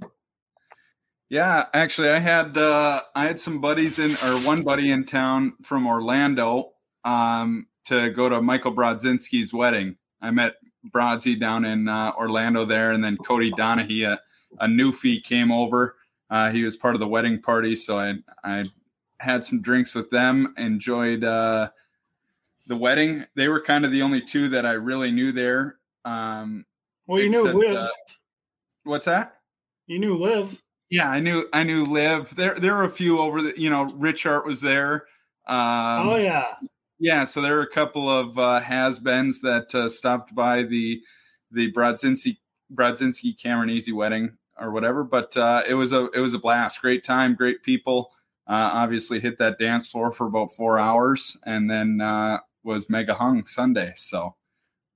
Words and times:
Yeah, 1.29 1.65
actually, 1.73 2.09
I 2.09 2.19
had 2.19 2.57
uh, 2.57 3.01
I 3.15 3.25
had 3.25 3.39
some 3.39 3.59
buddies 3.59 3.97
in, 3.97 4.11
or 4.11 4.37
one 4.41 4.61
buddy 4.61 4.91
in 4.91 5.05
town 5.05 5.53
from 5.63 5.87
Orlando, 5.87 6.73
um, 7.05 7.67
to 7.85 8.09
go 8.11 8.29
to 8.29 8.41
Michael 8.41 8.73
Brodzinski's 8.73 9.53
wedding. 9.53 9.97
I 10.21 10.31
met 10.31 10.55
Brodsy 10.93 11.39
down 11.39 11.65
in 11.65 11.87
uh, 11.87 12.11
Orlando 12.17 12.65
there, 12.65 12.91
and 12.91 13.03
then 13.03 13.17
Cody 13.17 13.51
Donahue, 13.51 14.07
a, 14.07 14.19
a 14.59 14.67
newfie, 14.67 15.23
came 15.23 15.51
over. 15.51 15.95
Uh, 16.29 16.49
he 16.51 16.63
was 16.63 16.77
part 16.77 16.95
of 16.95 16.99
the 16.99 17.07
wedding 17.07 17.41
party, 17.41 17.75
so 17.75 17.97
I 17.99 18.15
I 18.43 18.65
had 19.19 19.43
some 19.43 19.61
drinks 19.61 19.93
with 19.95 20.09
them. 20.09 20.53
Enjoyed 20.57 21.23
uh, 21.23 21.69
the 22.67 22.75
wedding. 22.75 23.25
They 23.35 23.47
were 23.47 23.61
kind 23.61 23.85
of 23.85 23.91
the 23.91 24.01
only 24.01 24.21
two 24.21 24.49
that 24.49 24.65
I 24.65 24.71
really 24.71 25.11
knew 25.11 25.31
there. 25.31 25.77
Um, 26.05 26.65
Well, 27.07 27.19
you 27.19 27.29
knew 27.29 27.41
except, 27.45 27.57
Liv. 27.57 27.75
uh, 27.75 27.87
what's 28.83 29.05
that? 29.05 29.37
you 29.87 29.99
knew 29.99 30.15
Liv. 30.15 30.61
Yeah, 30.89 31.09
I 31.09 31.19
knew 31.19 31.45
I 31.53 31.63
knew 31.63 31.83
Liv. 31.83 32.35
There 32.35 32.55
there 32.55 32.75
were 32.75 32.85
a 32.85 32.89
few 32.89 33.19
over 33.19 33.41
the 33.41 33.53
you 33.59 33.69
know, 33.69 33.83
Rich 33.95 34.25
Art 34.25 34.45
was 34.47 34.61
there. 34.61 35.05
Um 35.47 36.09
oh, 36.09 36.15
yeah. 36.17 36.45
Yeah, 37.01 37.25
so 37.25 37.41
there 37.41 37.55
were 37.55 37.63
a 37.63 37.67
couple 37.67 38.07
of 38.07 38.37
uh 38.37 38.59
has-beens 38.59 39.41
that 39.41 39.73
uh, 39.73 39.89
stopped 39.89 40.35
by 40.35 40.61
the 40.61 41.01
the 41.49 41.71
Brodzinski 41.73 42.37
Brodzinski 42.73 43.35
Cameronese 43.35 43.91
wedding 43.91 44.37
or 44.59 44.71
whatever, 44.71 45.03
but 45.03 45.35
uh 45.35 45.63
it 45.67 45.73
was 45.73 45.93
a 45.93 46.09
it 46.11 46.19
was 46.19 46.35
a 46.35 46.39
blast. 46.39 46.79
Great 46.79 47.03
time, 47.03 47.33
great 47.33 47.63
people. 47.63 48.11
Uh 48.47 48.69
obviously 48.73 49.19
hit 49.19 49.39
that 49.39 49.57
dance 49.57 49.89
floor 49.89 50.11
for 50.11 50.27
about 50.27 50.51
4 50.51 50.77
hours 50.77 51.37
and 51.43 51.69
then 51.69 52.01
uh 52.01 52.37
was 52.63 52.87
mega 52.87 53.15
hung 53.15 53.47
Sunday. 53.47 53.93
So 53.95 54.35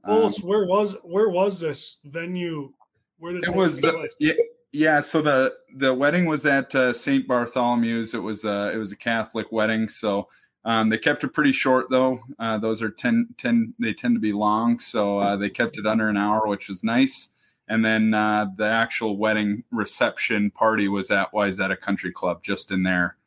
um, 0.03 0.21
Ols, 0.21 0.43
where 0.43 0.65
was 0.67 0.95
where 1.01 1.29
was 1.29 1.59
this 1.59 1.99
venue? 2.05 2.71
Where 3.17 3.33
did 3.33 3.45
it 3.45 3.55
was 3.55 3.83
uh, 3.83 4.03
yeah, 4.19 4.33
yeah 4.71 5.01
so 5.01 5.23
the 5.23 5.55
the 5.75 5.91
wedding 5.91 6.25
was 6.25 6.45
at 6.45 6.75
uh, 6.75 6.93
st 6.93 7.27
bartholomew's 7.27 8.13
it 8.13 8.21
was 8.21 8.43
uh 8.43 8.69
it 8.73 8.77
was 8.77 8.91
a 8.91 8.97
catholic 8.97 9.49
wedding 9.49 9.87
so 9.87 10.27
um, 10.65 10.89
they 10.89 10.97
kept 10.97 11.23
it 11.23 11.29
pretty 11.29 11.51
short 11.51 11.85
though 11.89 12.19
uh, 12.39 12.57
those 12.57 12.81
are 12.81 12.89
10, 12.89 13.29
10 13.37 13.73
they 13.79 13.93
tend 13.93 14.15
to 14.15 14.19
be 14.19 14.33
long 14.33 14.79
so 14.79 15.19
uh, 15.19 15.35
they 15.35 15.49
kept 15.49 15.77
it 15.77 15.85
under 15.85 16.09
an 16.09 16.17
hour 16.17 16.47
which 16.47 16.67
was 16.67 16.83
nice 16.83 17.29
and 17.67 17.83
then 17.83 18.13
uh, 18.13 18.47
the 18.55 18.67
actual 18.67 19.17
wedding 19.17 19.63
reception 19.71 20.51
party 20.51 20.87
was 20.87 21.09
at 21.09 21.31
Wayzata 21.31 21.79
Country 21.79 22.11
Club, 22.11 22.43
just 22.43 22.71
in 22.71 22.83
their 22.83 23.17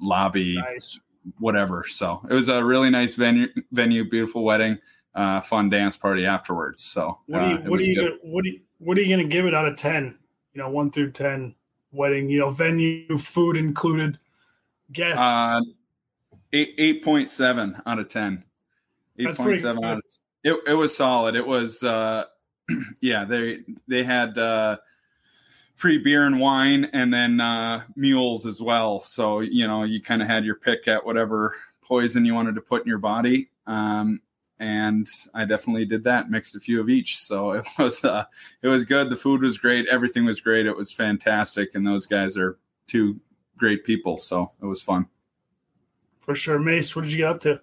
lobby, 0.00 0.56
nice. 0.56 1.00
whatever. 1.38 1.84
So 1.88 2.20
it 2.30 2.34
was 2.34 2.48
a 2.48 2.64
really 2.64 2.90
nice 2.90 3.16
venue, 3.16 3.48
venue, 3.72 4.08
beautiful 4.08 4.44
wedding, 4.44 4.78
uh, 5.14 5.40
fun 5.40 5.68
dance 5.68 5.96
party 5.96 6.26
afterwards. 6.26 6.84
So 6.84 7.18
What 7.26 7.42
are 7.42 7.48
you 7.48 7.56
uh, 7.56 7.60
what 7.62 7.80
are 7.80 7.82
you 7.82 7.96
gonna, 7.96 8.16
what 8.22 8.44
are 8.44 8.48
you 8.48 8.60
what 8.78 8.98
are 8.98 9.02
you 9.02 9.16
gonna 9.16 9.28
give 9.28 9.46
it 9.46 9.54
out 9.54 9.66
of 9.66 9.76
ten? 9.76 10.16
You 10.54 10.62
know, 10.62 10.70
one 10.70 10.90
through 10.92 11.10
ten 11.10 11.56
wedding, 11.90 12.30
you 12.30 12.38
know, 12.38 12.50
venue, 12.50 13.18
food 13.18 13.56
included, 13.56 14.18
guests. 14.92 15.18
Eight 16.52 16.74
eight 16.78 17.04
point 17.04 17.30
seven 17.30 17.80
out 17.86 17.98
of 17.98 18.08
ten. 18.08 18.44
Eight 19.18 19.34
point 19.34 19.60
seven 19.60 19.84
out 19.84 19.98
of 19.98 20.02
it. 20.44 20.56
It 20.66 20.74
was 20.74 20.96
solid. 20.96 21.34
It 21.34 21.46
was 21.46 21.82
uh, 21.82 22.24
yeah. 23.00 23.24
They 23.24 23.60
they 23.86 24.02
had 24.02 24.38
uh, 24.38 24.78
free 25.76 25.98
beer 25.98 26.26
and 26.26 26.40
wine, 26.40 26.88
and 26.92 27.12
then 27.12 27.40
uh, 27.40 27.82
mules 27.96 28.46
as 28.46 28.60
well. 28.60 29.00
So 29.00 29.40
you 29.40 29.66
know 29.66 29.84
you 29.84 30.00
kind 30.00 30.22
of 30.22 30.28
had 30.28 30.44
your 30.44 30.56
pick 30.56 30.88
at 30.88 31.04
whatever 31.04 31.54
poison 31.82 32.24
you 32.24 32.34
wanted 32.34 32.54
to 32.54 32.60
put 32.60 32.82
in 32.82 32.88
your 32.88 32.98
body. 32.98 33.50
Um, 33.66 34.20
and 34.60 35.06
I 35.34 35.44
definitely 35.44 35.84
did 35.84 36.04
that. 36.04 36.30
Mixed 36.30 36.56
a 36.56 36.60
few 36.60 36.80
of 36.80 36.88
each, 36.88 37.18
so 37.18 37.50
it 37.52 37.64
was 37.78 38.04
uh, 38.04 38.24
it 38.62 38.68
was 38.68 38.84
good. 38.84 39.10
The 39.10 39.16
food 39.16 39.42
was 39.42 39.58
great. 39.58 39.86
Everything 39.88 40.24
was 40.24 40.40
great. 40.40 40.66
It 40.66 40.76
was 40.76 40.92
fantastic, 40.92 41.74
and 41.74 41.86
those 41.86 42.06
guys 42.06 42.36
are 42.36 42.58
two 42.86 43.20
great 43.56 43.84
people. 43.84 44.18
So 44.18 44.52
it 44.62 44.66
was 44.66 44.82
fun. 44.82 45.06
For 46.28 46.34
sure. 46.34 46.58
Mace, 46.58 46.94
what 46.94 47.02
did 47.06 47.12
you 47.12 47.16
get 47.16 47.26
up 47.30 47.40
to? 47.40 47.58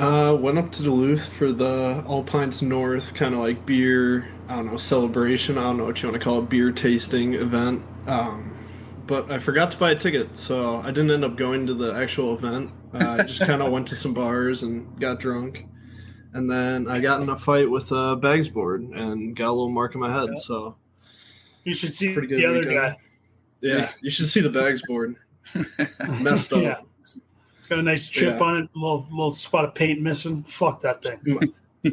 Uh, 0.00 0.34
went 0.34 0.58
up 0.58 0.72
to 0.72 0.82
Duluth 0.82 1.28
for 1.28 1.52
the 1.52 2.02
All 2.08 2.24
Pints 2.24 2.60
North 2.60 3.14
kind 3.14 3.34
of 3.34 3.38
like 3.40 3.64
beer, 3.64 4.28
I 4.48 4.56
don't 4.56 4.66
know, 4.66 4.76
celebration. 4.76 5.58
I 5.58 5.62
don't 5.62 5.76
know 5.76 5.84
what 5.84 6.02
you 6.02 6.08
want 6.08 6.20
to 6.20 6.24
call 6.24 6.40
it, 6.40 6.48
beer 6.48 6.72
tasting 6.72 7.34
event. 7.34 7.84
Um, 8.08 8.56
but 9.06 9.30
I 9.30 9.38
forgot 9.38 9.70
to 9.70 9.78
buy 9.78 9.92
a 9.92 9.94
ticket, 9.94 10.36
so 10.36 10.78
I 10.78 10.86
didn't 10.90 11.12
end 11.12 11.22
up 11.24 11.36
going 11.36 11.68
to 11.68 11.74
the 11.74 11.94
actual 11.94 12.34
event. 12.34 12.72
Uh, 12.92 13.18
I 13.20 13.22
just 13.22 13.42
kind 13.42 13.62
of 13.62 13.70
went 13.70 13.86
to 13.88 13.94
some 13.94 14.12
bars 14.12 14.64
and 14.64 14.98
got 15.00 15.20
drunk. 15.20 15.66
And 16.32 16.50
then 16.50 16.88
I 16.88 16.98
got 16.98 17.20
in 17.22 17.28
a 17.28 17.36
fight 17.36 17.70
with 17.70 17.92
a 17.92 18.16
bags 18.16 18.48
board 18.48 18.82
and 18.82 19.36
got 19.36 19.50
a 19.50 19.52
little 19.52 19.70
mark 19.70 19.94
on 19.94 20.00
my 20.00 20.12
head. 20.12 20.36
So, 20.36 20.74
You 21.62 21.74
should 21.74 21.94
see 21.94 22.12
Pretty 22.12 22.26
good 22.26 22.40
the 22.40 22.46
other 22.46 22.58
weekend. 22.58 22.76
guy. 22.76 22.96
yeah, 23.60 23.88
you 24.02 24.10
should 24.10 24.26
see 24.26 24.40
the 24.40 24.50
bags 24.50 24.82
board. 24.88 25.14
Messed 26.20 26.52
up. 26.52 26.62
Yeah. 26.62 26.76
It's 27.00 27.66
got 27.68 27.78
a 27.78 27.82
nice 27.82 28.08
chip 28.08 28.38
Yeah. 28.38 28.44
on 28.44 28.56
it, 28.58 28.70
a 28.74 28.78
little 28.78 29.06
little 29.10 29.32
spot 29.34 29.64
of 29.64 29.74
paint 29.74 30.00
missing. 30.00 30.42
Fuck 30.44 30.80
that 30.82 31.02
thing. 31.02 31.52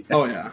Oh 0.10 0.26
yeah. 0.26 0.52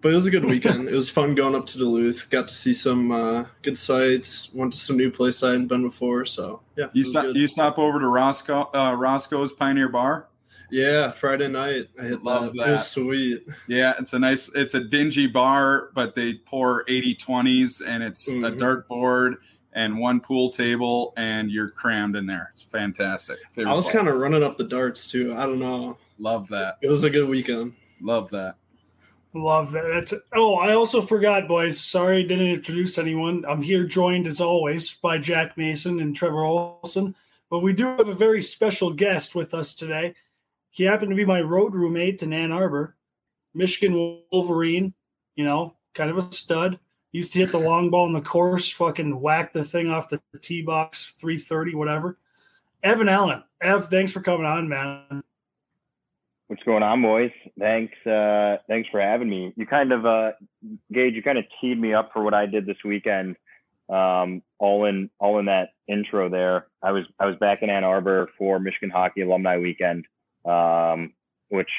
but 0.00 0.12
it 0.12 0.14
was 0.14 0.26
a 0.26 0.30
good 0.30 0.44
weekend. 0.44 0.88
It 0.88 0.94
was 0.94 1.10
fun 1.10 1.34
going 1.34 1.54
up 1.54 1.66
to 1.66 1.78
Duluth. 1.78 2.28
Got 2.30 2.48
to 2.48 2.54
see 2.54 2.72
some 2.74 3.12
uh, 3.12 3.44
good 3.62 3.76
sights. 3.76 4.48
Went 4.54 4.72
to 4.72 4.78
some 4.78 4.96
new 4.96 5.10
place 5.10 5.42
I 5.42 5.50
hadn't 5.52 5.66
been 5.68 5.82
before. 5.82 6.24
So 6.24 6.60
yeah, 6.76 6.86
You 6.92 7.00
was 7.00 7.10
stop. 7.10 7.22
good. 7.24 7.36
You 7.36 7.46
stop 7.46 7.78
over 7.78 8.00
to 8.00 8.06
Roscoe 8.08 8.70
uh, 8.74 8.94
Roscoe's 8.94 9.52
Pioneer 9.52 9.88
Bar. 9.90 10.28
yeah, 10.70 11.10
Friday 11.10 11.48
night 11.48 11.88
I 12.00 12.04
hit 12.04 12.22
Love 12.24 12.54
that. 12.54 12.68
It 12.68 12.72
was 12.72 12.86
sweet. 12.88 13.44
Yeah, 13.68 13.94
it's 13.98 14.12
a 14.14 14.18
nice. 14.18 14.48
It's 14.54 14.74
a 14.74 14.80
dingy 14.82 15.26
bar, 15.26 15.90
but 15.94 16.14
they 16.14 16.34
pour 16.34 16.84
80-20s, 16.86 17.82
and 17.86 18.02
it's 18.02 18.26
a 18.28 18.32
Mhm. 18.36 18.58
dartboard 18.58 19.34
and 19.72 19.98
one 19.98 20.20
pool 20.20 20.50
table, 20.50 21.12
and 21.16 21.50
you're 21.50 21.70
crammed 21.70 22.16
in 22.16 22.26
there. 22.26 22.50
It's 22.52 22.62
fantastic. 22.62 23.38
I 23.58 23.72
was 23.72 23.88
kind 23.88 24.08
of 24.08 24.16
running 24.16 24.42
up 24.42 24.56
the 24.56 24.64
darts 24.64 25.06
too. 25.06 25.34
I 25.34 25.46
don't 25.46 25.60
know. 25.60 25.96
love 26.18 26.48
that. 26.48 26.78
It 26.82 26.88
was 26.88 27.04
a 27.04 27.10
good 27.10 27.28
weekend. 27.28 27.74
Love 28.00 28.30
that. 28.30 28.56
Love 29.32 29.70
that. 29.72 29.84
That's, 29.92 30.14
oh, 30.34 30.56
I 30.56 30.72
also 30.72 31.00
forgot, 31.00 31.46
boys. 31.46 31.78
Sorry, 31.78 32.24
didn't 32.24 32.48
introduce 32.48 32.98
anyone. 32.98 33.44
I'm 33.48 33.62
here 33.62 33.84
joined 33.84 34.26
as 34.26 34.40
always 34.40 34.90
by 34.90 35.18
Jack 35.18 35.56
Mason 35.56 36.00
and 36.00 36.16
Trevor 36.16 36.42
Olson. 36.42 37.14
But 37.48 37.60
we 37.60 37.72
do 37.72 37.84
have 37.84 38.08
a 38.08 38.14
very 38.14 38.42
special 38.42 38.92
guest 38.92 39.34
with 39.34 39.54
us 39.54 39.74
today. 39.74 40.14
He 40.70 40.84
happened 40.84 41.10
to 41.10 41.16
be 41.16 41.24
my 41.24 41.40
road 41.40 41.74
roommate 41.74 42.22
in 42.22 42.32
Ann 42.32 42.52
Arbor, 42.52 42.96
Michigan 43.54 44.22
Wolverine, 44.32 44.94
you 45.34 45.44
know, 45.44 45.76
kind 45.94 46.10
of 46.10 46.18
a 46.18 46.32
stud. 46.32 46.78
Used 47.12 47.32
to 47.32 47.40
hit 47.40 47.50
the 47.50 47.58
long 47.58 47.90
ball 47.90 48.06
in 48.06 48.12
the 48.12 48.20
course, 48.20 48.70
fucking 48.70 49.20
whack 49.20 49.52
the 49.52 49.64
thing 49.64 49.90
off 49.90 50.08
the 50.08 50.20
tee 50.40 50.62
box, 50.62 51.14
330, 51.18 51.74
whatever. 51.74 52.18
Evan 52.82 53.08
Allen. 53.08 53.42
Ev, 53.60 53.88
thanks 53.88 54.12
for 54.12 54.20
coming 54.20 54.46
on, 54.46 54.68
man. 54.68 55.22
What's 56.46 56.62
going 56.62 56.82
on, 56.82 57.02
boys? 57.02 57.32
Thanks, 57.58 57.94
uh, 58.06 58.58
thanks 58.68 58.88
for 58.90 59.00
having 59.00 59.28
me. 59.28 59.52
You 59.56 59.66
kind 59.66 59.92
of, 59.92 60.06
uh, 60.06 60.32
Gage, 60.92 61.14
you 61.14 61.22
kind 61.22 61.38
of 61.38 61.44
teed 61.60 61.80
me 61.80 61.94
up 61.94 62.10
for 62.12 62.22
what 62.22 62.34
I 62.34 62.46
did 62.46 62.64
this 62.64 62.78
weekend. 62.84 63.36
Um, 63.88 64.42
all 64.58 64.84
in, 64.84 65.10
all 65.18 65.40
in 65.40 65.46
that 65.46 65.70
intro 65.88 66.28
there. 66.28 66.66
I 66.80 66.92
was, 66.92 67.04
I 67.18 67.26
was 67.26 67.36
back 67.36 67.62
in 67.62 67.70
Ann 67.70 67.82
Arbor 67.82 68.30
for 68.38 68.60
Michigan 68.60 68.90
Hockey 68.90 69.22
Alumni 69.22 69.58
Weekend, 69.58 70.06
um, 70.44 71.12
which 71.48 71.70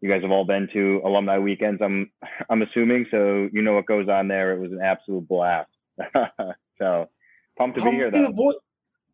you 0.00 0.08
guys 0.08 0.22
have 0.22 0.30
all 0.30 0.44
been 0.44 0.68
to 0.72 1.00
alumni 1.04 1.38
weekends. 1.38 1.80
I'm, 1.82 2.10
I'm 2.48 2.62
assuming. 2.62 3.06
So 3.10 3.48
you 3.52 3.62
know 3.62 3.74
what 3.74 3.86
goes 3.86 4.08
on 4.08 4.28
there. 4.28 4.52
It 4.52 4.60
was 4.60 4.72
an 4.72 4.80
absolute 4.80 5.28
blast. 5.28 5.70
so 6.78 7.08
pumped 7.58 7.76
to 7.78 7.84
How 7.84 7.90
be 7.90 7.96
here, 7.96 8.10
many 8.10 8.26
though. 8.26 8.32
boy- 8.32 8.52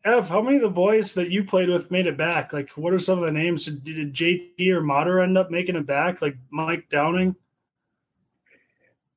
Ev, 0.05 0.29
how 0.29 0.41
many 0.41 0.55
of 0.57 0.63
the 0.63 0.71
boys 0.71 1.15
that 1.15 1.31
you 1.33 1.43
played 1.43 1.69
with 1.69 1.91
made 1.91 2.07
it 2.07 2.17
back? 2.17 2.53
Like, 2.53 2.71
what 2.77 2.93
are 2.93 2.99
some 3.01 3.19
of 3.19 3.25
the 3.25 3.33
names? 3.33 3.65
Did, 3.65 3.83
did 3.83 4.15
JT 4.15 4.69
or 4.71 4.81
Mater 4.81 5.21
end 5.21 5.37
up 5.37 5.51
making 5.51 5.75
it 5.75 5.85
back? 5.85 6.23
Like 6.23 6.37
Mike 6.49 6.89
Downing? 6.89 7.35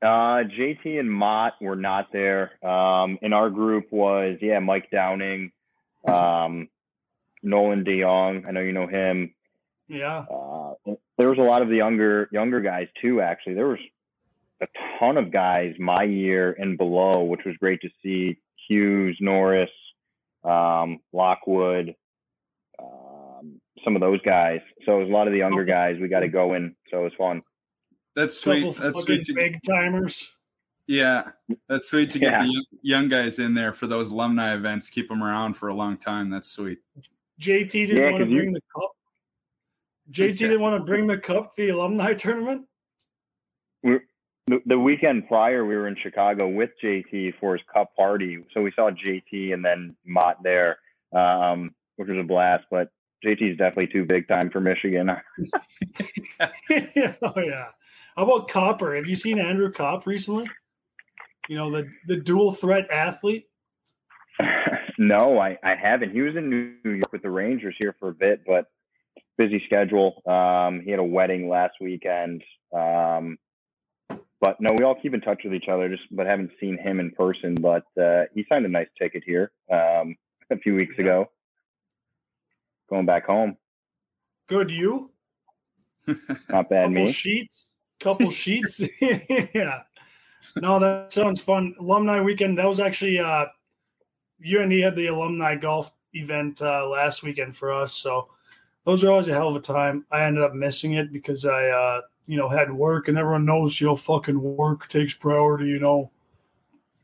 Uh, 0.01 0.43
JT 0.47 0.99
and 0.99 1.11
Mott 1.11 1.53
were 1.61 1.75
not 1.75 2.11
there. 2.11 2.53
Um, 2.65 3.19
in 3.21 3.33
our 3.33 3.51
group 3.51 3.91
was 3.91 4.37
yeah, 4.41 4.57
Mike 4.59 4.89
Downing, 4.91 5.51
um, 6.07 6.69
Nolan 7.43 7.83
De 7.83 8.01
Jong. 8.01 8.45
I 8.47 8.51
know 8.51 8.61
you 8.61 8.71
know 8.71 8.87
him. 8.87 9.35
Yeah. 9.89 10.19
Uh, 10.19 10.73
there 11.17 11.29
was 11.29 11.39
a 11.39 11.41
lot 11.43 11.61
of 11.61 11.67
the 11.69 11.75
younger 11.75 12.29
younger 12.31 12.61
guys 12.61 12.87
too. 13.01 13.19
Actually, 13.21 13.55
there 13.55 13.67
was 13.67 13.79
a 14.61 14.67
ton 14.99 15.17
of 15.17 15.31
guys 15.31 15.73
my 15.79 16.03
year 16.03 16.55
and 16.57 16.77
below, 16.77 17.23
which 17.23 17.41
was 17.45 17.55
great 17.57 17.81
to 17.81 17.89
see. 18.03 18.37
Hughes, 18.67 19.17
Norris, 19.19 19.71
um, 20.43 20.99
Lockwood, 21.11 21.95
um, 22.81 23.59
some 23.83 23.95
of 23.95 24.01
those 24.01 24.21
guys. 24.21 24.59
So 24.85 24.97
it 24.97 24.99
was 25.01 25.09
a 25.09 25.13
lot 25.13 25.27
of 25.27 25.33
the 25.33 25.39
younger 25.39 25.65
guys. 25.65 25.97
We 25.99 26.07
got 26.07 26.19
to 26.21 26.27
go 26.27 26.53
in, 26.53 26.75
so 26.91 26.99
it 27.01 27.03
was 27.05 27.13
fun. 27.17 27.41
That's 28.15 28.37
sweet. 28.39 28.75
That's 28.75 29.01
sweet. 29.03 29.27
Big 29.33 29.61
timers. 29.63 30.29
yeah, 30.87 31.31
that's 31.67 31.89
sweet 31.89 32.11
to 32.11 32.19
get 32.19 32.31
Yeah. 32.33 32.41
the 32.43 32.47
young, 32.51 32.65
young 32.81 33.07
guys 33.07 33.39
in 33.39 33.53
there 33.53 33.73
for 33.73 33.87
those 33.87 34.11
alumni 34.11 34.53
events. 34.53 34.89
Keep 34.89 35.09
them 35.09 35.23
around 35.23 35.55
for 35.55 35.69
a 35.69 35.73
long 35.73 35.97
time. 35.97 36.29
That's 36.29 36.49
sweet. 36.51 36.79
JT 37.39 37.87
didn't 37.87 37.97
Yeah, 37.97 38.03
want 38.11 38.17
to 38.17 38.23
'cause 38.25 38.31
you- 38.31 38.37
bring 38.39 38.53
the 38.53 38.61
cup. 38.75 38.91
JT 40.11 40.37
didn't 40.37 40.61
want 40.61 40.75
to 40.75 40.83
bring 40.83 41.07
the 41.07 41.17
cup 41.17 41.55
to 41.55 41.65
the 41.65 41.69
alumni 41.69 42.13
tournament. 42.13 42.65
the, 43.83 43.99
the 44.65 44.79
weekend 44.79 45.27
prior, 45.27 45.65
we 45.65 45.75
were 45.75 45.87
in 45.87 45.95
Chicago 46.01 46.47
with 46.47 46.71
JT 46.83 47.33
for 47.39 47.53
his 47.53 47.65
cup 47.71 47.95
party. 47.95 48.43
So 48.53 48.61
we 48.61 48.71
saw 48.75 48.89
JT 48.89 49.53
and 49.53 49.63
then 49.63 49.95
Mott 50.05 50.41
there, 50.43 50.79
um, 51.15 51.75
which 51.97 52.09
was 52.09 52.17
a 52.17 52.23
blast. 52.23 52.65
But 52.71 52.89
JT 53.23 53.51
is 53.51 53.57
definitely 53.57 53.87
too 53.87 54.05
big 54.05 54.27
time 54.27 54.49
for 54.49 54.59
Michigan. 54.59 55.09
oh 56.39 57.33
yeah. 57.37 57.67
How 58.15 58.23
about 58.23 58.47
Copper? 58.47 58.95
Have 58.95 59.07
you 59.07 59.15
seen 59.15 59.39
Andrew 59.39 59.71
Copp 59.71 60.05
recently? 60.05 60.49
You 61.47 61.57
know 61.57 61.71
the 61.71 61.89
the 62.07 62.15
dual 62.15 62.51
threat 62.51 62.89
athlete. 62.91 63.47
no, 64.97 65.39
I, 65.39 65.57
I 65.63 65.75
haven't. 65.75 66.11
He 66.11 66.21
was 66.21 66.35
in 66.35 66.49
New 66.49 66.75
York 66.83 67.11
with 67.11 67.21
the 67.21 67.29
Rangers 67.29 67.75
here 67.79 67.95
for 67.99 68.09
a 68.09 68.13
bit, 68.13 68.41
but 68.45 68.65
busy 69.39 69.63
schedule. 69.65 70.21
Um, 70.27 70.81
he 70.81 70.91
had 70.91 70.99
a 70.99 71.03
wedding 71.03 71.49
last 71.49 71.75
weekend. 71.79 72.43
Um, 72.75 73.39
but 74.41 74.57
no, 74.59 74.69
we 74.77 74.83
all 74.83 74.95
keep 74.95 75.13
in 75.13 75.21
touch 75.21 75.41
with 75.43 75.53
each 75.53 75.69
other, 75.69 75.89
just 75.89 76.03
but 76.11 76.27
haven't 76.27 76.51
seen 76.59 76.77
him 76.77 76.99
in 76.99 77.11
person. 77.11 77.55
But 77.55 77.85
uh, 77.99 78.25
he 78.35 78.45
signed 78.47 78.65
a 78.65 78.69
nice 78.69 78.87
ticket 79.01 79.23
here 79.25 79.51
um, 79.71 80.15
a 80.51 80.57
few 80.61 80.75
weeks 80.75 80.97
ago, 80.99 81.29
going 82.89 83.05
back 83.05 83.25
home. 83.25 83.57
Good 84.47 84.69
you. 84.69 85.11
Not 86.07 86.69
bad, 86.69 86.87
couple 86.87 86.89
me. 86.89 87.11
sheets. 87.11 87.67
Couple 87.99 88.31
sheets. 88.31 88.83
yeah. 89.01 89.83
No, 90.55 90.79
that 90.79 91.13
sounds 91.13 91.41
fun. 91.41 91.75
Alumni 91.79 92.21
weekend. 92.21 92.57
That 92.57 92.67
was 92.67 92.79
actually 92.79 93.19
uh 93.19 93.45
he 94.41 94.81
had 94.81 94.95
the 94.95 95.07
alumni 95.07 95.55
golf 95.55 95.93
event 96.13 96.61
uh 96.61 96.87
last 96.87 97.23
weekend 97.23 97.55
for 97.55 97.73
us. 97.73 97.93
So 97.93 98.29
those 98.89 99.03
are 99.03 99.11
always 99.11 99.27
a 99.27 99.33
hell 99.33 99.49
of 99.49 99.55
a 99.55 99.59
time. 99.59 100.03
I 100.11 100.23
ended 100.23 100.43
up 100.43 100.55
missing 100.55 100.93
it 100.93 101.13
because 101.13 101.45
I 101.45 101.67
uh 101.67 102.01
you 102.25 102.37
know 102.37 102.49
had 102.49 102.71
work 102.71 103.07
and 103.07 103.19
everyone 103.19 103.45
knows 103.45 103.79
you 103.79 103.85
know 103.85 103.95
fucking 103.95 104.41
work 104.41 104.87
takes 104.87 105.13
priority, 105.13 105.67
you 105.67 105.79
know. 105.79 106.09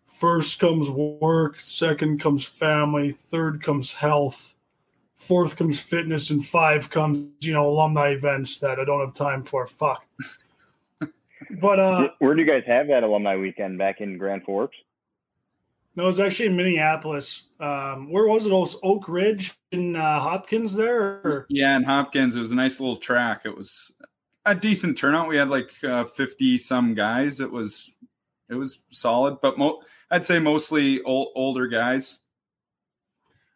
First 0.06 0.60
comes 0.60 0.90
work, 0.90 1.62
second 1.62 2.22
comes 2.22 2.44
family, 2.44 3.12
third 3.12 3.62
comes 3.62 3.94
health, 3.94 4.56
fourth 5.16 5.58
comes 5.58 5.80
fitness, 5.80 6.32
and 6.32 6.44
five 6.44 6.90
comes, 6.90 7.30
you 7.42 7.54
know, 7.54 7.70
alumni 7.70 8.10
events 8.10 8.58
that 8.60 8.80
I 8.80 8.86
don't 8.86 9.02
have 9.02 9.14
time 9.14 9.44
for. 9.44 9.68
Fuck. 9.68 10.06
But 11.62 11.80
uh 11.80 12.10
Where 12.18 12.34
do 12.34 12.42
you 12.42 12.50
guys 12.50 12.64
have 12.66 12.88
that 12.88 13.04
alumni 13.04 13.36
weekend? 13.36 13.78
Back 13.78 14.02
in 14.02 14.18
Grand 14.18 14.44
Forks? 14.44 14.78
No, 15.96 16.04
it 16.04 16.08
was 16.08 16.20
actually 16.20 16.48
in 16.48 16.56
Minneapolis. 16.56 17.44
Um 17.60 18.12
where 18.12 18.28
was 18.28 18.46
it? 18.46 18.52
It 18.52 18.56
was 18.56 18.78
Oak 18.84 19.08
Ridge 19.08 19.54
in 19.72 19.96
uh, 19.96 20.20
Hopkins 20.20 20.76
there? 20.76 21.02
Or? 21.02 21.46
Yeah, 21.50 21.76
in 21.76 21.84
Hopkins, 21.84 22.36
it 22.36 22.40
was 22.40 22.52
a 22.52 22.56
nice 22.56 22.80
little 22.80 22.98
track. 22.98 23.42
It 23.46 23.56
was 23.56 23.94
a 24.46 24.56
decent 24.56 24.98
turnout. 24.98 25.28
We 25.28 25.38
had 25.38 25.50
like 25.50 25.72
uh, 25.84 26.06
fifty 26.06 26.58
some 26.58 26.94
guys. 26.94 27.40
It 27.40 27.52
was 27.52 27.92
it 28.50 28.56
was 28.56 28.84
solid, 28.90 29.40
but 29.42 29.58
mo- 29.58 29.82
I'd 30.12 30.26
say 30.26 30.40
mostly 30.40 31.02
ol- 31.02 31.32
older 31.36 31.68
guys. 31.68 32.20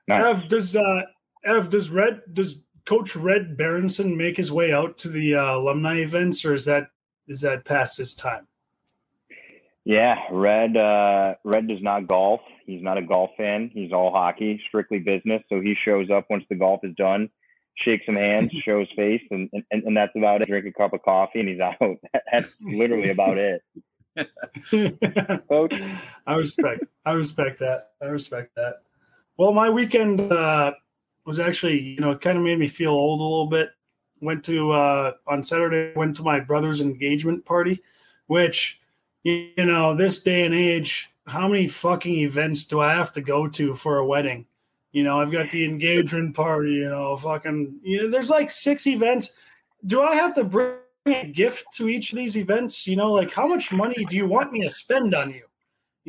Nice. 0.07 0.25
Ev, 0.25 0.47
does 0.47 0.75
uh 0.75 1.01
Ev, 1.45 1.69
does 1.69 1.89
Red 1.89 2.21
does 2.33 2.63
Coach 2.85 3.15
Red 3.15 3.55
Berenson 3.55 4.17
make 4.17 4.35
his 4.35 4.51
way 4.51 4.73
out 4.73 4.97
to 4.99 5.09
the 5.09 5.35
uh, 5.35 5.55
alumni 5.57 5.97
events 5.97 6.43
or 6.43 6.55
is 6.55 6.65
that 6.65 6.87
is 7.27 7.41
that 7.41 7.65
past 7.65 7.97
his 7.97 8.15
time? 8.15 8.47
Yeah, 9.85 10.15
Red. 10.31 10.77
Uh, 10.77 11.35
Red 11.43 11.67
does 11.67 11.81
not 11.81 12.07
golf. 12.07 12.41
He's 12.65 12.83
not 12.83 12.97
a 12.97 13.01
golf 13.01 13.31
fan. 13.37 13.71
He's 13.73 13.91
all 13.91 14.11
hockey, 14.11 14.61
strictly 14.67 14.99
business. 14.99 15.41
So 15.49 15.61
he 15.61 15.75
shows 15.85 16.09
up 16.09 16.25
once 16.29 16.43
the 16.49 16.55
golf 16.55 16.81
is 16.83 16.93
done, 16.95 17.29
shakes 17.75 18.05
some 18.05 18.15
hands, 18.15 18.51
shows 18.65 18.87
face, 18.95 19.23
and, 19.31 19.49
and 19.71 19.83
and 19.83 19.97
that's 19.97 20.15
about 20.15 20.41
it. 20.41 20.47
Drink 20.47 20.65
a 20.65 20.71
cup 20.71 20.93
of 20.93 21.01
coffee, 21.01 21.39
and 21.39 21.49
he's 21.49 21.59
out. 21.61 21.77
That's 22.31 22.55
literally 22.61 23.09
about 23.09 23.37
it. 23.37 23.63
Coach. 25.49 25.73
I 26.27 26.35
respect. 26.35 26.85
I 27.05 27.11
respect 27.13 27.59
that. 27.59 27.91
I 28.01 28.05
respect 28.05 28.55
that. 28.55 28.81
Well, 29.37 29.53
my 29.53 29.69
weekend 29.69 30.19
uh, 30.31 30.73
was 31.25 31.39
actually, 31.39 31.79
you 31.79 32.01
know, 32.01 32.11
it 32.11 32.21
kind 32.21 32.37
of 32.37 32.43
made 32.43 32.59
me 32.59 32.67
feel 32.67 32.91
old 32.91 33.21
a 33.21 33.23
little 33.23 33.47
bit. 33.47 33.69
Went 34.21 34.43
to 34.45 34.71
uh, 34.71 35.13
on 35.27 35.41
Saturday. 35.41 35.93
Went 35.95 36.17
to 36.17 36.23
my 36.23 36.41
brother's 36.41 36.81
engagement 36.81 37.45
party, 37.45 37.81
which, 38.27 38.81
you 39.57 39.65
know, 39.65 39.95
this 39.95 40.21
day 40.21 40.45
and 40.45 40.53
age, 40.53 41.09
how 41.25 41.47
many 41.47 41.67
fucking 41.67 42.15
events 42.19 42.65
do 42.65 42.79
I 42.79 42.93
have 42.93 43.11
to 43.13 43.21
go 43.21 43.47
to 43.47 43.73
for 43.73 43.97
a 43.97 44.05
wedding? 44.05 44.45
You 44.91 45.03
know, 45.03 45.21
I've 45.21 45.31
got 45.31 45.49
the 45.49 45.65
engagement 45.65 46.35
party. 46.35 46.71
You 46.71 46.89
know, 46.89 47.15
fucking. 47.15 47.79
You 47.83 48.03
know, 48.03 48.09
there's 48.09 48.29
like 48.29 48.51
six 48.51 48.87
events. 48.87 49.33
Do 49.85 50.01
I 50.01 50.15
have 50.15 50.33
to 50.35 50.43
bring 50.43 50.77
a 51.05 51.25
gift 51.25 51.65
to 51.75 51.89
each 51.89 52.11
of 52.11 52.17
these 52.17 52.37
events? 52.37 52.87
You 52.87 52.95
know, 52.95 53.11
like 53.11 53.33
how 53.33 53.47
much 53.47 53.71
money 53.71 54.05
do 54.09 54.15
you 54.15 54.27
want 54.27 54.51
me 54.51 54.61
to 54.61 54.69
spend 54.69 55.13
on 55.13 55.31
you? 55.31 55.43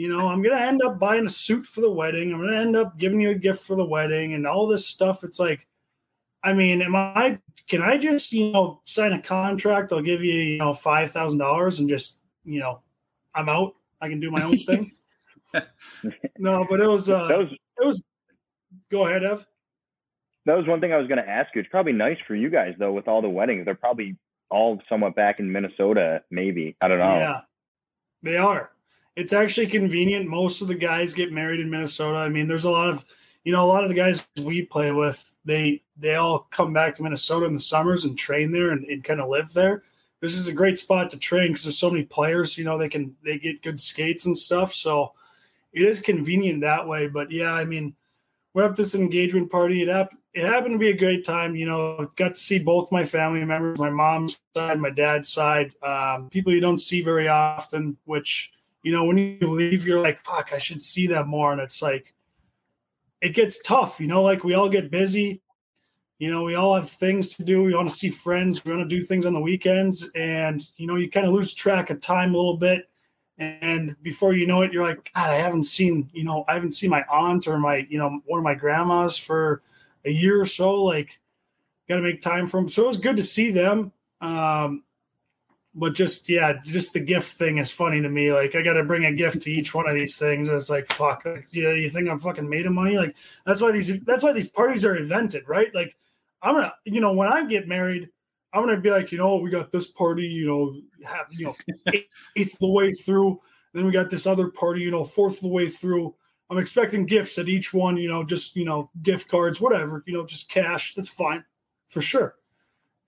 you 0.00 0.08
know, 0.08 0.28
I'm 0.28 0.40
gonna 0.40 0.56
end 0.56 0.80
up 0.82 0.98
buying 0.98 1.26
a 1.26 1.28
suit 1.28 1.66
for 1.66 1.82
the 1.82 1.90
wedding. 1.90 2.32
I'm 2.32 2.40
gonna 2.40 2.56
end 2.56 2.74
up 2.74 2.96
giving 2.96 3.20
you 3.20 3.32
a 3.32 3.34
gift 3.34 3.62
for 3.62 3.76
the 3.76 3.84
wedding 3.84 4.32
and 4.32 4.46
all 4.46 4.66
this 4.66 4.86
stuff. 4.86 5.24
It's 5.24 5.38
like, 5.38 5.66
I 6.42 6.54
mean, 6.54 6.80
am 6.80 6.96
I? 6.96 7.38
Can 7.68 7.82
I 7.82 7.98
just 7.98 8.32
you 8.32 8.50
know 8.50 8.80
sign 8.84 9.12
a 9.12 9.20
contract? 9.20 9.92
I'll 9.92 10.00
give 10.00 10.24
you 10.24 10.32
you 10.32 10.58
know 10.58 10.72
five 10.72 11.10
thousand 11.10 11.38
dollars 11.38 11.80
and 11.80 11.88
just 11.88 12.20
you 12.44 12.60
know, 12.60 12.80
I'm 13.34 13.48
out. 13.48 13.74
I 14.00 14.08
can 14.08 14.20
do 14.20 14.30
my 14.30 14.42
own 14.42 14.56
thing. 14.58 14.90
no, 16.38 16.66
but 16.68 16.80
it 16.80 16.86
was 16.86 17.10
uh, 17.10 17.26
That 17.28 17.38
was 17.38 17.48
it 17.52 17.86
was. 17.86 18.02
Go 18.90 19.06
ahead, 19.06 19.24
Ev. 19.24 19.44
that 20.46 20.56
was 20.56 20.66
one 20.66 20.80
thing 20.80 20.92
I 20.92 20.96
was 20.96 21.08
going 21.08 21.22
to 21.22 21.28
ask 21.28 21.54
you. 21.54 21.60
It's 21.60 21.70
probably 21.70 21.92
nice 21.92 22.18
for 22.26 22.34
you 22.34 22.50
guys 22.50 22.74
though, 22.78 22.92
with 22.92 23.08
all 23.08 23.20
the 23.22 23.28
weddings. 23.28 23.64
They're 23.64 23.74
probably 23.74 24.16
all 24.48 24.80
somewhat 24.88 25.14
back 25.14 25.40
in 25.40 25.50
Minnesota. 25.50 26.22
Maybe 26.30 26.76
I 26.80 26.88
don't 26.88 26.98
know. 26.98 27.18
Yeah, 27.18 27.40
they 28.22 28.36
are. 28.36 28.70
It's 29.16 29.32
actually 29.32 29.66
convenient. 29.66 30.28
Most 30.28 30.62
of 30.62 30.68
the 30.68 30.74
guys 30.74 31.12
get 31.14 31.32
married 31.32 31.60
in 31.60 31.68
Minnesota. 31.70 32.18
I 32.18 32.28
mean, 32.28 32.46
there's 32.48 32.64
a 32.64 32.70
lot 32.70 32.88
of, 32.88 33.04
you 33.44 33.52
know, 33.52 33.64
a 33.64 33.66
lot 33.66 33.82
of 33.82 33.90
the 33.90 33.96
guys 33.96 34.26
we 34.40 34.62
play 34.62 34.92
with, 34.92 35.34
they 35.44 35.82
they 35.96 36.14
all 36.14 36.46
come 36.50 36.72
back 36.72 36.94
to 36.94 37.02
Minnesota 37.02 37.46
in 37.46 37.52
the 37.52 37.58
summers 37.58 38.04
and 38.04 38.16
train 38.16 38.52
there 38.52 38.70
and, 38.70 38.84
and 38.84 39.04
kind 39.04 39.20
of 39.20 39.28
live 39.28 39.52
there. 39.52 39.82
This 40.20 40.34
is 40.34 40.48
a 40.48 40.52
great 40.52 40.78
spot 40.78 41.10
to 41.10 41.18
train 41.18 41.48
because 41.48 41.64
there's 41.64 41.78
so 41.78 41.90
many 41.90 42.04
players. 42.04 42.58
You 42.58 42.64
know, 42.64 42.76
they 42.76 42.88
can 42.88 43.16
they 43.24 43.38
get 43.38 43.62
good 43.62 43.80
skates 43.80 44.26
and 44.26 44.36
stuff. 44.36 44.74
So 44.74 45.12
it 45.72 45.82
is 45.82 46.00
convenient 46.00 46.60
that 46.60 46.86
way. 46.86 47.08
But 47.08 47.30
yeah, 47.30 47.52
I 47.52 47.64
mean, 47.64 47.94
we're 48.52 48.66
at 48.66 48.76
this 48.76 48.94
engagement 48.94 49.50
party. 49.50 49.82
It 49.82 49.88
happened. 49.88 50.18
It 50.32 50.44
happened 50.44 50.74
to 50.74 50.78
be 50.78 50.90
a 50.90 50.96
great 50.96 51.24
time. 51.24 51.56
You 51.56 51.66
know, 51.66 52.10
got 52.16 52.34
to 52.34 52.40
see 52.40 52.58
both 52.58 52.92
my 52.92 53.02
family 53.02 53.44
members, 53.44 53.78
my 53.78 53.90
mom's 53.90 54.40
side, 54.56 54.78
my 54.78 54.90
dad's 54.90 55.28
side, 55.28 55.72
um, 55.82 56.28
people 56.30 56.52
you 56.52 56.60
don't 56.60 56.78
see 56.78 57.02
very 57.02 57.28
often. 57.28 57.96
Which 58.04 58.52
you 58.82 58.92
know, 58.92 59.04
when 59.04 59.18
you 59.18 59.50
leave, 59.50 59.86
you're 59.86 60.00
like, 60.00 60.24
"Fuck, 60.24 60.52
I 60.52 60.58
should 60.58 60.82
see 60.82 61.06
them 61.06 61.28
more." 61.28 61.52
And 61.52 61.60
it's 61.60 61.82
like, 61.82 62.14
it 63.20 63.30
gets 63.30 63.62
tough. 63.62 64.00
You 64.00 64.06
know, 64.06 64.22
like 64.22 64.44
we 64.44 64.54
all 64.54 64.68
get 64.68 64.90
busy. 64.90 65.40
You 66.20 66.30
know, 66.30 66.42
we 66.42 66.54
all 66.54 66.74
have 66.74 66.90
things 66.90 67.30
to 67.30 67.42
do. 67.42 67.64
We 67.64 67.74
want 67.74 67.88
to 67.88 67.96
see 67.96 68.10
friends. 68.10 68.62
We 68.62 68.76
want 68.76 68.88
to 68.88 68.96
do 68.96 69.02
things 69.02 69.24
on 69.24 69.32
the 69.32 69.40
weekends, 69.40 70.08
and 70.14 70.62
you 70.76 70.86
know, 70.86 70.96
you 70.96 71.10
kind 71.10 71.26
of 71.26 71.32
lose 71.32 71.54
track 71.54 71.88
of 71.88 72.02
time 72.02 72.34
a 72.34 72.36
little 72.36 72.58
bit. 72.58 72.90
And 73.38 73.96
before 74.02 74.34
you 74.34 74.46
know 74.46 74.60
it, 74.60 74.70
you're 74.70 74.84
like, 74.84 75.10
God, 75.14 75.30
I 75.30 75.36
haven't 75.36 75.62
seen, 75.62 76.10
you 76.12 76.24
know, 76.24 76.44
I 76.46 76.52
haven't 76.52 76.72
seen 76.72 76.90
my 76.90 77.02
aunt 77.10 77.48
or 77.48 77.58
my, 77.58 77.86
you 77.88 77.96
know, 77.96 78.20
one 78.26 78.36
of 78.36 78.44
my 78.44 78.54
grandmas 78.54 79.16
for 79.16 79.62
a 80.04 80.10
year 80.10 80.38
or 80.38 80.44
so. 80.44 80.74
Like, 80.74 81.18
got 81.88 81.96
to 81.96 82.02
make 82.02 82.20
time 82.20 82.46
for 82.46 82.60
them. 82.60 82.68
So 82.68 82.84
it 82.84 82.88
was 82.88 82.98
good 82.98 83.16
to 83.16 83.22
see 83.22 83.50
them. 83.50 83.92
Um, 84.20 84.84
but 85.74 85.94
just 85.94 86.28
yeah, 86.28 86.54
just 86.62 86.92
the 86.92 87.00
gift 87.00 87.32
thing 87.32 87.56
is 87.56 87.70
funny 87.70 88.02
to 88.02 88.10
me. 88.10 88.30
Like 88.30 88.54
I 88.54 88.60
got 88.60 88.74
to 88.74 88.84
bring 88.84 89.06
a 89.06 89.12
gift 89.12 89.40
to 89.42 89.50
each 89.50 89.72
one 89.72 89.88
of 89.88 89.94
these 89.94 90.18
things. 90.18 90.50
It's 90.50 90.68
like 90.68 90.86
fuck. 90.88 91.24
You 91.50 91.62
know, 91.62 91.70
you 91.70 91.88
think 91.88 92.10
I'm 92.10 92.18
fucking 92.18 92.46
made 92.46 92.66
of 92.66 92.72
money? 92.72 92.98
Like 92.98 93.16
that's 93.46 93.62
why 93.62 93.72
these 93.72 94.02
that's 94.02 94.22
why 94.22 94.34
these 94.34 94.50
parties 94.50 94.84
are 94.84 94.96
invented, 94.96 95.48
right? 95.48 95.74
Like 95.74 95.96
I'm 96.42 96.54
gonna, 96.54 96.74
you 96.84 97.00
know, 97.00 97.12
when 97.12 97.28
I 97.28 97.44
get 97.46 97.68
married, 97.68 98.08
I'm 98.52 98.62
gonna 98.64 98.80
be 98.80 98.90
like, 98.90 99.12
you 99.12 99.18
know, 99.18 99.36
we 99.36 99.50
got 99.50 99.70
this 99.70 99.88
party, 99.88 100.26
you 100.26 100.46
know, 100.46 100.80
have 101.04 101.26
you 101.30 101.46
know, 101.46 101.54
eighth 102.36 102.54
of 102.54 102.58
the 102.60 102.68
way 102.68 102.92
through. 102.92 103.40
Then 103.72 103.86
we 103.86 103.92
got 103.92 104.10
this 104.10 104.26
other 104.26 104.48
party, 104.48 104.80
you 104.80 104.90
know, 104.90 105.04
fourth 105.04 105.36
of 105.36 105.42
the 105.42 105.48
way 105.48 105.68
through. 105.68 106.14
I'm 106.50 106.58
expecting 106.58 107.06
gifts 107.06 107.38
at 107.38 107.48
each 107.48 107.72
one, 107.72 107.96
you 107.96 108.08
know, 108.08 108.24
just 108.24 108.56
you 108.56 108.64
know, 108.64 108.90
gift 109.02 109.28
cards, 109.28 109.60
whatever, 109.60 110.02
you 110.06 110.14
know, 110.14 110.26
just 110.26 110.48
cash. 110.48 110.94
That's 110.94 111.08
fine, 111.08 111.44
for 111.88 112.00
sure. 112.00 112.34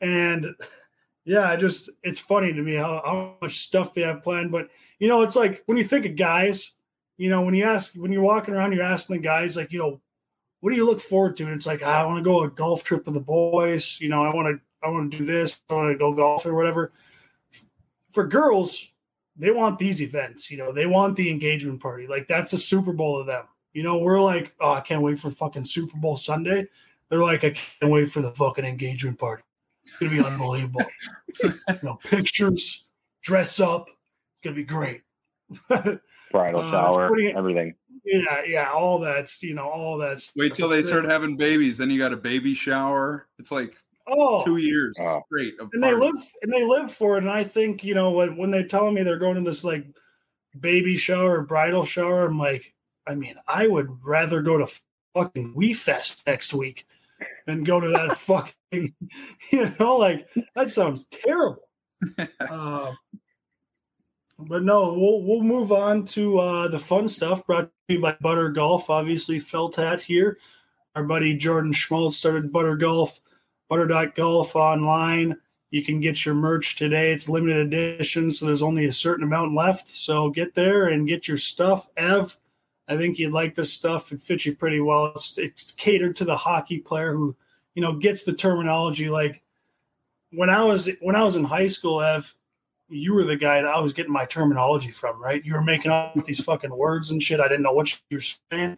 And 0.00 0.54
yeah, 1.24 1.48
I 1.48 1.56
just 1.56 1.90
it's 2.02 2.20
funny 2.20 2.52
to 2.52 2.62
me 2.62 2.74
how, 2.74 3.02
how 3.04 3.36
much 3.40 3.58
stuff 3.58 3.94
they 3.94 4.02
have 4.02 4.22
planned. 4.22 4.52
But 4.52 4.68
you 4.98 5.08
know, 5.08 5.22
it's 5.22 5.36
like 5.36 5.62
when 5.66 5.78
you 5.78 5.84
think 5.84 6.06
of 6.06 6.16
guys, 6.16 6.72
you 7.16 7.30
know, 7.30 7.42
when 7.42 7.54
you 7.54 7.64
ask 7.64 7.94
when 7.94 8.12
you're 8.12 8.22
walking 8.22 8.54
around, 8.54 8.72
you're 8.72 8.84
asking 8.84 9.16
the 9.16 9.22
guys 9.22 9.56
like, 9.56 9.72
you 9.72 9.78
know, 9.78 10.00
what 10.62 10.70
do 10.70 10.76
you 10.76 10.86
look 10.86 11.00
forward 11.00 11.36
to? 11.36 11.44
And 11.44 11.54
it's 11.54 11.66
like, 11.66 11.82
I 11.82 12.06
want 12.06 12.18
to 12.18 12.22
go 12.22 12.44
a 12.44 12.48
golf 12.48 12.84
trip 12.84 13.04
with 13.04 13.14
the 13.14 13.20
boys. 13.20 14.00
You 14.00 14.08
know, 14.08 14.24
I 14.24 14.32
want 14.32 14.46
to 14.46 14.86
I 14.86 14.90
want 14.90 15.10
to 15.10 15.18
do 15.18 15.24
this. 15.24 15.60
I 15.68 15.74
want 15.74 15.92
to 15.92 15.98
go 15.98 16.12
golf 16.12 16.46
or 16.46 16.54
whatever. 16.54 16.92
For 18.10 18.24
girls, 18.28 18.86
they 19.36 19.50
want 19.50 19.80
these 19.80 20.00
events. 20.00 20.52
You 20.52 20.58
know, 20.58 20.70
they 20.70 20.86
want 20.86 21.16
the 21.16 21.28
engagement 21.30 21.80
party. 21.80 22.06
Like 22.06 22.28
that's 22.28 22.52
the 22.52 22.58
Super 22.58 22.92
Bowl 22.92 23.18
of 23.18 23.26
them. 23.26 23.44
You 23.72 23.82
know, 23.82 23.98
we're 23.98 24.20
like, 24.20 24.54
oh, 24.60 24.74
I 24.74 24.80
can't 24.80 25.02
wait 25.02 25.18
for 25.18 25.32
fucking 25.32 25.64
Super 25.64 25.96
Bowl 25.98 26.14
Sunday. 26.14 26.68
They're 27.08 27.18
like, 27.18 27.42
I 27.42 27.50
can't 27.50 27.90
wait 27.90 28.08
for 28.08 28.22
the 28.22 28.30
fucking 28.30 28.64
engagement 28.64 29.18
party. 29.18 29.42
It's 29.84 29.98
gonna 29.98 30.12
be 30.12 30.24
unbelievable. 30.24 30.84
you 31.42 31.54
know, 31.82 31.98
pictures, 32.04 32.86
dress 33.20 33.58
up. 33.58 33.88
It's 33.88 34.44
gonna 34.44 34.54
be 34.54 34.62
great. 34.62 35.02
Bridal 36.30 36.60
Uh, 36.60 36.70
shower, 36.70 37.08
putting 37.08 37.36
everything. 37.36 37.74
Yeah, 38.04 38.42
yeah, 38.46 38.70
all 38.72 38.98
that's 38.98 39.42
you 39.42 39.54
know, 39.54 39.68
all 39.68 39.98
that's 39.98 40.32
Wait 40.36 40.54
till 40.54 40.68
they 40.68 40.82
start 40.82 41.04
having 41.04 41.36
babies. 41.36 41.78
Then 41.78 41.90
you 41.90 41.98
got 41.98 42.12
a 42.12 42.16
baby 42.16 42.54
shower. 42.54 43.28
It's 43.38 43.52
like 43.52 43.74
oh 44.08 44.44
two 44.44 44.56
years 44.56 44.96
Oh. 45.00 45.22
straight 45.26 45.54
of 45.60 45.70
and 45.72 45.82
they 45.82 45.94
live 45.94 46.14
and 46.42 46.52
they 46.52 46.64
live 46.64 46.92
for 46.92 47.16
it. 47.16 47.22
And 47.22 47.30
I 47.30 47.44
think, 47.44 47.84
you 47.84 47.94
know, 47.94 48.10
when 48.10 48.36
when 48.36 48.50
they're 48.50 48.66
telling 48.66 48.94
me 48.94 49.02
they're 49.02 49.18
going 49.18 49.36
to 49.36 49.42
this 49.42 49.64
like 49.64 49.86
baby 50.58 50.96
shower, 50.96 51.42
bridal 51.42 51.84
shower, 51.84 52.26
I'm 52.26 52.38
like, 52.38 52.74
I 53.06 53.14
mean, 53.14 53.36
I 53.46 53.66
would 53.68 53.88
rather 54.04 54.42
go 54.42 54.58
to 54.58 54.66
fucking 55.14 55.54
We 55.54 55.72
Fest 55.72 56.26
next 56.26 56.52
week 56.54 56.86
than 57.46 57.64
go 57.64 57.80
to 57.80 57.88
that 57.88 58.16
fucking, 58.18 58.94
you 59.52 59.74
know, 59.78 59.96
like 59.96 60.26
that 60.54 60.68
sounds 60.68 61.06
terrible. 61.06 61.68
uh, 62.40 62.92
but 64.48 64.62
no, 64.62 64.92
we'll 64.92 65.22
we'll 65.22 65.42
move 65.42 65.72
on 65.72 66.04
to 66.06 66.38
uh, 66.38 66.68
the 66.68 66.78
fun 66.78 67.08
stuff 67.08 67.46
brought 67.46 67.70
to 67.88 67.94
you 67.94 68.00
by 68.00 68.16
Butter 68.20 68.50
Golf. 68.50 68.90
Obviously, 68.90 69.38
felt 69.38 69.76
hat 69.76 70.02
here. 70.02 70.38
Our 70.94 71.04
buddy 71.04 71.36
Jordan 71.36 71.72
Schmaltz 71.72 72.16
started 72.16 72.52
Butter 72.52 72.76
Golf, 72.76 73.20
butter.golf 73.68 74.54
online. 74.54 75.36
You 75.70 75.82
can 75.82 76.00
get 76.00 76.26
your 76.26 76.34
merch 76.34 76.76
today. 76.76 77.12
It's 77.12 77.30
limited 77.30 77.72
edition, 77.72 78.30
so 78.30 78.44
there's 78.44 78.62
only 78.62 78.84
a 78.84 78.92
certain 78.92 79.24
amount 79.24 79.54
left. 79.54 79.88
So 79.88 80.28
get 80.28 80.54
there 80.54 80.88
and 80.88 81.08
get 81.08 81.26
your 81.26 81.38
stuff. 81.38 81.88
Ev, 81.96 82.36
I 82.88 82.98
think 82.98 83.18
you'd 83.18 83.32
like 83.32 83.54
this 83.54 83.72
stuff. 83.72 84.12
It 84.12 84.20
fits 84.20 84.44
you 84.44 84.54
pretty 84.54 84.80
well. 84.80 85.06
It's, 85.14 85.38
it's 85.38 85.72
catered 85.72 86.14
to 86.16 86.26
the 86.26 86.36
hockey 86.36 86.78
player 86.78 87.14
who, 87.14 87.34
you 87.74 87.80
know, 87.80 87.94
gets 87.94 88.24
the 88.24 88.34
terminology. 88.34 89.08
Like 89.08 89.42
when 90.30 90.50
I 90.50 90.62
was 90.64 90.90
when 91.00 91.16
I 91.16 91.24
was 91.24 91.36
in 91.36 91.44
high 91.44 91.68
school, 91.68 92.02
Ev, 92.02 92.34
you 92.92 93.14
were 93.14 93.24
the 93.24 93.36
guy 93.36 93.62
that 93.62 93.70
I 93.70 93.80
was 93.80 93.92
getting 93.92 94.12
my 94.12 94.26
terminology 94.26 94.90
from, 94.90 95.20
right? 95.20 95.44
You 95.44 95.54
were 95.54 95.62
making 95.62 95.90
up 95.90 96.14
these 96.24 96.44
fucking 96.44 96.76
words 96.76 97.10
and 97.10 97.22
shit. 97.22 97.40
I 97.40 97.48
didn't 97.48 97.62
know 97.62 97.72
what 97.72 97.92
you 98.10 98.18
were 98.18 98.20
saying, 98.20 98.76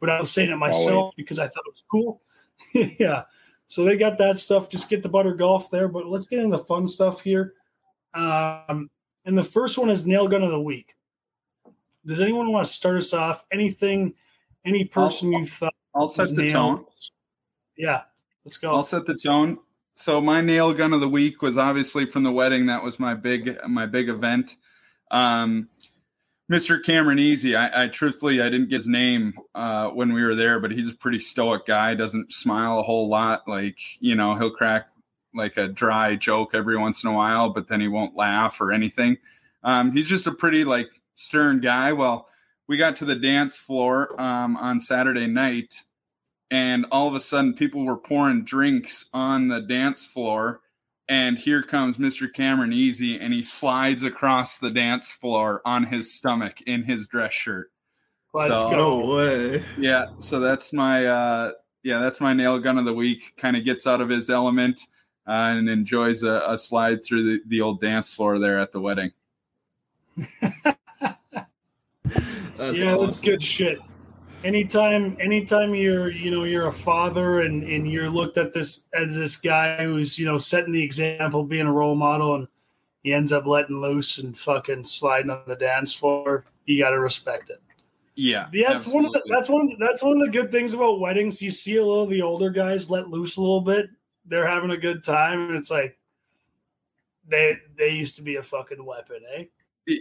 but 0.00 0.10
I 0.10 0.20
was 0.20 0.30
saying 0.30 0.50
it 0.50 0.56
myself 0.56 1.14
because 1.16 1.38
I 1.38 1.48
thought 1.48 1.64
it 1.66 1.72
was 1.72 1.84
cool. 1.90 2.22
yeah. 3.00 3.22
So 3.68 3.84
they 3.84 3.96
got 3.96 4.18
that 4.18 4.36
stuff. 4.36 4.68
Just 4.68 4.90
get 4.90 5.02
the 5.02 5.08
butter 5.08 5.34
golf 5.34 5.70
there. 5.70 5.88
But 5.88 6.06
let's 6.06 6.26
get 6.26 6.40
into 6.40 6.56
the 6.56 6.64
fun 6.64 6.86
stuff 6.86 7.22
here. 7.22 7.54
Um, 8.12 8.90
and 9.24 9.36
the 9.36 9.44
first 9.44 9.78
one 9.78 9.88
is 9.88 10.06
nail 10.06 10.28
gun 10.28 10.42
of 10.42 10.50
the 10.50 10.60
week. 10.60 10.94
Does 12.06 12.20
anyone 12.20 12.52
want 12.52 12.66
to 12.66 12.72
start 12.72 12.96
us 12.96 13.14
off? 13.14 13.44
Anything, 13.50 14.14
any 14.64 14.84
person 14.84 15.32
you 15.32 15.46
thought 15.46 15.74
I'll 15.94 16.10
set 16.10 16.28
the 16.28 16.42
nailed? 16.42 16.52
tone. 16.52 16.84
Yeah, 17.76 18.02
let's 18.44 18.58
go. 18.58 18.74
I'll 18.74 18.82
set 18.82 19.06
the 19.06 19.14
tone. 19.14 19.58
So 19.96 20.20
my 20.20 20.40
nail 20.40 20.72
gun 20.72 20.92
of 20.92 21.00
the 21.00 21.08
week 21.08 21.40
was 21.40 21.56
obviously 21.56 22.06
from 22.06 22.24
the 22.24 22.32
wedding. 22.32 22.66
That 22.66 22.82
was 22.82 22.98
my 22.98 23.14
big 23.14 23.56
my 23.68 23.86
big 23.86 24.08
event. 24.08 24.56
Um, 25.10 25.68
Mr. 26.52 26.82
Cameron 26.82 27.18
Easy. 27.18 27.56
I, 27.56 27.84
I 27.84 27.88
truthfully 27.88 28.42
I 28.42 28.50
didn't 28.50 28.68
get 28.68 28.76
his 28.76 28.88
name 28.88 29.34
uh, 29.54 29.88
when 29.90 30.12
we 30.12 30.22
were 30.22 30.34
there, 30.34 30.60
but 30.60 30.72
he's 30.72 30.90
a 30.90 30.94
pretty 30.94 31.18
stoic 31.18 31.64
guy. 31.64 31.94
Doesn't 31.94 32.32
smile 32.32 32.78
a 32.78 32.82
whole 32.82 33.08
lot. 33.08 33.48
Like 33.48 33.78
you 34.00 34.14
know, 34.14 34.34
he'll 34.36 34.50
crack 34.50 34.88
like 35.34 35.56
a 35.56 35.68
dry 35.68 36.16
joke 36.16 36.54
every 36.54 36.76
once 36.76 37.02
in 37.02 37.10
a 37.10 37.14
while, 37.14 37.50
but 37.50 37.68
then 37.68 37.80
he 37.80 37.88
won't 37.88 38.16
laugh 38.16 38.60
or 38.60 38.72
anything. 38.72 39.16
Um, 39.62 39.92
he's 39.92 40.08
just 40.08 40.26
a 40.26 40.32
pretty 40.32 40.64
like 40.64 41.00
stern 41.14 41.60
guy. 41.60 41.92
Well, 41.92 42.28
we 42.66 42.76
got 42.76 42.96
to 42.96 43.04
the 43.04 43.16
dance 43.16 43.56
floor 43.56 44.20
um, 44.20 44.56
on 44.56 44.80
Saturday 44.80 45.26
night, 45.26 45.82
and 46.54 46.86
all 46.92 47.08
of 47.08 47.16
a 47.16 47.20
sudden 47.20 47.52
people 47.52 47.84
were 47.84 47.96
pouring 47.96 48.44
drinks 48.44 49.10
on 49.12 49.48
the 49.48 49.60
dance 49.60 50.06
floor 50.06 50.60
and 51.08 51.36
here 51.36 51.64
comes 51.64 51.96
Mr. 51.96 52.32
Cameron 52.32 52.72
Easy 52.72 53.18
and 53.18 53.34
he 53.34 53.42
slides 53.42 54.04
across 54.04 54.58
the 54.58 54.70
dance 54.70 55.10
floor 55.12 55.60
on 55.64 55.82
his 55.82 56.14
stomach 56.14 56.62
in 56.62 56.84
his 56.84 57.08
dress 57.08 57.32
shirt. 57.32 57.72
Let's 58.32 58.54
so- 58.54 58.70
go. 58.70 58.76
No 58.76 59.16
way. 59.16 59.64
Yeah, 59.76 60.06
so 60.20 60.38
that's 60.38 60.72
my 60.72 61.06
uh 61.06 61.52
yeah, 61.82 61.98
that's 61.98 62.20
my 62.20 62.32
nail 62.32 62.60
gun 62.60 62.78
of 62.78 62.84
the 62.84 62.94
week. 62.94 63.36
Kind 63.36 63.56
of 63.56 63.64
gets 63.64 63.84
out 63.84 64.00
of 64.00 64.08
his 64.08 64.30
element 64.30 64.80
uh, 65.26 65.32
and 65.32 65.68
enjoys 65.68 66.22
a, 66.22 66.40
a 66.46 66.56
slide 66.56 67.04
through 67.04 67.24
the, 67.24 67.40
the 67.48 67.60
old 67.60 67.80
dance 67.80 68.14
floor 68.14 68.38
there 68.38 68.60
at 68.60 68.70
the 68.70 68.80
wedding. 68.80 69.10
That's 72.56 72.78
yeah, 72.78 72.96
that's 72.96 73.20
good 73.20 73.42
shit. 73.42 73.80
Anytime, 74.44 75.16
anytime 75.20 75.74
you're, 75.74 76.10
you 76.10 76.30
know, 76.30 76.44
you're 76.44 76.66
a 76.66 76.72
father 76.72 77.40
and 77.40 77.64
and 77.64 77.90
you're 77.90 78.10
looked 78.10 78.36
at 78.36 78.52
this 78.52 78.86
as 78.92 79.16
this 79.16 79.36
guy 79.36 79.84
who's, 79.84 80.18
you 80.18 80.26
know, 80.26 80.38
setting 80.38 80.72
the 80.72 80.82
example, 80.82 81.44
being 81.44 81.66
a 81.66 81.72
role 81.72 81.94
model, 81.94 82.34
and 82.34 82.48
he 83.02 83.12
ends 83.12 83.32
up 83.32 83.46
letting 83.46 83.80
loose 83.80 84.18
and 84.18 84.38
fucking 84.38 84.84
sliding 84.84 85.30
on 85.30 85.42
the 85.46 85.56
dance 85.56 85.94
floor. 85.94 86.44
You 86.66 86.82
got 86.82 86.90
to 86.90 87.00
respect 87.00 87.50
it. 87.50 87.60
Yeah, 88.16 88.48
Yeah, 88.52 88.72
that's 88.72 88.86
one 88.86 89.06
of 89.06 89.12
the, 89.12 89.22
that's 89.28 89.48
one 89.48 89.62
of 89.62 89.68
the, 89.70 89.76
that's 89.78 90.02
one 90.02 90.20
of 90.20 90.24
the 90.24 90.30
good 90.30 90.52
things 90.52 90.72
about 90.72 91.00
weddings. 91.00 91.42
You 91.42 91.50
see 91.50 91.76
a 91.76 91.84
little 91.84 92.04
of 92.04 92.10
the 92.10 92.22
older 92.22 92.50
guys 92.50 92.88
let 92.90 93.08
loose 93.08 93.36
a 93.36 93.40
little 93.40 93.60
bit. 93.60 93.88
They're 94.26 94.46
having 94.46 94.70
a 94.70 94.76
good 94.76 95.02
time, 95.02 95.48
and 95.48 95.56
it's 95.56 95.70
like 95.70 95.98
they 97.26 97.58
they 97.76 97.90
used 97.90 98.16
to 98.16 98.22
be 98.22 98.36
a 98.36 98.42
fucking 98.42 98.84
weapon, 98.84 99.20
eh? 99.34 99.44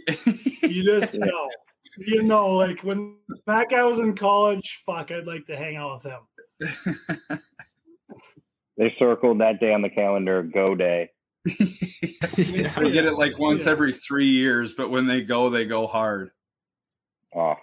You 0.62 0.84
just 0.84 1.20
know. 1.20 1.50
You 1.98 2.24
know, 2.24 2.50
like 2.56 2.82
when 2.84 3.16
that 3.46 3.70
guy 3.70 3.84
was 3.84 4.00
in 4.00 4.16
college, 4.16 4.82
fuck, 4.86 5.12
I'd 5.12 5.28
like 5.28 5.46
to 5.46 5.56
hang 5.56 5.76
out 5.76 6.04
with 6.04 6.14
him. 6.14 7.40
They 8.76 8.96
circled 9.00 9.40
that 9.40 9.60
day 9.60 9.72
on 9.72 9.84
the 9.84 9.90
calendar, 9.90 10.42
go 10.42 10.74
day. 10.74 11.12
yeah. 11.46 12.74
They 12.80 12.92
get 12.92 13.06
it 13.06 13.14
like 13.14 13.38
once 13.38 13.66
Yeah. 13.66 13.72
every 13.72 13.94
three 13.94 14.26
years, 14.26 14.74
but 14.74 14.90
when 14.90 15.06
they 15.06 15.22
go, 15.22 15.52
they 15.52 15.66
go 15.66 15.86
hard. 15.86 16.32
Oh, 17.36 17.54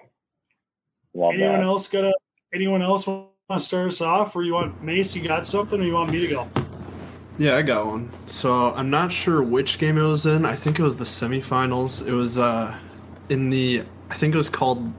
love 1.13 1.35
Anyone 1.35 1.53
that. 1.55 1.63
else 1.63 1.89
got 1.89 2.05
a? 2.05 2.13
Anyone 2.55 2.81
else 2.83 3.09
want 3.09 3.31
to 3.51 3.59
start 3.59 3.89
us 3.89 4.01
off, 4.01 4.37
or 4.37 4.45
you 4.45 4.55
want 4.55 4.83
Mace? 4.85 5.17
You 5.17 5.27
got 5.27 5.45
something, 5.47 5.81
or 5.81 5.85
you 5.85 5.95
want 5.95 6.13
me 6.13 6.21
to 6.21 6.29
go? 6.29 6.49
Yeah, 7.39 7.57
I 7.57 7.63
got 7.63 7.87
one. 7.87 8.09
So 8.27 8.71
I'm 8.73 8.91
not 8.91 9.11
sure 9.11 9.43
which 9.43 9.79
game 9.81 9.99
it 9.99 10.03
was 10.07 10.27
in. 10.27 10.45
I 10.45 10.55
think 10.55 10.79
it 10.79 10.83
was 10.85 10.97
the 10.97 11.05
semifinals. 11.05 12.07
It 12.07 12.13
was 12.13 12.39
uh 12.39 12.73
in 13.31 13.51
the 13.51 13.83
I 14.11 14.15
think 14.15 14.35
it 14.35 14.39
was 14.39 14.51
called 14.51 14.93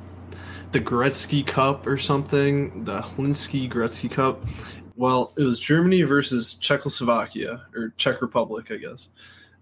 the 0.72 0.80
Gretzky 0.80 1.46
Cup 1.46 1.86
or 1.86 1.98
something, 1.98 2.86
the 2.86 3.01
Hlinka 3.01 3.70
Gretzky 3.70 4.10
Cup. 4.10 4.46
Well, 4.96 5.34
it 5.38 5.44
was 5.44 5.60
Germany 5.60 6.03
versus 6.03 6.53
Czechoslovakia 6.56 7.62
or 7.75 7.94
Czech 7.98 8.22
Republic, 8.22 8.72
I 8.72 8.77
guess. 8.77 9.10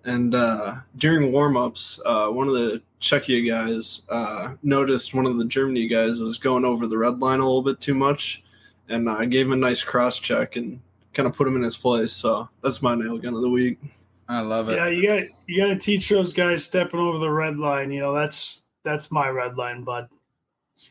And 0.05 0.33
uh, 0.33 0.75
during 0.97 1.31
warm-ups, 1.31 1.99
uh, 2.05 2.27
one 2.27 2.47
of 2.47 2.53
the 2.53 2.81
Czechia 3.01 3.47
guys 3.47 4.01
uh, 4.09 4.53
noticed 4.63 5.13
one 5.13 5.25
of 5.25 5.37
the 5.37 5.45
Germany 5.45 5.87
guys 5.87 6.19
was 6.19 6.37
going 6.37 6.63
over 6.63 6.87
the 6.87 6.97
red 6.97 7.19
line 7.19 7.39
a 7.39 7.45
little 7.45 7.61
bit 7.61 7.81
too 7.81 7.93
much, 7.93 8.43
and 8.87 9.09
I 9.09 9.25
gave 9.25 9.47
him 9.47 9.53
a 9.53 9.57
nice 9.57 9.83
cross 9.83 10.19
check 10.19 10.55
and 10.55 10.79
kind 11.13 11.27
of 11.27 11.35
put 11.35 11.47
him 11.47 11.55
in 11.55 11.63
his 11.63 11.77
place. 11.77 12.13
So 12.13 12.49
that's 12.63 12.81
my 12.81 12.95
nail 12.95 13.17
gun 13.17 13.33
of 13.33 13.41
the 13.41 13.49
week. 13.49 13.79
I 14.27 14.41
love 14.41 14.69
it. 14.69 14.77
Yeah, 14.77 14.89
you 14.89 15.07
got 15.07 15.23
you 15.47 15.61
got 15.61 15.67
to 15.73 15.79
teach 15.79 16.07
those 16.09 16.33
guys 16.33 16.63
stepping 16.63 16.99
over 16.99 17.17
the 17.17 17.31
red 17.31 17.57
line. 17.57 17.91
You 17.91 18.01
know, 18.01 18.13
that's 18.13 18.63
that's 18.89 19.11
my 19.11 19.29
red 19.29 19.55
line, 19.57 19.83
bud. 19.83 20.07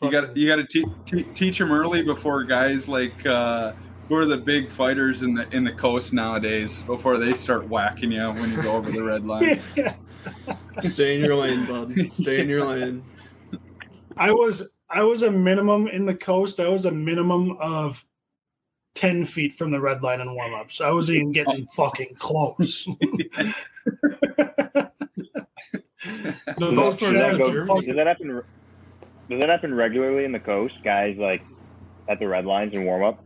You 0.03 0.11
got 0.11 0.29
fucking- 0.29 0.43
you 0.43 0.47
got 0.49 0.57
to 0.57 0.65
te- 0.67 0.85
te- 1.07 1.23
teach 1.35 1.59
them 1.59 1.73
early 1.73 2.03
before 2.03 2.45
guys 2.45 2.89
like 2.89 3.25
uh, 3.27 3.73
who 4.09 4.15
are 4.17 4.27
the 4.27 4.37
big 4.37 4.71
fighters 4.71 5.23
in 5.23 5.35
the 5.35 5.49
in 5.55 5.65
the 5.65 5.73
coast 5.73 6.13
nowadays 6.13 6.83
before 6.83 7.17
they 7.19 7.33
start 7.33 7.69
whacking 7.69 8.13
you 8.13 8.29
when 8.31 8.51
you 8.51 8.63
go 8.63 8.73
over 8.77 8.91
the 8.91 9.03
red 9.03 9.27
line. 9.27 9.61
Stay 10.81 11.17
in 11.17 11.25
your 11.25 11.37
lane, 11.37 11.67
bud. 11.67 11.93
Stay 12.13 12.41
in 12.41 12.49
your 12.49 12.65
lane. 12.65 13.03
I 14.17 14.31
was 14.31 14.71
I 14.91 15.03
was 15.03 15.23
a 15.23 15.31
minimum 15.31 15.89
in 15.89 16.05
the 16.07 16.15
coast. 16.15 16.61
I 16.61 16.69
was 16.69 16.85
a 16.85 16.91
minimum 16.91 17.57
of 17.61 18.05
ten 18.95 19.25
feet 19.25 19.55
from 19.55 19.71
the 19.71 19.81
red 19.81 20.03
line 20.03 20.21
in 20.21 20.35
warm 20.35 20.55
ups. 20.55 20.81
I 20.83 20.91
wasn't 20.91 21.17
even 21.17 21.33
getting 21.33 21.67
fucking 21.75 22.15
close. 22.19 22.87
No, 26.59 26.75
those 26.75 26.97
Does 26.97 27.11
that, 27.13 27.39
go, 27.39 27.81
does 27.81 27.97
that 27.97 28.07
happen? 28.07 28.43
Does 29.31 29.41
that 29.41 29.49
happen 29.49 29.75
regularly 29.75 30.25
in 30.25 30.33
the 30.33 30.41
coast? 30.41 30.75
Guys 30.83 31.17
like 31.19 31.43
at 32.09 32.19
the 32.19 32.27
red 32.29 32.47
lines 32.47 32.73
and 32.75 32.85
warm 32.87 33.05
up. 33.05 33.23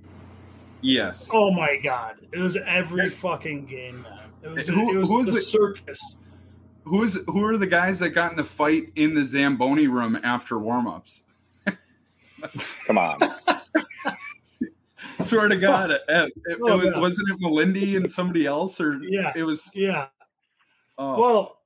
Yes. 0.81 1.31
Oh 1.33 1.53
my 1.53 1.77
god! 1.77 2.17
It 2.33 2.39
was 2.41 2.57
every 2.57 3.09
fucking 3.11 3.67
game. 3.67 4.03
Man. 4.03 4.19
It 4.43 4.49
was, 4.49 4.69
Who- 4.69 4.91
it 4.95 4.97
was 4.99 5.07
who 5.09 5.21
is 5.21 5.27
the 5.29 5.37
it? 5.37 5.43
circus. 5.43 6.15
Who's 6.85 7.25
who 7.27 7.45
are 7.45 7.57
the 7.57 7.69
guys 7.69 8.01
that 8.01 8.11
got 8.11 8.33
in 8.33 8.37
the 8.37 8.45
fight 8.45 8.91
in 8.97 9.15
the 9.15 9.25
Zamboni 9.25 9.87
room 9.87 10.19
after 10.25 10.59
warm-ups? 10.59 11.23
Come 12.87 12.99
on. 12.99 13.19
Swear 15.23 15.49
to 15.49 15.57
God, 15.57 15.93
it, 15.93 16.03
it, 16.09 16.33
it 16.47 16.59
Oh, 16.63 16.77
was, 16.77 16.87
yeah. 16.87 16.99
wasn't 16.99 17.31
it 17.31 17.41
Melindy 17.41 17.97
and 17.97 18.11
somebody 18.11 18.47
else, 18.47 18.81
or 18.81 19.01
Yeah. 19.05 19.33
it 19.37 19.45
was. 19.45 19.71
Yeah. 19.77 20.07
Oh, 20.99 21.21
Well, 21.21 21.59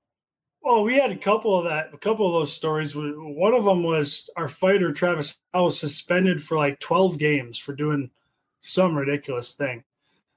well, 0.66 0.82
we 0.82 0.96
had 0.96 1.12
a 1.12 1.16
couple 1.16 1.56
of 1.56 1.64
that, 1.66 1.94
a 1.94 1.96
couple 1.96 2.26
of 2.26 2.32
those 2.32 2.52
stories. 2.52 2.92
One 2.96 3.54
of 3.54 3.62
them 3.62 3.84
was 3.84 4.28
our 4.36 4.48
fighter 4.48 4.92
Travis 4.92 5.38
was 5.54 5.78
suspended 5.78 6.42
for 6.42 6.58
like 6.58 6.80
twelve 6.80 7.18
games 7.18 7.56
for 7.56 7.72
doing 7.72 8.10
some 8.62 8.98
ridiculous 8.98 9.52
thing. 9.52 9.84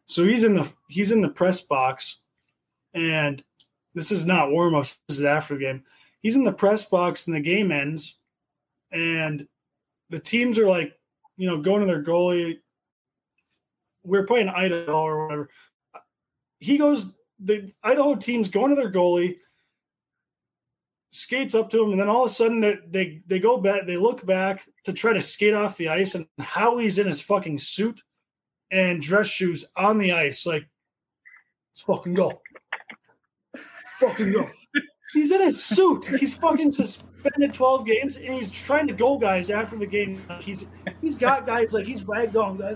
So 0.05 0.23
he's 0.23 0.43
in 0.43 0.53
the 0.53 0.71
he's 0.87 1.09
in 1.09 1.21
the 1.21 1.29
press 1.29 1.61
box, 1.61 2.19
and 2.93 3.43
this 3.95 4.11
is 4.11 4.27
not 4.27 4.51
warm 4.51 4.75
ups. 4.75 4.99
This 5.07 5.17
is 5.17 5.25
after 5.25 5.55
the 5.55 5.61
game. 5.61 5.83
He's 6.21 6.35
in 6.35 6.43
the 6.43 6.53
press 6.53 6.85
box, 6.85 7.25
and 7.25 7.35
the 7.35 7.41
game 7.41 7.71
ends, 7.71 8.19
and 8.91 9.47
the 10.11 10.19
teams 10.19 10.59
are 10.59 10.67
like, 10.67 10.93
you 11.37 11.47
know, 11.49 11.59
going 11.59 11.79
to 11.79 11.87
their 11.87 12.03
goalie. 12.03 12.59
We're 14.03 14.27
playing 14.27 14.49
Idaho 14.49 14.93
or 14.93 15.25
whatever. 15.25 15.49
He 16.59 16.77
goes 16.77 17.15
the 17.39 17.73
Idaho 17.81 18.13
team's 18.13 18.49
going 18.49 18.69
to 18.69 18.75
their 18.75 18.91
goalie, 18.91 19.37
skates 21.11 21.55
up 21.55 21.69
to 21.69 21.83
him, 21.83 21.91
and 21.91 21.99
then 21.99 22.09
all 22.09 22.25
of 22.25 22.31
a 22.31 22.33
sudden 22.33 22.59
they 22.59 22.77
they, 22.89 23.21
they 23.27 23.39
go 23.39 23.57
back, 23.57 23.85
they 23.85 23.97
look 23.97 24.25
back 24.25 24.67
to 24.85 24.93
try 24.93 25.13
to 25.13 25.21
skate 25.21 25.53
off 25.53 25.77
the 25.77 25.89
ice, 25.89 26.15
and 26.15 26.27
Howie's 26.39 26.97
in 26.97 27.07
his 27.07 27.21
fucking 27.21 27.57
suit 27.57 28.01
and 28.71 29.01
dress 29.01 29.27
shoes 29.27 29.65
on 29.75 29.97
the 29.97 30.11
ice, 30.11 30.45
like 30.45 30.67
let's 31.71 31.81
fucking 31.81 32.13
go. 32.13 32.41
Fucking 33.99 34.31
go. 34.31 34.47
He's 35.13 35.31
in 35.31 35.41
his 35.41 35.63
suit. 35.63 36.05
He's 36.05 36.35
fucking 36.35 36.71
suspended 37.19 37.53
12 37.53 37.85
games 37.85 38.17
and 38.17 38.33
he's 38.33 38.49
trying 38.49 38.87
to 38.87 38.93
go 38.93 39.17
guys 39.17 39.49
after 39.49 39.77
the 39.77 39.85
game. 39.85 40.21
Like, 40.29 40.41
He's 40.41 40.67
he's 41.01 41.15
got 41.15 41.45
guys 41.45 41.73
like 41.73 41.85
he's 41.85 42.03
ragdoll 42.03 42.57
guys 42.57 42.75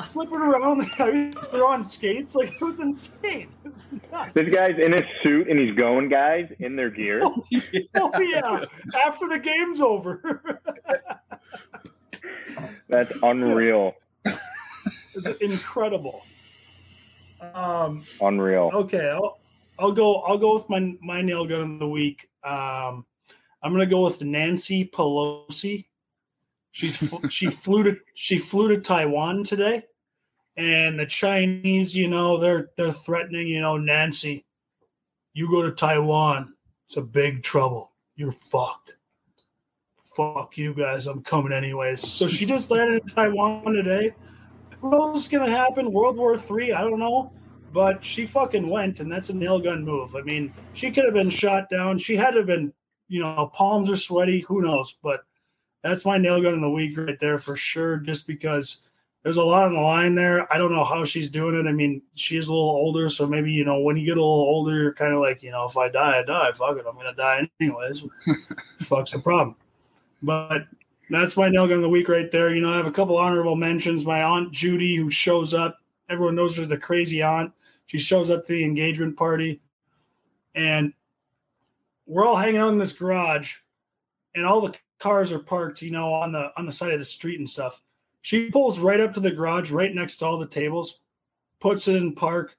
slipping 0.04 0.36
around 0.38 0.78
the 0.78 1.32
ice. 1.36 1.48
They're 1.48 1.66
on 1.66 1.82
skates. 1.84 2.34
Like 2.34 2.52
it 2.54 2.60
was 2.60 2.80
insane. 2.80 3.48
It's 3.64 3.92
nuts. 4.12 4.32
This 4.34 4.52
guy's 4.52 4.78
in 4.78 4.92
his 4.92 5.02
suit 5.22 5.48
and 5.48 5.58
he's 5.58 5.74
going, 5.76 6.08
guys, 6.08 6.50
in 6.58 6.76
their 6.76 6.90
gear. 6.90 7.20
Oh 7.22 7.44
yeah, 8.20 8.64
after 9.06 9.28
the 9.28 9.38
game's 9.38 9.80
over. 9.80 10.60
That's 12.88 13.12
unreal. 13.22 13.94
it's 15.14 15.26
incredible. 15.40 16.24
Um, 17.54 18.04
Unreal. 18.22 18.70
okay, 18.72 19.10
I'll, 19.10 19.38
I'll 19.78 19.92
go. 19.92 20.20
I'll 20.22 20.38
go 20.38 20.54
with 20.54 20.68
my 20.70 20.96
my 21.02 21.20
nail 21.20 21.44
gun 21.46 21.74
of 21.74 21.78
the 21.78 21.88
week. 21.88 22.28
Um, 22.42 23.04
I'm 23.64 23.72
gonna 23.72 23.86
go 23.86 24.04
with 24.04 24.22
Nancy 24.22 24.84
Pelosi. 24.84 25.86
She's 26.70 27.02
she 27.30 27.48
flew 27.48 27.82
to 27.84 27.96
she 28.14 28.38
flew 28.38 28.68
to 28.68 28.80
Taiwan 28.80 29.42
today, 29.42 29.84
and 30.58 30.98
the 30.98 31.06
Chinese, 31.06 31.96
you 31.96 32.06
know, 32.06 32.36
they're 32.36 32.70
they're 32.76 32.92
threatening. 32.92 33.48
You 33.48 33.62
know, 33.62 33.78
Nancy, 33.78 34.44
you 35.32 35.48
go 35.50 35.62
to 35.62 35.72
Taiwan, 35.72 36.52
it's 36.86 36.98
a 36.98 37.02
big 37.02 37.42
trouble. 37.42 37.92
You're 38.16 38.32
fucked. 38.32 38.98
Fuck 40.14 40.58
you 40.58 40.74
guys. 40.74 41.06
I'm 41.06 41.22
coming 41.22 41.52
anyways. 41.52 42.06
So 42.06 42.28
she 42.28 42.46
just 42.46 42.70
landed 42.70 43.02
in 43.02 43.08
Taiwan 43.08 43.72
today. 43.72 44.14
What 44.80 45.00
else 45.00 45.22
is 45.22 45.28
gonna 45.28 45.50
happen? 45.50 45.90
World 45.90 46.18
War 46.18 46.36
Three? 46.36 46.72
I 46.72 46.82
don't 46.82 47.00
know. 47.00 47.32
But 47.72 48.04
she 48.04 48.24
fucking 48.24 48.68
went, 48.68 49.00
and 49.00 49.10
that's 49.10 49.30
a 49.30 49.34
nail 49.34 49.58
gun 49.58 49.84
move. 49.84 50.14
I 50.14 50.20
mean, 50.20 50.52
she 50.74 50.92
could 50.92 51.04
have 51.04 51.14
been 51.14 51.30
shot 51.30 51.68
down. 51.68 51.98
She 51.98 52.14
had 52.14 52.30
to 52.32 52.36
have 52.38 52.46
been, 52.46 52.72
you 53.14 53.20
know, 53.20 53.48
palms 53.54 53.88
are 53.88 53.96
sweaty. 53.96 54.40
Who 54.40 54.60
knows? 54.60 54.96
But 55.00 55.20
that's 55.84 56.04
my 56.04 56.18
nail 56.18 56.42
gun 56.42 56.54
in 56.54 56.60
the 56.60 56.68
week 56.68 56.98
right 56.98 57.18
there 57.20 57.38
for 57.38 57.54
sure. 57.54 57.98
Just 57.98 58.26
because 58.26 58.80
there's 59.22 59.36
a 59.36 59.44
lot 59.44 59.68
on 59.68 59.74
the 59.74 59.80
line 59.80 60.16
there. 60.16 60.52
I 60.52 60.58
don't 60.58 60.72
know 60.72 60.82
how 60.82 61.04
she's 61.04 61.30
doing 61.30 61.54
it. 61.54 61.68
I 61.68 61.72
mean, 61.72 62.02
she 62.16 62.36
is 62.36 62.48
a 62.48 62.52
little 62.52 62.68
older, 62.70 63.08
so 63.08 63.24
maybe 63.24 63.52
you 63.52 63.64
know 63.64 63.78
when 63.78 63.96
you 63.96 64.04
get 64.04 64.16
a 64.16 64.20
little 64.20 64.34
older, 64.34 64.74
you're 64.82 64.94
kind 64.94 65.14
of 65.14 65.20
like, 65.20 65.44
you 65.44 65.52
know, 65.52 65.64
if 65.64 65.76
I 65.76 65.88
die, 65.88 66.18
I 66.18 66.22
die. 66.24 66.50
Fuck 66.54 66.76
it, 66.76 66.86
I'm 66.88 66.96
gonna 66.96 67.14
die 67.14 67.48
anyways. 67.60 68.04
Fuck's 68.80 69.12
the 69.12 69.20
problem. 69.20 69.54
But 70.20 70.62
that's 71.08 71.36
my 71.36 71.48
nail 71.48 71.68
gun 71.68 71.76
of 71.76 71.82
the 71.82 71.88
week 71.88 72.08
right 72.08 72.32
there. 72.32 72.52
You 72.52 72.62
know, 72.62 72.72
I 72.72 72.76
have 72.76 72.88
a 72.88 72.92
couple 72.92 73.16
honorable 73.16 73.54
mentions. 73.54 74.04
My 74.04 74.24
aunt 74.24 74.50
Judy, 74.50 74.96
who 74.96 75.08
shows 75.08 75.54
up. 75.54 75.78
Everyone 76.08 76.34
knows 76.34 76.56
her 76.56 76.66
the 76.66 76.76
crazy 76.76 77.22
aunt. 77.22 77.52
She 77.86 77.98
shows 77.98 78.28
up 78.28 78.42
to 78.42 78.52
the 78.54 78.64
engagement 78.64 79.16
party, 79.16 79.60
and 80.56 80.92
we're 82.06 82.26
all 82.26 82.36
hanging 82.36 82.58
out 82.58 82.68
in 82.68 82.78
this 82.78 82.92
garage, 82.92 83.56
and 84.34 84.44
all 84.44 84.60
the 84.60 84.74
cars 84.98 85.32
are 85.32 85.38
parked, 85.38 85.82
you 85.82 85.90
know, 85.90 86.12
on 86.12 86.32
the 86.32 86.50
on 86.56 86.66
the 86.66 86.72
side 86.72 86.92
of 86.92 86.98
the 86.98 87.04
street 87.04 87.38
and 87.38 87.48
stuff. 87.48 87.82
She 88.22 88.50
pulls 88.50 88.78
right 88.78 89.00
up 89.00 89.12
to 89.14 89.20
the 89.20 89.30
garage, 89.30 89.70
right 89.70 89.94
next 89.94 90.16
to 90.16 90.26
all 90.26 90.38
the 90.38 90.46
tables, 90.46 91.00
puts 91.60 91.88
it 91.88 91.96
in 91.96 92.14
park, 92.14 92.56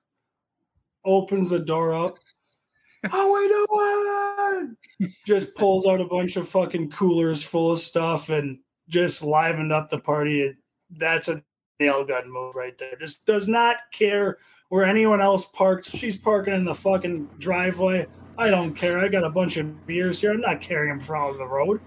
opens 1.03 1.49
the 1.49 1.59
door 1.59 1.93
up. 1.93 2.17
How 3.03 3.33
we 3.33 3.47
doing? 3.47 4.77
Just 5.25 5.55
pulls 5.55 5.85
out 5.85 6.01
a 6.01 6.05
bunch 6.05 6.37
of 6.37 6.47
fucking 6.47 6.91
coolers 6.91 7.43
full 7.43 7.71
of 7.71 7.79
stuff 7.79 8.29
and 8.29 8.59
just 8.89 9.23
livened 9.23 9.71
up 9.71 9.89
the 9.89 9.99
party. 9.99 10.55
That's 10.91 11.27
a 11.27 11.43
nail 11.79 12.05
gun 12.05 12.31
move 12.31 12.55
right 12.55 12.77
there. 12.77 12.95
Just 12.99 13.25
does 13.25 13.47
not 13.47 13.77
care 13.91 14.37
where 14.69 14.85
anyone 14.85 15.21
else 15.21 15.45
parks. 15.45 15.89
She's 15.89 16.17
parking 16.17 16.53
in 16.53 16.65
the 16.65 16.75
fucking 16.75 17.29
driveway. 17.39 18.07
I 18.37 18.49
don't 18.49 18.73
care. 18.73 18.99
I 18.99 19.07
got 19.07 19.23
a 19.23 19.29
bunch 19.29 19.57
of 19.57 19.85
beers 19.87 20.19
here. 20.21 20.31
I'm 20.33 20.41
not 20.41 20.61
carrying 20.61 20.89
them 20.97 20.99
from 21.05 21.37
the 21.37 21.47
road. 21.47 21.79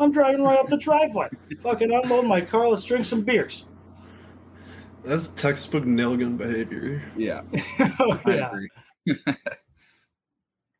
I'm 0.00 0.10
driving 0.10 0.42
right 0.42 0.58
up 0.58 0.68
the 0.68 0.76
driveway. 0.78 1.28
fucking 1.62 1.92
unload 1.92 2.26
my 2.26 2.40
car. 2.40 2.68
Let's 2.68 2.84
drink 2.84 3.04
some 3.04 3.22
beers. 3.22 3.66
That's 5.04 5.28
textbook 5.28 5.84
nail 5.84 6.16
gun 6.16 6.36
behavior. 6.36 7.02
yeah, 7.16 7.42
oh, 8.00 8.20
I 8.24 8.34
yeah. 8.34 8.48
agree. 8.48 8.68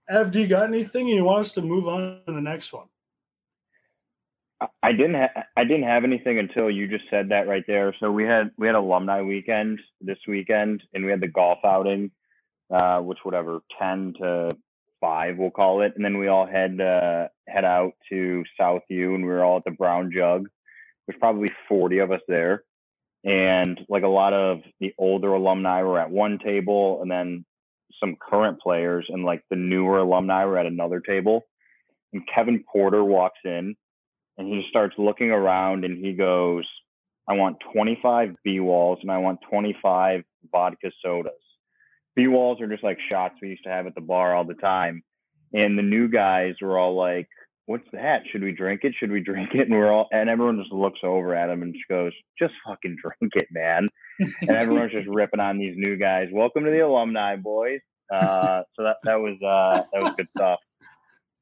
Ev, 0.08 0.30
do 0.30 0.40
you 0.40 0.46
got 0.46 0.64
anything 0.64 1.06
you 1.08 1.24
want 1.24 1.40
us 1.40 1.52
to 1.52 1.62
move 1.62 1.88
on 1.88 2.20
to 2.26 2.32
the 2.32 2.40
next 2.40 2.72
one? 2.72 2.86
I- 4.60 4.68
I 4.82 4.92
didn't 4.92 5.14
ha- 5.14 5.42
I 5.56 5.64
didn't 5.64 5.84
have 5.84 6.04
anything 6.04 6.38
until 6.38 6.70
you 6.70 6.86
just 6.86 7.04
said 7.10 7.28
that 7.30 7.48
right 7.48 7.64
there. 7.66 7.94
So 7.98 8.12
we 8.12 8.24
had 8.24 8.50
we 8.58 8.66
had 8.68 8.76
alumni 8.76 9.22
weekend 9.22 9.80
this 10.00 10.18
weekend, 10.28 10.82
and 10.94 11.04
we 11.04 11.10
had 11.10 11.20
the 11.20 11.28
golf 11.28 11.58
outing, 11.64 12.10
uh, 12.72 13.00
which 13.00 13.18
whatever 13.24 13.60
ten 13.80 14.14
to 14.20 14.50
five 15.02 15.38
we'll 15.38 15.52
call 15.52 15.82
it, 15.82 15.94
and 15.96 16.06
then 16.06 16.18
we 16.18 16.28
all 16.28 16.46
head 16.46 16.80
uh, 16.80 17.28
head 17.48 17.66
out 17.66 17.94
to 18.10 18.44
Southview, 18.60 19.16
and 19.16 19.24
we 19.26 19.32
were 19.32 19.44
all 19.44 19.58
at 19.58 19.66
the 19.66 19.72
Brown 19.72 20.12
Jug. 20.16 20.48
There's 21.06 21.20
probably 21.20 21.50
forty 21.68 21.98
of 21.98 22.12
us 22.12 22.22
there, 22.28 22.64
and 23.24 23.80
like 23.90 24.04
a 24.04 24.08
lot 24.08 24.34
of 24.34 24.60
the 24.80 24.94
older 24.98 25.34
alumni 25.34 25.82
were 25.82 26.00
at 26.00 26.10
one 26.10 26.38
table, 26.38 27.02
and 27.02 27.10
then 27.10 27.44
some 28.00 28.16
current 28.16 28.60
players 28.60 29.06
and 29.10 29.24
like 29.24 29.42
the 29.50 29.56
newer 29.56 29.98
alumni 29.98 30.44
were 30.46 30.58
at 30.58 30.66
another 30.66 31.00
table. 31.00 31.42
And 32.12 32.22
Kevin 32.34 32.64
Porter 32.70 33.04
walks 33.04 33.40
in 33.44 33.76
and 34.38 34.48
he 34.48 34.64
starts 34.70 34.96
looking 34.98 35.30
around 35.30 35.84
and 35.84 36.04
he 36.04 36.14
goes, 36.14 36.66
I 37.28 37.34
want 37.34 37.58
25 37.74 38.36
B 38.44 38.60
walls 38.60 39.00
and 39.02 39.10
I 39.10 39.18
want 39.18 39.40
25 39.50 40.24
vodka 40.52 40.92
sodas. 41.04 41.32
B 42.14 42.26
walls 42.28 42.60
are 42.60 42.68
just 42.68 42.84
like 42.84 42.98
shots 43.10 43.36
we 43.40 43.48
used 43.48 43.64
to 43.64 43.70
have 43.70 43.86
at 43.86 43.94
the 43.94 44.00
bar 44.00 44.34
all 44.34 44.44
the 44.44 44.54
time. 44.54 45.02
And 45.54 45.78
the 45.78 45.82
new 45.82 46.08
guys 46.08 46.54
were 46.60 46.78
all 46.78 46.94
like, 46.94 47.28
what's 47.66 47.86
that? 47.92 48.22
Should 48.30 48.42
we 48.42 48.52
drink 48.52 48.80
it? 48.84 48.94
Should 48.98 49.10
we 49.10 49.20
drink 49.20 49.50
it? 49.54 49.68
And 49.68 49.72
we're 49.72 49.90
all, 49.90 50.08
and 50.12 50.28
everyone 50.28 50.58
just 50.58 50.72
looks 50.72 51.00
over 51.02 51.34
at 51.34 51.50
him 51.50 51.62
and 51.62 51.74
just 51.74 51.88
goes, 51.88 52.12
just 52.38 52.54
fucking 52.66 52.96
drink 53.02 53.32
it, 53.36 53.48
man. 53.50 53.88
and 54.18 54.50
everyone's 54.50 54.92
just 54.92 55.08
ripping 55.08 55.40
on 55.40 55.58
these 55.58 55.74
new 55.76 55.96
guys. 55.96 56.28
Welcome 56.32 56.64
to 56.64 56.70
the 56.70 56.80
alumni, 56.80 57.36
boys. 57.36 57.80
Uh, 58.12 58.62
so 58.76 58.82
that 58.82 58.96
that 59.04 59.18
was 59.18 59.40
uh, 59.42 59.84
that 59.92 60.02
was 60.02 60.12
good 60.18 60.28
stuff. 60.36 60.58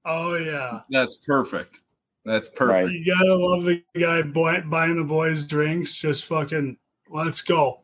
Oh 0.05 0.35
yeah, 0.37 0.81
That's 0.89 1.19
perfect. 1.19 1.81
That's 2.25 2.49
perfect. 2.49 2.87
Right. 2.87 2.91
you 2.93 3.13
gotta 3.13 3.35
love 3.35 3.65
the 3.65 3.83
guy 3.99 4.23
boy, 4.23 4.61
buying 4.67 4.97
the 4.97 5.05
boys 5.05 5.45
drinks. 5.45 5.97
Just 5.97 6.27
fucking, 6.27 6.77
let's 7.11 7.41
go. 7.43 7.81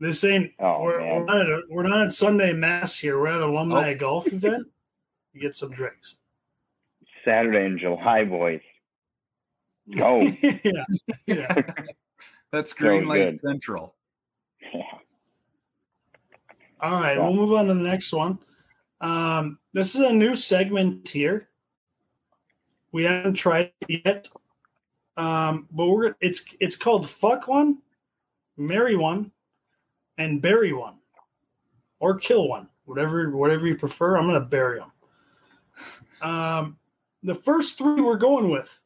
This 0.00 0.24
ain't. 0.24 0.52
Oh, 0.58 0.82
we're, 0.82 0.98
we're 1.00 1.24
not 1.24 1.40
at, 1.50 1.60
we're 1.68 1.86
not 1.86 2.06
at 2.06 2.12
Sunday 2.12 2.52
mass 2.54 2.98
here. 2.98 3.20
We're 3.20 3.28
at 3.28 3.40
alumni 3.42 3.92
Oh. 3.92 3.98
golf 3.98 4.26
event. 4.32 4.66
You 5.34 5.40
get 5.42 5.54
some 5.54 5.70
drinks. 5.70 6.16
Saturday 7.24 7.66
in 7.66 7.78
July, 7.78 8.24
boys. 8.24 8.62
Go. 9.94 10.20
yeah, 10.42 10.84
yeah. 11.26 11.54
That's 12.52 12.72
Green 12.72 13.04
So 13.04 13.10
Lake 13.10 13.30
good. 13.30 13.40
Central. 13.46 13.94
All 16.82 16.92
right, 16.92 17.18
we'll 17.18 17.34
move 17.34 17.52
on 17.52 17.66
to 17.66 17.74
the 17.74 17.80
next 17.80 18.10
one. 18.12 18.38
Um, 19.02 19.58
this 19.74 19.94
is 19.94 20.00
a 20.00 20.12
new 20.12 20.34
segment 20.34 21.06
here. 21.08 21.48
We 22.92 23.04
haven't 23.04 23.34
tried 23.34 23.72
it 23.86 24.02
yet, 24.04 24.28
um, 25.18 25.68
but 25.70 25.86
we're 25.88 26.14
it's 26.20 26.42
it's 26.58 26.76
called 26.76 27.08
"fuck 27.08 27.46
one," 27.48 27.78
"marry 28.56 28.96
one," 28.96 29.30
and 30.18 30.42
"bury 30.42 30.72
one," 30.72 30.96
or 31.98 32.18
"kill 32.18 32.48
one," 32.48 32.68
whatever 32.84 33.30
whatever 33.30 33.66
you 33.66 33.76
prefer. 33.76 34.16
I'm 34.16 34.26
gonna 34.26 34.40
bury 34.40 34.78
them. 34.78 34.92
Um, 36.22 36.78
the 37.22 37.34
first 37.34 37.78
three 37.78 38.00
we're 38.00 38.16
going 38.16 38.50
with: 38.50 38.80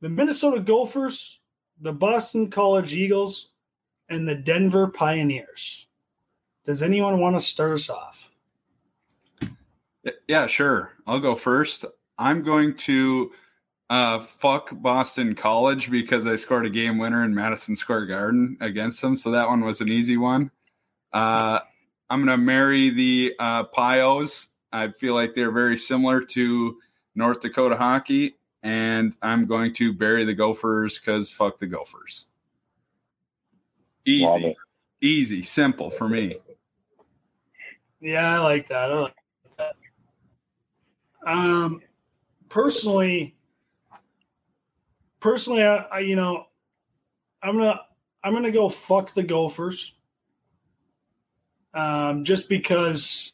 the 0.00 0.08
Minnesota 0.08 0.60
Gophers, 0.60 1.40
the 1.80 1.92
Boston 1.92 2.50
College 2.50 2.94
Eagles, 2.94 3.50
and 4.08 4.28
the 4.28 4.34
Denver 4.34 4.88
Pioneers. 4.88 5.86
Does 6.64 6.82
anyone 6.82 7.18
want 7.18 7.34
to 7.34 7.40
start 7.40 7.72
us 7.72 7.88
off? 7.88 8.30
Yeah, 10.26 10.46
sure. 10.46 10.92
I'll 11.06 11.20
go 11.20 11.34
first. 11.34 11.84
I'm 12.18 12.42
going 12.42 12.74
to 12.76 13.32
uh, 13.90 14.24
fuck 14.24 14.70
Boston 14.74 15.34
College 15.34 15.90
because 15.90 16.26
I 16.26 16.36
scored 16.36 16.66
a 16.66 16.70
game 16.70 16.98
winner 16.98 17.24
in 17.24 17.34
Madison 17.34 17.74
Square 17.74 18.06
Garden 18.06 18.56
against 18.60 19.00
them. 19.00 19.16
So 19.16 19.30
that 19.30 19.48
one 19.48 19.64
was 19.64 19.80
an 19.80 19.88
easy 19.88 20.16
one. 20.16 20.50
Uh, 21.12 21.60
I'm 22.10 22.24
going 22.24 22.38
to 22.38 22.42
marry 22.42 22.90
the 22.90 23.34
uh, 23.38 23.64
Pios. 23.64 24.48
I 24.72 24.88
feel 24.88 25.14
like 25.14 25.34
they're 25.34 25.50
very 25.50 25.76
similar 25.76 26.20
to 26.20 26.78
North 27.14 27.40
Dakota 27.40 27.76
hockey. 27.76 28.36
And 28.62 29.14
I'm 29.22 29.46
going 29.46 29.72
to 29.74 29.92
bury 29.92 30.24
the 30.24 30.34
Gophers 30.34 30.98
because 30.98 31.30
fuck 31.30 31.58
the 31.58 31.66
Gophers. 31.66 32.26
Easy, 34.04 34.56
easy, 35.00 35.42
simple 35.42 35.90
for 35.90 36.08
me. 36.08 36.36
Yeah, 38.00 38.36
I 38.36 38.38
like 38.42 38.68
that. 38.68 38.90
I 38.90 38.98
like 39.00 39.14
that. 39.58 39.76
Um, 41.26 41.82
personally, 42.48 43.36
personally, 45.20 45.62
I, 45.62 45.76
I 45.76 45.98
you 46.00 46.16
know, 46.16 46.46
I'm 47.42 47.58
gonna 47.58 47.80
I'm 48.24 48.32
gonna 48.32 48.50
go 48.50 48.68
fuck 48.68 49.12
the 49.12 49.22
Gophers. 49.22 49.92
Um, 51.74 52.24
just 52.24 52.48
because, 52.48 53.32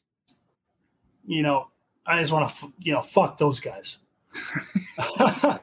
you 1.27 1.43
know, 1.43 1.69
I 2.07 2.21
just 2.21 2.33
want 2.33 2.49
to 2.49 2.73
you 2.81 2.93
know 2.93 3.03
fuck 3.03 3.39
those 3.39 3.61
guys. 3.61 3.99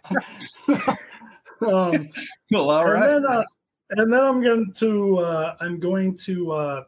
um, 1.62 2.10
Well, 2.52 2.70
all 2.70 2.82
and 2.86 2.94
right. 2.94 3.08
then, 3.08 3.26
uh, 3.26 3.44
and 3.92 4.12
then 4.12 4.22
I'm 4.22 4.42
going 4.42 4.72
to 4.74 5.20
uh, 5.20 5.56
I'm 5.60 5.80
going 5.80 6.16
to 6.18 6.52
uh, 6.52 6.84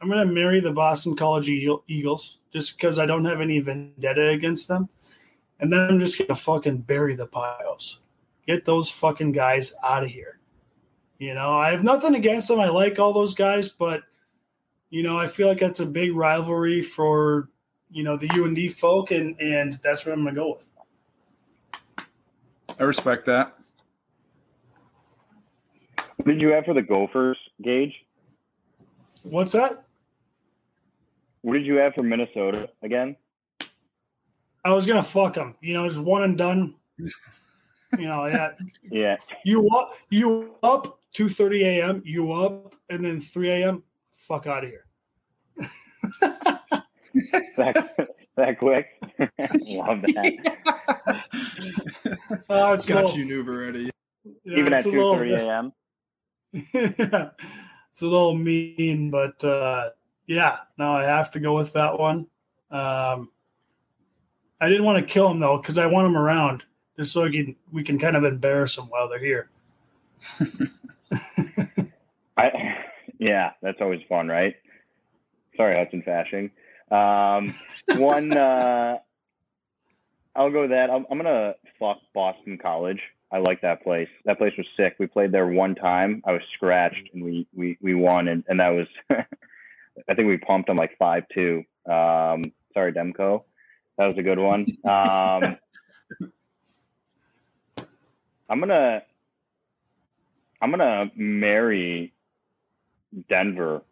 I'm 0.00 0.08
going 0.08 0.26
to 0.26 0.32
marry 0.32 0.60
the 0.60 0.72
Boston 0.72 1.16
College 1.16 1.48
Eagles 1.48 2.38
just 2.52 2.76
because 2.76 2.98
I 2.98 3.06
don't 3.06 3.24
have 3.24 3.40
any 3.40 3.60
vendetta 3.60 4.28
against 4.28 4.68
them, 4.68 4.88
and 5.60 5.72
then 5.72 5.80
I'm 5.80 5.98
just 5.98 6.18
going 6.18 6.28
to 6.28 6.34
fucking 6.34 6.78
bury 6.78 7.16
the 7.16 7.26
Pios. 7.26 7.96
Get 8.46 8.64
those 8.64 8.90
fucking 8.90 9.32
guys 9.32 9.74
out 9.82 10.04
of 10.04 10.10
here. 10.10 10.38
You 11.18 11.34
know, 11.34 11.58
I 11.58 11.70
have 11.70 11.84
nothing 11.84 12.14
against 12.14 12.48
them. 12.48 12.60
I 12.60 12.68
like 12.68 12.98
all 12.98 13.12
those 13.12 13.34
guys, 13.34 13.68
but 13.68 14.02
you 14.94 15.02
know, 15.02 15.18
I 15.18 15.26
feel 15.26 15.48
like 15.48 15.58
that's 15.58 15.80
a 15.80 15.86
big 15.86 16.14
rivalry 16.14 16.80
for 16.80 17.48
you 17.90 18.04
know 18.04 18.16
the 18.16 18.30
UND 18.30 18.72
folk, 18.72 19.10
and 19.10 19.38
and 19.40 19.74
that's 19.82 20.06
what 20.06 20.12
I'm 20.12 20.22
going 20.22 20.36
to 20.36 20.40
go 20.40 20.54
with. 20.54 22.06
I 22.78 22.84
respect 22.84 23.26
that. 23.26 23.58
What 26.14 26.26
did 26.26 26.40
you 26.40 26.50
have 26.50 26.64
for 26.64 26.74
the 26.74 26.82
Gophers, 26.82 27.36
Gage? 27.60 27.92
What's 29.24 29.50
that? 29.52 29.84
What 31.42 31.54
did 31.54 31.66
you 31.66 31.74
have 31.74 31.94
for 31.94 32.04
Minnesota 32.04 32.70
again? 32.84 33.16
I 34.64 34.72
was 34.72 34.86
gonna 34.86 35.02
fuck 35.02 35.34
them. 35.34 35.56
You 35.60 35.74
know, 35.74 35.88
just 35.88 36.00
one 36.00 36.22
and 36.22 36.38
done. 36.38 36.74
You 37.96 38.08
know, 38.08 38.26
yeah. 38.26 38.50
Yeah. 38.90 39.16
You 39.44 39.68
up, 39.68 39.94
you 40.10 40.56
up, 40.64 40.98
two 41.12 41.28
thirty 41.28 41.62
a.m. 41.64 42.02
You 42.04 42.32
up, 42.32 42.74
and 42.90 43.04
then 43.04 43.20
three 43.20 43.50
a.m. 43.50 43.84
Fuck 44.26 44.46
out 44.46 44.64
of 44.64 44.70
here. 44.70 44.86
That, 47.56 48.08
that 48.36 48.58
quick. 48.58 48.86
Love 49.18 50.02
that. 50.02 50.56
Uh, 52.48 52.72
it's 52.74 52.88
a 52.88 52.92
Got 52.92 53.04
little- 53.04 53.18
you, 53.18 53.26
noob 53.26 53.48
already. 53.48 53.90
yeah, 54.44 54.58
Even 54.58 54.72
at 54.72 54.82
two 54.82 54.92
little- 54.92 55.16
thirty 55.16 55.34
a.m. 55.34 55.72
yeah, 56.52 57.30
it's 57.92 58.00
a 58.02 58.06
little 58.06 58.34
mean, 58.34 59.10
but 59.10 59.42
uh, 59.44 59.90
yeah, 60.26 60.56
no, 60.78 60.92
I 60.96 61.02
have 61.04 61.30
to 61.32 61.40
go 61.40 61.54
with 61.54 61.72
that 61.74 61.98
one. 61.98 62.26
Um, 62.70 63.28
I 64.60 64.68
didn't 64.68 64.84
want 64.84 64.98
to 64.98 65.04
kill 65.12 65.30
him 65.30 65.38
though 65.40 65.58
because 65.58 65.76
I 65.78 65.86
want 65.86 66.06
him 66.06 66.16
around 66.16 66.62
just 66.96 67.12
so 67.12 67.24
I 67.24 67.30
can, 67.30 67.54
we 67.72 67.84
can 67.84 67.98
kind 67.98 68.16
of 68.16 68.24
embarrass 68.24 68.78
him 68.78 68.84
while 68.86 69.08
they're 69.08 69.18
here. 69.18 69.50
I, 72.36 72.83
yeah, 73.18 73.52
that's 73.62 73.78
always 73.80 74.00
fun, 74.08 74.28
right? 74.28 74.54
Sorry, 75.56 75.76
Hudson 75.76 76.02
Fasching. 76.06 76.50
Um, 76.90 77.54
one, 78.00 78.36
uh, 78.36 78.98
I'll 80.36 80.50
go 80.50 80.62
with 80.62 80.70
that. 80.70 80.90
I'm, 80.90 81.06
I'm 81.10 81.18
gonna 81.18 81.54
fuck 81.78 81.98
Boston 82.14 82.58
College. 82.58 83.00
I 83.30 83.38
like 83.38 83.62
that 83.62 83.82
place. 83.82 84.08
That 84.24 84.38
place 84.38 84.52
was 84.56 84.66
sick. 84.76 84.96
We 84.98 85.06
played 85.06 85.32
there 85.32 85.46
one 85.46 85.74
time. 85.74 86.22
I 86.24 86.32
was 86.32 86.42
scratched 86.54 87.10
and 87.12 87.24
we 87.24 87.46
we 87.54 87.76
we 87.80 87.94
won, 87.94 88.28
and 88.28 88.44
and 88.48 88.60
that 88.60 88.70
was, 88.70 88.86
I 89.10 90.14
think 90.14 90.28
we 90.28 90.36
pumped 90.38 90.68
them 90.68 90.76
like 90.76 90.96
five 90.98 91.24
two. 91.32 91.64
Um, 91.86 92.52
sorry, 92.72 92.92
Demko. 92.92 93.44
That 93.98 94.06
was 94.06 94.18
a 94.18 94.22
good 94.22 94.38
one. 94.38 94.66
Um, 94.84 95.56
I'm 98.48 98.60
gonna 98.60 99.02
I'm 100.60 100.70
gonna 100.70 101.10
marry 101.14 102.13
Denver. 103.28 103.82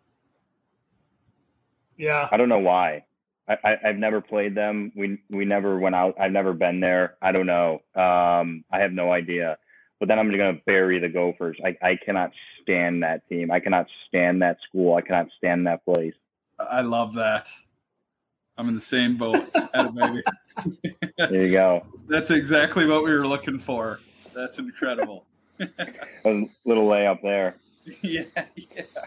Yeah, 1.97 2.29
I 2.31 2.37
don't 2.37 2.49
know 2.49 2.59
why. 2.59 3.05
I, 3.49 3.57
I, 3.65 3.77
I've 3.89 3.99
never 3.99 4.21
played 4.21 4.55
them. 4.55 4.93
We 4.95 5.19
we 5.31 5.45
never 5.45 5.79
went 5.79 5.95
out. 5.95 6.15
I've 6.21 6.33
never 6.33 6.53
been 6.53 6.81
there. 6.81 7.17
I 7.21 7.33
don't 7.33 7.47
know. 7.47 7.83
Um, 7.95 8.65
I 8.71 8.81
have 8.81 8.93
no 8.93 9.13
idea. 9.13 9.59
But 9.99 10.09
then 10.09 10.19
I'm 10.19 10.31
gonna 10.31 10.61
bury 10.67 10.99
the 10.99 11.09
Gophers. 11.09 11.59
I, 11.65 11.77
I 11.81 11.97
cannot 12.05 12.33
stand 12.63 13.03
that 13.03 13.29
team. 13.29 13.51
I 13.51 13.61
cannot 13.61 13.87
stand 14.09 14.43
that 14.43 14.59
school. 14.69 14.97
I 14.97 15.01
cannot 15.01 15.29
stand 15.39 15.67
that 15.67 15.85
place. 15.85 16.15
I 16.59 16.81
love 16.81 17.15
that. 17.15 17.49
I'm 18.57 18.69
in 18.69 18.75
the 18.75 18.81
same 18.81 19.17
boat. 19.17 19.49
Atta 19.75 19.93
baby. 19.93 20.23
There 21.17 21.47
you 21.47 21.53
go. 21.53 21.87
That's 22.09 22.31
exactly 22.31 22.87
what 22.87 23.05
we 23.05 23.13
were 23.13 23.27
looking 23.27 23.59
for. 23.59 24.01
That's 24.35 24.59
incredible. 24.59 25.25
A 25.61 26.49
little 26.65 26.89
layup 26.89 27.23
there. 27.23 27.57
yeah, 28.03 28.25
yeah. 28.57 29.05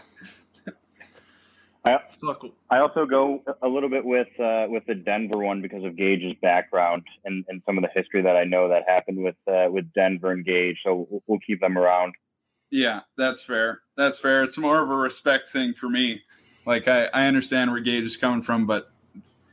Fuck. 2.20 2.44
I 2.68 2.78
also 2.78 3.06
go 3.06 3.42
a 3.62 3.68
little 3.68 3.88
bit 3.88 4.04
with 4.04 4.28
uh, 4.40 4.66
with 4.68 4.84
the 4.86 4.94
Denver 4.94 5.38
one 5.38 5.62
because 5.62 5.84
of 5.84 5.96
Gage's 5.96 6.34
background 6.42 7.04
and, 7.24 7.44
and 7.48 7.62
some 7.64 7.78
of 7.78 7.82
the 7.82 7.90
history 7.94 8.22
that 8.22 8.36
I 8.36 8.44
know 8.44 8.68
that 8.68 8.82
happened 8.88 9.22
with 9.22 9.36
uh, 9.46 9.68
with 9.70 9.92
Denver 9.92 10.32
and 10.32 10.44
Gage. 10.44 10.78
So 10.84 11.06
we'll, 11.08 11.22
we'll 11.26 11.38
keep 11.46 11.60
them 11.60 11.78
around. 11.78 12.14
Yeah, 12.70 13.00
that's 13.16 13.44
fair. 13.44 13.82
That's 13.96 14.18
fair. 14.18 14.42
It's 14.42 14.58
more 14.58 14.82
of 14.82 14.90
a 14.90 14.96
respect 14.96 15.48
thing 15.48 15.74
for 15.74 15.88
me. 15.88 16.22
Like 16.66 16.88
I, 16.88 17.04
I 17.06 17.26
understand 17.26 17.70
where 17.70 17.80
Gage 17.80 18.04
is 18.04 18.16
coming 18.16 18.42
from, 18.42 18.66
but 18.66 18.90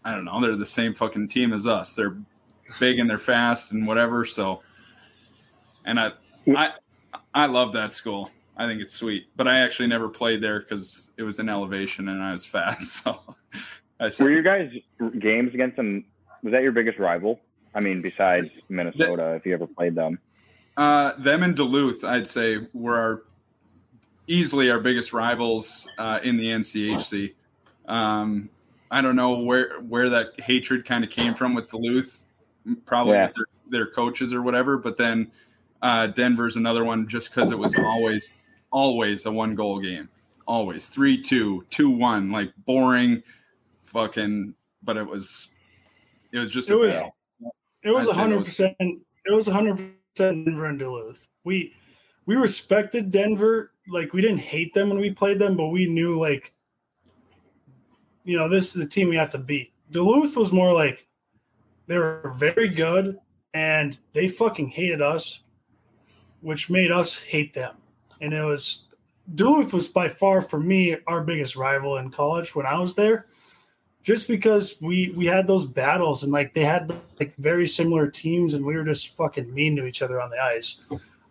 I 0.04 0.12
don't 0.16 0.26
know. 0.26 0.42
They're 0.42 0.56
the 0.56 0.66
same 0.66 0.96
fucking 0.96 1.28
team 1.28 1.54
as 1.54 1.68
us. 1.68 1.96
They're 1.96 2.18
big 2.80 3.00
and 3.00 3.10
they're 3.10 3.20
fast 3.20 3.72
and 3.72 3.86
whatever. 3.86 4.26
So, 4.26 4.62
and 5.86 6.00
I, 6.00 6.12
I, 6.48 6.72
I 7.34 7.46
love 7.46 7.74
that 7.74 7.94
school. 7.94 8.32
I 8.56 8.68
think 8.68 8.82
it's 8.82 8.94
sweet. 8.94 9.28
But 9.36 9.48
I 9.48 9.60
actually 9.60 9.88
never 9.88 10.10
played 10.10 10.42
there 10.42 10.60
because 10.60 11.12
it 11.18 11.24
was 11.24 11.40
in 11.40 11.50
elevation 11.50 12.08
and 12.08 12.22
I 12.22 12.32
was 12.32 12.46
fat. 12.46 12.78
So, 12.84 13.20
I 14.00 14.10
said, 14.10 14.24
Were 14.26 14.32
your 14.32 14.44
guys 14.44 14.72
games 15.20 15.54
against 15.54 15.78
them? 15.78 16.06
Was 16.44 16.52
that 16.52 16.62
your 16.62 16.72
biggest 16.72 17.00
rival? 17.00 17.40
I 17.76 17.80
mean, 17.80 18.02
besides 18.02 18.50
Minnesota, 18.70 19.34
if 19.34 19.46
you 19.46 19.54
ever 19.54 19.66
played 19.66 19.96
them. 19.96 20.20
Uh, 20.78 21.14
them 21.18 21.44
and 21.44 21.56
Duluth, 21.56 22.04
I'd 22.04 22.28
say, 22.28 22.68
were 22.74 22.98
our 22.98 23.24
easily 24.28 24.70
our 24.72 24.80
biggest 24.80 25.14
rivals 25.14 25.88
uh, 25.98 26.20
in 26.24 26.38
the 26.38 26.46
NCHC. 26.46 27.34
Um, 27.88 28.50
I 28.92 29.02
don't 29.02 29.16
know 29.16 29.40
where 29.40 29.80
where 29.82 30.10
that 30.10 30.40
hatred 30.40 30.86
kind 30.86 31.04
of 31.04 31.10
came 31.10 31.34
from 31.34 31.54
with 31.56 31.70
Duluth, 31.70 32.26
probably 32.86 33.14
Yeah. 33.14 33.28
with 33.28 33.36
their, 33.36 33.46
their 33.70 33.86
coaches 33.88 34.34
or 34.34 34.42
whatever. 34.42 34.78
But 34.78 34.98
then 34.98 35.32
uh, 35.82 36.08
Denver's 36.08 36.56
another 36.56 36.84
one 36.84 37.08
just 37.08 37.34
because 37.34 37.52
it 37.52 37.58
was 37.58 37.78
always 37.80 38.32
always 38.74 39.26
a 39.26 39.32
one 39.32 39.56
goal 39.56 39.80
game, 39.80 40.10
always 40.46 40.88
three 40.88 41.22
two 41.22 41.66
two 41.70 41.90
one, 41.90 42.32
like 42.32 42.52
boring, 42.66 43.24
fucking. 43.84 44.54
But 44.82 44.98
it 44.98 45.08
was 45.08 45.50
it 46.34 46.40
was 46.40 46.52
just 46.52 46.70
It 46.70 46.74
a 46.74 46.78
was 46.78 46.96
battle. 46.96 47.16
it 47.84 47.92
was 47.92 48.14
hundred 48.14 48.44
percent. 48.44 48.76
It 48.80 49.32
was 49.32 49.48
hundred 49.48 49.78
percent 49.78 50.46
Denver 50.46 50.66
and 50.66 50.78
Duluth. 50.78 51.30
We 51.46 51.74
we 52.26 52.36
respected 52.36 53.12
Denver. 53.12 53.72
Like 53.88 54.12
we 54.12 54.22
didn't 54.22 54.40
hate 54.40 54.74
them 54.74 54.90
when 54.90 55.00
we 55.00 55.12
played 55.12 55.40
them, 55.40 55.56
but 55.56 55.68
we 55.68 55.88
knew 55.88 56.20
like, 56.20 56.54
you 58.26 58.38
know, 58.38 58.50
this 58.50 58.68
is 58.68 58.74
the 58.74 58.88
team 58.88 59.08
we 59.08 59.16
have 59.16 59.30
to 59.30 59.38
beat. 59.38 59.72
Duluth 59.92 60.36
was 60.36 60.52
more 60.52 60.74
like 60.74 61.08
they 61.88 61.98
were 61.98 62.34
very 62.38 62.70
good 62.70 63.20
and 63.54 63.98
they 64.14 64.28
fucking 64.28 64.70
hated 64.70 65.02
us, 65.02 65.42
which 66.42 66.70
made 66.70 66.92
us 66.92 67.18
hate 67.18 67.54
them. 67.54 67.76
And 68.24 68.34
it 68.34 68.42
was 68.44 68.86
Duluth 69.36 69.74
was 69.74 69.90
by 69.90 70.08
far 70.08 70.42
for 70.42 70.60
me 70.60 70.96
our 71.08 71.22
biggest 71.22 71.56
rival 71.58 71.98
in 71.98 72.10
college 72.10 72.56
when 72.56 72.66
I 72.66 72.80
was 72.80 72.96
there 72.96 73.28
just 74.02 74.28
because 74.30 74.82
we 74.82 75.14
we 75.16 75.26
had 75.26 75.46
those 75.46 75.66
battles 75.66 76.24
and 76.24 76.32
like 76.32 76.54
they 76.54 76.64
had 76.66 76.94
like 77.20 77.36
very 77.38 77.68
similar 77.68 78.08
teams 78.08 78.54
and 78.54 78.66
we 78.66 78.76
were 78.76 78.86
just 78.86 79.10
fucking 79.10 79.54
mean 79.54 79.76
to 79.76 79.86
each 79.86 80.02
other 80.02 80.22
on 80.22 80.30
the 80.30 80.40
ice. 80.40 80.80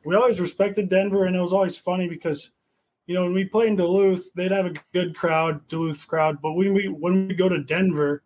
We 0.04 0.16
always 0.16 0.38
respected 0.40 0.88
Denver 0.90 1.24
and 1.24 1.34
it 1.34 1.40
was 1.40 1.54
always 1.54 1.76
funny 1.76 2.08
because 2.08 2.50
you 3.06 3.14
know 3.14 3.24
when 3.24 3.32
we 3.32 3.46
play 3.46 3.68
in 3.68 3.76
Duluth, 3.76 4.32
they'd 4.34 4.52
have 4.52 4.66
a 4.66 4.74
good 4.92 5.16
crowd, 5.16 5.66
Duluth 5.68 6.06
crowd, 6.06 6.42
but 6.42 6.52
when 6.52 6.74
we 6.74 6.88
when 6.88 7.26
we 7.28 7.34
go 7.34 7.48
to 7.48 7.62
Denver, 7.62 8.22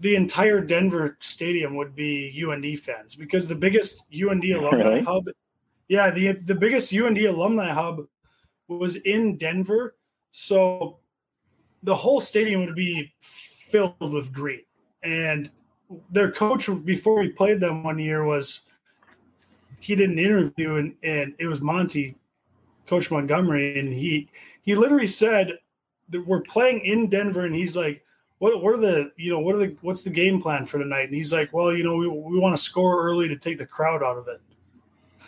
the 0.00 0.16
entire 0.16 0.60
Denver 0.60 1.16
stadium 1.20 1.76
would 1.76 1.94
be 1.94 2.32
UND 2.44 2.78
fans 2.80 3.14
because 3.14 3.46
the 3.46 3.54
biggest 3.54 4.06
UND 4.12 4.44
alumni 4.44 4.88
Really? 4.88 5.00
hub, 5.02 5.28
yeah, 5.90 6.12
the 6.12 6.32
the 6.32 6.54
biggest 6.54 6.94
UND 6.94 7.18
alumni 7.18 7.72
hub 7.72 8.06
was 8.68 8.94
in 8.94 9.36
Denver. 9.36 9.96
So 10.30 11.00
the 11.82 11.96
whole 11.96 12.20
stadium 12.20 12.64
would 12.64 12.76
be 12.76 13.12
filled 13.20 14.12
with 14.12 14.32
green. 14.32 14.62
And 15.02 15.50
their 16.08 16.30
coach 16.30 16.70
before 16.84 17.18
we 17.18 17.30
played 17.30 17.58
them 17.58 17.82
one 17.82 17.98
year 17.98 18.24
was 18.24 18.60
he 19.80 19.96
did 19.96 20.10
an 20.10 20.20
interview 20.20 20.76
and, 20.76 20.94
and 21.02 21.34
it 21.40 21.48
was 21.48 21.60
Monty, 21.60 22.14
Coach 22.86 23.10
Montgomery, 23.10 23.80
and 23.80 23.92
he 23.92 24.28
he 24.62 24.76
literally 24.76 25.08
said 25.08 25.58
that 26.10 26.24
we're 26.24 26.42
playing 26.42 26.84
in 26.84 27.08
Denver 27.08 27.46
and 27.46 27.54
he's 27.54 27.76
like, 27.76 28.04
what 28.38 28.62
what 28.62 28.74
are 28.74 28.80
the 28.80 29.10
you 29.16 29.32
know 29.32 29.40
what 29.40 29.56
are 29.56 29.58
the 29.66 29.76
what's 29.80 30.04
the 30.04 30.10
game 30.10 30.40
plan 30.40 30.64
for 30.66 30.78
tonight? 30.78 31.08
And 31.08 31.14
he's 31.16 31.32
like, 31.32 31.52
Well, 31.52 31.74
you 31.74 31.82
know, 31.82 31.96
we, 31.96 32.06
we 32.06 32.38
want 32.38 32.56
to 32.56 32.62
score 32.62 33.02
early 33.02 33.26
to 33.26 33.36
take 33.36 33.58
the 33.58 33.66
crowd 33.66 34.04
out 34.04 34.18
of 34.18 34.28
it. 34.28 34.40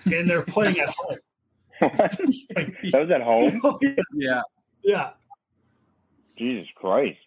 And 0.06 0.28
they're 0.28 0.42
playing 0.42 0.78
at 0.80 0.88
home. 0.88 1.16
Like, 1.80 2.00
that 2.92 3.00
was 3.00 3.10
at 3.10 3.22
home. 3.22 3.60
Yeah, 4.14 4.42
yeah. 4.82 5.10
Jesus 6.38 6.68
Christ. 6.74 7.18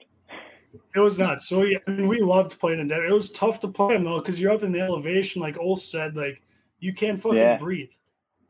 It 0.96 1.00
was 1.00 1.18
nuts. 1.20 1.48
So 1.48 1.64
yeah, 1.64 1.78
I 1.88 1.92
mean, 1.92 2.08
we 2.08 2.20
loved 2.20 2.60
playing 2.60 2.80
in 2.80 2.88
Denver. 2.88 3.06
It 3.06 3.14
was 3.14 3.32
tough 3.32 3.60
to 3.62 3.68
play 3.68 3.94
them 3.96 4.04
though, 4.04 4.20
because 4.20 4.40
you're 4.42 4.52
up 4.52 4.64
in 4.64 4.72
the 4.72 4.82
elevation, 4.82 5.42
like 5.42 5.58
Ol 5.58 5.76
said, 5.76 6.16
like 6.16 6.42
you 6.80 6.94
can't 6.94 7.20
fucking 7.20 7.38
Yeah. 7.38 7.58
breathe, 7.58 7.90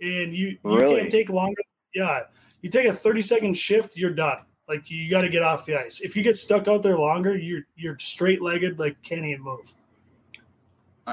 and 0.01 0.33
you 0.35 0.47
you 0.49 0.57
Really? 0.63 0.95
can't 1.01 1.11
take 1.11 1.29
longer. 1.29 1.61
Yeah, 1.93 2.21
you 2.61 2.69
take 2.69 2.87
a 2.87 2.93
30 2.93 3.21
second 3.21 3.53
shift, 3.55 3.95
you're 3.95 4.09
done. 4.13 4.39
Like 4.67 4.89
you 4.89 5.09
got 5.09 5.21
to 5.21 5.29
get 5.29 5.43
off 5.43 5.65
the 5.65 5.79
ice. 5.79 6.01
If 6.01 6.15
you 6.15 6.23
get 6.23 6.35
stuck 6.35 6.67
out 6.67 6.81
there 6.83 6.97
longer, 6.97 7.35
you're 7.37 7.61
you're 7.75 7.97
straight 7.99 8.41
legged, 8.41 8.79
like 8.79 8.99
can't 9.03 9.25
even 9.25 9.43
move. 9.43 9.73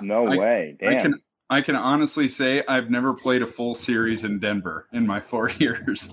No 0.00 0.26
I- 0.26 0.36
way. 0.36 0.76
Damn. 0.80 0.96
I 0.96 1.00
can 1.00 1.14
I 1.52 1.60
can 1.60 1.76
honestly 1.76 2.28
say 2.28 2.62
I've 2.66 2.88
never 2.90 3.12
played 3.12 3.42
a 3.42 3.46
full 3.46 3.74
series 3.74 4.24
in 4.24 4.38
Denver 4.38 4.86
in 4.92 5.06
my 5.06 5.20
four 5.20 5.50
years. 5.58 6.10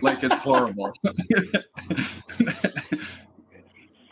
like 0.00 0.22
it's 0.24 0.38
horrible. 0.38 0.92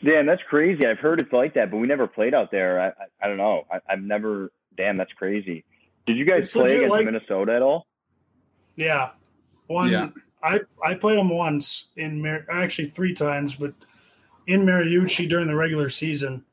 Damn, 0.05 0.27
that's 0.27 0.43
crazy. 0.49 0.85
I've 0.87 0.99
heard 0.99 1.21
it's 1.21 1.33
like 1.33 1.55
that, 1.55 1.71
but 1.71 1.77
we 1.79 1.87
never 1.87 2.07
played 2.07 2.35
out 2.35 2.51
there. 2.51 2.81
I 2.81 2.87
I, 2.89 2.93
I 3.23 3.29
don't 3.29 3.37
know. 3.37 3.65
I, 3.73 3.79
I've 3.89 4.03
never. 4.03 4.53
Damn, 4.77 4.97
that's 4.97 5.13
crazy. 5.13 5.65
Did 6.07 6.17
you 6.17 6.25
guys 6.25 6.45
It's 6.45 6.53
play 6.53 6.77
against 6.77 6.91
like- 6.91 7.05
Minnesota 7.05 7.55
at 7.55 7.63
all? 7.63 7.87
Yeah, 8.77 9.11
one. 9.69 9.91
Yeah. 9.91 10.09
I 10.43 10.61
I 10.85 10.95
played 10.95 11.19
them 11.19 11.29
once 11.29 11.89
in 11.97 12.21
Mar- 12.21 12.45
actually 12.51 12.89
three 12.89 13.15
times, 13.15 13.55
but 13.55 13.73
in 14.49 14.67
Mariucci 14.67 15.29
during 15.29 15.47
the 15.47 15.55
regular 15.55 15.89
season. 15.89 16.45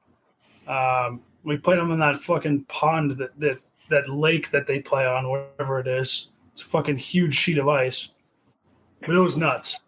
Um, 0.68 1.22
we 1.44 1.58
played 1.58 1.80
them 1.80 1.92
in 1.92 2.00
that 2.00 2.18
fucking 2.18 2.66
pond 2.66 3.12
that 3.18 3.38
that 3.40 3.58
that 3.90 4.10
lake 4.10 4.52
that 4.52 4.68
they 4.68 4.80
play 4.80 5.06
on, 5.06 5.30
whatever 5.30 5.80
it 5.80 5.88
is. 5.88 6.30
It's 6.54 6.62
a 6.62 6.66
fucking 6.66 6.98
huge 6.98 7.36
sheet 7.36 7.58
of 7.58 7.68
ice, 7.68 8.10
but 9.02 9.16
it 9.16 9.20
was 9.20 9.38
nuts. 9.38 9.80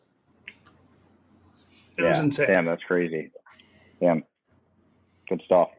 It 1.97 2.05
was 2.05 2.19
insane. 2.19 2.47
Damn, 2.47 2.65
that's 2.65 2.83
crazy. 2.83 3.31
Damn. 3.99 4.23
Good 5.27 5.41
stuff. 5.45 5.69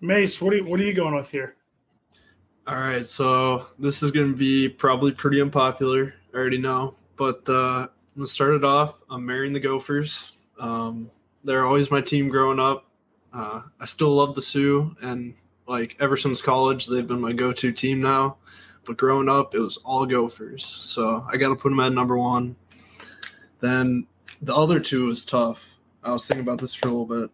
Mace, 0.00 0.40
what 0.40 0.52
are 0.54 0.56
you, 0.56 0.64
what 0.64 0.80
are 0.80 0.84
you 0.84 0.94
going 0.94 1.14
with 1.14 1.30
here? 1.30 1.56
All 2.66 2.76
right, 2.76 3.04
so 3.04 3.66
this 3.78 4.02
is 4.02 4.10
going 4.10 4.32
to 4.32 4.36
be 4.36 4.68
probably 4.68 5.12
pretty 5.12 5.40
unpopular. 5.40 6.14
I 6.32 6.36
already 6.36 6.58
know, 6.58 6.94
but 7.16 7.48
uh, 7.48 7.88
I'm 7.88 7.88
gonna 8.16 8.26
start 8.26 8.54
it 8.54 8.64
off. 8.64 9.00
I'm 9.10 9.24
marrying 9.26 9.52
the 9.52 9.60
Gophers. 9.60 10.32
Um, 10.58 11.10
they're 11.42 11.66
always 11.66 11.90
my 11.90 12.00
team 12.00 12.28
growing 12.28 12.60
up. 12.60 12.86
Uh, 13.32 13.62
I 13.80 13.84
still 13.84 14.10
love 14.10 14.34
the 14.34 14.42
Sioux, 14.42 14.94
and 15.02 15.34
like 15.70 15.96
ever 16.00 16.16
since 16.16 16.42
college, 16.42 16.86
they've 16.86 17.06
been 17.06 17.20
my 17.20 17.32
go-to 17.32 17.72
team 17.72 18.02
now. 18.02 18.36
But 18.84 18.96
growing 18.96 19.28
up, 19.28 19.54
it 19.54 19.60
was 19.60 19.76
all 19.78 20.04
Gophers, 20.04 20.64
so 20.64 21.24
I 21.30 21.36
got 21.36 21.50
to 21.50 21.54
put 21.56 21.68
them 21.70 21.80
at 21.80 21.92
number 21.92 22.18
one. 22.18 22.56
Then 23.60 24.06
the 24.42 24.54
other 24.54 24.80
two 24.80 25.06
was 25.06 25.24
tough. 25.24 25.76
I 26.02 26.12
was 26.12 26.26
thinking 26.26 26.42
about 26.42 26.58
this 26.58 26.74
for 26.74 26.88
a 26.88 26.90
little 26.90 27.06
bit, 27.06 27.30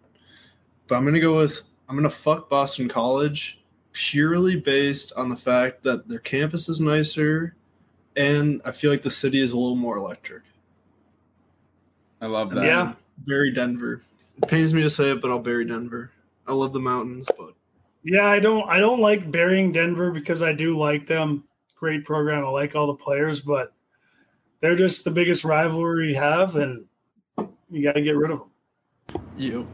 but 0.87 0.97
I'm 0.97 1.05
gonna 1.05 1.21
go 1.21 1.37
with 1.37 1.63
I'm 1.89 1.97
gonna 1.97 2.11
fuck 2.11 2.51
Boston 2.51 2.89
College 2.89 3.61
purely 3.93 4.57
based 4.57 5.13
on 5.17 5.29
the 5.29 5.37
fact 5.37 5.83
that 5.85 6.09
their 6.09 6.19
campus 6.19 6.69
is 6.69 6.81
nicer 6.81 7.55
and 8.17 8.61
I 8.65 8.73
feel 8.73 8.91
like 8.91 9.03
the 9.03 9.11
city 9.11 9.41
is 9.41 9.53
a 9.53 9.59
little 9.59 9.77
more 9.77 9.97
electric. 9.97 10.43
I 12.21 12.27
love 12.27 12.49
And 12.49 12.59
that. 12.59 12.67
Yeah. 12.67 12.93
Bury 13.19 13.53
Denver. 13.53 14.03
It 14.43 14.49
pains 14.49 14.75
me 14.75 14.83
to 14.83 14.91
say 14.91 15.13
it, 15.13 15.23
but 15.23 15.31
I'll 15.31 15.39
bury 15.39 15.65
Denver. 15.65 16.11
I 16.47 16.53
love 16.53 16.73
the 16.73 16.81
mountains, 16.81 17.29
but 17.39 17.55
Yeah, 18.09 18.27
I 18.27 18.39
don't 18.39 18.69
I 18.69 18.79
don't 18.79 19.01
like 19.01 19.33
burying 19.33 19.73
Denver 19.73 20.13
because 20.13 20.41
I 20.41 20.53
do 20.53 20.79
like 20.79 21.09
them. 21.09 21.43
Great 21.75 22.05
program. 22.05 22.45
I 22.45 22.49
like 22.49 22.77
all 22.77 22.87
the 22.87 22.95
players, 22.95 23.41
but 23.41 23.73
they're 24.61 24.77
just 24.77 25.03
the 25.03 25.11
biggest 25.11 25.45
rivalry 25.45 26.07
we 26.07 26.15
have, 26.15 26.55
and 26.55 26.85
you 27.69 27.83
got 27.83 27.95
to 27.95 28.03
get 28.03 28.17
rid 28.17 28.31
of 28.31 28.39
them. 28.39 29.23
you. 29.37 29.67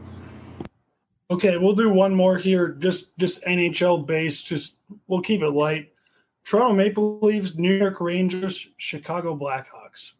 Okay, 1.29 1.57
we'll 1.57 1.75
do 1.75 1.91
one 1.91 2.15
more 2.15 2.35
here. 2.35 2.69
Just 2.69 3.15
just 3.19 3.43
NHL 3.45 4.07
based. 4.07 4.47
Just 4.47 4.77
we'll 5.05 5.21
keep 5.21 5.43
it 5.43 5.49
light. 5.49 5.93
Toronto 6.43 6.73
Maple 6.73 7.19
Leafs, 7.21 7.53
New 7.53 7.77
York 7.77 8.01
Rangers, 8.01 8.67
Chicago 8.77 9.37
Blackhawks. 9.37 10.13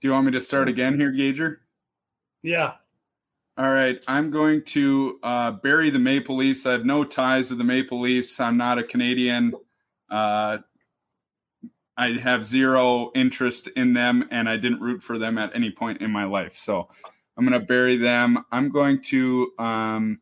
Do 0.00 0.06
you 0.06 0.12
want 0.12 0.26
me 0.26 0.32
to 0.32 0.40
start 0.40 0.68
again 0.68 0.94
here, 0.94 1.10
Gager? 1.10 1.62
Yeah, 2.42 2.74
All 3.58 3.72
right, 3.72 3.98
I'm 4.06 4.30
going 4.30 4.64
to 4.64 5.18
uh, 5.22 5.52
bury 5.52 5.88
the 5.88 5.98
Maple 5.98 6.36
Leafs. 6.36 6.66
I 6.66 6.72
have 6.72 6.84
no 6.84 7.04
ties 7.04 7.48
to 7.48 7.54
the 7.54 7.64
Maple 7.64 7.98
Leafs. 7.98 8.38
I'm 8.38 8.58
not 8.58 8.78
a 8.78 8.84
Canadian. 8.84 9.54
Uh, 10.10 10.58
I 11.96 12.08
have 12.22 12.46
zero 12.46 13.10
interest 13.14 13.68
in 13.68 13.94
them, 13.94 14.28
and 14.30 14.46
I 14.46 14.58
didn't 14.58 14.82
root 14.82 15.02
for 15.02 15.16
them 15.16 15.38
at 15.38 15.56
any 15.56 15.70
point 15.70 16.02
in 16.02 16.10
my 16.10 16.24
life. 16.24 16.54
So 16.54 16.90
I'm 17.34 17.46
going 17.46 17.58
to 17.58 17.66
bury 17.66 17.96
them. 17.96 18.44
I'm 18.52 18.68
going 18.68 19.00
to 19.04 19.50
um, 19.58 20.20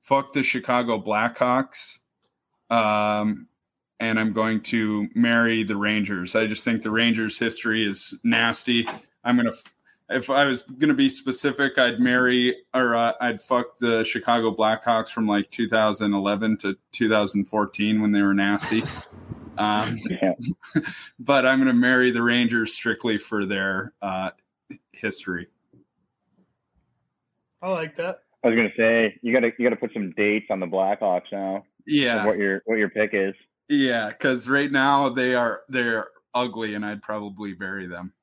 fuck 0.00 0.32
the 0.32 0.42
Chicago 0.42 0.98
Blackhawks, 0.98 1.98
um, 2.70 3.46
and 3.98 4.18
I'm 4.18 4.32
going 4.32 4.62
to 4.62 5.06
marry 5.14 5.64
the 5.64 5.76
Rangers. 5.76 6.34
I 6.34 6.46
just 6.46 6.64
think 6.64 6.82
the 6.82 6.90
Rangers' 6.90 7.38
history 7.38 7.86
is 7.86 8.18
nasty. 8.24 8.88
I'm 9.22 9.36
going 9.36 9.52
to 9.52 9.70
if 10.10 10.28
I 10.30 10.44
was 10.46 10.62
going 10.62 10.88
to 10.88 10.94
be 10.94 11.08
specific, 11.08 11.78
I'd 11.78 12.00
marry 12.00 12.56
or 12.74 12.96
uh, 12.96 13.12
I'd 13.20 13.40
fuck 13.40 13.78
the 13.78 14.04
Chicago 14.04 14.54
Blackhawks 14.54 15.10
from 15.10 15.26
like 15.26 15.50
2011 15.50 16.56
to 16.58 16.76
2014 16.92 18.00
when 18.02 18.12
they 18.12 18.22
were 18.22 18.34
nasty. 18.34 18.84
Um, 19.58 19.98
Yeah. 20.08 20.32
but 21.18 21.44
I'm 21.44 21.58
going 21.58 21.66
to 21.68 21.74
marry 21.74 22.12
the 22.12 22.22
Rangers 22.22 22.72
strictly 22.72 23.18
for 23.18 23.44
their 23.44 23.92
uh, 24.00 24.30
history. 24.92 25.48
I 27.60 27.68
like 27.68 27.94
that. 27.96 28.20
I 28.42 28.48
was 28.48 28.56
gonna 28.56 28.70
say 28.74 29.18
you 29.20 29.34
gotta 29.34 29.52
you 29.58 29.66
gotta 29.66 29.76
put 29.76 29.92
some 29.92 30.12
dates 30.12 30.46
on 30.48 30.60
the 30.60 30.66
Blackhawks 30.66 31.30
now. 31.30 31.64
Yeah, 31.86 32.24
What 32.24 32.38
your 32.38 32.62
what 32.64 32.78
your 32.78 32.88
pick 32.88 33.10
is. 33.12 33.34
yeah, 33.68 34.08
because 34.08 34.48
right 34.48 34.70
now 34.72 35.10
they 35.10 35.34
are 35.34 35.60
they're 35.68 36.08
ugly, 36.34 36.74
and 36.74 36.86
I'd 36.86 37.02
probably 37.02 37.52
bury 37.52 37.86
them. 37.86 38.14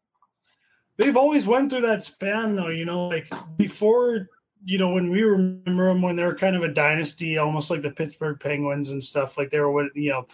They've 0.97 1.17
always 1.17 1.45
went 1.45 1.69
through 1.69 1.81
that 1.81 2.01
span 2.01 2.55
though, 2.55 2.69
you 2.69 2.85
know, 2.85 3.07
like 3.07 3.31
before, 3.57 4.27
you 4.65 4.77
know, 4.77 4.89
when 4.89 5.09
we 5.09 5.21
remember 5.21 5.87
them 5.87 6.01
when 6.01 6.15
they 6.15 6.23
were 6.23 6.35
kind 6.35 6.55
of 6.55 6.63
a 6.63 6.73
dynasty, 6.73 7.37
almost 7.37 7.69
like 7.69 7.83
the 7.83 7.91
Pittsburgh 7.91 8.39
Penguins 8.39 8.89
and 8.89 9.03
stuff. 9.03 9.37
Like 9.37 9.51
they 9.51 9.59
were, 9.59 9.71
what 9.71 9.95
you 9.95 10.09
know, 10.09 10.27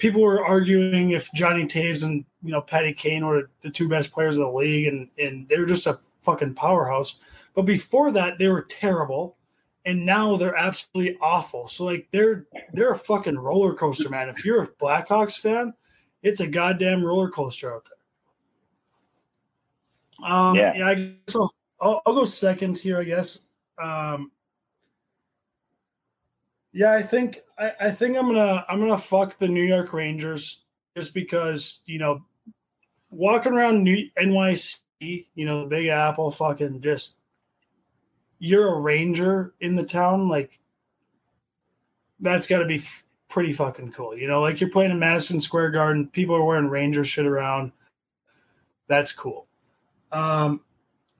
people 0.00 0.22
were 0.22 0.44
arguing 0.44 1.10
if 1.10 1.32
Jonny 1.32 1.64
Toews 1.64 2.02
and 2.02 2.24
you 2.42 2.50
know 2.50 2.60
Patty 2.60 2.92
Kane 2.92 3.24
were 3.24 3.50
the 3.62 3.70
two 3.70 3.88
best 3.88 4.10
players 4.10 4.36
in 4.36 4.42
the 4.42 4.50
league, 4.50 4.86
and 4.88 5.08
and 5.18 5.48
they 5.48 5.58
were 5.58 5.66
just 5.66 5.86
a 5.86 6.00
fucking 6.22 6.54
powerhouse. 6.54 7.16
But 7.54 7.62
before 7.62 8.10
that, 8.12 8.38
they 8.38 8.48
were 8.48 8.62
terrible, 8.62 9.36
and 9.84 10.04
now 10.04 10.36
they're 10.36 10.56
absolutely 10.56 11.16
awful. 11.20 11.68
So 11.68 11.84
like 11.84 12.08
they're 12.12 12.46
they're 12.72 12.92
a 12.92 12.98
fucking 12.98 13.38
roller 13.38 13.74
coaster, 13.74 14.08
man. 14.08 14.28
If 14.28 14.44
you're 14.44 14.62
a 14.62 14.68
Blackhawks 14.68 15.38
fan, 15.38 15.74
it's 16.22 16.40
a 16.40 16.46
goddamn 16.46 17.04
roller 17.04 17.30
coaster 17.30 17.74
out 17.74 17.84
there. 17.84 17.99
Um, 20.24 20.56
Yeah. 20.56 20.74
yeah. 20.76 20.86
I 20.88 20.94
guess 20.94 21.36
I'll, 21.36 21.54
I'll, 21.80 22.02
I'll 22.06 22.14
go 22.14 22.24
second 22.24 22.78
here. 22.78 23.00
I 23.00 23.04
guess. 23.04 23.40
Um, 23.82 24.30
yeah, 26.72 26.92
I 26.92 27.02
think 27.02 27.40
I, 27.58 27.72
I 27.80 27.90
think 27.90 28.16
I'm 28.16 28.26
gonna 28.26 28.64
I'm 28.68 28.80
gonna 28.80 28.98
fuck 28.98 29.38
the 29.38 29.48
New 29.48 29.64
York 29.64 29.92
Rangers 29.92 30.62
just 30.96 31.14
because 31.14 31.80
you 31.86 31.98
know 31.98 32.22
walking 33.10 33.52
around 33.52 33.82
New 33.82 34.08
NYC, 34.20 34.78
you 35.00 35.44
know, 35.44 35.62
the 35.62 35.68
Big 35.68 35.88
Apple, 35.88 36.30
fucking 36.30 36.80
just 36.80 37.16
you're 38.38 38.74
a 38.74 38.80
ranger 38.80 39.54
in 39.60 39.74
the 39.76 39.82
town, 39.82 40.28
like 40.28 40.60
that's 42.20 42.46
got 42.46 42.58
to 42.60 42.66
be 42.66 42.76
f- 42.76 43.04
pretty 43.28 43.52
fucking 43.52 43.92
cool. 43.92 44.16
You 44.16 44.28
know, 44.28 44.40
like 44.40 44.60
you're 44.60 44.70
playing 44.70 44.90
in 44.92 44.98
Madison 44.98 45.40
Square 45.40 45.70
Garden, 45.72 46.06
people 46.08 46.34
are 46.36 46.44
wearing 46.44 46.68
Ranger 46.68 47.04
shit 47.04 47.26
around. 47.26 47.72
That's 48.88 49.12
cool. 49.12 49.46
Um, 50.12 50.60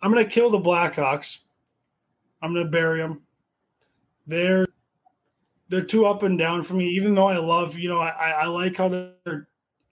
I'm 0.02 0.10
gonna 0.12 0.24
kill 0.24 0.50
the 0.50 0.58
Blackhawks. 0.58 1.38
I'm 2.42 2.54
gonna 2.54 2.68
bury 2.68 3.00
them. 3.00 3.22
They're 4.26 4.66
they're 5.68 5.82
too 5.82 6.06
up 6.06 6.22
and 6.22 6.38
down 6.38 6.62
for 6.62 6.74
me. 6.74 6.88
Even 6.90 7.14
though 7.14 7.28
I 7.28 7.38
love, 7.38 7.78
you 7.78 7.88
know, 7.88 8.00
I, 8.00 8.30
I 8.30 8.46
like 8.46 8.76
how 8.76 8.88
they're. 8.88 9.48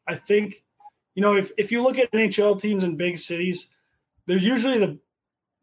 I 0.06 0.14
think, 0.14 0.62
you 1.14 1.22
know, 1.22 1.36
if 1.36 1.52
if 1.56 1.70
you 1.70 1.82
look 1.82 1.98
at 1.98 2.10
NHL 2.12 2.60
teams 2.60 2.84
in 2.84 2.96
big 2.96 3.18
cities, 3.18 3.70
they're 4.26 4.38
usually 4.38 4.78
the 4.78 4.98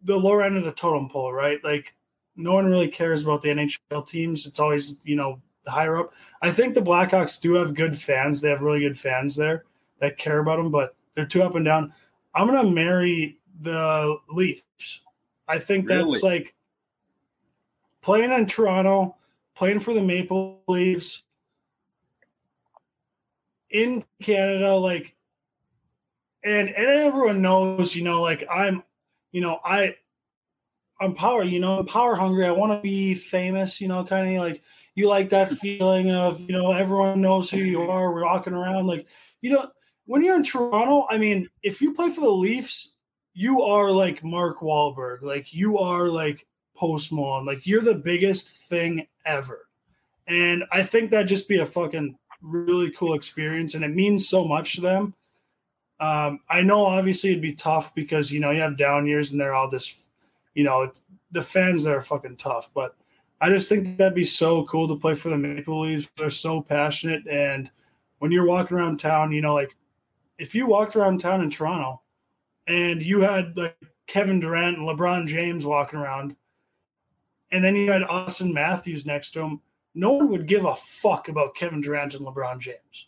the 0.03 0.15
lower 0.15 0.43
end 0.43 0.57
of 0.57 0.63
the 0.63 0.71
totem 0.71 1.09
pole, 1.09 1.33
right? 1.33 1.63
Like 1.63 1.95
no 2.35 2.53
one 2.53 2.65
really 2.65 2.87
cares 2.87 3.23
about 3.23 3.41
the 3.41 3.49
NHL 3.49 4.07
teams. 4.07 4.45
It's 4.45 4.59
always 4.59 4.99
you 5.03 5.15
know 5.15 5.41
the 5.65 5.71
higher 5.71 5.97
up. 5.97 6.13
I 6.41 6.51
think 6.51 6.73
the 6.73 6.81
Blackhawks 6.81 7.41
do 7.41 7.55
have 7.55 7.73
good 7.73 7.97
fans. 7.97 8.39
They 8.39 8.49
have 8.49 8.61
really 8.61 8.81
good 8.81 8.97
fans 8.97 9.35
there 9.35 9.65
that 9.99 10.17
care 10.17 10.39
about 10.39 10.57
them, 10.57 10.71
but 10.71 10.95
they're 11.15 11.25
too 11.25 11.43
up 11.43 11.55
and 11.55 11.65
down. 11.65 11.93
I'm 12.35 12.47
gonna 12.47 12.69
marry 12.69 13.39
the 13.61 14.17
Leafs. 14.29 15.01
I 15.47 15.59
think 15.59 15.87
that's 15.87 16.21
like 16.21 16.53
playing 18.01 18.31
in 18.31 18.45
Toronto, 18.45 19.15
playing 19.55 19.79
for 19.79 19.93
the 19.93 20.01
Maple 20.01 20.61
Leafs 20.67 21.23
in 23.69 24.03
Canada, 24.21 24.75
like, 24.75 25.15
and 26.43 26.69
and 26.69 26.87
everyone 26.87 27.41
knows, 27.41 27.95
you 27.95 28.03
know, 28.03 28.21
like 28.21 28.45
I'm, 28.51 28.83
you 29.31 29.41
know, 29.41 29.59
I, 29.63 29.95
I'm 30.99 31.15
power, 31.15 31.43
you 31.43 31.59
know, 31.59 31.79
I'm 31.79 31.85
power 31.85 32.15
hungry. 32.15 32.45
I 32.45 32.51
want 32.51 32.71
to 32.71 32.81
be 32.81 33.15
famous, 33.15 33.81
you 33.81 33.87
know, 33.87 34.03
kind 34.05 34.35
of 34.35 34.43
like 34.43 34.61
you 34.93 35.07
like 35.09 35.29
that 35.29 35.51
feeling 35.51 36.11
of, 36.11 36.39
you 36.41 36.53
know, 36.53 36.73
everyone 36.73 37.21
knows 37.21 37.49
who 37.49 37.57
you 37.57 37.81
are. 37.89 38.13
We're 38.13 38.25
walking 38.25 38.53
around 38.53 38.87
like, 38.87 39.07
you 39.41 39.51
know, 39.51 39.69
when 40.05 40.23
you're 40.23 40.35
in 40.35 40.43
Toronto, 40.43 41.07
I 41.09 41.17
mean, 41.17 41.49
if 41.63 41.81
you 41.81 41.93
play 41.93 42.09
for 42.09 42.21
the 42.21 42.29
Leafs, 42.29 42.93
you 43.33 43.61
are 43.63 43.91
like 43.91 44.23
Mark 44.23 44.59
Wahlberg, 44.59 45.21
like 45.21 45.53
you 45.53 45.77
are 45.77 46.07
like 46.07 46.45
Post 46.75 47.11
Malone, 47.11 47.45
like 47.45 47.67
you're 47.67 47.81
the 47.81 47.95
biggest 47.95 48.67
thing 48.67 49.07
ever. 49.25 49.67
And 50.27 50.63
I 50.71 50.83
think 50.83 51.11
that'd 51.11 51.27
just 51.27 51.47
be 51.47 51.59
a 51.59 51.65
fucking 51.65 52.17
really 52.41 52.91
cool 52.91 53.13
experience, 53.13 53.75
and 53.75 53.83
it 53.83 53.93
means 53.93 54.29
so 54.29 54.45
much 54.45 54.75
to 54.75 54.81
them. 54.81 55.13
Um, 55.99 56.39
I 56.49 56.61
know 56.61 56.85
obviously 56.85 57.31
it'd 57.31 57.41
be 57.41 57.53
tough 57.53 57.95
because 57.95 58.31
you 58.31 58.39
know 58.39 58.51
you 58.51 58.61
have 58.61 58.77
down 58.77 59.05
years 59.05 59.31
and 59.31 59.39
they're 59.39 59.55
all 59.55 59.69
this, 59.69 60.03
you 60.53 60.63
know, 60.63 60.91
the 61.31 61.41
fans 61.41 61.83
there 61.83 61.97
are 61.97 62.01
fucking 62.01 62.37
tough. 62.37 62.69
But 62.73 62.95
I 63.39 63.49
just 63.49 63.69
think 63.69 63.97
that'd 63.97 64.13
be 64.13 64.23
so 64.23 64.65
cool 64.65 64.87
to 64.87 64.95
play 64.95 65.15
for 65.15 65.29
the 65.29 65.37
Maple 65.37 65.81
Leafs. 65.81 66.09
They're 66.17 66.29
so 66.29 66.61
passionate, 66.61 67.27
and 67.27 67.69
when 68.19 68.31
you're 68.31 68.47
walking 68.47 68.77
around 68.77 68.99
town, 68.99 69.31
you 69.31 69.41
know, 69.41 69.53
like 69.53 69.75
if 70.37 70.53
you 70.55 70.65
walked 70.67 70.95
around 70.95 71.19
town 71.19 71.41
in 71.41 71.49
Toronto 71.49 72.01
and 72.67 73.01
you 73.01 73.21
had 73.21 73.55
like 73.57 73.77
Kevin 74.07 74.39
Durant 74.39 74.77
and 74.77 74.87
LeBron 74.87 75.27
James 75.27 75.65
walking 75.65 75.99
around, 75.99 76.35
and 77.51 77.63
then 77.63 77.75
you 77.75 77.91
had 77.91 78.01
Auston 78.03 78.53
Matthews 78.53 79.05
next 79.05 79.31
to 79.31 79.41
him, 79.41 79.61
no 79.93 80.11
one 80.13 80.29
would 80.29 80.47
give 80.47 80.65
a 80.65 80.75
fuck 80.75 81.29
about 81.29 81.55
Kevin 81.55 81.81
Durant 81.81 82.15
and 82.15 82.25
LeBron 82.25 82.59
James. 82.59 83.07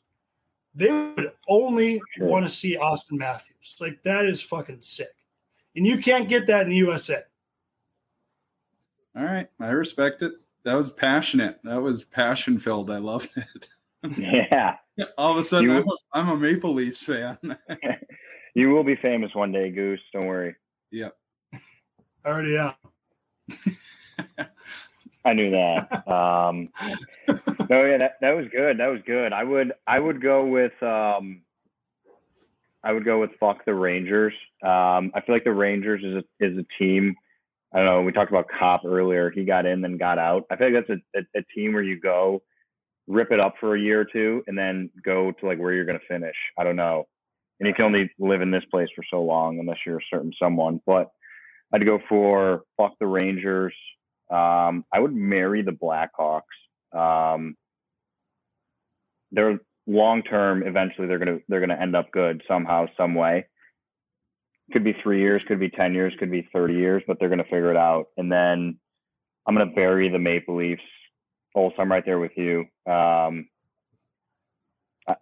They 0.74 0.90
would 0.92 1.32
only 1.50 2.02
Sure. 2.16 2.28
want 2.28 2.46
to 2.46 2.52
see 2.54 2.78
Auston 2.78 3.14
Matthews. 3.18 3.78
Like 3.82 4.02
that 4.04 4.26
is 4.26 4.42
fucking 4.42 4.82
sick. 4.82 5.08
And 5.76 5.86
you 5.86 5.98
can't 5.98 6.30
get 6.30 6.48
that 6.48 6.64
in 6.64 6.70
the 6.70 6.76
USA. 6.78 7.24
All 9.16 9.24
right, 9.24 9.48
I 9.60 9.70
respect 9.70 10.22
it. 10.22 10.34
That 10.64 10.76
was 10.76 10.92
passionate. 10.92 11.60
That 11.64 11.82
was 11.82 12.04
passion 12.06 12.60
filled. 12.60 12.92
I 12.92 12.98
loved 12.98 13.30
it. 13.36 13.70
Yeah. 14.18 14.78
All 15.18 15.32
of 15.32 15.38
a 15.38 15.44
sudden, 15.44 15.70
You- 15.70 15.98
I'm, 16.14 16.30
a 16.30 16.38
Maple 16.38 16.74
Leafs 16.74 17.04
fan. 17.04 17.38
You 18.56 18.72
will 18.72 18.84
be 18.84 18.96
famous 18.96 19.36
one 19.36 19.52
day, 19.52 19.70
Goose. 19.70 20.02
Don't 20.12 20.26
worry. 20.26 20.56
I 20.92 21.12
already 22.26 22.58
am. 22.58 22.74
I 25.24 25.34
knew 25.34 25.52
that. 25.52 26.04
Um, 26.08 26.70
no, 27.70 27.86
yeah, 27.86 27.98
that, 27.98 28.14
that 28.22 28.32
was 28.36 28.48
good. 28.52 28.80
That 28.80 28.88
was 28.88 29.02
good. 29.06 29.32
I 29.32 29.44
would 29.44 29.74
I 29.86 30.00
would 30.00 30.22
go 30.24 30.46
with 30.46 30.72
um, 30.82 31.42
I 32.84 32.94
would 32.94 33.06
go 33.06 33.20
with 33.20 33.32
fuck 33.40 33.64
the 33.66 33.76
Rangers. 33.76 34.34
Um, 34.64 35.12
I 35.14 35.22
feel 35.24 35.36
like 35.36 35.44
the 35.44 35.54
Rangers 35.54 36.04
is 36.04 36.16
a 36.16 36.24
is 36.44 36.58
a 36.58 36.66
team. 36.80 37.16
I 37.74 37.80
don't 37.80 37.88
know. 37.88 38.02
We 38.02 38.12
talked 38.12 38.32
about 38.32 38.48
Copp 38.48 38.86
earlier. 38.86 39.30
He 39.30 39.44
got 39.44 39.66
in, 39.68 39.82
then 39.82 39.98
got 39.98 40.18
out. 40.18 40.46
I 40.50 40.56
feel 40.56 40.72
like 40.72 40.88
that's 40.88 41.00
a, 41.16 41.20
a, 41.20 41.40
a 41.42 41.44
team 41.54 41.74
where 41.74 41.84
you 41.84 42.00
go, 42.00 42.42
rip 43.08 43.32
it 43.32 43.40
up 43.40 43.56
for 43.60 43.76
a 43.76 43.80
year 43.80 44.02
or 44.02 44.06
two, 44.06 44.44
and 44.48 44.58
then 44.58 44.90
go 45.04 45.32
to 45.32 45.46
like 45.46 45.58
where 45.58 45.74
you're 45.74 45.86
going 45.86 46.00
to 46.00 46.06
finish. 46.08 46.36
I 46.58 46.64
don't 46.64 46.76
know. 46.76 47.08
And 47.60 47.68
you 47.68 47.74
can 47.74 47.86
only 47.86 48.12
live 48.20 48.42
in 48.42 48.52
this 48.52 48.66
place 48.70 48.90
for 48.96 49.04
so 49.10 49.24
long 49.24 49.60
unless 49.60 49.78
you're 49.86 49.98
a 49.98 50.08
certain 50.12 50.32
someone. 50.42 50.80
But 50.86 51.10
I'd 51.74 51.86
go 51.86 52.00
for 52.08 52.64
fuck 52.78 52.94
the 53.00 53.08
Rangers. 53.08 53.74
Um, 54.30 54.86
I 54.94 55.00
would 55.00 55.14
marry 55.14 55.62
the 55.62 55.72
Blackhawks. 55.72 56.42
Um, 56.94 57.56
they're 59.32 59.60
long 59.88 60.24
term. 60.24 60.64
Eventually, 60.66 61.08
they're 61.08 61.20
gonna 61.20 61.40
they're 61.48 61.60
gonna 61.60 61.80
end 61.80 61.96
up 61.96 62.12
good 62.12 62.44
somehow, 62.48 62.88
some 62.98 63.16
way. 63.16 63.48
Could 64.72 64.84
be 64.84 64.96
three 65.02 65.22
years, 65.22 65.42
could 65.48 65.60
be 65.60 65.70
ten 65.70 65.94
years, 65.94 66.14
could 66.20 66.32
be 66.32 66.48
thirty 66.54 66.76
years, 66.76 67.04
but 67.08 67.18
they're 67.20 67.30
gonna 67.30 67.44
figure 67.44 67.72
it 67.72 67.78
out. 67.78 68.08
And 68.18 68.32
then 68.32 68.78
I'm 69.48 69.56
gonna 69.56 69.72
bury 69.72 70.10
the 70.10 70.20
Maple 70.20 70.58
Leafs. 70.58 70.82
I'm 71.80 71.92
right 71.92 72.06
there 72.06 72.20
with 72.20 72.34
you. 72.36 72.66
Um, 72.86 73.50
I, 75.08 75.16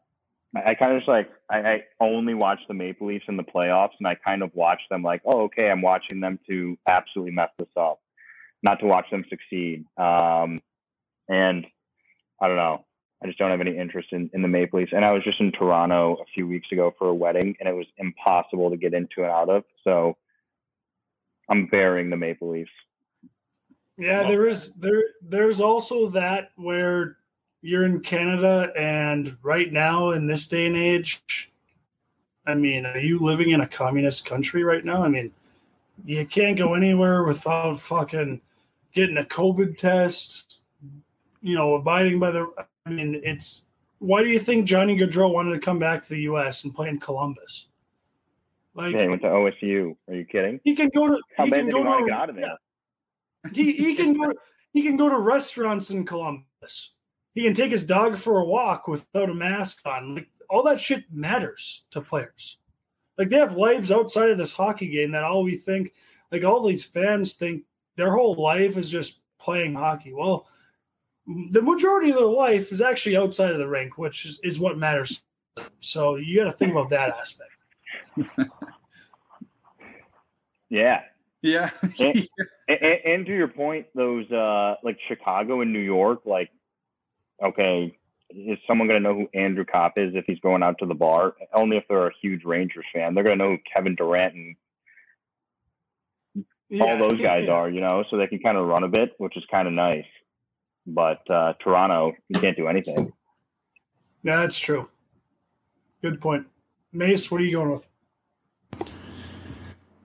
I 0.56 0.76
kind 0.76 0.94
of 0.94 1.00
just 1.00 1.08
like 1.08 1.30
I, 1.50 1.58
I 1.58 1.84
only 2.00 2.34
watch 2.34 2.60
the 2.68 2.74
Maple 2.74 3.08
Leafs 3.08 3.26
in 3.28 3.38
the 3.38 3.44
playoffs, 3.44 3.94
and 4.00 4.08
I 4.08 4.16
kind 4.16 4.44
of 4.44 4.52
watch 4.54 4.82
them 4.90 5.04
like, 5.04 5.22
oh, 5.26 5.44
okay, 5.44 5.70
I'm 5.70 5.82
watching 5.82 6.20
them 6.20 6.40
to 6.50 6.78
absolutely 6.88 7.34
mess 7.34 7.50
this 7.58 7.68
up 7.78 8.00
not 8.66 8.80
to 8.80 8.88
watch 8.88 9.06
them 9.12 9.24
succeed. 9.30 9.86
Um, 9.98 10.62
and 11.30 11.66
I 12.42 12.48
don't 12.48 12.58
know. 12.58 12.86
I 13.24 13.28
just 13.28 13.40
don't 13.40 13.52
have 13.52 13.62
any 13.62 13.78
interest 13.78 14.10
in, 14.12 14.30
in 14.34 14.42
the 14.42 14.48
Maple 14.48 14.80
Leafs. 14.80 14.92
And 14.94 15.06
I 15.06 15.14
was 15.14 15.24
just 15.24 15.40
in 15.40 15.52
Toronto 15.52 16.16
a 16.16 16.26
few 16.36 16.48
weeks 16.48 16.68
ago 16.72 16.94
for 16.98 17.08
a 17.08 17.14
wedding, 17.14 17.56
and 17.60 17.70
it 17.70 17.74
was 17.74 17.86
impossible 17.98 18.72
to 18.72 18.78
get 18.78 18.94
into 18.94 19.24
and 19.24 19.32
out 19.32 19.50
of. 19.50 19.64
So 19.84 20.18
I'm 21.50 21.68
burying 21.68 22.10
the 22.10 22.18
Maple 22.18 22.52
Leafs. 22.52 22.72
Yeah, 23.98 24.22
Love 24.22 24.30
there 24.30 24.48
is 24.48 24.74
there 24.74 25.04
there's 25.22 25.62
also 25.62 26.10
that 26.10 26.52
where 26.56 27.18
you're 27.62 27.86
in 27.86 28.02
Canada 28.02 28.72
and 28.78 29.38
right 29.42 29.72
now 29.72 30.12
in 30.12 30.28
this 30.28 30.48
day 30.48 30.68
and 30.68 30.76
age, 30.76 31.52
I 32.46 32.54
mean, 32.54 32.86
are 32.86 33.00
you 33.00 33.20
living 33.20 33.52
in 33.52 33.62
a 33.62 33.68
communist 33.68 34.26
country 34.26 34.64
right 34.64 34.86
now? 34.86 35.04
I 35.04 35.08
mean, 35.08 35.32
you 36.06 36.26
can't 36.26 36.58
go 36.58 36.74
anywhere 36.74 37.24
without 37.24 37.80
fucking 37.80 38.42
getting 38.94 39.18
a 39.18 39.24
COVID 39.24 39.78
test, 39.78 40.60
you 41.42 41.56
know, 41.56 41.76
abiding 41.76 42.20
by 42.20 42.32
the 42.32 42.48
I 42.86 42.90
mean, 42.90 43.22
it's 43.24 43.64
why 44.00 44.24
do 44.24 44.30
you 44.30 44.40
think 44.40 44.68
Johnny 44.68 44.98
Gaudreau 44.98 45.34
wanted 45.34 45.54
to 45.54 45.60
come 45.60 45.80
back 45.80 46.04
to 46.04 46.10
the 46.10 46.22
US 46.22 46.66
and 46.66 46.76
play 46.76 46.90
in 46.90 47.00
Columbus? 47.00 47.68
Like 48.76 48.94
Yeah, 48.94 49.04
he 49.04 49.08
went 49.08 49.22
to 49.22 49.30
OSU. 49.30 49.96
Are 50.10 50.16
you 50.16 50.26
kidding? 50.26 50.60
he 50.64 50.76
can 50.76 50.90
go 50.90 51.08
to 51.08 51.20
How 51.38 51.50
bad 51.50 51.66
did 51.66 51.72
go 51.72 51.80
he 51.80 51.84
want 51.88 52.00
to 52.00 52.06
to 52.06 52.12
get 52.12 52.20
out 52.20 52.30
of 52.30 52.36
there? 52.36 52.58
He, 53.54 53.74
he 53.74 53.96
can 53.96 54.14
go 54.14 54.34
he 54.74 54.84
can 54.84 54.98
go 54.98 55.10
to 55.10 55.18
restaurants 55.18 55.90
in 55.90 56.06
Columbus. 56.06 56.92
He 57.34 57.44
can 57.44 57.54
take 57.54 57.72
his 57.72 57.86
dog 57.86 58.18
for 58.18 58.40
a 58.40 58.46
walk 58.46 58.88
without 58.88 59.30
a 59.30 59.34
mask 59.34 59.82
on. 59.86 60.16
Like 60.16 60.30
all 60.50 60.64
that 60.64 60.80
shit 60.80 61.06
matters 61.12 61.84
to 61.92 62.02
players. 62.02 62.58
Like 63.18 63.30
they 63.30 63.38
have 63.38 63.56
lives 63.56 63.92
outside 63.92 64.30
of 64.30 64.38
this 64.38 64.52
hockey 64.52 64.88
game 64.88 65.12
that 65.12 65.24
all 65.24 65.44
we 65.44 65.56
think, 65.56 65.94
like 66.32 66.44
all 66.44 66.62
these 66.62 66.84
fans 66.84 67.36
think 67.36 67.64
their 67.96 68.12
whole 68.12 68.36
life 68.36 68.78
is 68.78 68.90
just 68.90 69.20
playing 69.40 69.76
hockey. 69.76 70.14
Well, 70.14 70.48
the 71.52 71.62
majority 71.62 72.10
of 72.10 72.18
their 72.18 72.26
life 72.26 72.72
is 72.72 72.82
actually 72.82 73.18
outside 73.18 73.52
of 73.52 73.58
the 73.58 73.68
rink, 73.68 73.98
which 73.98 74.26
is, 74.26 74.40
is 74.44 74.60
what 74.60 74.78
matters. 74.78 75.24
So 75.80 76.16
you 76.16 76.38
got 76.38 76.46
to 76.46 76.52
think 76.52 76.72
about 76.72 76.90
that 76.90 77.16
aspect. 77.18 77.52
Yeah. 80.70 81.04
Yeah. 81.48 81.70
And, 82.00 82.28
and, 82.68 83.00
and 83.06 83.26
to 83.28 83.32
your 83.32 83.48
point, 83.48 83.86
those 83.94 84.30
uh 84.32 84.76
like 84.84 84.98
Chicago 85.08 85.62
and 85.62 85.72
New 85.72 85.80
York, 85.80 86.22
like 86.26 86.50
okay, 87.44 87.96
is 88.30 88.58
someone 88.68 88.88
going 88.88 89.02
to 89.02 89.08
know 89.08 89.16
who 89.16 89.40
Andrew 89.40 89.66
Copp 89.66 89.98
is 89.98 90.16
if 90.16 90.26
he's 90.26 90.40
going 90.40 90.64
out 90.64 90.80
to 90.80 90.86
the 90.86 90.96
bar? 90.96 91.36
Only 91.54 91.78
if 91.78 91.84
they're 91.88 92.08
a 92.08 92.14
huge 92.22 92.44
Rangers 92.44 92.86
fan. 92.94 93.14
They're 93.14 93.24
going 93.24 93.38
to 93.38 93.44
know 93.44 93.52
who 93.52 93.58
Kevin 93.72 93.96
Durant 93.96 94.34
and 94.34 94.56
all 96.82 96.98
those 96.98 97.22
guys 97.22 97.48
are, 97.48 97.70
you 97.70 97.82
know, 97.82 98.04
so 98.10 98.18
they 98.18 98.28
can 98.28 98.40
kind 98.40 98.58
of 98.58 98.66
run 98.66 98.84
a 98.84 98.88
bit, 98.88 99.14
which 99.18 99.38
is 99.38 99.44
kind 99.52 99.68
of 99.68 99.74
nice. 99.74 100.06
But 100.88 101.30
uh, 101.30 101.54
Toronto, 101.64 102.14
you 102.28 102.40
can't 102.40 102.58
do 102.58 102.68
anything. 102.68 103.14
Yeah, 104.24 104.38
that's 104.38 104.58
true. 104.58 104.90
Good 106.02 106.20
point. 106.20 106.48
Mace, 106.92 107.30
what 107.30 107.42
are 107.42 107.44
you 107.44 107.56
going 107.56 107.72
with? 107.72 107.88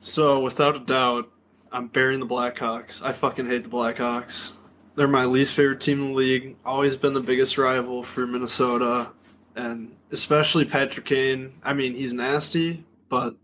So 0.00 0.40
without 0.40 0.76
a 0.76 0.80
doubt, 0.80 1.30
I'm 1.70 1.86
burying 1.88 2.20
the 2.20 2.26
Blackhawks. 2.26 3.02
I 3.02 3.12
fucking 3.12 3.46
hate 3.46 3.62
the 3.62 3.68
Blackhawks. 3.68 4.52
They're 4.96 5.06
my 5.06 5.24
least 5.24 5.54
favorite 5.54 5.80
team 5.80 6.02
in 6.02 6.08
the 6.08 6.14
league. 6.14 6.56
Always 6.64 6.96
been 6.96 7.12
the 7.12 7.20
biggest 7.20 7.56
rival 7.58 8.02
for 8.02 8.26
Minnesota, 8.26 9.08
and 9.54 9.94
especially 10.10 10.64
Patrick 10.64 11.06
Kane. 11.06 11.52
I 11.62 11.74
mean, 11.74 11.94
he's 11.94 12.12
nasty, 12.12 12.84
but 13.08 13.36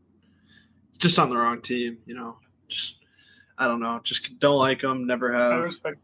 just 0.98 1.18
on 1.18 1.30
the 1.30 1.36
wrong 1.36 1.60
team. 1.60 1.98
You 2.06 2.14
know, 2.14 2.38
just 2.68 2.96
I 3.58 3.68
don't 3.68 3.80
know. 3.80 4.00
Just 4.02 4.38
don't 4.40 4.58
like 4.58 4.82
him. 4.82 5.06
Never 5.06 5.36
I 5.36 5.54
have. 5.54 5.64
respect. 5.64 5.98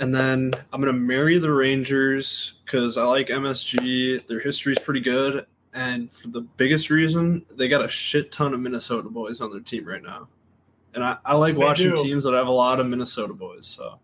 And 0.00 0.14
then 0.14 0.52
I'm 0.72 0.80
gonna 0.80 0.92
marry 0.94 1.38
the 1.38 1.52
Rangers 1.52 2.54
because 2.64 2.96
I 2.96 3.04
like 3.04 3.28
MSG. 3.28 4.26
Their 4.26 4.40
history 4.40 4.72
is 4.72 4.78
pretty 4.78 5.00
good, 5.00 5.46
and 5.74 6.12
for 6.12 6.28
the 6.28 6.40
biggest 6.40 6.90
reason, 6.90 7.44
they 7.54 7.68
got 7.68 7.84
a 7.84 7.88
shit 7.88 8.32
ton 8.32 8.54
of 8.54 8.60
Minnesota 8.60 9.08
boys 9.08 9.40
on 9.40 9.50
their 9.50 9.60
team 9.60 9.86
right 9.86 10.02
now. 10.02 10.28
And 10.94 11.04
I, 11.04 11.16
I 11.24 11.34
like 11.36 11.54
They 11.54 11.60
watching 11.60 11.94
do. 11.94 12.02
teams 12.02 12.24
that 12.24 12.34
have 12.34 12.48
a 12.48 12.52
lot 12.52 12.80
of 12.80 12.86
Minnesota 12.86 13.32
boys. 13.32 13.66
So, 13.66 14.00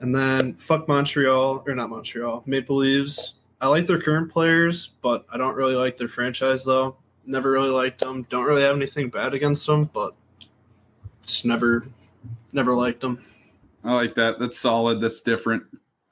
and 0.00 0.14
then 0.14 0.54
fuck 0.54 0.88
Montreal 0.88 1.62
or 1.66 1.74
not 1.74 1.90
Montreal, 1.90 2.42
Maple 2.46 2.76
Leafs. 2.76 3.34
I 3.60 3.68
like 3.68 3.86
their 3.86 4.00
current 4.00 4.32
players, 4.32 4.92
but 5.02 5.26
I 5.30 5.36
don't 5.36 5.54
really 5.54 5.74
like 5.74 5.98
their 5.98 6.08
franchise 6.08 6.64
though. 6.64 6.96
Never 7.26 7.50
really 7.50 7.68
liked 7.68 8.00
them. 8.00 8.22
Don't 8.30 8.44
really 8.46 8.62
have 8.62 8.74
anything 8.74 9.10
bad 9.10 9.34
against 9.34 9.66
them, 9.66 9.90
but 9.92 10.14
just 11.26 11.44
never, 11.44 11.86
never 12.54 12.74
liked 12.74 13.02
them. 13.02 13.22
I 13.84 13.92
like 13.92 14.14
that. 14.14 14.38
That's 14.38 14.58
solid. 14.58 15.02
That's 15.02 15.20
different. 15.20 15.64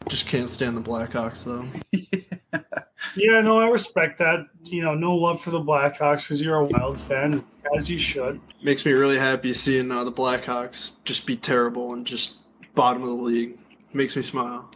Just 0.08 0.26
can't 0.26 0.48
stand 0.48 0.76
the 0.76 0.82
Blackhawks 0.82 1.44
though. 1.44 1.66
Yeah, 1.92 2.60
no, 3.16 3.60
I 3.60 3.68
respect 3.68 4.18
that. 4.18 4.46
You 4.64 4.82
know, 4.82 4.94
no 4.94 5.14
love 5.14 5.40
for 5.40 5.50
the 5.50 5.60
Blackhawks 5.60 6.24
because 6.24 6.40
you're 6.42 6.56
a 6.56 6.64
Wild 6.64 6.98
fan, 6.98 7.44
as 7.76 7.90
you 7.90 7.98
should. 7.98 8.40
Makes 8.62 8.84
me 8.84 8.92
really 8.92 9.18
happy 9.18 9.52
seeing 9.52 9.90
uh, 9.90 10.04
the 10.04 10.12
Blackhawks 10.12 10.92
just 11.04 11.26
be 11.26 11.36
terrible 11.36 11.94
and 11.94 12.06
just 12.06 12.36
bottom 12.74 13.02
of 13.02 13.08
the 13.08 13.14
league. 13.14 13.58
Makes 13.92 14.16
me 14.16 14.22
smile. 14.22 14.70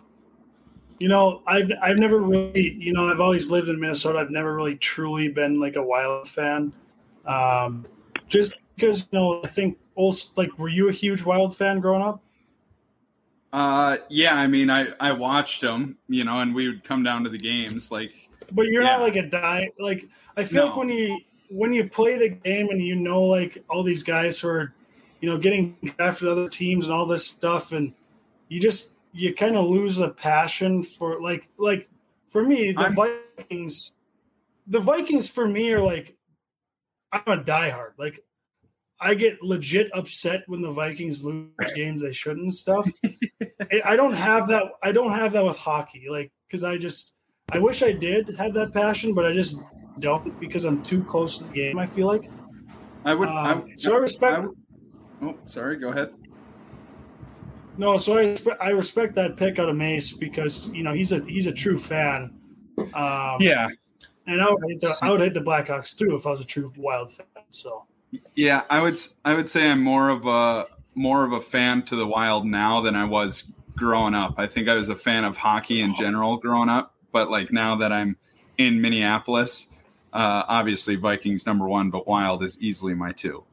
You 0.99 1.09
know, 1.09 1.43
I've 1.47 1.71
I've 1.83 1.99
never 1.99 2.19
really, 2.19 2.77
you 2.79 2.93
know, 2.93 3.09
I've 3.09 3.21
always 3.21 3.51
lived 3.51 3.69
in 3.69 3.81
Minnesota. 3.81 4.19
I've 4.19 4.31
never 4.31 4.55
really 4.55 4.77
truly 4.77 5.29
been 5.29 5.59
like 5.59 5.77
a 5.77 5.83
Wild 5.83 6.29
fan, 6.29 6.73
um, 7.27 7.85
just 8.29 8.55
because 8.77 9.09
you 9.11 9.19
know, 9.19 9.43
I 9.43 9.49
think 9.49 9.79
also 9.97 10.33
like, 10.37 10.57
were 10.59 10.69
you 10.69 10.89
a 10.89 10.93
huge 10.93 11.25
Wild 11.25 11.57
fan 11.57 11.81
growing 11.81 12.03
up? 12.03 12.23
Uh, 13.53 13.99
yeah. 14.09 14.35
I 14.35 14.47
mean, 14.47 14.71
I 14.71 14.89
I 15.01 15.13
watched 15.13 15.61
them, 15.61 15.99
you 16.09 16.25
know, 16.25 16.41
and 16.41 16.55
we 16.55 16.69
would 16.69 16.85
come 16.85 17.03
down 17.03 17.25
to 17.25 17.31
the 17.31 17.39
games. 17.39 17.93
Like, 17.93 18.13
But 18.53 18.67
you're 18.67 18.83
Yeah. 18.83 18.93
not 18.97 19.01
like 19.03 19.17
a 19.17 19.23
die. 19.23 19.71
Like 19.79 20.09
I 20.37 20.45
feel 20.45 20.67
like 20.67 20.77
when 20.77 20.89
you 20.89 21.21
when 21.51 21.73
you 21.73 21.89
play 21.89 22.17
the 22.17 22.31
game 22.31 22.69
and 22.71 22.81
you 22.83 22.97
know 22.97 23.23
like 23.23 23.63
all 23.69 23.83
these 23.83 24.03
guys 24.03 24.41
who 24.41 24.49
are, 24.49 24.73
you 25.21 25.29
know, 25.29 25.37
getting 25.37 25.77
drafted 25.83 26.27
to 26.27 26.33
other 26.33 26.49
teams 26.49 26.87
and 26.87 26.95
all 26.95 27.05
this 27.07 27.27
stuff, 27.27 27.73
and 27.73 27.93
you 28.49 28.59
just 28.61 28.93
you 29.13 29.35
kind 29.35 29.57
of 29.57 29.67
lose 29.67 30.01
a 30.01 30.09
passion 30.09 30.83
for 30.83 31.21
like 31.21 31.49
like 31.59 31.89
for 32.29 32.43
me 32.43 32.73
the 32.73 32.81
I'm- 32.81 32.95
Vikings. 32.95 33.93
The 34.69 34.81
Vikings 34.81 35.29
for 35.29 35.47
me 35.47 35.73
are 35.73 35.81
like 35.81 36.17
I'm 37.13 37.23
a 37.27 37.37
diehard. 37.43 37.93
Like 37.99 38.23
I 39.03 39.15
get 39.15 39.43
legit 39.43 39.91
upset 39.95 40.43
when 40.47 40.63
the 40.63 40.71
Vikings 40.71 41.25
lose 41.25 41.49
games 41.75 42.03
they 42.03 42.13
shouldn't 42.13 42.43
and 42.45 42.55
stuff. 42.55 42.89
I- 43.85 43.97
don't 43.97 44.13
have 44.15 44.47
that. 44.49 44.65
I 44.83 44.93
don't 44.93 45.13
have 45.13 45.33
that 45.33 45.45
with 45.45 45.57
hockey. 45.57 46.07
Like 46.09 46.31
because 46.47 46.63
I 46.65 46.79
just 46.79 47.13
I 47.51 47.59
wish 47.59 47.83
I 47.83 47.93
did 47.93 48.37
have 48.39 48.55
that 48.55 48.73
passion, 48.73 49.13
but 49.15 49.27
I 49.27 49.33
just 49.33 49.61
don't 50.01 50.39
because 50.41 50.65
I'm 50.65 50.83
too 50.83 51.03
close 51.05 51.39
to 51.39 51.45
the 51.45 51.53
game. 51.53 51.79
I 51.79 51.87
feel 51.87 52.07
like. 52.07 52.31
I 53.05 53.15
would. 53.15 53.29
Um, 53.29 53.37
I, 53.69 53.73
so 53.77 53.95
I 53.95 53.99
respect. 53.99 54.37
I 54.37 54.41
would- 54.41 54.57
oh, 55.23 55.39
sorry. 55.47 55.77
Go 55.77 55.89
ahead. 55.89 56.13
no, 57.79 57.97
so 57.97 58.19
I 58.19 58.37
I 58.61 58.71
respect 58.71 59.15
that 59.17 59.37
pick 59.37 59.59
out 59.59 59.69
of 59.69 59.77
Mace 59.77 60.13
because 60.13 60.69
you 60.69 60.83
know 60.83 60.93
he's 60.93 61.13
a 61.13 61.25
he's 61.25 61.47
a 61.47 61.53
true 61.53 61.79
fan. 61.79 62.35
Um, 62.95 63.37
Yeah. 63.41 63.69
and 64.27 64.41
I 64.41 64.51
would 64.51 64.63
hate 64.69 64.81
the 64.81 64.95
I 65.03 65.11
would 65.11 65.21
hate 65.21 65.35
the 65.35 65.41
Blackhawks 65.41 65.97
too 65.97 66.15
if 66.15 66.27
I 66.27 66.31
was 66.31 66.41
a 66.41 66.45
true 66.45 66.73
Wild 66.77 67.11
fan. 67.13 67.27
So 67.51 67.85
Yeah, 68.35 68.63
I 68.71 68.83
would 68.83 68.95
s- 68.95 69.17
I 69.25 69.35
would 69.35 69.49
say 69.49 69.71
I'm 69.71 69.83
more 69.83 70.11
of 70.11 70.27
a 70.27 70.67
more 70.95 71.25
of 71.25 71.33
a 71.33 71.41
fan 71.41 71.83
to 71.85 71.97
the 71.97 72.07
Wild 72.07 72.45
now 72.47 72.81
than 72.83 72.95
I 72.95 73.05
was 73.05 73.51
growing 73.77 74.15
up. 74.15 74.35
I 74.37 74.47
think 74.47 74.69
I 74.69 74.75
was 74.75 74.89
a 74.91 74.97
fan 74.97 75.25
of 75.25 75.37
hockey 75.39 75.81
in 75.81 75.95
general 75.95 76.37
growing 76.37 76.69
up, 76.69 76.95
but 77.13 77.31
like 77.31 77.51
now 77.53 77.77
that 77.77 77.93
I'm 77.93 78.17
in 78.59 78.81
Minneapolis, 78.81 79.69
uh, 80.13 80.43
obviously 80.47 80.97
Vikings 80.97 81.47
number 81.47 81.67
one, 81.67 81.91
but 81.91 82.07
Wild 82.07 82.43
is 82.43 82.61
easily 82.61 82.95
my 82.95 83.13
two. 83.13 83.45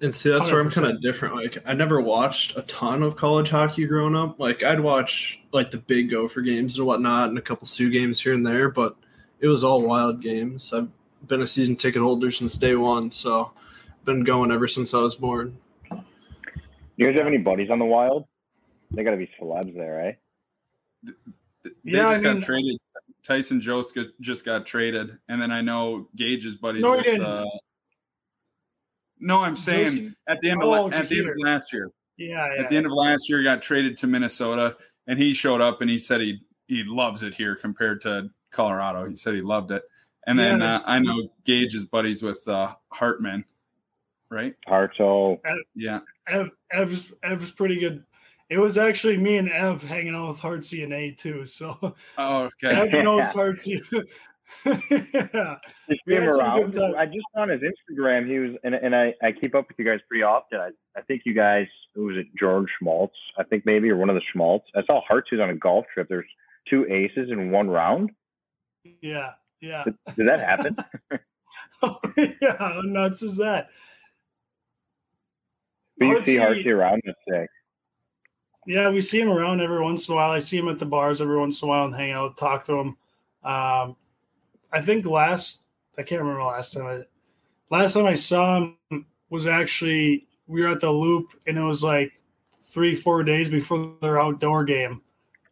And 0.00 0.12
see, 0.14 0.30
that's 0.30 0.50
where 0.50 0.60
I'm 0.60 0.70
kind 0.70 0.88
of 0.88 1.00
different. 1.00 1.36
Like, 1.36 1.58
I 1.64 1.74
never 1.74 2.00
watched 2.00 2.56
a 2.56 2.62
ton 2.62 3.04
of 3.04 3.14
college 3.14 3.50
hockey 3.50 3.86
growing 3.86 4.16
up. 4.16 4.38
Like, 4.40 4.64
I'd 4.64 4.80
watch 4.80 5.40
like 5.52 5.70
the 5.70 5.78
big 5.78 6.10
Gopher 6.10 6.40
games 6.40 6.76
and 6.76 6.86
whatnot, 6.86 7.28
and 7.28 7.38
a 7.38 7.42
couple 7.42 7.68
Sioux 7.68 7.88
games 7.88 8.20
here 8.20 8.32
and 8.34 8.44
there, 8.44 8.68
but 8.68 8.96
it 9.40 9.46
was 9.46 9.62
all 9.62 9.82
wild 9.82 10.20
games. 10.20 10.72
I've 10.72 10.88
been 11.28 11.42
a 11.42 11.46
season 11.46 11.76
ticket 11.76 12.02
holder 12.02 12.32
since 12.32 12.56
day 12.56 12.74
one, 12.74 13.12
so 13.12 13.52
been 14.04 14.24
going 14.24 14.50
ever 14.50 14.66
since 14.66 14.94
I 14.94 14.98
was 14.98 15.14
born. 15.16 15.56
You 16.96 17.06
guys 17.06 17.16
have 17.16 17.26
any 17.26 17.38
buddies 17.38 17.70
on 17.70 17.78
the 17.78 17.84
Wild? 17.84 18.26
They 18.90 19.02
got 19.04 19.12
to 19.12 19.16
be 19.16 19.30
celebs 19.40 19.74
there, 19.74 20.08
eh? 20.08 20.12
They 21.04 21.70
Yeah, 21.84 22.02
just 22.02 22.20
I 22.20 22.22
got 22.22 22.32
mean- 22.34 22.42
traded. 22.42 22.76
Tyson 23.22 23.60
Jost 23.60 23.96
just 24.20 24.44
got 24.44 24.66
traded, 24.66 25.16
and 25.28 25.40
then 25.40 25.52
I 25.52 25.60
know 25.60 26.08
Gage's 26.16 26.56
buddies. 26.56 26.82
No, 26.82 26.92
he 26.94 26.96
with, 26.96 27.04
didn't. 27.04 27.22
Uh, 27.24 27.46
no, 29.20 29.40
I'm 29.42 29.56
saying 29.56 29.84
Josie- 29.92 30.14
at 30.28 30.40
the 30.40 30.50
end 30.50 30.60
of 30.62 30.68
Oh, 30.68 30.90
at 30.90 31.08
the 31.08 31.18
end 31.20 31.28
of 31.28 31.34
last 31.38 31.72
year. 31.72 31.92
yeah, 32.16 32.52
yeah. 32.56 32.62
at 32.64 32.68
the 32.68 32.76
end 32.76 32.86
of 32.86 32.90
last 32.92 33.28
year 33.28 33.40
got 33.44 33.62
traded 33.62 33.96
to 33.98 34.08
Minnesota 34.08 34.76
and 35.06 35.20
he 35.20 35.32
showed 35.34 35.60
up 35.60 35.80
and 35.80 35.88
he 35.88 35.98
said 35.98 36.20
he 36.20 36.40
he 36.66 36.82
loves 36.84 37.22
it 37.22 37.32
here 37.34 37.54
compared 37.54 38.00
to 38.02 38.28
Colorado. 38.50 39.08
He 39.08 39.14
said 39.14 39.34
he 39.34 39.40
loved 39.42 39.70
it. 39.70 39.84
And 40.26 40.36
then 40.36 40.58
Yeah. 40.58 40.76
uh, 40.78 40.82
I 40.84 40.98
know 40.98 41.32
Gage 41.44 41.76
is 41.76 41.84
buddies 41.84 42.24
with 42.24 42.42
uh, 42.48 42.74
Hartman, 42.88 43.44
right? 44.32 44.54
Hartzell. 44.68 45.38
Yeah. 45.74 46.00
Ev, 46.28 46.50
Ev's, 46.72 47.12
Ev's 47.22 47.50
pretty 47.50 47.78
good. 47.78 48.04
It 48.50 48.58
was 48.58 48.76
actually 48.76 49.16
me 49.16 49.38
and 49.38 49.50
Ev 49.50 49.82
hanging 49.82 50.14
out 50.14 50.28
with 50.28 50.40
Heartsy 50.40 50.84
and 50.84 50.92
A 50.92 51.12
too. 51.12 51.46
So 51.46 51.78
Oh, 52.18 52.50
okay. 52.62 52.74
Ev 52.74 52.90
knows 53.04 53.26
Heartsy. 53.26 53.80
yeah. 54.66 55.56
Just 55.88 56.02
We 56.06 56.16
him 56.16 56.22
had 56.24 56.32
some 56.32 56.40
around. 56.40 56.96
I 56.96 57.06
just 57.06 57.24
on 57.34 57.48
his 57.48 57.60
Instagram, 57.60 58.28
he 58.28 58.38
was, 58.38 58.50
and, 58.64 58.74
and 58.74 58.94
I, 58.94 59.14
I 59.22 59.32
keep 59.32 59.54
up 59.54 59.68
with 59.68 59.78
you 59.78 59.84
guys 59.84 60.00
pretty 60.08 60.22
often. 60.22 60.58
I, 60.60 60.70
I 60.96 61.02
think 61.02 61.22
you 61.24 61.34
guys, 61.34 61.66
who 61.94 62.04
was 62.04 62.16
it, 62.16 62.26
George 62.38 62.68
Schmaltz, 62.78 63.16
I 63.38 63.44
think 63.44 63.64
maybe, 63.64 63.90
or 63.90 63.96
one 63.96 64.10
of 64.10 64.14
the 64.14 64.22
Schmaltz. 64.32 64.66
I 64.74 64.82
saw 64.84 65.00
Hartz 65.08 65.30
was 65.30 65.40
on 65.40 65.50
a 65.50 65.54
golf 65.54 65.86
trip. 65.92 66.08
There's 66.08 66.26
two 66.68 66.86
aces 66.90 67.30
in 67.30 67.50
one 67.50 67.68
round. 67.68 68.10
Yeah. 69.00 69.30
Yeah. 69.60 69.84
Did, 69.84 69.94
did 70.16 70.28
that 70.28 70.40
happen? 70.40 70.76
Oh, 71.82 71.98
yeah. 72.16 72.56
How 72.58 72.80
nuts 72.82 73.22
is 73.22 73.36
that? 73.36 73.68
But 76.08 76.18
you 76.18 76.24
see 76.24 76.36
Hartsey- 76.36 76.54
Hartsey 76.62 76.70
around, 76.70 77.02
that's 77.04 77.18
sick. 77.28 77.48
Yeah, 78.66 78.90
we 78.90 79.00
see 79.00 79.20
him 79.20 79.28
around 79.30 79.60
every 79.60 79.80
once 79.80 80.08
in 80.08 80.12
a 80.12 80.16
while. 80.16 80.30
I 80.30 80.38
see 80.38 80.56
him 80.58 80.68
at 80.68 80.78
the 80.78 80.86
bars 80.86 81.20
every 81.20 81.36
once 81.36 81.60
in 81.60 81.66
a 81.66 81.68
while 81.68 81.84
and 81.84 81.94
hang 81.94 82.12
out, 82.12 82.36
talk 82.36 82.64
to 82.64 82.74
him. 82.74 82.88
Um, 83.44 83.96
I 84.72 84.80
think 84.80 85.04
last 85.04 85.62
I 85.98 86.02
can't 86.02 86.20
remember 86.22 86.44
last 86.44 86.72
time 86.72 86.86
I 86.86 87.02
last 87.70 87.94
time 87.94 88.06
I 88.06 88.14
saw 88.14 88.56
him 88.90 89.06
was 89.30 89.46
actually 89.48 90.28
we 90.46 90.62
were 90.62 90.68
at 90.68 90.80
the 90.80 90.90
loop 90.90 91.30
and 91.46 91.58
it 91.58 91.62
was 91.62 91.82
like 91.82 92.12
three, 92.62 92.94
four 92.94 93.24
days 93.24 93.50
before 93.50 93.96
their 94.00 94.20
outdoor 94.20 94.64
game. 94.64 95.02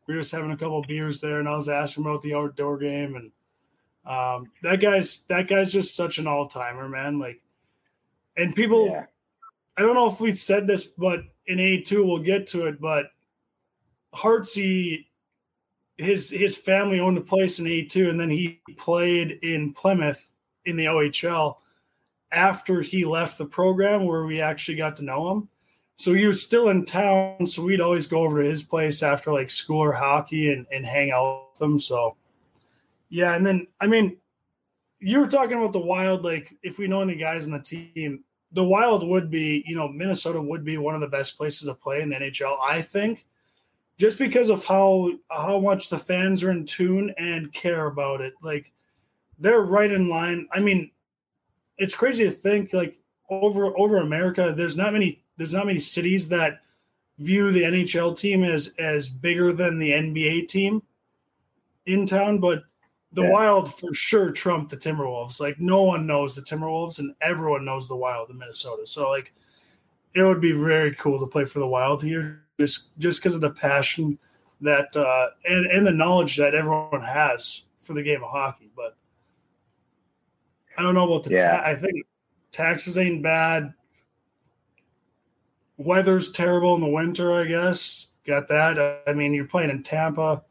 We 0.07 0.15
were 0.15 0.21
just 0.21 0.33
having 0.33 0.53
a 0.53 0.57
couple 0.57 0.81
beers 0.83 1.21
there 1.21 1.41
and 1.41 1.49
I 1.49 1.57
was 1.57 1.69
asking 1.69 2.05
about 2.05 2.23
the 2.23 2.35
outdoor 2.35 2.79
game 2.79 3.17
and 3.17 3.33
um, 4.07 4.51
that 4.63 4.81
guy's 4.81 5.21
that 5.29 5.49
guy's 5.49 5.73
just 5.73 5.97
such 5.97 6.19
an 6.19 6.29
all 6.29 6.47
timer, 6.49 6.89
man. 6.89 7.19
Like 7.19 7.41
and 8.37 8.55
people 8.55 8.87
Yeah. 8.87 9.07
I 9.77 9.83
don't 9.83 9.95
know 9.95 10.09
if 10.09 10.21
we 10.21 10.35
said 10.35 10.67
this, 10.67 10.85
but 10.85 11.21
in 11.47 11.59
A2 11.59 12.07
we'll 12.07 12.19
get 12.19 12.47
to 12.49 12.67
it, 12.67 12.81
but 12.81 13.07
Hartsey 14.13 15.07
his 16.01 16.31
his 16.31 16.57
family 16.57 16.99
owned 16.99 17.19
a 17.19 17.23
place 17.23 17.59
in 17.59 17.67
A2 17.67 18.11
and 18.11 18.19
then 18.19 18.31
he 18.31 18.61
played 18.77 19.39
in 19.43 19.73
Plymouth 19.73 20.33
in 20.65 20.77
the 20.77 20.87
OHL 20.87 21.57
after 22.33 22.81
he 22.81 23.05
left 23.05 23.39
the 23.39 23.45
program 23.45 24.07
where 24.07 24.25
we 24.25 24.41
actually 24.41 24.77
got 24.77 24.97
to 24.97 25.05
know 25.05 25.31
him. 25.31 25.49
So 25.97 26.15
he 26.15 26.27
was 26.27 26.43
still 26.43 26.71
in 26.71 26.87
town, 26.87 27.47
so 27.47 27.63
we'd 27.63 27.83
always 27.83 28.07
go 28.07 28.21
over 28.21 28.43
to 28.43 28.49
his 28.49 28.63
place 28.63 29.03
after 29.03 29.33
like 29.33 29.51
school 29.51 29.81
or 29.81 29.93
hockey 29.93 30.51
and, 30.53 30.67
and 30.73 30.87
hang 30.87 31.11
out 31.11 31.49
with 31.53 31.61
him. 31.61 31.79
So 31.79 32.17
yeah, 33.11 33.35
and 33.35 33.47
then 33.47 33.67
I 33.81 33.87
mean 33.87 34.17
you 35.01 35.21
were 35.21 35.29
talking 35.29 35.59
about 35.59 35.73
the 35.73 35.79
wild, 35.79 36.25
like 36.25 36.55
if 36.63 36.79
we 36.79 36.87
know 36.87 37.03
any 37.03 37.17
guys 37.17 37.45
on 37.45 37.53
the 37.53 37.59
team, 37.59 38.25
the 38.53 38.65
wild 38.65 39.07
would 39.07 39.31
be, 39.31 39.65
you 39.67 39.77
know, 39.77 39.89
Minnesota 39.89 40.41
would 40.41 40.65
be 40.65 40.77
one 40.77 40.95
of 40.95 41.01
the 41.01 41.07
best 41.07 41.37
places 41.37 41.69
to 41.69 41.75
play 41.75 42.03
in 42.03 42.11
the 42.11 42.17
NHL, 42.17 42.57
I 42.61 42.83
think 42.83 43.27
just 44.01 44.19
because 44.19 44.49
of 44.49 44.65
how 44.65 45.13
how 45.31 45.61
much 45.61 45.91
the 45.91 45.99
fans 45.99 46.43
are 46.43 46.51
in 46.51 46.65
tune 46.65 47.13
and 47.19 47.53
care 47.53 47.85
about 47.85 48.23
it. 48.23 48.33
Like 48.41 48.73
they're 49.39 49.61
right 49.61 49.93
in 49.93 50.09
line. 50.09 50.49
I 50.51 50.59
mean, 50.59 50.91
it's 51.77 51.95
crazy 51.95 52.25
to 52.25 52.31
think 52.31 52.73
like 52.73 52.99
over 53.29 53.79
over 53.79 53.99
America, 53.99 54.55
there's 54.57 54.77
not 54.77 54.95
many 54.95 55.23
there's 55.37 55.53
not 55.53 55.67
many 55.67 55.79
cities 55.79 56.31
that 56.31 56.63
view 57.19 57.53
the 57.53 57.63
NHL 57.63 58.19
team 58.19 58.43
as 58.43 58.73
as 58.79 59.11
bigger 59.11 59.53
than 59.53 59.79
the 59.79 59.91
NBA 59.91 60.49
team 60.49 60.83
in 61.85 62.07
town, 62.07 62.39
but 62.39 62.63
the 63.13 63.23
Yeah. 63.23 63.31
Wild 63.31 63.75
for 63.79 63.93
sure 63.93 64.31
trump 64.31 64.69
the 64.69 64.77
Timberwolves. 64.77 65.41
Like 65.41 65.59
no 65.61 65.83
one 65.83 66.07
knows 66.07 66.35
the 66.35 66.43
Timberwolves 66.43 66.99
and 66.99 67.15
everyone 67.21 67.65
knows 67.65 67.89
the 67.89 67.97
Wild 67.97 68.31
in 68.31 68.39
Minnesota. 68.39 68.87
So 68.87 69.11
like 69.11 69.33
it 70.15 70.23
would 70.23 70.41
be 70.41 70.53
very 70.53 70.95
cool 70.95 71.19
to 71.21 71.27
play 71.27 71.45
for 71.45 71.59
the 71.59 71.67
Wild 71.67 72.03
here, 72.03 72.43
just 72.59 72.97
just 72.99 73.21
because 73.21 73.35
of 73.35 73.41
the 73.41 73.51
passion 73.51 74.19
that 74.61 74.95
uh, 74.97 75.29
and 75.45 75.67
and 75.67 75.87
the 75.87 75.93
knowledge 75.93 76.37
that 76.37 76.55
everyone 76.55 77.03
has 77.03 77.65
for 77.79 77.95
the 77.95 78.03
game 78.03 78.23
of 78.23 78.31
hockey. 78.31 78.71
But 78.77 78.97
I 80.77 80.83
don't 80.83 80.95
know 80.95 81.11
about 81.11 81.25
the. 81.25 81.31
Yeah. 81.31 81.59
Ta- 81.59 81.67
I 81.67 81.75
think 81.75 82.07
taxes 82.53 82.99
ain't 82.99 83.23
bad. 83.23 83.73
Weather's 85.77 86.31
terrible 86.31 86.75
in 86.75 86.81
the 86.81 86.89
winter. 86.89 87.41
I 87.41 87.47
guess 87.47 88.09
got 88.27 88.49
that. 88.49 89.03
I 89.07 89.13
mean, 89.15 89.33
you're 89.33 89.47
playing 89.47 89.71
in 89.71 89.83
Tampa. 89.83 90.45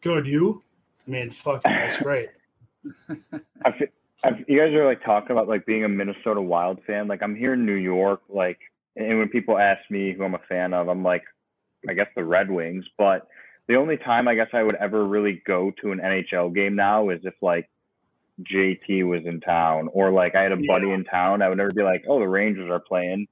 Good, 0.00 0.26
you. 0.26 0.62
I 1.06 1.10
mean, 1.10 1.30
fucking, 1.30 1.70
that's 1.70 1.98
great. 1.98 2.30
I 3.64 3.72
fe- 3.72 3.90
I 4.24 4.30
fe- 4.32 4.44
you 4.48 4.58
guys 4.58 4.72
are 4.74 4.84
like 4.84 5.04
talking 5.04 5.32
about 5.32 5.48
like 5.48 5.66
being 5.66 5.84
a 5.84 5.88
Minnesota 5.88 6.40
Wild 6.40 6.80
fan. 6.86 7.06
Like 7.08 7.22
I'm 7.22 7.36
here 7.36 7.52
in 7.54 7.64
New 7.64 7.74
York, 7.74 8.22
like, 8.28 8.58
and 8.96 9.18
when 9.18 9.28
people 9.28 9.58
ask 9.58 9.80
me 9.90 10.12
who 10.12 10.24
I'm 10.24 10.34
a 10.34 10.40
fan 10.48 10.72
of, 10.72 10.88
I'm 10.88 11.02
like, 11.04 11.22
I 11.88 11.94
guess 11.94 12.08
the 12.16 12.24
Red 12.24 12.50
Wings. 12.50 12.84
But 12.98 13.28
the 13.68 13.76
only 13.76 13.96
time 13.96 14.26
I 14.26 14.34
guess 14.34 14.48
I 14.52 14.62
would 14.62 14.74
ever 14.76 15.04
really 15.04 15.42
go 15.46 15.72
to 15.82 15.92
an 15.92 15.98
NHL 16.00 16.54
game 16.54 16.74
now 16.76 17.10
is 17.10 17.20
if 17.24 17.34
like 17.40 17.68
JT 18.42 19.06
was 19.06 19.22
in 19.26 19.40
town 19.40 19.88
or 19.92 20.10
like 20.10 20.34
I 20.34 20.42
had 20.42 20.52
a 20.52 20.56
buddy 20.56 20.90
in 20.90 21.04
town. 21.04 21.42
I 21.42 21.48
would 21.48 21.58
never 21.58 21.72
be 21.72 21.82
like, 21.82 22.04
oh, 22.08 22.18
the 22.18 22.28
Rangers 22.28 22.70
are 22.70 22.80
playing 22.80 23.28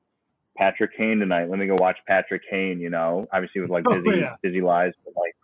Patrick 0.56 0.96
Kane 0.96 1.18
tonight. 1.18 1.50
Let 1.50 1.58
me 1.58 1.66
go 1.66 1.76
watch 1.78 1.98
Patrick 2.06 2.42
Kane. 2.48 2.80
You 2.80 2.90
know, 2.90 3.26
obviously 3.32 3.60
with 3.62 3.70
like 3.70 3.84
Oh, 3.88 4.00
busy 4.00 4.20
yeah. 4.20 4.36
busy 4.42 4.60
lives, 4.60 4.94
but 5.04 5.14
like. 5.16 5.34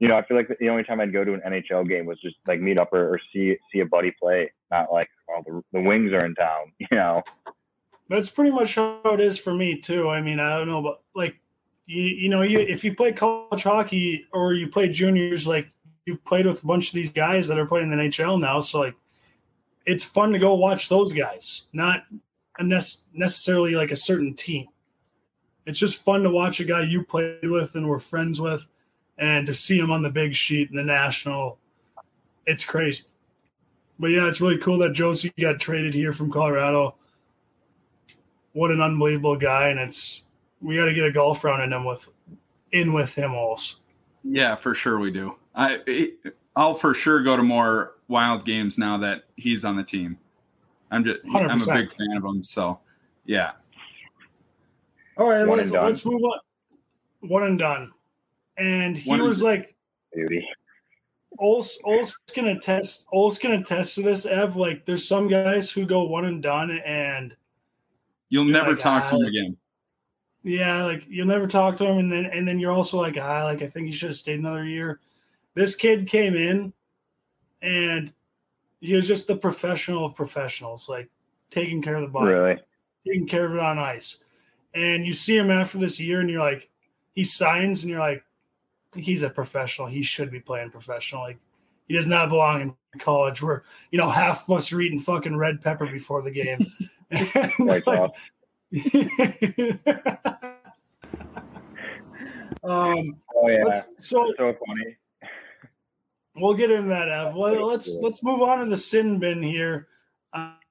You 0.00 0.08
know, 0.08 0.16
I 0.16 0.24
feel 0.24 0.36
like 0.36 0.48
the 0.58 0.68
only 0.68 0.82
time 0.82 1.00
I'd 1.00 1.12
go 1.12 1.24
to 1.24 1.34
an 1.34 1.40
NHL 1.46 1.88
game 1.88 2.06
was 2.06 2.20
just 2.20 2.36
like 2.46 2.60
meet 2.60 2.78
up 2.78 2.92
or, 2.92 3.14
or 3.14 3.20
see 3.32 3.56
see 3.72 3.80
a 3.80 3.86
buddy 3.86 4.12
play, 4.20 4.52
not 4.70 4.92
like 4.92 5.08
oh 5.30 5.42
the, 5.46 5.62
the 5.72 5.80
Wings 5.80 6.12
are 6.12 6.24
in 6.24 6.34
town. 6.34 6.72
You 6.78 6.96
know, 6.96 7.22
That's 8.08 8.28
pretty 8.28 8.50
much 8.50 8.74
how 8.74 9.00
it 9.04 9.20
is 9.20 9.38
for 9.38 9.54
me 9.54 9.78
too. 9.80 10.08
I 10.08 10.20
mean, 10.20 10.40
I 10.40 10.58
don't 10.58 10.68
know, 10.68 10.82
but 10.82 11.00
like 11.14 11.36
you, 11.86 12.02
you 12.02 12.28
know, 12.28 12.42
you 12.42 12.60
if 12.60 12.84
you 12.84 12.94
play 12.94 13.12
college 13.12 13.62
hockey 13.62 14.26
or 14.32 14.52
you 14.54 14.68
play 14.68 14.88
juniors, 14.88 15.46
like 15.46 15.68
you've 16.06 16.24
played 16.24 16.46
with 16.46 16.62
a 16.62 16.66
bunch 16.66 16.88
of 16.88 16.94
these 16.94 17.12
guys 17.12 17.48
that 17.48 17.58
are 17.58 17.66
playing 17.66 17.92
in 17.92 17.98
the 17.98 18.04
NHL 18.04 18.40
now, 18.40 18.60
so 18.60 18.80
like 18.80 18.94
it's 19.86 20.04
fun 20.04 20.32
to 20.32 20.38
go 20.38 20.54
watch 20.54 20.88
those 20.88 21.12
guys, 21.12 21.64
not 21.72 22.04
necessarily 22.58 23.74
like 23.74 23.90
a 23.90 23.96
certain 23.96 24.34
team. 24.34 24.66
It's 25.66 25.78
just 25.78 26.02
fun 26.02 26.22
to 26.22 26.30
watch 26.30 26.60
a 26.60 26.64
guy 26.64 26.82
you 26.82 27.04
played 27.04 27.48
with 27.48 27.74
and 27.74 27.88
were 27.88 27.98
friends 27.98 28.40
with, 28.40 28.66
and 29.18 29.46
to 29.46 29.54
see 29.54 29.78
him 29.78 29.90
on 29.90 30.02
the 30.02 30.10
big 30.10 30.34
sheet 30.34 30.70
in 30.70 30.76
the 30.76 30.82
national. 30.82 31.58
It's 32.46 32.64
crazy. 32.64 33.04
But 33.98 34.08
yeah, 34.08 34.26
it's 34.26 34.40
really 34.40 34.58
cool 34.58 34.78
that 34.78 34.92
Josie 34.92 35.32
got 35.38 35.60
traded 35.60 35.94
here 35.94 36.12
from 36.12 36.30
Colorado 36.30 36.96
what 38.54 38.70
an 38.70 38.80
unbelievable 38.80 39.36
guy, 39.36 39.68
and 39.68 39.78
it's 39.78 40.26
we 40.62 40.76
got 40.76 40.86
to 40.86 40.94
get 40.94 41.04
a 41.04 41.12
golf 41.12 41.44
round 41.44 41.62
in 41.62 41.72
him 41.72 41.84
with 41.84 42.08
in 42.72 42.92
with 42.92 43.14
him 43.14 43.34
also. 43.34 43.76
Yeah, 44.22 44.54
for 44.54 44.74
sure 44.74 44.98
we 44.98 45.10
do. 45.10 45.36
I 45.54 46.12
I'll 46.56 46.74
for 46.74 46.94
sure 46.94 47.22
go 47.22 47.36
to 47.36 47.42
more 47.42 47.94
wild 48.08 48.44
games 48.44 48.78
now 48.78 48.96
that 48.98 49.24
he's 49.36 49.64
on 49.64 49.76
the 49.76 49.84
team. 49.84 50.18
I'm 50.90 51.04
just 51.04 51.20
i 51.34 51.40
am 51.40 51.60
a 51.60 51.74
big 51.74 51.92
fan 51.92 52.16
of 52.16 52.24
him, 52.24 52.42
so 52.42 52.78
yeah. 53.26 53.52
All 55.16 55.28
right, 55.28 55.46
let's, 55.46 55.70
let's 55.70 56.04
move 56.04 56.22
on. 56.22 56.38
One 57.28 57.42
and 57.44 57.58
done. 57.58 57.92
And 58.56 58.96
he 58.96 59.20
was 59.20 59.42
like, 59.42 59.74
beauty. 60.14 60.46
Ols, 61.40 61.72
Ols 61.84 62.14
can 62.32 62.46
attest. 62.48 63.06
Ols 63.12 63.40
can 63.40 63.52
attest 63.52 63.96
to 63.96 64.02
this. 64.02 64.24
Ev, 64.26 64.56
like, 64.56 64.86
there's 64.86 65.06
some 65.06 65.26
guys 65.26 65.70
who 65.70 65.84
go 65.84 66.04
one 66.04 66.26
and 66.26 66.42
done, 66.42 66.70
and 66.70 67.34
You'll 68.28 68.44
never 68.44 68.70
like, 68.70 68.78
talk 68.78 69.06
to 69.08 69.14
"Ah, 69.16 69.18
him 69.18 69.26
again. 69.26 69.56
yeah, 70.44 70.84
like 70.84 71.04
you'll 71.08 71.26
never 71.26 71.46
talk 71.46 71.76
to 71.78 71.84
him, 71.86 71.98
and 71.98 72.12
then 72.12 72.26
and 72.26 72.46
then 72.46 72.58
you're 72.58 72.72
also 72.72 73.00
like, 73.00 73.16
ah, 73.20 73.44
like 73.44 73.62
I 73.62 73.66
think 73.66 73.86
he 73.86 73.92
should 73.92 74.10
have 74.10 74.16
stayed 74.16 74.38
another 74.38 74.64
year. 74.64 75.00
This 75.54 75.74
kid 75.74 76.06
came 76.08 76.34
in, 76.36 76.72
and 77.62 78.12
he 78.80 78.94
was 78.94 79.06
just 79.08 79.26
the 79.26 79.36
professional 79.36 80.04
of 80.04 80.14
professionals, 80.14 80.88
like 80.88 81.08
taking 81.50 81.82
care 81.82 81.96
of 81.96 82.02
the 82.02 82.08
body. 82.08 82.32
Really, 82.32 82.58
taking 83.06 83.26
care 83.26 83.44
of 83.44 83.54
it 83.54 83.60
on 83.60 83.78
ice. 83.78 84.18
And 84.74 85.04
you 85.06 85.12
see 85.12 85.36
him 85.36 85.50
after 85.50 85.78
this 85.78 86.00
year, 86.00 86.20
and 86.20 86.30
you're 86.30 86.42
like, 86.42 86.68
he 87.14 87.22
signs, 87.24 87.82
and 87.82 87.90
you're 87.90 88.00
like, 88.00 88.24
he's 88.94 89.22
a 89.22 89.30
professional. 89.30 89.88
He 89.88 90.02
should 90.02 90.30
be 90.30 90.40
playing 90.40 90.70
professional. 90.70 91.22
Like, 91.22 91.38
he 91.86 91.94
does 91.94 92.06
not 92.06 92.30
belong 92.30 92.60
in 92.62 92.74
college 92.98 93.42
where, 93.42 93.64
you 93.90 93.98
know, 93.98 94.08
half 94.08 94.48
of 94.48 94.56
us 94.56 94.72
are 94.72 94.80
eating 94.80 94.98
fucking 94.98 95.36
red 95.36 95.60
pepper 95.60 95.86
before 95.86 96.22
the 96.22 96.30
game. 96.30 96.72
And, 97.10 97.52
White 97.58 97.86
like, 97.86 98.10
um, 102.64 103.16
oh 103.36 103.48
yeah, 103.48 103.62
let's, 103.64 103.88
so 103.98 104.32
so 104.36 104.56
funny. 104.66 104.96
we'll 106.36 106.54
get 106.54 106.70
into 106.70 106.88
that, 106.88 107.08
Ev. 107.08 107.36
Let, 107.36 107.60
let's 107.62 107.88
Yeah. 107.88 108.00
let's 108.02 108.22
move 108.22 108.42
on 108.42 108.60
to 108.60 108.64
the 108.64 108.76
sin 108.76 109.18
bin 109.18 109.42
here. 109.42 109.88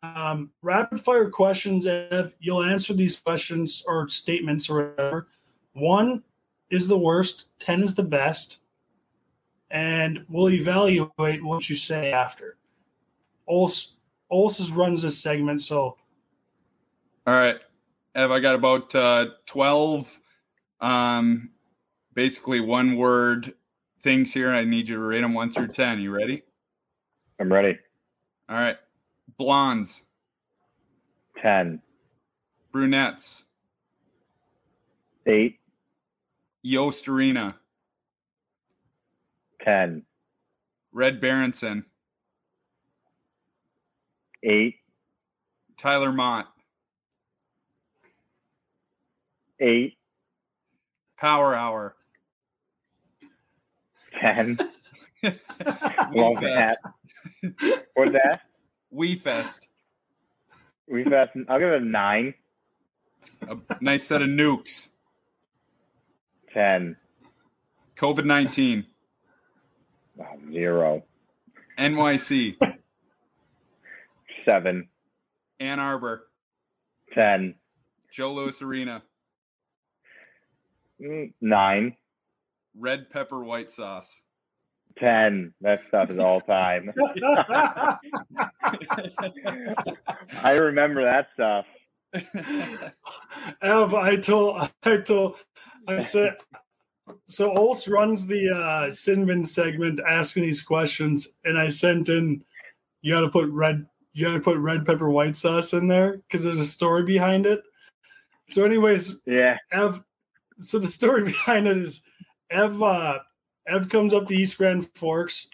Um, 0.01 0.51
rapid 0.61 0.99
fire 0.99 1.29
questions, 1.29 1.85
Ev. 1.87 2.33
You'll 2.39 2.63
answer 2.63 2.93
these 2.93 3.19
questions 3.19 3.83
or 3.87 4.09
statements 4.09 4.69
or 4.69 4.89
whatever. 4.89 5.27
One 5.73 6.23
is 6.69 6.87
the 6.87 6.97
worst, 6.97 7.47
ten 7.59 7.83
is 7.83 7.95
the 7.95 8.03
best, 8.03 8.59
and 9.71 10.25
we'll 10.29 10.49
evaluate 10.49 11.43
what 11.43 11.69
you 11.69 11.75
say 11.75 12.11
after. 12.11 12.57
Ols 13.49 13.91
Ols 14.31 14.75
runs 14.75 15.01
this 15.01 15.19
segment, 15.19 15.61
so 15.61 15.97
All 17.27 17.33
right. 17.33 17.57
Ev, 18.15 18.31
I 18.31 18.39
got 18.39 18.55
about 18.55 18.93
uh, 18.93 19.25
12 19.47 20.19
um, 20.81 21.49
basically 22.13 22.59
one 22.59 22.95
word 22.95 23.53
things 24.01 24.33
here. 24.33 24.51
I 24.51 24.65
need 24.65 24.89
you 24.89 24.95
to 24.95 25.01
rate 25.01 25.21
them 25.21 25.33
1 25.33 25.51
through 25.51 25.69
10. 25.69 25.99
You 25.99 26.11
ready? 26.11 26.43
I'm 27.39 27.51
ready. 27.51 27.79
All 28.49 28.55
right. 28.55 28.77
Blondes, 29.37 30.05
Ten, 31.41 31.81
brunettes, 32.71 33.45
eight, 35.25 35.59
Yost 36.63 37.09
Arena, 37.09 37.57
ten, 39.61 40.03
Red 40.93 41.19
Berenson, 41.19 41.85
eight, 44.43 44.77
Tyler 45.77 46.13
Motte, 46.13 46.47
eight, 49.59 49.97
Power 51.17 51.53
Hour, 51.55 51.95
ten. 54.19 54.57
Love 55.23 55.33
We 56.13 56.35
that. 56.41 56.77
What's 57.93 58.11
that? 58.11 58.41
We 58.89 59.15
Fest, 59.15 59.67
We've 60.87 61.09
got. 61.09 61.31
I'll 61.49 61.59
give 61.59 61.69
it 61.69 61.81
a 61.81 61.85
nine. 61.85 62.33
A 63.49 63.57
nice 63.81 64.05
set 64.05 64.21
of 64.21 64.29
nukes. 64.29 64.89
10. 66.53 66.95
COVID 67.95 68.25
19. 68.25 68.85
Oh, 70.19 70.23
zero. 70.51 71.03
NYC. 71.77 72.55
7. 74.45 74.87
Ann 75.59 75.79
Arbor. 75.79 76.27
10. 77.13 77.55
Joe 78.11 78.33
Louis 78.33 78.61
Arena. 78.61 79.03
Mm, 81.01 81.33
9. 81.41 81.95
Red 82.77 83.09
pepper 83.09 83.43
white 83.43 83.71
sauce. 83.71 84.21
10. 84.99 85.53
That 85.61 85.81
stuff 85.87 86.09
is 86.11 86.19
all 86.19 86.41
time. 86.41 86.93
I 90.43 90.53
remember 90.53 91.03
that 91.03 91.29
stuff. 91.33 91.65
Ev, 93.61 93.93
I 93.95 94.17
told, 94.17 94.69
I 94.83 94.97
told, 94.97 95.37
I 95.87 95.97
said, 95.97 96.37
so 97.27 97.53
Olst 97.53 97.91
runs 97.91 98.25
the 98.25 98.49
uh, 98.49 98.89
Sinbin 98.89 99.45
segment 99.45 99.99
asking 100.07 100.43
these 100.43 100.61
questions, 100.61 101.35
and 101.43 101.57
I 101.57 101.69
sent 101.69 102.09
in, 102.09 102.43
you 103.01 103.13
got 103.13 103.21
to 103.21 103.29
put 103.29 103.49
red, 103.49 103.85
you 104.13 104.25
got 104.25 104.33
to 104.33 104.39
put 104.39 104.57
red 104.57 104.85
pepper 104.85 105.09
white 105.09 105.35
sauce 105.35 105.73
in 105.73 105.87
there 105.87 106.17
because 106.17 106.43
there's 106.43 106.57
a 106.57 106.65
story 106.65 107.03
behind 107.03 107.45
it. 107.45 107.63
So, 108.49 108.65
anyways, 108.65 109.19
Yeah. 109.25 109.57
Ev, 109.71 110.03
so 110.61 110.79
the 110.79 110.87
story 110.87 111.23
behind 111.25 111.67
it 111.67 111.77
is 111.77 112.01
Ev, 112.49 112.81
uh, 112.81 113.19
Ev 113.67 113.89
comes 113.89 114.13
up 114.13 114.27
to 114.27 114.35
East 114.35 114.57
Grand 114.57 114.87
Forks 114.95 115.47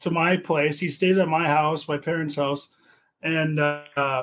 to 0.00 0.10
my 0.10 0.36
place. 0.36 0.80
He 0.80 0.88
stays 0.88 1.18
at 1.18 1.28
my 1.28 1.46
house, 1.46 1.88
my 1.88 1.98
parents' 1.98 2.36
house, 2.36 2.70
and 3.22 3.60
uh, 3.60 4.22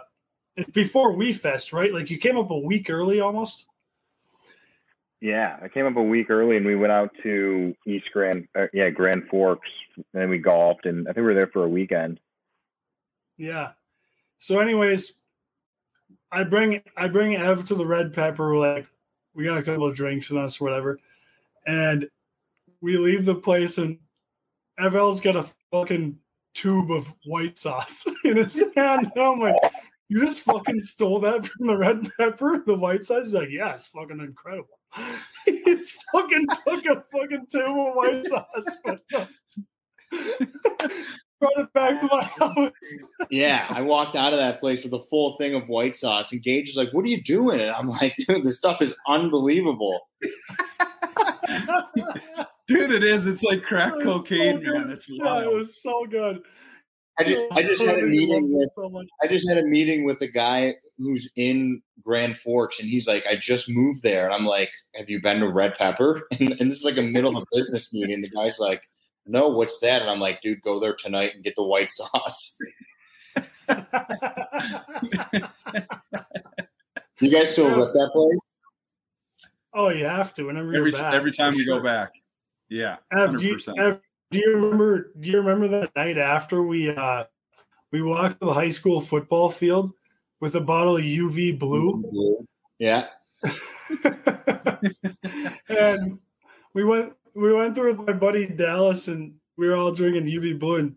it's 0.55 0.71
before 0.71 1.13
We 1.13 1.33
Fest, 1.33 1.71
right? 1.71 1.93
Like 1.93 2.09
you 2.09 2.17
came 2.17 2.37
up 2.37 2.51
a 2.51 2.59
week 2.59 2.89
early 2.89 3.21
almost. 3.21 3.65
Yeah. 5.21 5.57
I 5.61 5.67
came 5.67 5.85
up 5.85 5.97
a 5.97 6.03
week 6.03 6.29
early 6.29 6.57
and 6.57 6.65
we 6.65 6.75
went 6.75 6.91
out 6.91 7.11
to 7.23 7.75
East 7.85 8.07
Grand, 8.13 8.47
uh, 8.57 8.67
yeah, 8.73 8.89
Grand 8.89 9.27
Forks. 9.29 9.69
And 9.95 10.05
then 10.13 10.29
we 10.29 10.37
golfed 10.37 10.85
and 10.85 11.07
I 11.07 11.11
think 11.11 11.17
we 11.17 11.23
were 11.23 11.33
there 11.33 11.47
for 11.47 11.63
a 11.63 11.69
weekend. 11.69 12.19
Yeah. 13.37 13.71
So, 14.37 14.59
anyways, 14.59 15.19
I 16.31 16.43
bring 16.43 16.81
I 16.95 17.07
bring 17.07 17.35
Ev 17.35 17.65
to 17.65 17.75
the 17.75 17.85
Red 17.85 18.13
Pepper. 18.13 18.49
We're 18.49 18.75
like, 18.75 18.87
we 19.33 19.43
got 19.43 19.57
a 19.57 19.63
couple 19.63 19.87
of 19.87 19.95
drinks 19.95 20.29
in 20.29 20.37
us, 20.37 20.59
whatever, 20.59 20.99
and 21.65 22.07
we 22.81 22.97
leave 22.97 23.25
the 23.25 23.35
place, 23.35 23.77
and 23.77 23.99
Evel's 24.79 25.21
got 25.21 25.35
a 25.35 25.49
fucking 25.71 26.17
tube 26.53 26.91
of 26.91 27.13
white 27.25 27.57
sauce 27.57 28.07
in 28.23 28.37
his 28.37 28.63
hand. 28.75 29.11
And 29.15 29.23
I'm 29.23 29.39
like, 29.39 29.55
you 30.07 30.25
just 30.25 30.41
fucking 30.41 30.79
stole 30.79 31.19
that 31.19 31.45
from 31.45 31.67
the 31.67 31.77
Red 31.77 32.09
Pepper, 32.17 32.63
the 32.65 32.75
white 32.75 33.05
sauce. 33.05 33.25
He's 33.25 33.33
like, 33.33 33.49
yeah, 33.51 33.75
it's 33.75 33.87
fucking 33.87 34.19
incredible. 34.19 34.78
he 35.45 35.63
just 35.65 35.97
fucking 36.13 36.45
took 36.67 36.85
a 36.85 37.03
fucking 37.11 37.45
tube 37.51 37.65
of 37.67 37.95
white 37.95 38.25
sauce. 38.25 38.77
Brought 41.39 41.57
it 41.57 41.73
back 41.73 42.01
to 42.01 42.07
my 42.07 42.23
house. 42.23 42.71
Yeah, 43.29 43.65
I 43.69 43.81
walked 43.81 44.15
out 44.17 44.33
of 44.33 44.39
that 44.39 44.59
place 44.59 44.83
with 44.83 44.93
a 44.93 44.99
full 45.09 45.37
thing 45.37 45.55
of 45.55 45.69
white 45.69 45.95
sauce, 45.95 46.31
and 46.33 46.41
Gage 46.43 46.69
is 46.69 46.75
like, 46.75 46.91
"What 46.91 47.05
are 47.05 47.09
you 47.09 47.21
doing?" 47.21 47.61
And 47.61 47.69
I'm 47.71 47.87
like, 47.87 48.15
"Dude, 48.27 48.43
this 48.43 48.57
stuff 48.57 48.81
is 48.81 48.97
unbelievable." 49.07 50.01
Dude, 52.67 52.91
it 52.91 53.03
is. 53.03 53.25
It's 53.25 53.43
like 53.43 53.63
crack 53.63 53.93
It 53.93 53.97
was 53.97 54.03
so 54.05 54.19
cocaine, 54.19 54.63
man. 54.63 54.89
It's 54.91 55.07
Yeah, 55.09 55.23
wild. 55.23 55.43
it 55.53 55.55
was 55.57 55.81
so 55.81 56.05
good. 56.09 56.41
I 57.19 57.23
just, 57.23 57.41
I 57.51 57.61
just 57.61 57.83
had 57.83 57.99
a 57.99 58.03
I 58.03 58.05
meeting 58.05 58.53
with. 58.53 58.69
I 59.21 59.27
just 59.27 59.47
had 59.49 59.57
a 59.57 59.65
meeting 59.65 60.05
with 60.05 60.21
a 60.21 60.27
guy 60.27 60.75
who's 60.97 61.29
in 61.35 61.81
Grand 62.01 62.37
Forks, 62.37 62.79
and 62.79 62.87
he's 62.87 63.07
like, 63.07 63.25
"I 63.27 63.35
just 63.35 63.69
moved 63.69 64.03
there," 64.03 64.25
and 64.25 64.33
I'm 64.33 64.45
like, 64.45 64.71
"Have 64.95 65.09
you 65.09 65.21
been 65.21 65.41
to 65.41 65.49
Red 65.49 65.75
Pepper?" 65.75 66.27
And, 66.39 66.51
and 66.59 66.71
this 66.71 66.77
is 66.77 66.85
like 66.85 66.97
a 66.97 67.01
middle 67.01 67.35
of 67.35 67.43
a 67.43 67.55
business 67.55 67.93
meeting. 67.93 68.21
The 68.21 68.29
guy's 68.29 68.57
like, 68.57 68.83
"No, 69.25 69.49
what's 69.49 69.79
that?" 69.81 70.01
And 70.01 70.09
I'm 70.09 70.21
like, 70.21 70.41
"Dude, 70.41 70.61
go 70.61 70.79
there 70.79 70.95
tonight 70.95 71.35
and 71.35 71.43
get 71.43 71.55
the 71.55 71.63
white 71.63 71.91
sauce." 71.91 72.57
You 77.21 77.29
guys 77.29 77.51
still 77.51 77.75
rip 77.75 77.93
that 77.93 78.09
place? 78.13 78.39
oh, 79.73 79.89
you 79.89 80.05
have 80.05 80.33
to 80.35 80.43
whenever 80.43 80.73
every 80.73 80.91
you're 80.91 80.99
back. 80.99 81.13
every 81.13 81.31
time 81.31 81.51
for 81.51 81.57
we 81.57 81.65
go 81.65 81.83
back. 81.83 82.11
Yeah, 82.69 82.97
Ev, 83.11 83.19
hundred 83.19 83.39
do, 83.39 83.47
you, 83.47 83.53
percent. 83.55 83.79
Ev, 83.79 83.99
do 84.31 84.39
you 84.39 84.53
remember? 84.55 85.11
Do 85.19 85.29
you 85.29 85.37
remember 85.37 85.67
that 85.67 85.95
night 85.95 86.17
after 86.17 86.63
we 86.63 86.89
uh 86.89 87.25
we 87.91 88.01
walked 88.01 88.39
to 88.39 88.47
the 88.47 88.53
high 88.53 88.69
school 88.69 89.01
football 89.01 89.49
field 89.49 89.91
with 90.39 90.55
a 90.55 90.61
bottle 90.61 90.97
of 90.97 91.03
UV 91.03 91.57
blue, 91.57 92.45
Yeah. 92.77 93.07
and 95.69 96.19
we 96.73 96.83
went 96.83 97.13
we 97.33 97.53
went 97.53 97.75
through 97.75 97.95
with 97.95 98.07
my 98.07 98.13
buddy 98.13 98.47
Dallas, 98.47 99.07
and 99.07 99.33
we 99.57 99.67
were 99.67 99.75
all 99.75 99.91
drinking 99.91 100.25
UV 100.25 100.59
blue, 100.59 100.77
and 100.77 100.95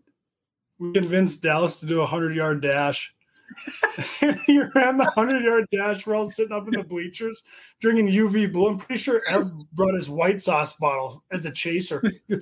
we 0.79 0.93
convinced 0.93 1.41
Dallas 1.41 1.77
to 1.77 1.85
do 1.85 2.01
a 2.01 2.05
hundred 2.05 2.35
yard 2.35 2.61
dash. 2.61 3.13
and 4.21 4.39
he 4.45 4.59
ran 4.59 4.97
the 4.97 5.11
hundred 5.15 5.43
yard 5.43 5.65
dash. 5.71 6.05
We're 6.05 6.15
all 6.15 6.25
sitting 6.25 6.51
up 6.55 6.67
in 6.67 6.73
the 6.73 6.83
bleachers 6.83 7.43
drinking 7.79 8.07
UV 8.07 8.51
blue. 8.51 8.67
I'm 8.67 8.77
pretty 8.77 9.01
sure 9.01 9.21
Ev 9.29 9.45
brought 9.73 9.95
his 9.95 10.09
white 10.09 10.41
sauce 10.41 10.75
bottle 10.77 11.23
as 11.31 11.45
a 11.45 11.51
chaser. 11.51 12.03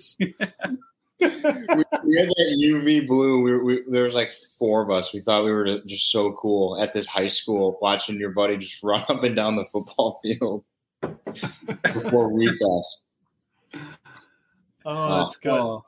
We, 1.21 1.27
we 1.27 2.17
had 2.17 2.29
that 2.29 2.59
UV 2.59 3.07
blue. 3.07 3.41
We, 3.41 3.57
we 3.59 3.83
there 3.91 4.05
was 4.05 4.15
like 4.15 4.31
four 4.57 4.81
of 4.81 4.89
us. 4.89 5.13
We 5.13 5.21
thought 5.21 5.45
we 5.45 5.51
were 5.51 5.79
just 5.85 6.11
so 6.11 6.31
cool 6.31 6.81
at 6.81 6.93
this 6.93 7.05
high 7.05 7.27
school, 7.27 7.77
watching 7.79 8.19
your 8.19 8.31
buddy 8.31 8.57
just 8.57 8.81
run 8.83 9.05
up 9.07 9.23
and 9.23 9.35
down 9.35 9.55
the 9.55 9.65
football 9.65 10.19
field 10.23 10.63
before 11.83 12.31
WeFest. 12.31 13.81
Oh, 14.83 15.19
that's 15.19 15.35
good. 15.35 15.81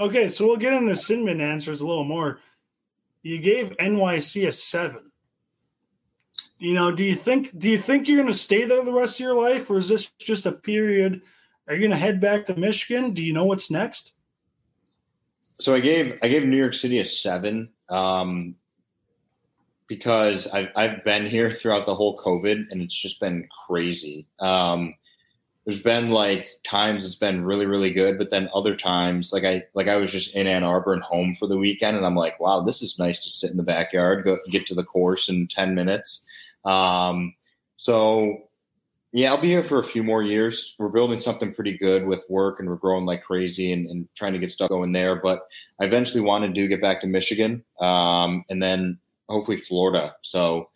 Okay, 0.00 0.28
so 0.28 0.46
we'll 0.46 0.56
get 0.56 0.72
into 0.72 0.92
Sinman 0.92 1.42
answers 1.42 1.82
a 1.82 1.86
little 1.86 2.04
more. 2.04 2.40
You 3.22 3.38
gave 3.38 3.76
NYC 3.78 4.46
a 4.46 4.52
seven. 4.52 5.10
You 6.58 6.74
know, 6.74 6.92
do 6.92 7.04
you 7.04 7.14
think 7.14 7.58
do 7.58 7.68
you 7.70 7.78
think 7.78 8.06
you're 8.06 8.18
going 8.18 8.32
to 8.32 8.34
stay 8.34 8.64
there 8.64 8.84
the 8.84 8.92
rest 8.92 9.16
of 9.16 9.20
your 9.20 9.34
life, 9.34 9.70
or 9.70 9.78
is 9.78 9.88
this 9.88 10.10
just 10.18 10.46
a 10.46 10.52
period? 10.52 11.22
Are 11.66 11.74
you 11.74 11.80
going 11.80 11.90
to 11.90 11.96
head 11.96 12.20
back 12.20 12.46
to 12.46 12.54
Michigan? 12.56 13.12
Do 13.12 13.22
you 13.22 13.32
know 13.32 13.44
what's 13.44 13.70
next? 13.70 14.14
So 15.58 15.74
I 15.74 15.80
gave 15.80 16.18
I 16.22 16.28
gave 16.28 16.44
New 16.44 16.56
York 16.56 16.74
City 16.74 16.98
a 16.98 17.04
seven 17.04 17.70
um, 17.88 18.56
because 19.86 20.46
I've 20.48 20.68
I've 20.76 21.04
been 21.04 21.26
here 21.26 21.50
throughout 21.50 21.86
the 21.86 21.94
whole 21.94 22.18
COVID 22.18 22.70
and 22.70 22.82
it's 22.82 22.96
just 22.96 23.20
been 23.20 23.48
crazy. 23.66 24.26
Um, 24.38 24.94
there's 25.64 25.82
been 25.82 26.08
like 26.08 26.48
times 26.64 27.04
it's 27.04 27.14
been 27.14 27.44
really 27.44 27.66
really 27.66 27.92
good, 27.92 28.18
but 28.18 28.30
then 28.30 28.48
other 28.54 28.74
times 28.74 29.32
like 29.32 29.44
I 29.44 29.64
like 29.74 29.88
I 29.88 29.96
was 29.96 30.10
just 30.10 30.34
in 30.34 30.46
Ann 30.46 30.64
Arbor 30.64 30.92
and 30.92 31.02
home 31.02 31.34
for 31.38 31.46
the 31.46 31.58
weekend, 31.58 31.96
and 31.96 32.06
I'm 32.06 32.16
like, 32.16 32.40
wow, 32.40 32.62
this 32.62 32.82
is 32.82 32.98
nice 32.98 33.22
to 33.24 33.30
sit 33.30 33.50
in 33.50 33.56
the 33.56 33.62
backyard, 33.62 34.24
go 34.24 34.38
get 34.50 34.66
to 34.66 34.74
the 34.74 34.84
course 34.84 35.28
in 35.28 35.46
ten 35.46 35.74
minutes. 35.74 36.26
Um, 36.64 37.34
so 37.76 38.50
yeah, 39.12 39.32
I'll 39.32 39.40
be 39.40 39.48
here 39.48 39.64
for 39.64 39.78
a 39.78 39.84
few 39.84 40.04
more 40.04 40.22
years. 40.22 40.76
We're 40.78 40.88
building 40.88 41.18
something 41.18 41.52
pretty 41.52 41.76
good 41.76 42.06
with 42.06 42.22
work 42.28 42.60
and 42.60 42.68
we're 42.68 42.76
growing 42.76 43.06
like 43.06 43.24
crazy 43.24 43.72
and, 43.72 43.86
and 43.88 44.08
trying 44.14 44.34
to 44.34 44.38
get 44.38 44.52
stuff 44.52 44.68
going 44.68 44.92
there. 44.92 45.16
But 45.16 45.48
I 45.80 45.84
eventually 45.86 46.20
want 46.20 46.44
to 46.44 46.52
do 46.52 46.68
get 46.68 46.80
back 46.80 47.00
to 47.00 47.08
Michigan 47.08 47.64
um, 47.80 48.44
and 48.48 48.62
then 48.62 48.98
hopefully 49.28 49.56
Florida. 49.56 50.14
So 50.22 50.70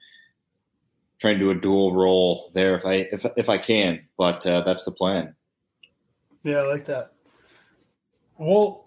trying 1.25 1.39
to 1.39 1.45
do 1.45 1.51
a 1.51 1.55
dual 1.55 1.95
role 1.95 2.51
there 2.53 2.77
if 2.77 2.85
I 2.85 3.09
if, 3.11 3.25
if 3.39 3.49
I 3.49 3.57
can. 3.57 4.07
But 4.19 4.45
uh, 4.47 4.61
that's 4.61 4.85
the 4.85 4.91
plan. 4.91 5.35
Yeah, 6.43 6.59
I 6.59 6.67
like 6.67 6.85
that. 6.85 7.13
Well, 8.37 8.85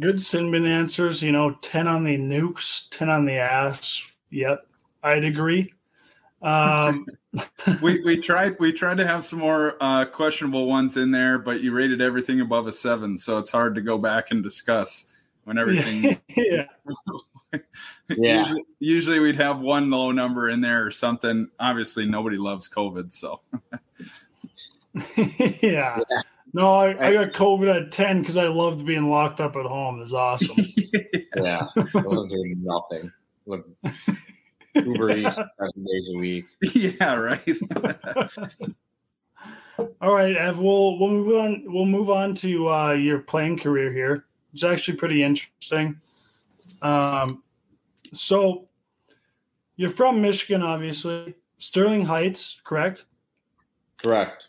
good 0.00 0.16
Sinman 0.16 0.66
answers. 0.66 1.22
You 1.22 1.32
know, 1.32 1.52
ten 1.60 1.86
on 1.86 2.04
the 2.04 2.16
nukes, 2.16 2.88
ten 2.88 3.10
on 3.10 3.26
the 3.26 3.34
ass. 3.34 4.10
Yep, 4.30 4.66
I'd 5.02 5.24
agree. 5.24 5.74
Um, 6.40 7.06
we 7.82 8.00
we 8.02 8.22
tried 8.22 8.56
we 8.58 8.72
tried 8.72 8.96
to 8.96 9.06
have 9.06 9.22
some 9.22 9.40
more 9.40 9.76
uh, 9.78 10.06
questionable 10.06 10.66
ones 10.66 10.96
in 10.96 11.10
there, 11.10 11.38
but 11.38 11.62
you 11.62 11.72
rated 11.72 12.00
everything 12.00 12.40
above 12.40 12.66
a 12.66 12.72
seven, 12.72 13.18
so 13.18 13.38
it's 13.38 13.50
hard 13.50 13.74
to 13.74 13.82
go 13.82 13.98
back 13.98 14.30
and 14.30 14.42
discuss 14.42 15.12
when 15.44 15.58
everything. 15.58 16.18
yeah, 16.34 16.64
Yeah. 18.08 18.40
Usually, 18.40 18.64
usually 18.78 19.18
we'd 19.18 19.36
have 19.36 19.60
one 19.60 19.90
low 19.90 20.12
number 20.12 20.48
in 20.48 20.60
there 20.60 20.86
or 20.86 20.90
something. 20.90 21.48
Obviously, 21.58 22.06
nobody 22.06 22.36
loves 22.36 22.68
COVID, 22.68 23.12
so 23.12 23.40
yeah. 25.62 25.98
No, 26.52 26.74
I, 26.74 27.06
I 27.06 27.12
got 27.12 27.32
COVID 27.32 27.86
at 27.86 27.92
10 27.92 28.20
because 28.20 28.36
I 28.36 28.46
loved 28.46 28.86
being 28.86 29.10
locked 29.10 29.40
up 29.40 29.56
at 29.56 29.66
home. 29.66 30.00
It 30.00 30.04
was 30.04 30.12
awesome. 30.12 30.56
Yeah. 31.36 31.66
I 31.76 31.82
wasn't 32.00 32.30
doing 32.30 32.62
nothing. 32.62 33.12
Look, 33.44 33.68
Uber 34.74 35.10
Eats 35.10 35.36
seven 35.36 35.84
days 35.84 36.10
a 36.14 36.16
week. 36.16 36.46
yeah, 36.74 37.14
right. 37.14 37.58
All 40.00 40.14
right, 40.14 40.34
Ev, 40.34 40.58
we'll, 40.58 40.98
we'll 40.98 41.10
move 41.10 41.36
on. 41.36 41.64
We'll 41.66 41.84
move 41.84 42.08
on 42.08 42.34
to 42.36 42.68
uh, 42.70 42.92
your 42.92 43.18
playing 43.18 43.58
career 43.58 43.92
here. 43.92 44.24
It's 44.54 44.64
actually 44.64 44.96
pretty 44.96 45.22
interesting. 45.22 46.00
Um, 46.86 47.42
so 48.12 48.68
you're 49.76 49.90
from 49.90 50.22
Michigan, 50.22 50.62
obviously. 50.62 51.34
Sterling 51.58 52.04
Heights, 52.04 52.60
correct? 52.64 53.06
Correct. 53.96 54.48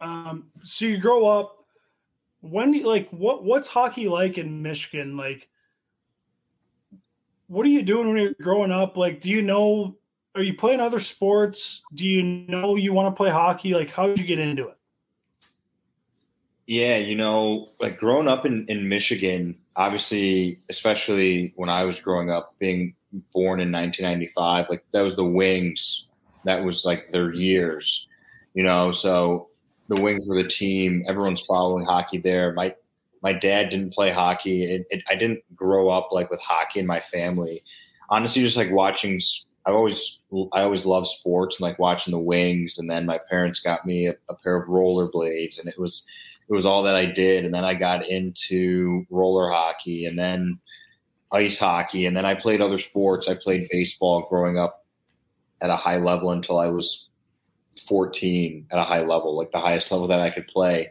Um, 0.00 0.46
so 0.62 0.86
you 0.86 0.98
grow 0.98 1.26
up. 1.26 1.56
When 2.40 2.72
do 2.72 2.78
you, 2.78 2.86
like 2.86 3.10
what 3.10 3.44
what's 3.44 3.68
hockey 3.68 4.08
like 4.08 4.38
in 4.38 4.62
Michigan? 4.62 5.16
Like, 5.18 5.48
what 7.48 7.66
are 7.66 7.70
you 7.70 7.82
doing 7.82 8.08
when 8.08 8.16
you're 8.16 8.34
growing 8.40 8.72
up? 8.72 8.96
Like, 8.96 9.20
do 9.20 9.28
you 9.28 9.42
know? 9.42 9.96
Are 10.34 10.42
you 10.42 10.54
playing 10.54 10.80
other 10.80 11.00
sports? 11.00 11.82
Do 11.92 12.06
you 12.06 12.22
know 12.22 12.76
you 12.76 12.92
want 12.92 13.14
to 13.14 13.16
play 13.16 13.30
hockey? 13.30 13.74
Like, 13.74 13.90
how 13.90 14.06
did 14.06 14.18
you 14.18 14.26
get 14.26 14.38
into 14.38 14.68
it? 14.68 14.78
Yeah, 16.66 16.98
you 16.98 17.16
know, 17.16 17.68
like 17.80 17.98
growing 17.98 18.28
up 18.28 18.46
in, 18.46 18.64
in 18.68 18.88
Michigan, 18.88 19.58
obviously, 19.80 20.60
especially 20.68 21.54
when 21.56 21.70
I 21.70 21.84
was 21.84 21.98
growing 22.00 22.30
up, 22.30 22.54
being 22.58 22.94
born 23.32 23.60
in 23.60 23.72
1995, 23.72 24.66
like 24.68 24.84
that 24.92 25.00
was 25.00 25.16
the 25.16 25.24
Wings. 25.24 26.06
That 26.44 26.62
was 26.62 26.84
like 26.84 27.10
their 27.10 27.32
years, 27.32 28.06
you 28.52 28.62
know. 28.62 28.92
So 28.92 29.48
the 29.88 29.98
Wings 30.00 30.26
were 30.28 30.36
the 30.36 30.46
team. 30.46 31.02
Everyone's 31.08 31.40
following 31.40 31.86
hockey 31.86 32.18
there. 32.18 32.52
My 32.52 32.74
my 33.22 33.32
dad 33.32 33.70
didn't 33.70 33.94
play 33.94 34.10
hockey. 34.10 34.64
It, 34.64 34.86
it, 34.90 35.02
I 35.08 35.14
didn't 35.14 35.40
grow 35.54 35.88
up 35.88 36.08
like 36.12 36.30
with 36.30 36.40
hockey 36.40 36.80
in 36.80 36.86
my 36.86 37.00
family. 37.00 37.62
Honestly, 38.10 38.42
just 38.42 38.58
like 38.58 38.70
watching. 38.70 39.18
I 39.66 39.70
always 39.72 40.20
I 40.52 40.62
always 40.62 40.84
loved 40.84 41.06
sports 41.06 41.58
and 41.58 41.68
like 41.68 41.78
watching 41.78 42.12
the 42.12 42.18
Wings. 42.18 42.78
And 42.78 42.90
then 42.90 43.06
my 43.06 43.18
parents 43.30 43.60
got 43.60 43.86
me 43.86 44.08
a, 44.08 44.14
a 44.28 44.34
pair 44.34 44.56
of 44.56 44.68
rollerblades, 44.68 45.58
and 45.58 45.68
it 45.68 45.78
was 45.78 46.06
it 46.50 46.54
was 46.54 46.66
all 46.66 46.82
that 46.82 46.96
I 46.96 47.06
did. 47.06 47.44
And 47.44 47.54
then 47.54 47.64
I 47.64 47.74
got 47.74 48.06
into 48.06 49.06
roller 49.08 49.48
hockey 49.48 50.04
and 50.04 50.18
then 50.18 50.58
ice 51.30 51.58
hockey. 51.58 52.06
And 52.06 52.16
then 52.16 52.26
I 52.26 52.34
played 52.34 52.60
other 52.60 52.78
sports. 52.78 53.28
I 53.28 53.36
played 53.36 53.68
baseball 53.70 54.26
growing 54.28 54.58
up 54.58 54.84
at 55.60 55.70
a 55.70 55.76
high 55.76 55.98
level 55.98 56.32
until 56.32 56.58
I 56.58 56.66
was 56.66 57.08
14 57.86 58.66
at 58.72 58.78
a 58.78 58.82
high 58.82 59.02
level, 59.02 59.36
like 59.36 59.52
the 59.52 59.60
highest 59.60 59.92
level 59.92 60.08
that 60.08 60.20
I 60.20 60.30
could 60.30 60.48
play. 60.48 60.90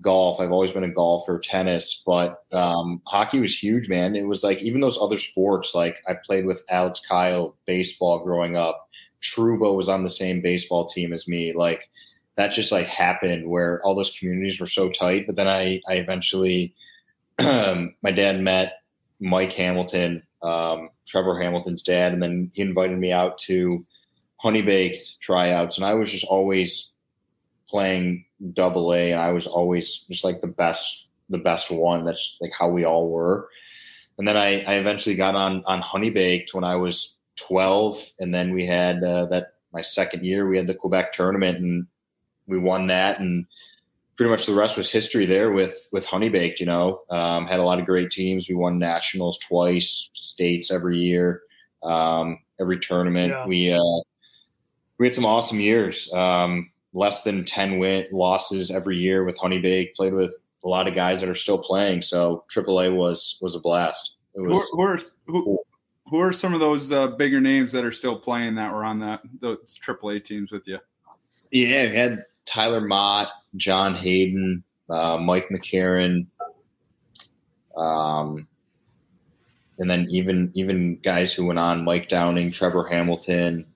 Golf. 0.00 0.40
I've 0.40 0.52
always 0.52 0.72
been 0.72 0.84
a 0.84 0.88
golfer, 0.88 1.38
tennis, 1.38 2.02
but 2.04 2.42
um, 2.52 3.02
hockey 3.06 3.40
was 3.40 3.62
huge, 3.62 3.88
man. 3.88 4.16
It 4.16 4.26
was 4.26 4.42
like 4.42 4.62
even 4.62 4.80
those 4.80 4.98
other 4.98 5.18
sports, 5.18 5.74
like 5.74 5.98
I 6.08 6.14
played 6.14 6.46
with 6.46 6.64
Alex 6.70 7.00
Kile 7.06 7.54
baseball 7.66 8.24
growing 8.24 8.56
up. 8.56 8.88
Trouba 9.22 9.74
was 9.74 9.88
on 9.88 10.02
the 10.02 10.10
same 10.10 10.40
baseball 10.40 10.86
team 10.86 11.12
as 11.12 11.28
me. 11.28 11.52
Like 11.52 11.90
that 12.36 12.48
just 12.52 12.72
like 12.72 12.86
happened 12.86 13.48
where 13.48 13.80
all 13.84 13.94
those 13.94 14.16
communities 14.18 14.60
were 14.60 14.66
so 14.66 14.90
tight. 14.90 15.26
But 15.26 15.36
then 15.36 15.48
I, 15.48 15.80
I 15.88 15.94
eventually, 15.94 16.74
my 17.40 18.10
dad 18.14 18.40
met 18.40 18.82
Mike 19.20 19.52
Hamilton, 19.52 20.22
um, 20.42 20.90
Trevor 21.06 21.40
Hamilton's 21.40 21.82
dad, 21.82 22.12
and 22.12 22.22
then 22.22 22.50
he 22.54 22.62
invited 22.62 22.98
me 22.98 23.12
out 23.12 23.38
to 23.38 23.84
Honey 24.38 24.62
Baked 24.62 25.20
tryouts, 25.20 25.78
and 25.78 25.86
I 25.86 25.94
was 25.94 26.10
just 26.10 26.26
always 26.26 26.92
playing 27.68 28.24
double 28.52 28.92
A, 28.92 29.12
and 29.12 29.20
I 29.20 29.32
was 29.32 29.46
always 29.46 30.00
just 30.00 30.24
like 30.24 30.40
the 30.40 30.48
best, 30.48 31.08
the 31.30 31.38
best 31.38 31.70
one. 31.70 32.04
That's 32.04 32.36
like 32.40 32.52
how 32.52 32.68
we 32.68 32.84
all 32.84 33.08
were. 33.08 33.48
And 34.18 34.28
then 34.28 34.36
I, 34.36 34.60
I 34.62 34.74
eventually 34.74 35.16
got 35.16 35.34
on 35.34 35.64
on 35.66 35.80
Honey 35.80 36.10
Baked 36.10 36.52
when 36.52 36.64
I 36.64 36.76
was 36.76 37.16
12, 37.36 38.12
and 38.18 38.34
then 38.34 38.52
we 38.52 38.66
had 38.66 39.02
uh, 39.02 39.26
that 39.26 39.54
my 39.72 39.80
second 39.80 40.24
year 40.24 40.48
we 40.48 40.56
had 40.56 40.66
the 40.66 40.74
Quebec 40.74 41.12
tournament, 41.12 41.58
and 41.58 41.86
we 42.46 42.58
won 42.58 42.88
that, 42.88 43.20
and 43.20 43.46
pretty 44.16 44.30
much 44.30 44.46
the 44.46 44.54
rest 44.54 44.76
was 44.76 44.90
history 44.90 45.26
there 45.26 45.52
with 45.52 45.88
with 45.92 46.06
Honey 46.06 46.28
Baked. 46.28 46.60
You 46.60 46.66
know, 46.66 47.02
um, 47.10 47.46
had 47.46 47.60
a 47.60 47.64
lot 47.64 47.78
of 47.78 47.86
great 47.86 48.10
teams. 48.10 48.48
We 48.48 48.54
won 48.54 48.78
nationals 48.78 49.38
twice, 49.38 50.10
states 50.14 50.70
every 50.70 50.98
year, 50.98 51.42
um, 51.82 52.38
every 52.60 52.78
tournament. 52.78 53.32
Yeah. 53.32 53.46
We 53.46 53.72
uh, 53.72 54.00
we 54.98 55.06
had 55.06 55.14
some 55.14 55.26
awesome 55.26 55.60
years. 55.60 56.12
Um, 56.12 56.70
less 56.92 57.22
than 57.22 57.44
ten 57.44 57.78
win 57.78 58.06
losses 58.12 58.70
every 58.70 58.96
year 58.96 59.24
with 59.24 59.38
Honey 59.38 59.58
Baked. 59.58 59.96
Played 59.96 60.14
with 60.14 60.34
a 60.64 60.68
lot 60.68 60.88
of 60.88 60.94
guys 60.94 61.20
that 61.20 61.28
are 61.28 61.34
still 61.34 61.58
playing. 61.58 62.02
So 62.02 62.44
AAA 62.52 62.94
was 62.94 63.38
was 63.40 63.54
a 63.54 63.60
blast. 63.60 64.14
It 64.34 64.40
was, 64.40 64.68
who, 64.72 64.76
who 64.76 64.82
are 64.82 65.00
who, 65.26 65.58
who 66.06 66.18
are 66.20 66.32
some 66.32 66.54
of 66.54 66.60
those 66.60 66.90
uh, 66.90 67.08
bigger 67.08 67.40
names 67.40 67.72
that 67.72 67.84
are 67.84 67.92
still 67.92 68.18
playing 68.18 68.56
that 68.56 68.72
were 68.72 68.84
on 68.84 69.00
that 69.00 69.20
those 69.40 69.78
AAA 69.84 70.24
teams 70.24 70.50
with 70.50 70.66
you? 70.66 70.78
Yeah, 71.50 71.88
we 71.88 71.94
had 71.94 72.24
Tyler 72.44 72.80
Motte, 72.80 73.28
John 73.56 73.94
Hayden, 73.94 74.62
uh, 74.88 75.18
Mike 75.18 75.48
McCarron, 75.50 76.26
um, 77.76 78.46
and 79.78 79.90
then 79.90 80.06
even 80.10 80.50
even 80.54 80.98
guys 81.02 81.32
who 81.32 81.46
went 81.46 81.58
on, 81.58 81.84
Mike 81.84 82.08
Downing, 82.08 82.52
Trevor 82.52 82.84
Hamilton, 82.84 83.66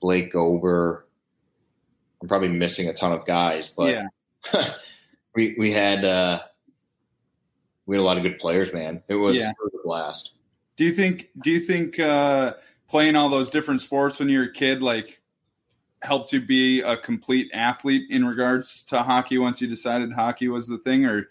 Blake 0.00 0.32
Gober. 0.32 1.02
I'm 2.20 2.28
probably 2.28 2.48
missing 2.48 2.88
a 2.88 2.94
ton 2.94 3.12
of 3.12 3.26
guys, 3.26 3.68
but 3.68 4.08
yeah. 4.52 4.72
we 5.34 5.54
we 5.58 5.72
had 5.72 6.04
uh, 6.04 6.40
we 7.86 7.96
had 7.96 8.02
a 8.02 8.04
lot 8.04 8.16
of 8.16 8.22
good 8.22 8.38
players, 8.38 8.72
man. 8.72 9.02
It 9.08 9.14
was, 9.14 9.38
yeah. 9.38 9.50
it 9.50 9.56
was 9.62 9.72
a 9.74 9.86
blast. 9.86 10.32
Do 10.76 10.84
you 10.84 10.92
think? 10.92 11.30
Do 11.42 11.50
you 11.50 11.60
think 11.60 11.98
uh, 11.98 12.54
playing 12.88 13.16
all 13.16 13.28
those 13.28 13.48
different 13.48 13.80
sports 13.80 14.18
when 14.18 14.28
you 14.28 14.38
were 14.38 14.46
a 14.46 14.52
kid, 14.52 14.82
like 14.82 15.22
helped 16.06 16.32
you 16.32 16.40
be 16.40 16.80
a 16.80 16.96
complete 16.96 17.50
athlete 17.52 18.08
in 18.08 18.24
regards 18.24 18.82
to 18.84 19.02
hockey 19.02 19.36
once 19.36 19.60
you 19.60 19.68
decided 19.68 20.12
hockey 20.12 20.48
was 20.48 20.68
the 20.68 20.78
thing? 20.78 21.04
Or 21.04 21.28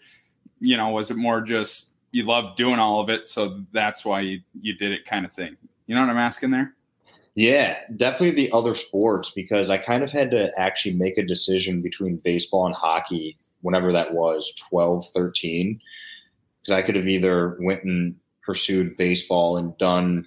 you 0.60 0.76
know 0.76 0.90
was 0.90 1.10
it 1.10 1.16
more 1.16 1.40
just 1.40 1.92
you 2.12 2.24
loved 2.24 2.56
doing 2.56 2.78
all 2.78 3.00
of 3.00 3.10
it 3.10 3.26
so 3.26 3.62
that's 3.72 4.04
why 4.04 4.20
you, 4.20 4.40
you 4.60 4.74
did 4.74 4.92
it 4.92 5.04
kind 5.04 5.24
of 5.24 5.32
thing? 5.32 5.56
You 5.86 5.94
know 5.94 6.00
what 6.02 6.10
i'm 6.10 6.18
asking 6.18 6.50
there? 6.50 6.74
Yeah 7.34 7.78
definitely 7.96 8.30
the 8.30 8.52
other 8.52 8.74
sports 8.74 9.30
because 9.30 9.70
i 9.70 9.78
kind 9.78 10.02
of 10.02 10.10
had 10.10 10.30
to 10.30 10.50
actually 10.58 10.94
make 10.94 11.18
a 11.18 11.26
decision 11.26 11.82
between 11.82 12.16
baseball 12.18 12.66
and 12.66 12.74
hockey 12.74 13.36
whenever 13.60 13.92
that 13.92 14.12
was 14.14 14.54
12 14.68 15.10
13 15.10 15.78
because 16.62 16.72
i 16.72 16.82
could 16.82 16.96
have 16.96 17.08
either 17.08 17.58
went 17.60 17.84
and 17.84 18.16
pursued 18.42 18.96
baseball 18.96 19.56
and 19.58 19.76
done 19.76 20.26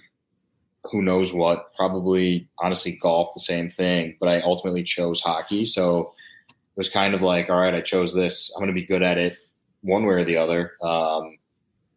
who 0.84 1.02
knows 1.02 1.32
what, 1.32 1.74
probably 1.74 2.48
honestly 2.58 2.98
golf, 3.00 3.34
the 3.34 3.40
same 3.40 3.70
thing. 3.70 4.16
But 4.18 4.28
I 4.28 4.40
ultimately 4.40 4.82
chose 4.82 5.20
hockey. 5.20 5.66
So 5.66 6.12
it 6.48 6.76
was 6.76 6.88
kind 6.88 7.14
of 7.14 7.22
like, 7.22 7.50
all 7.50 7.60
right, 7.60 7.74
I 7.74 7.80
chose 7.80 8.14
this. 8.14 8.52
I'm 8.54 8.60
going 8.60 8.74
to 8.74 8.80
be 8.80 8.86
good 8.86 9.02
at 9.02 9.18
it 9.18 9.36
one 9.82 10.04
way 10.04 10.14
or 10.14 10.24
the 10.24 10.36
other. 10.36 10.72
Um, 10.82 11.38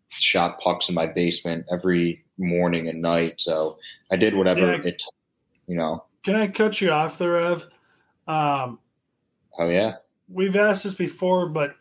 shot 0.09 0.59
pucks 0.59 0.89
in 0.89 0.95
my 0.95 1.07
basement 1.07 1.65
every 1.71 2.23
morning 2.37 2.87
and 2.87 3.01
night. 3.01 3.41
So 3.41 3.77
I 4.11 4.15
did 4.15 4.35
whatever 4.35 4.73
yeah. 4.73 4.81
it, 4.83 5.03
you 5.67 5.75
know. 5.75 6.05
Can 6.23 6.35
I 6.35 6.47
cut 6.47 6.79
you 6.79 6.91
off 6.91 7.17
there, 7.17 7.39
Ev? 7.39 7.65
Um, 8.27 8.79
oh, 9.59 9.67
yeah. 9.67 9.95
We've 10.29 10.55
asked 10.55 10.85
this 10.85 10.95
before, 10.95 11.49
but 11.49 11.75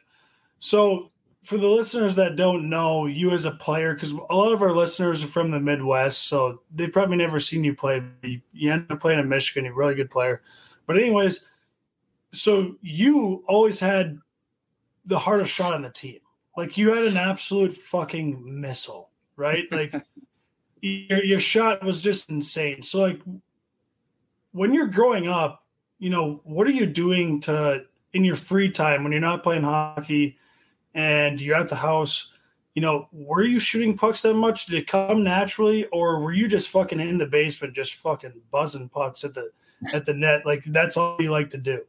so 0.58 1.11
for 1.42 1.58
the 1.58 1.68
listeners 1.68 2.14
that 2.16 2.36
don't 2.36 2.70
know 2.70 3.06
you 3.06 3.32
as 3.32 3.44
a 3.44 3.50
player, 3.50 3.94
because 3.94 4.12
a 4.12 4.34
lot 4.36 4.52
of 4.52 4.62
our 4.62 4.72
listeners 4.72 5.24
are 5.24 5.28
from 5.28 5.50
the 5.50 5.58
Midwest, 5.58 6.22
so 6.28 6.62
they've 6.72 6.92
probably 6.92 7.16
never 7.16 7.40
seen 7.40 7.64
you 7.64 7.74
play. 7.74 8.02
You 8.52 8.72
end 8.72 8.86
up 8.90 9.00
playing 9.00 9.18
in 9.18 9.28
Michigan, 9.28 9.64
you're 9.64 9.74
a 9.74 9.76
really 9.76 9.94
good 9.94 10.10
player. 10.10 10.42
But 10.86 10.98
anyways, 10.98 11.44
so 12.32 12.76
you 12.80 13.44
always 13.48 13.80
had 13.80 14.18
the 15.04 15.18
hardest 15.18 15.52
shot 15.52 15.74
on 15.74 15.82
the 15.82 15.90
team. 15.90 16.20
Like 16.56 16.76
you 16.76 16.94
had 16.94 17.04
an 17.04 17.16
absolute 17.16 17.74
fucking 17.74 18.60
missile, 18.60 19.10
right? 19.36 19.64
Like 19.72 19.94
your 20.80 21.24
your 21.24 21.38
shot 21.38 21.84
was 21.84 22.00
just 22.00 22.30
insane. 22.30 22.82
So 22.82 23.00
like 23.00 23.20
when 24.52 24.74
you're 24.74 24.88
growing 24.88 25.28
up, 25.28 25.64
you 25.98 26.10
know, 26.10 26.40
what 26.44 26.66
are 26.66 26.72
you 26.72 26.86
doing 26.86 27.40
to 27.42 27.84
in 28.12 28.24
your 28.24 28.36
free 28.36 28.70
time 28.70 29.02
when 29.02 29.12
you're 29.12 29.20
not 29.20 29.42
playing 29.42 29.62
hockey? 29.62 30.38
And 30.94 31.40
you're 31.40 31.56
at 31.56 31.68
the 31.68 31.76
house, 31.76 32.30
you 32.74 32.82
know, 32.82 33.08
were 33.12 33.44
you 33.44 33.60
shooting 33.60 33.96
pucks 33.96 34.22
that 34.22 34.34
much? 34.34 34.66
Did 34.66 34.78
it 34.78 34.86
come 34.86 35.22
naturally, 35.22 35.86
or 35.86 36.20
were 36.20 36.32
you 36.32 36.48
just 36.48 36.68
fucking 36.68 37.00
in 37.00 37.18
the 37.18 37.26
basement, 37.26 37.74
just 37.74 37.94
fucking 37.94 38.32
buzzing 38.50 38.88
pucks 38.88 39.24
at 39.24 39.34
the 39.34 39.50
at 39.92 40.04
the 40.04 40.14
net? 40.14 40.46
Like 40.46 40.64
that's 40.64 40.96
all 40.96 41.16
you 41.20 41.30
like 41.30 41.50
to 41.50 41.58
do. 41.58 41.82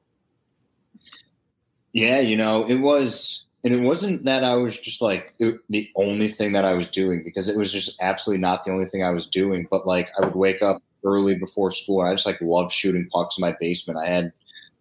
Yeah, 1.94 2.20
you 2.20 2.36
know, 2.36 2.68
it 2.68 2.78
was, 2.78 3.48
and 3.64 3.74
it 3.74 3.80
wasn't 3.80 4.26
that 4.26 4.44
I 4.44 4.56
was 4.56 4.78
just 4.78 5.02
like 5.02 5.34
it, 5.40 5.60
the 5.70 5.90
only 5.96 6.28
thing 6.28 6.52
that 6.54 6.66
I 6.66 6.74
was 6.74 6.90
doing 6.90 7.24
because 7.24 7.48
it 7.48 7.58
was 7.58 7.72
just 7.72 8.02
absolutely 8.02 8.42
not 8.42 8.66
the 8.66 8.72
only 8.72 8.86
thing 8.86 9.04
I 9.04 9.12
was 9.12 9.28
doing. 9.28 9.68
But 9.70 9.86
like, 9.86 10.10
I 10.18 10.26
would 10.26 10.36
wake 10.36 10.62
up 10.62 10.82
early 11.06 11.36
before 11.36 11.72
school. 11.72 12.02
I 12.02 12.14
just 12.14 12.26
like 12.26 12.42
love 12.42 12.74
shooting 12.74 13.08
pucks 13.12 13.38
in 13.38 13.42
my 13.42 13.56
basement. 13.60 14.00
I 14.00 14.08
had 14.08 14.34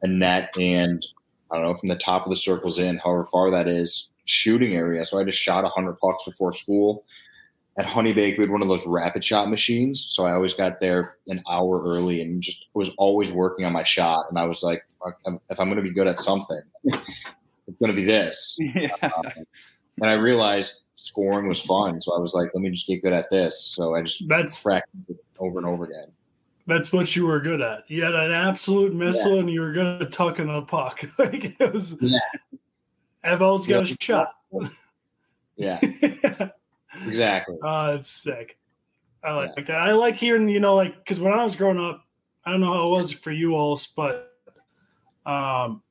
a 0.02 0.08
net 0.08 0.56
and 0.58 1.04
I 1.50 1.56
don't 1.56 1.64
know 1.64 1.74
from 1.74 1.90
the 1.90 1.96
top 1.96 2.24
of 2.24 2.30
the 2.30 2.36
circles 2.36 2.78
in, 2.78 2.96
however 2.96 3.26
far 3.30 3.50
that 3.50 3.68
is, 3.68 4.11
shooting 4.24 4.74
area. 4.74 5.04
So 5.04 5.18
I 5.18 5.24
just 5.24 5.38
shot 5.38 5.64
100 5.64 5.98
pucks 5.98 6.24
before 6.24 6.52
school. 6.52 7.04
At 7.78 7.86
Honey 7.86 8.12
Bake, 8.12 8.36
we 8.36 8.44
had 8.44 8.50
one 8.50 8.60
of 8.60 8.68
those 8.68 8.86
rapid 8.86 9.24
shot 9.24 9.48
machines. 9.48 10.06
So 10.10 10.26
I 10.26 10.32
always 10.32 10.52
got 10.52 10.78
there 10.78 11.16
an 11.28 11.42
hour 11.50 11.82
early 11.82 12.20
and 12.20 12.42
just 12.42 12.66
was 12.74 12.90
always 12.98 13.32
working 13.32 13.64
on 13.64 13.72
my 13.72 13.82
shot. 13.82 14.26
And 14.28 14.38
I 14.38 14.44
was 14.44 14.62
like, 14.62 14.84
if 15.48 15.58
I'm 15.58 15.68
going 15.68 15.76
to 15.76 15.82
be 15.82 15.90
good 15.90 16.06
at 16.06 16.18
something, 16.18 16.60
it's 16.84 17.78
going 17.78 17.90
to 17.90 17.94
be 17.94 18.04
this. 18.04 18.58
Yeah. 18.74 18.88
Um, 19.02 19.32
and 20.00 20.10
I 20.10 20.14
realized 20.14 20.82
scoring 20.96 21.48
was 21.48 21.60
fun. 21.60 22.00
So 22.00 22.16
I 22.16 22.18
was 22.18 22.34
like, 22.34 22.50
let 22.54 22.62
me 22.62 22.70
just 22.70 22.86
get 22.86 23.02
good 23.02 23.12
at 23.12 23.30
this. 23.30 23.60
So 23.74 23.94
I 23.94 24.02
just 24.02 24.26
that's 24.28 24.62
practiced 24.62 25.20
over 25.38 25.58
and 25.58 25.66
over 25.66 25.84
again. 25.84 26.08
That's 26.66 26.92
what 26.92 27.14
you 27.16 27.26
were 27.26 27.40
good 27.40 27.60
at. 27.60 27.90
You 27.90 28.04
had 28.04 28.14
an 28.14 28.30
absolute 28.30 28.94
missile, 28.94 29.34
yeah. 29.34 29.40
and 29.40 29.50
you 29.50 29.60
were 29.60 29.72
going 29.72 29.98
to 29.98 30.06
tuck 30.06 30.38
in 30.38 30.46
the 30.46 30.62
puck. 30.62 31.04
like 31.18 31.60
it 31.60 31.72
was, 31.72 31.96
yeah. 32.00 32.18
Evel's 33.24 33.66
got 33.66 33.90
a 33.90 33.96
shot. 34.00 34.34
Yeah, 35.56 35.78
exactly. 37.06 37.56
Oh, 37.62 37.94
it's 37.94 38.10
sick. 38.10 38.58
I 39.24 39.32
like 39.32 39.52
yeah. 39.56 39.64
that. 39.64 39.76
I 39.76 39.92
like 39.92 40.16
hearing, 40.16 40.48
you 40.48 40.60
know, 40.60 40.74
like 40.74 40.96
because 40.98 41.20
when 41.20 41.32
I 41.32 41.44
was 41.44 41.56
growing 41.56 41.78
up, 41.78 42.04
I 42.44 42.50
don't 42.50 42.60
know 42.60 42.72
how 42.72 42.86
it 42.86 42.90
was 42.90 43.12
for 43.12 43.30
you 43.30 43.54
all, 43.54 43.78
but 43.96 44.32
um, 45.24 45.82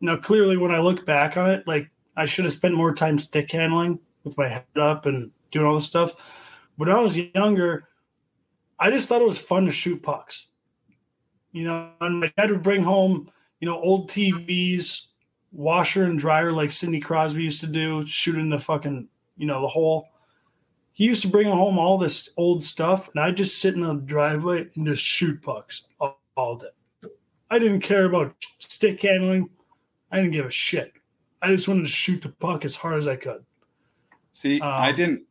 now 0.00 0.16
clearly 0.16 0.56
when 0.56 0.70
I 0.70 0.80
look 0.80 1.06
back 1.06 1.36
on 1.36 1.50
it, 1.50 1.66
like 1.66 1.90
I 2.16 2.26
should 2.26 2.44
have 2.44 2.52
spent 2.52 2.74
more 2.74 2.94
time 2.94 3.18
stick 3.18 3.50
handling 3.50 3.98
with 4.22 4.36
my 4.36 4.48
head 4.48 4.64
up 4.76 5.06
and 5.06 5.30
doing 5.50 5.66
all 5.66 5.74
this 5.74 5.86
stuff. 5.86 6.14
But 6.76 6.88
when 6.88 6.96
I 6.96 7.00
was 7.00 7.16
younger, 7.16 7.88
I 8.78 8.90
just 8.90 9.08
thought 9.08 9.22
it 9.22 9.26
was 9.26 9.38
fun 9.38 9.64
to 9.66 9.70
shoot 9.70 10.02
pucks. 10.02 10.48
You 11.52 11.64
know, 11.64 11.90
and 12.00 12.20
my 12.20 12.32
dad 12.36 12.50
would 12.50 12.64
bring 12.64 12.82
home, 12.82 13.30
you 13.60 13.66
know, 13.66 13.80
old 13.80 14.10
TVs, 14.10 15.06
washer 15.54 16.04
and 16.04 16.18
dryer 16.18 16.52
like 16.52 16.72
Sidney 16.72 17.00
Crosby 17.00 17.42
used 17.42 17.60
to 17.60 17.66
do, 17.66 18.04
shooting 18.06 18.50
the 18.50 18.58
fucking, 18.58 19.08
you 19.36 19.46
know, 19.46 19.62
the 19.62 19.68
hole. 19.68 20.08
He 20.92 21.04
used 21.04 21.22
to 21.22 21.28
bring 21.28 21.48
home 21.48 21.78
all 21.78 21.98
this 21.98 22.30
old 22.36 22.62
stuff, 22.62 23.08
and 23.08 23.20
I'd 23.20 23.36
just 23.36 23.60
sit 23.60 23.74
in 23.74 23.80
the 23.80 23.94
driveway 23.94 24.68
and 24.74 24.86
just 24.86 25.02
shoot 25.02 25.40
pucks 25.42 25.88
all, 25.98 26.20
all 26.36 26.56
day. 26.56 27.08
I 27.50 27.58
didn't 27.58 27.80
care 27.80 28.04
about 28.04 28.34
stick 28.58 29.00
handling. 29.02 29.50
I 30.10 30.16
didn't 30.16 30.32
give 30.32 30.46
a 30.46 30.50
shit. 30.50 30.92
I 31.42 31.48
just 31.48 31.68
wanted 31.68 31.82
to 31.82 31.88
shoot 31.88 32.22
the 32.22 32.28
puck 32.30 32.64
as 32.64 32.76
hard 32.76 32.98
as 32.98 33.08
I 33.08 33.16
could. 33.16 33.44
See, 34.32 34.60
um, 34.60 34.68
I 34.68 34.92
didn't 34.92 35.24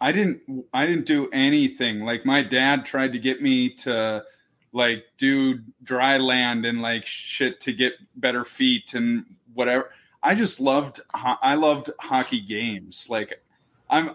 I 0.00 0.12
didn't 0.12 0.64
I 0.72 0.86
didn't 0.86 1.06
do 1.06 1.28
anything. 1.32 2.00
Like 2.00 2.24
my 2.24 2.42
dad 2.42 2.86
tried 2.86 3.12
to 3.12 3.18
get 3.18 3.42
me 3.42 3.70
to 3.70 4.24
like 4.72 5.04
do 5.16 5.60
dry 5.82 6.16
land 6.16 6.64
and 6.64 6.80
like 6.80 7.06
shit 7.06 7.60
to 7.62 7.72
get 7.72 7.94
better 8.16 8.44
feet 8.44 8.94
and 8.94 9.24
whatever. 9.58 9.90
I 10.22 10.34
just 10.34 10.60
loved 10.60 11.00
I 11.12 11.54
loved 11.54 11.90
hockey 12.00 12.40
games. 12.40 13.08
Like 13.10 13.42
I'm 13.90 14.12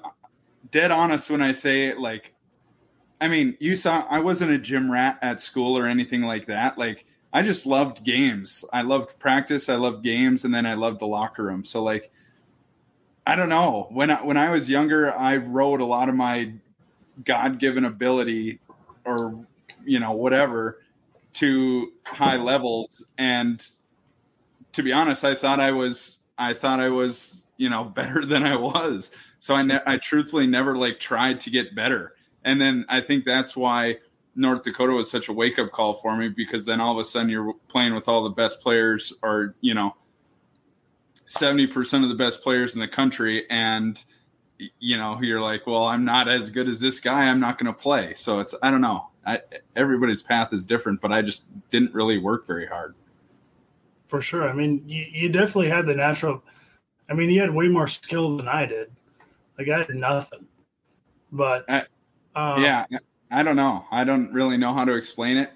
dead 0.72 0.90
honest 0.90 1.30
when 1.30 1.42
I 1.42 1.52
say 1.52 1.94
like 1.94 2.34
I 3.22 3.28
mean, 3.28 3.56
you 3.60 3.76
saw 3.76 4.06
I 4.10 4.20
wasn't 4.20 4.52
a 4.52 4.58
gym 4.58 4.92
rat 4.92 5.20
at 5.22 5.42
school 5.42 5.78
or 5.78 5.86
anything 5.86 6.24
like 6.24 6.48
that. 6.48 6.78
Like 6.78 7.06
I 7.32 7.42
just 7.42 7.66
loved 7.66 8.04
games. 8.04 8.66
I 8.74 8.82
loved 8.82 9.20
practice, 9.20 9.70
I 9.70 9.76
loved 9.76 10.04
games 10.04 10.46
and 10.46 10.56
then 10.56 10.66
I 10.66 10.74
loved 10.74 11.00
the 11.00 11.08
locker 11.08 11.44
room. 11.44 11.66
So 11.66 11.84
like 11.84 12.12
I 13.26 13.36
don't 13.36 13.50
know. 13.50 13.88
When 13.90 14.12
I, 14.12 14.22
when 14.24 14.36
I 14.36 14.50
was 14.50 14.70
younger, 14.70 15.14
I 15.16 15.38
wrote 15.38 15.80
a 15.80 15.86
lot 15.86 16.10
of 16.10 16.16
my 16.16 16.52
God-given 17.24 17.86
ability 17.86 18.60
or 19.06 19.46
you 19.86 20.00
know 20.00 20.12
whatever 20.14 20.82
to 21.34 21.92
high 22.06 22.38
levels 22.38 23.06
and 23.18 23.66
to 24.74 24.84
be 24.84 24.92
honest, 24.92 25.24
I 25.24 25.36
thought 25.36 25.60
I 25.60 25.72
was 25.72 26.20
I 26.38 26.54
thought 26.54 26.80
I 26.80 26.90
was, 26.90 27.48
you 27.58 27.70
know, 27.70 27.84
better 27.96 28.26
than 28.26 28.44
I 28.44 28.56
was. 28.56 29.16
So 29.40 29.56
I 29.56 29.64
ne- 29.64 29.82
I 29.86 29.98
truthfully 29.98 30.48
never 30.48 30.76
like 30.76 31.00
tried 31.00 31.40
to 31.42 31.50
get 31.50 31.76
better. 31.76 32.14
And 32.44 32.60
then 32.60 32.86
I 32.90 33.02
think 33.02 33.26
that's 33.26 33.56
why 33.56 33.98
North 34.36 34.64
Dakota 34.64 34.94
was 34.94 35.10
such 35.10 35.30
a 35.30 35.34
wake 35.34 35.58
up 35.60 35.72
call 35.72 35.94
for 35.94 36.18
me 36.18 36.28
because 36.28 36.66
then 36.66 36.82
all 36.82 36.92
of 36.92 36.98
a 36.98 37.06
sudden 37.06 37.30
you're 37.30 37.54
playing 37.70 37.94
with 37.94 38.08
all 38.08 38.24
the 38.24 38.30
best 38.30 38.60
players 38.60 39.14
or, 39.22 39.56
you 39.62 39.74
know, 39.74 39.96
70% 41.26 42.04
of 42.04 42.10
the 42.10 42.16
best 42.16 42.42
players 42.42 42.74
in 42.74 42.82
the 42.82 42.88
country. 42.88 43.46
And 43.50 44.04
you 44.80 44.96
know 44.96 45.20
you're 45.22 45.42
like 45.42 45.66
well 45.68 45.88
i'm 45.88 46.06
not 46.06 46.30
as 46.30 46.50
good 46.50 46.70
as 46.70 46.80
this 46.80 47.00
guy. 47.00 47.26
I'm 47.26 47.40
not 47.40 47.58
going 47.58 47.74
to 47.74 47.80
play. 47.80 48.14
So 48.16 48.40
it's 48.40 48.56
i 48.62 48.72
don't 48.72 48.82
know. 48.82 49.08
I, 49.26 49.40
everybody's 49.76 50.22
path 50.22 50.52
is 50.52 50.66
different 50.66 51.00
but 51.00 51.14
i 51.14 51.22
just 51.22 51.46
didn't 51.70 51.94
really 51.94 52.18
work 52.18 52.46
very 52.46 52.68
hard 52.68 52.94
for 54.14 54.22
sure. 54.22 54.48
I 54.48 54.54
mean 54.54 54.84
you, 54.86 55.08
you 55.12 55.30
definitely 55.30 55.70
had 55.70 55.88
the 55.88 55.96
natural 55.96 56.44
i 57.10 57.16
mean 57.16 57.32
you 57.32 57.42
had 57.42 57.50
way 57.50 57.68
more 57.68 57.88
skill 57.88 58.38
than 58.38 58.48
i 58.48 58.64
did. 58.64 58.92
Like 59.58 59.70
i 59.70 59.80
had 59.80 59.90
nothing. 59.90 60.46
But 61.32 61.66
I, 61.68 61.86
um, 62.36 62.62
yeah 62.62 62.86
i 63.32 63.42
don't 63.42 63.56
know. 63.56 63.86
I 63.92 64.04
don't 64.04 64.32
really 64.32 64.56
know 64.56 64.72
how 64.72 64.86
to 64.86 64.94
explain 64.94 65.38
it. 65.38 65.52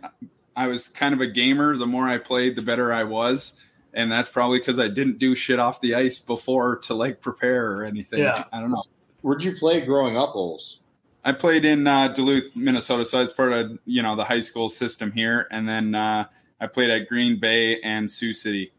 I 0.56 0.70
was 0.70 0.88
kind 0.88 1.14
of 1.14 1.22
a 1.22 1.28
gamer. 1.28 1.78
The 1.78 1.86
more 1.86 2.08
i 2.08 2.18
played 2.18 2.56
the 2.56 2.64
better 2.64 2.92
i 2.92 3.04
was. 3.04 3.58
And 3.94 4.12
that's 4.12 4.30
probably 4.30 4.58
because 4.58 4.80
I 4.80 4.88
didn't 4.88 5.20
do 5.20 5.36
shit 5.36 5.60
off 5.60 5.80
the 5.80 5.94
ice 5.94 6.20
before 6.20 6.80
to 6.80 6.96
like 6.96 7.22
prepare 7.22 7.72
or 7.74 7.86
anything. 7.86 8.22
Yeah. 8.22 8.44
I 8.52 8.60
don't 8.60 8.72
know. 8.72 8.84
Where'd 9.22 9.44
you 9.44 9.56
play 9.56 9.86
growing 9.86 10.18
up, 10.18 10.36
Oles? 10.36 10.80
I 11.24 11.32
played 11.32 11.64
in 11.64 11.86
uh, 11.86 12.08
Duluth, 12.08 12.56
Minnesota, 12.56 13.06
so 13.06 13.22
it's 13.22 13.34
part 13.34 13.54
of 13.54 13.78
you 13.86 14.02
know 14.02 14.16
the 14.16 14.24
high 14.24 14.40
school 14.40 14.70
system 14.70 15.12
here, 15.12 15.48
and 15.52 15.68
then 15.70 15.94
uh, 15.94 16.26
I 16.60 16.68
played 16.68 16.90
at 16.90 17.08
Green 17.08 17.40
Bay 17.40 17.80
and 17.82 18.10
Sioux 18.10 18.34
City. 18.34 18.72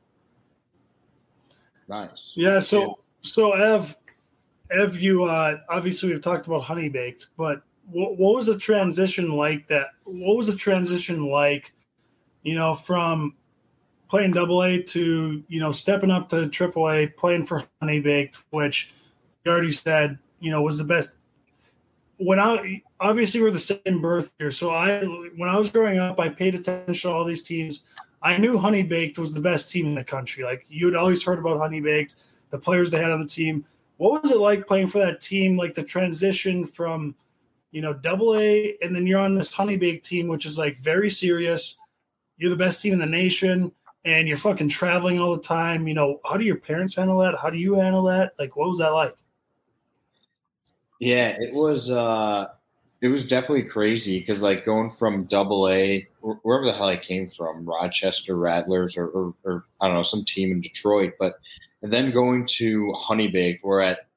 Nice. 1.88 2.32
Yeah. 2.34 2.58
So 2.58 2.98
so 3.22 3.52
Ev, 3.52 3.96
Ev, 4.70 4.98
you 4.98 5.24
uh, 5.24 5.58
obviously 5.68 6.10
we've 6.10 6.22
talked 6.22 6.46
about 6.46 6.62
honey 6.62 6.88
baked, 6.88 7.28
but 7.36 7.62
what, 7.90 8.18
what 8.18 8.34
was 8.34 8.46
the 8.46 8.58
transition 8.58 9.32
like? 9.32 9.66
That 9.68 9.88
what 10.04 10.36
was 10.36 10.48
the 10.48 10.56
transition 10.56 11.26
like? 11.26 11.72
You 12.42 12.54
know, 12.54 12.74
from 12.74 13.34
playing 14.08 14.32
double 14.32 14.62
A 14.62 14.82
to, 14.82 15.44
you 15.48 15.60
know, 15.60 15.72
stepping 15.72 16.10
up 16.10 16.28
to 16.30 16.48
triple 16.48 16.90
A, 16.90 17.06
playing 17.06 17.44
for 17.44 17.64
Honey 17.80 18.00
Baked, 18.00 18.42
which 18.50 18.92
you 19.44 19.52
already 19.52 19.72
said, 19.72 20.18
you 20.40 20.50
know, 20.50 20.62
was 20.62 20.78
the 20.78 20.84
best. 20.84 21.10
When 22.16 22.38
I 22.38 22.82
obviously 23.00 23.42
we're 23.42 23.50
the 23.50 23.58
same 23.58 24.00
birth 24.00 24.30
year. 24.38 24.50
So 24.50 24.70
I 24.70 25.02
when 25.02 25.48
I 25.48 25.56
was 25.56 25.70
growing 25.70 25.98
up, 25.98 26.18
I 26.18 26.28
paid 26.28 26.54
attention 26.54 26.94
to 26.94 27.10
all 27.10 27.24
these 27.24 27.42
teams. 27.42 27.82
I 28.22 28.36
knew 28.36 28.58
Honey 28.58 28.82
Baked 28.82 29.18
was 29.18 29.32
the 29.32 29.40
best 29.40 29.70
team 29.70 29.86
in 29.86 29.94
the 29.94 30.04
country. 30.04 30.44
Like 30.44 30.66
you'd 30.68 30.96
always 30.96 31.22
heard 31.22 31.38
about 31.38 31.58
Honey 31.58 31.80
Baked, 31.80 32.16
the 32.50 32.58
players 32.58 32.90
they 32.90 33.00
had 33.00 33.12
on 33.12 33.20
the 33.20 33.28
team. 33.28 33.64
What 33.96 34.22
was 34.22 34.30
it 34.30 34.38
like 34.38 34.66
playing 34.66 34.88
for 34.88 34.98
that 34.98 35.20
team? 35.20 35.56
Like 35.56 35.74
the 35.74 35.82
transition 35.82 36.64
from, 36.64 37.14
you 37.70 37.80
know, 37.80 37.92
double 37.92 38.36
A, 38.36 38.76
and 38.82 38.94
then 38.94 39.06
you're 39.06 39.20
on 39.20 39.34
this 39.34 39.52
Honey 39.52 39.76
Baked 39.76 40.04
team, 40.04 40.28
which 40.28 40.46
is 40.46 40.58
like 40.58 40.76
very 40.78 41.10
serious. 41.10 41.76
You're 42.36 42.50
the 42.50 42.56
best 42.56 42.82
team 42.82 42.92
in 42.92 42.98
the 42.98 43.06
nation 43.06 43.72
and 44.04 44.28
you're 44.28 44.36
fucking 44.36 44.68
traveling 44.68 45.18
all 45.18 45.34
the 45.34 45.42
time. 45.42 45.88
You 45.88 45.94
know, 45.94 46.20
how 46.24 46.36
do 46.36 46.44
your 46.44 46.56
parents 46.56 46.94
handle 46.96 47.18
that? 47.18 47.34
How 47.40 47.50
do 47.50 47.58
you 47.58 47.74
handle 47.74 48.04
that? 48.04 48.32
Like, 48.38 48.56
what 48.56 48.68
was 48.68 48.78
that 48.78 48.90
like? 48.90 49.16
Yeah, 51.00 51.36
it 51.38 51.52
was. 51.52 51.90
uh 51.90 52.48
It 53.00 53.08
was 53.08 53.24
definitely 53.24 53.64
crazy 53.64 54.18
because, 54.18 54.42
like, 54.42 54.64
going 54.64 54.90
from 54.90 55.24
Double 55.24 55.68
A, 55.68 56.08
wherever 56.20 56.64
the 56.64 56.72
hell 56.72 56.88
I 56.88 56.96
came 56.96 57.30
from, 57.30 57.64
Rochester 57.64 58.36
Rattlers, 58.36 58.96
or, 58.96 59.06
or, 59.06 59.34
or 59.44 59.64
I 59.80 59.86
don't 59.86 59.96
know, 59.96 60.02
some 60.02 60.24
team 60.24 60.50
in 60.50 60.60
Detroit, 60.60 61.12
but 61.18 61.34
and 61.82 61.92
then 61.92 62.10
going 62.10 62.44
to 62.56 62.92
Honeybake, 62.96 63.60
we're 63.62 63.80
at 63.80 64.08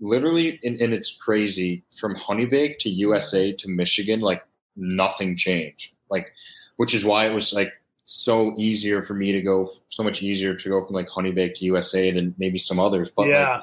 literally, 0.00 0.58
and, 0.62 0.80
and 0.80 0.92
it's 0.92 1.16
crazy 1.16 1.84
from 1.98 2.14
Honeybake 2.14 2.78
to 2.78 2.88
USA 2.88 3.52
to 3.52 3.68
Michigan, 3.68 4.20
like 4.20 4.42
nothing 4.76 5.36
changed. 5.36 5.94
Like, 6.08 6.32
which 6.76 6.94
is 6.94 7.04
why 7.04 7.26
it 7.26 7.34
was 7.34 7.52
like 7.52 7.72
so 8.06 8.54
easier 8.56 9.02
for 9.02 9.14
me 9.14 9.32
to 9.32 9.42
go, 9.42 9.68
so 9.88 10.02
much 10.02 10.22
easier 10.22 10.54
to 10.54 10.68
go 10.68 10.84
from 10.84 10.94
like 10.94 11.08
Honeybake 11.08 11.54
to 11.56 11.64
USA 11.66 12.10
than 12.10 12.34
maybe 12.38 12.58
some 12.58 12.80
others. 12.80 13.10
But 13.10 13.28
yeah, 13.28 13.56
like 13.56 13.62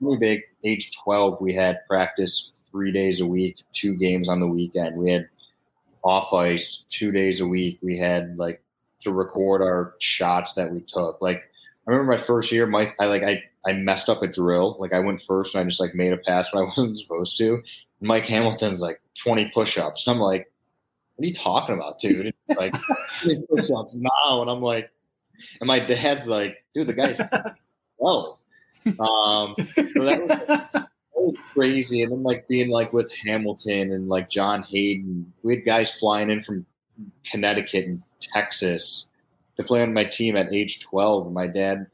Honeybake, 0.00 0.42
age 0.64 0.96
12, 1.04 1.40
we 1.40 1.54
had 1.54 1.86
practice 1.86 2.52
three 2.76 2.92
days 2.92 3.22
a 3.22 3.26
week, 3.26 3.56
two 3.72 3.94
games 3.94 4.28
on 4.28 4.38
the 4.38 4.46
weekend. 4.46 4.96
We 4.96 5.10
had 5.10 5.28
off 6.02 6.30
ice 6.34 6.84
two 6.90 7.10
days 7.10 7.40
a 7.40 7.46
week. 7.46 7.78
We 7.80 7.96
had 7.96 8.36
like 8.36 8.62
to 9.00 9.12
record 9.12 9.62
our 9.62 9.94
shots 9.98 10.52
that 10.54 10.70
we 10.70 10.80
took. 10.80 11.22
Like 11.22 11.38
I 11.38 11.90
remember 11.90 12.12
my 12.12 12.18
first 12.18 12.52
year, 12.52 12.66
Mike, 12.66 12.94
I 13.00 13.06
like 13.06 13.22
I 13.22 13.42
I 13.64 13.72
messed 13.72 14.10
up 14.10 14.22
a 14.22 14.26
drill. 14.26 14.76
Like 14.78 14.92
I 14.92 14.98
went 14.98 15.22
first 15.22 15.54
and 15.54 15.62
I 15.62 15.64
just 15.64 15.80
like 15.80 15.94
made 15.94 16.12
a 16.12 16.18
pass 16.18 16.52
when 16.52 16.64
I 16.64 16.66
wasn't 16.76 16.98
supposed 16.98 17.38
to. 17.38 17.54
And 17.54 17.64
Mike 18.08 18.26
Hamilton's 18.26 18.82
like 18.82 19.00
20 19.22 19.50
push-ups. 19.54 20.06
And 20.06 20.14
I'm 20.14 20.20
like, 20.20 20.52
what 21.14 21.24
are 21.24 21.28
you 21.28 21.34
talking 21.34 21.74
about, 21.74 21.98
dude? 21.98 22.26
It's 22.26 22.58
like 22.58 22.74
push-ups 23.48 23.96
now, 23.96 24.42
and 24.42 24.50
I'm 24.50 24.60
like, 24.60 24.90
and 25.60 25.66
my 25.66 25.78
dad's 25.78 26.28
like, 26.28 26.62
dude, 26.74 26.88
the 26.88 26.92
guy's 26.92 27.20
well. 27.98 28.38
Um, 28.86 29.54
so 29.56 29.82
that 29.82 30.68
was, 30.74 30.82
was 31.26 31.38
crazy. 31.52 32.02
And 32.02 32.12
then 32.12 32.22
like 32.22 32.48
being 32.48 32.70
like 32.70 32.92
with 32.92 33.12
Hamilton 33.26 33.92
and 33.92 34.08
like 34.08 34.30
John 34.30 34.62
Hayden, 34.62 35.32
we 35.42 35.56
had 35.56 35.64
guys 35.64 35.90
flying 35.90 36.30
in 36.30 36.42
from 36.42 36.64
Connecticut 37.30 37.86
and 37.86 38.02
Texas 38.20 39.06
to 39.56 39.62
play 39.62 39.82
on 39.82 39.92
my 39.92 40.04
team 40.04 40.36
at 40.36 40.52
age 40.52 40.80
12. 40.80 41.26
And 41.26 41.34
my 41.34 41.46
dad, 41.46 41.86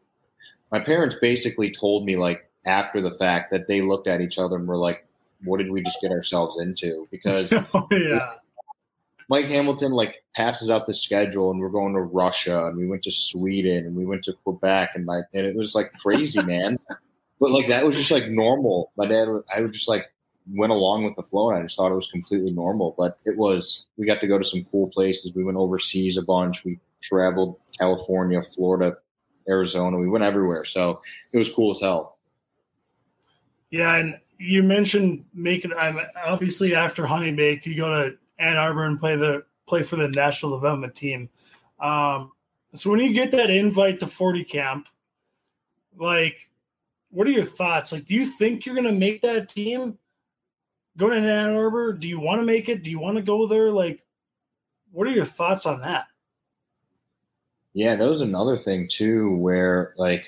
my 0.70 0.80
parents 0.80 1.16
basically 1.20 1.70
told 1.70 2.04
me 2.04 2.16
like 2.16 2.48
after 2.64 3.00
the 3.00 3.14
fact 3.14 3.50
that 3.50 3.66
they 3.66 3.80
looked 3.80 4.06
at 4.06 4.20
each 4.20 4.38
other 4.38 4.56
and 4.56 4.68
were 4.68 4.76
like, 4.76 5.06
what 5.44 5.58
did 5.58 5.70
we 5.70 5.82
just 5.82 6.00
get 6.00 6.12
ourselves 6.12 6.58
into? 6.60 7.08
Because 7.10 7.52
oh, 7.74 7.88
yeah. 7.90 8.34
Mike 9.28 9.46
Hamilton 9.46 9.92
like 9.92 10.22
passes 10.34 10.68
out 10.68 10.86
the 10.86 10.92
schedule, 10.92 11.50
and 11.50 11.58
we're 11.58 11.70
going 11.70 11.94
to 11.94 12.00
Russia, 12.00 12.66
and 12.66 12.76
we 12.76 12.86
went 12.86 13.02
to 13.04 13.10
Sweden, 13.10 13.86
and 13.86 13.96
we 13.96 14.04
went 14.04 14.24
to 14.24 14.34
Quebec, 14.44 14.90
and 14.94 15.06
my 15.06 15.22
and 15.32 15.46
it 15.46 15.56
was 15.56 15.74
like 15.74 15.90
crazy, 15.94 16.42
man. 16.42 16.78
But 17.42 17.50
like 17.50 17.66
that 17.66 17.84
was 17.84 17.96
just 17.96 18.12
like 18.12 18.28
normal. 18.28 18.92
My 18.96 19.04
dad, 19.04 19.26
I 19.52 19.62
was 19.62 19.72
just 19.72 19.88
like 19.88 20.06
went 20.54 20.70
along 20.70 21.02
with 21.02 21.16
the 21.16 21.24
flow. 21.24 21.50
And 21.50 21.58
I 21.58 21.62
just 21.62 21.76
thought 21.76 21.90
it 21.90 21.96
was 21.96 22.06
completely 22.06 22.52
normal. 22.52 22.94
But 22.96 23.18
it 23.24 23.36
was 23.36 23.88
we 23.96 24.06
got 24.06 24.20
to 24.20 24.28
go 24.28 24.38
to 24.38 24.44
some 24.44 24.64
cool 24.70 24.88
places. 24.90 25.34
We 25.34 25.42
went 25.42 25.58
overseas 25.58 26.16
a 26.16 26.22
bunch. 26.22 26.64
We 26.64 26.78
traveled 27.00 27.56
California, 27.76 28.40
Florida, 28.44 28.96
Arizona. 29.48 29.98
We 29.98 30.08
went 30.08 30.22
everywhere. 30.22 30.64
So 30.64 31.02
it 31.32 31.38
was 31.38 31.52
cool 31.52 31.72
as 31.72 31.80
hell. 31.80 32.16
Yeah, 33.70 33.96
and 33.96 34.20
you 34.38 34.62
mentioned 34.62 35.24
making. 35.34 35.72
I'm 35.72 35.98
obviously 36.24 36.76
after 36.76 37.06
Honey 37.06 37.32
Baked, 37.32 37.66
you 37.66 37.74
go 37.74 38.04
to 38.04 38.16
Ann 38.38 38.56
Arbor 38.56 38.84
and 38.84 39.00
play 39.00 39.16
the 39.16 39.42
play 39.66 39.82
for 39.82 39.96
the 39.96 40.06
national 40.06 40.52
development 40.52 40.94
team. 40.94 41.28
Um, 41.80 42.30
so 42.76 42.88
when 42.88 43.00
you 43.00 43.12
get 43.12 43.32
that 43.32 43.50
invite 43.50 43.98
to 43.98 44.06
40 44.06 44.44
camp, 44.44 44.86
like, 45.98 46.48
what 47.12 47.26
are 47.26 47.30
your 47.30 47.44
thoughts? 47.44 47.92
Like, 47.92 48.06
do 48.06 48.14
you 48.14 48.26
think 48.26 48.64
you're 48.64 48.74
going 48.74 48.86
to 48.86 48.92
make 48.92 49.20
that 49.22 49.48
team 49.48 49.98
going 50.96 51.22
to 51.22 51.30
Ann 51.30 51.54
Arbor? 51.54 51.92
Do 51.92 52.08
you 52.08 52.18
want 52.18 52.40
to 52.40 52.46
make 52.46 52.68
it? 52.68 52.82
Do 52.82 52.90
you 52.90 52.98
want 52.98 53.16
to 53.16 53.22
go 53.22 53.46
there? 53.46 53.70
Like, 53.70 54.02
what 54.90 55.06
are 55.06 55.12
your 55.12 55.26
thoughts 55.26 55.66
on 55.66 55.82
that? 55.82 56.06
Yeah, 57.74 57.96
that 57.96 58.08
was 58.08 58.22
another 58.22 58.56
thing 58.56 58.88
too, 58.88 59.36
where 59.36 59.94
like, 59.96 60.24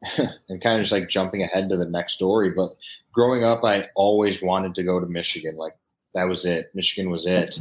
and 0.48 0.60
kind 0.60 0.76
of 0.76 0.82
just 0.82 0.92
like 0.92 1.08
jumping 1.08 1.42
ahead 1.42 1.68
to 1.68 1.76
the 1.76 1.84
next 1.84 2.14
story. 2.14 2.50
But 2.50 2.76
growing 3.12 3.42
up, 3.42 3.64
I 3.64 3.88
always 3.96 4.40
wanted 4.40 4.76
to 4.76 4.84
go 4.84 5.00
to 5.00 5.06
Michigan. 5.06 5.56
Like 5.56 5.76
that 6.14 6.24
was 6.24 6.44
it. 6.44 6.70
Michigan 6.72 7.10
was 7.10 7.26
it. 7.26 7.58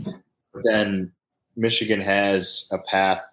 But 0.54 0.64
then 0.64 1.12
Michigan 1.56 2.02
has 2.02 2.68
a 2.70 2.78
path, 2.78 3.24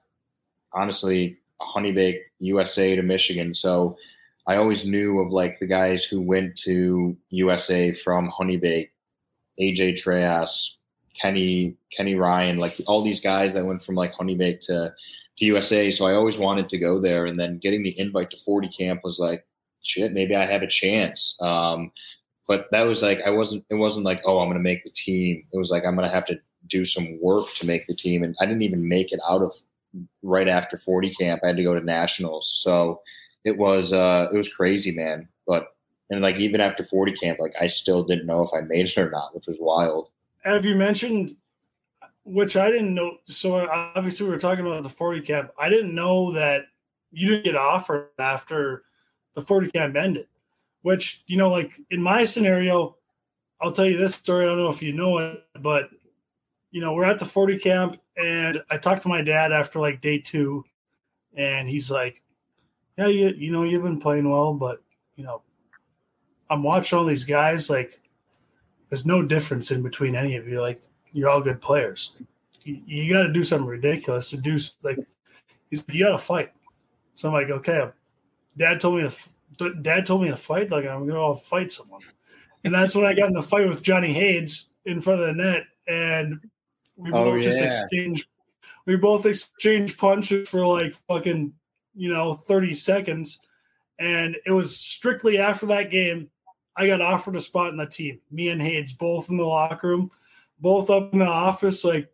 honestly, 0.73 1.37
a 1.61 1.65
honey 1.65 1.93
bake 1.93 2.21
USA 2.41 2.97
to 2.97 3.03
Michigan. 3.03 3.55
So 3.55 3.99
I 4.47 4.57
always 4.57 4.87
knew 4.87 5.21
of 5.21 5.33
like 5.33 5.59
the 5.59 5.67
guys 5.67 6.05
who 6.05 6.21
went 6.21 6.57
to 6.59 7.17
USA 7.31 7.93
from 7.93 8.29
honey 8.29 8.57
bake, 8.57 8.93
AJ 9.61 9.95
Treais, 9.95 10.71
Kenny, 11.21 11.77
Kenny 11.91 12.15
Ryan, 12.15 12.59
like 12.59 12.81
all 12.87 13.03
these 13.03 13.21
guys 13.21 13.55
that 13.55 13.65
went 13.65 13.83
from 13.83 13.95
like 13.95 14.13
honey 14.13 14.35
bake 14.35 14.61
to, 14.63 14.93
to 15.39 15.45
USA. 15.45 15.91
So 15.91 16.07
I 16.07 16.15
always 16.15 16.39
wanted 16.39 16.69
to 16.69 16.79
go 16.79 16.99
there. 16.99 17.27
And 17.27 17.39
then 17.39 17.59
getting 17.59 17.83
the 17.83 17.99
invite 17.99 18.31
to 18.31 18.37
40 18.39 18.69
camp 18.69 19.01
was 19.05 19.19
like, 19.19 19.47
shit, 19.83 20.13
maybe 20.13 20.35
I 20.35 20.45
have 20.45 20.63
a 20.63 20.67
chance. 20.67 21.37
Um, 21.41 21.93
but 22.47 22.71
that 22.71 22.87
was 22.87 23.03
like 23.03 23.23
I 23.23 23.31
wasn't. 23.31 23.65
It 23.71 23.75
wasn't 23.75 24.07
like 24.07 24.23
oh 24.25 24.41
I'm 24.41 24.53
to 24.53 24.59
make 24.59 24.85
the 24.85 24.91
team. 24.91 25.45
It 25.53 25.59
was 25.59 25.71
like 25.71 25.85
I'm 25.85 25.97
to 25.97 26.09
have 26.09 26.27
to 26.27 26.39
do 26.67 26.85
some 26.85 27.19
work 27.21 27.47
to 27.59 27.67
make 27.67 27.87
the 27.87 27.95
team, 27.95 28.23
and 28.23 28.37
I 28.41 28.47
didn't 28.47 28.63
even 28.63 28.87
make 28.89 29.13
it 29.13 29.21
out 29.29 29.43
of 29.43 29.55
right 30.23 30.49
after 30.49 30.79
40 30.79 31.15
camp. 31.15 31.41
I 31.43 31.49
had 31.49 31.57
to 31.57 31.63
go 31.63 31.75
to 31.75 31.85
nationals, 31.85 32.53
so 32.57 33.01
it 33.45 33.57
was 33.57 33.93
uh 33.93 34.29
it 34.33 34.37
was 34.37 34.53
crazy, 34.53 34.95
man. 34.95 35.29
But 35.47 35.75
and 36.11 36.21
like 36.21 36.37
even 36.37 36.61
after 36.61 36.85
40 36.85 37.13
camp, 37.13 37.39
like 37.39 37.55
I 37.61 37.67
still 37.67 38.03
didn't 38.03 38.27
know 38.27 38.43
if 38.43 38.51
I 38.55 38.61
made 38.61 38.87
it 38.87 38.99
or 38.99 39.11
not, 39.11 39.35
which 39.35 39.47
was 39.47 39.57
wild. 39.61 40.09
Have 40.45 40.65
you 40.65 40.75
mentioned? 40.77 41.37
Which 42.25 42.57
I 42.57 42.71
didn't 42.71 42.95
know. 42.95 43.19
So 43.27 43.69
obviously 43.69 44.27
we 44.27 44.33
were 44.33 44.39
talking 44.39 44.67
about 44.67 44.83
the 44.83 44.89
40 44.89 45.21
camp. 45.21 45.51
I 45.59 45.69
didn't 45.69 45.95
know 45.95 46.33
that 46.33 46.65
you 47.13 47.29
didn't 47.29 47.45
get 47.45 47.57
offered 47.57 48.09
after 48.19 48.85
the 49.35 49.41
40 49.41 49.71
camp 49.71 49.97
ended 49.97 50.27
which 50.85 51.25
you 51.27 51.37
know 51.37 51.51
like 51.51 51.81
in 51.91 52.01
my 52.01 52.25
scenario 52.25 52.97
i'll 53.61 53.73
tell 53.73 53.87
you 53.87 53.97
this 53.97 54.15
story 54.15 54.45
i 54.45 54.49
don't 54.49 54.59
know 54.59 54.69
if 54.69 54.83
you 54.83 54.93
know 54.93 55.19
it 55.19 55.43
but 55.61 55.89
you 56.71 56.81
know 56.81 56.93
we're 56.93 57.05
at 57.05 57.19
the 57.19 57.25
40 57.25 57.59
camp 57.59 58.01
and 58.17 58.63
i 58.71 58.77
talked 58.77 59.03
to 59.03 59.09
my 59.09 59.23
dad 59.23 59.51
after 59.51 59.81
like 59.81 60.01
day 60.01 60.19
two 60.19 60.63
and 61.37 61.69
he's 61.69 61.91
like 61.91 62.23
yeah 62.97 63.07
you, 63.07 63.29
you 63.37 63.51
know 63.51 63.63
you've 63.63 63.83
been 63.83 64.01
playing 64.01 64.29
well 64.29 64.55
but 64.55 64.83
you 65.17 65.25
know 65.25 65.43
i'm 66.51 66.63
watching 66.63 66.99
all 66.99 67.05
these 67.05 67.25
guys 67.25 67.71
like 67.71 68.01
there's 68.89 69.07
no 69.07 69.23
difference 69.23 69.71
in 69.71 69.83
between 69.83 70.15
any 70.15 70.37
of 70.37 70.47
you 70.47 70.61
like 70.61 70.83
you're 71.13 71.29
all 71.29 71.41
good 71.41 71.61
players 71.61 72.13
you, 72.63 72.81
you 72.87 73.13
got 73.13 73.23
to 73.25 73.33
do 73.33 73.43
something 73.43 73.67
ridiculous 73.67 74.31
to 74.31 74.37
do 74.37 74.59
like 74.83 74.99
he's 75.71 75.85
you 75.89 76.05
got 76.05 76.13
to 76.13 76.19
fight 76.19 76.53
so 77.15 77.29
i'm 77.29 77.35
like 77.35 77.51
okay 77.51 77.89
dad 78.57 78.81
told 78.81 78.97
me 78.97 79.09
to 79.09 79.15
dad 79.83 80.07
told 80.07 80.23
me 80.23 80.29
to 80.29 80.37
fight, 80.37 80.71
like 80.71 80.87
I'm 80.87 81.09
gonna 81.09 81.35
fight 81.35 81.73
someone. 81.73 82.03
And 82.65 82.75
that's 82.75 82.95
when 82.95 83.05
I 83.05 83.15
got 83.15 83.29
in 83.29 83.35
the 83.35 83.43
fight 83.43 83.69
with 83.69 83.83
Johnny 83.83 84.13
Hayes 84.13 84.69
in 84.87 85.01
front 85.01 85.21
of 85.21 85.27
the 85.27 85.43
net, 85.43 85.65
and 85.87 86.41
we 86.97 87.13
oh, 87.13 87.25
both 87.25 87.43
yeah. 87.43 87.51
just 87.51 87.63
exchanged 87.63 88.29
we 88.87 88.97
both 88.97 89.27
exchanged 89.27 89.99
punches 89.99 90.49
for 90.49 90.67
like 90.67 90.95
fucking, 91.09 91.53
you 91.95 92.13
know, 92.13 92.35
30 92.35 92.73
seconds. 92.73 93.41
And 93.99 94.37
it 94.45 94.51
was 94.51 94.77
strictly 94.77 95.39
after 95.39 95.67
that 95.67 95.91
game, 95.91 96.31
I 96.77 96.87
got 96.87 97.01
offered 97.01 97.37
a 97.37 97.41
spot 97.41 97.71
in 97.71 97.77
the 97.77 97.87
team. 97.87 98.21
Me 98.31 98.49
and 98.49 98.61
Hayes 98.61 98.93
both 98.93 99.31
in 99.31 99.37
the 99.37 99.45
locker 99.45 99.89
room, 99.89 100.11
both 100.59 100.91
up 100.91 101.13
in 101.13 101.21
the 101.21 101.27
office, 101.27 101.85
like, 101.85 102.11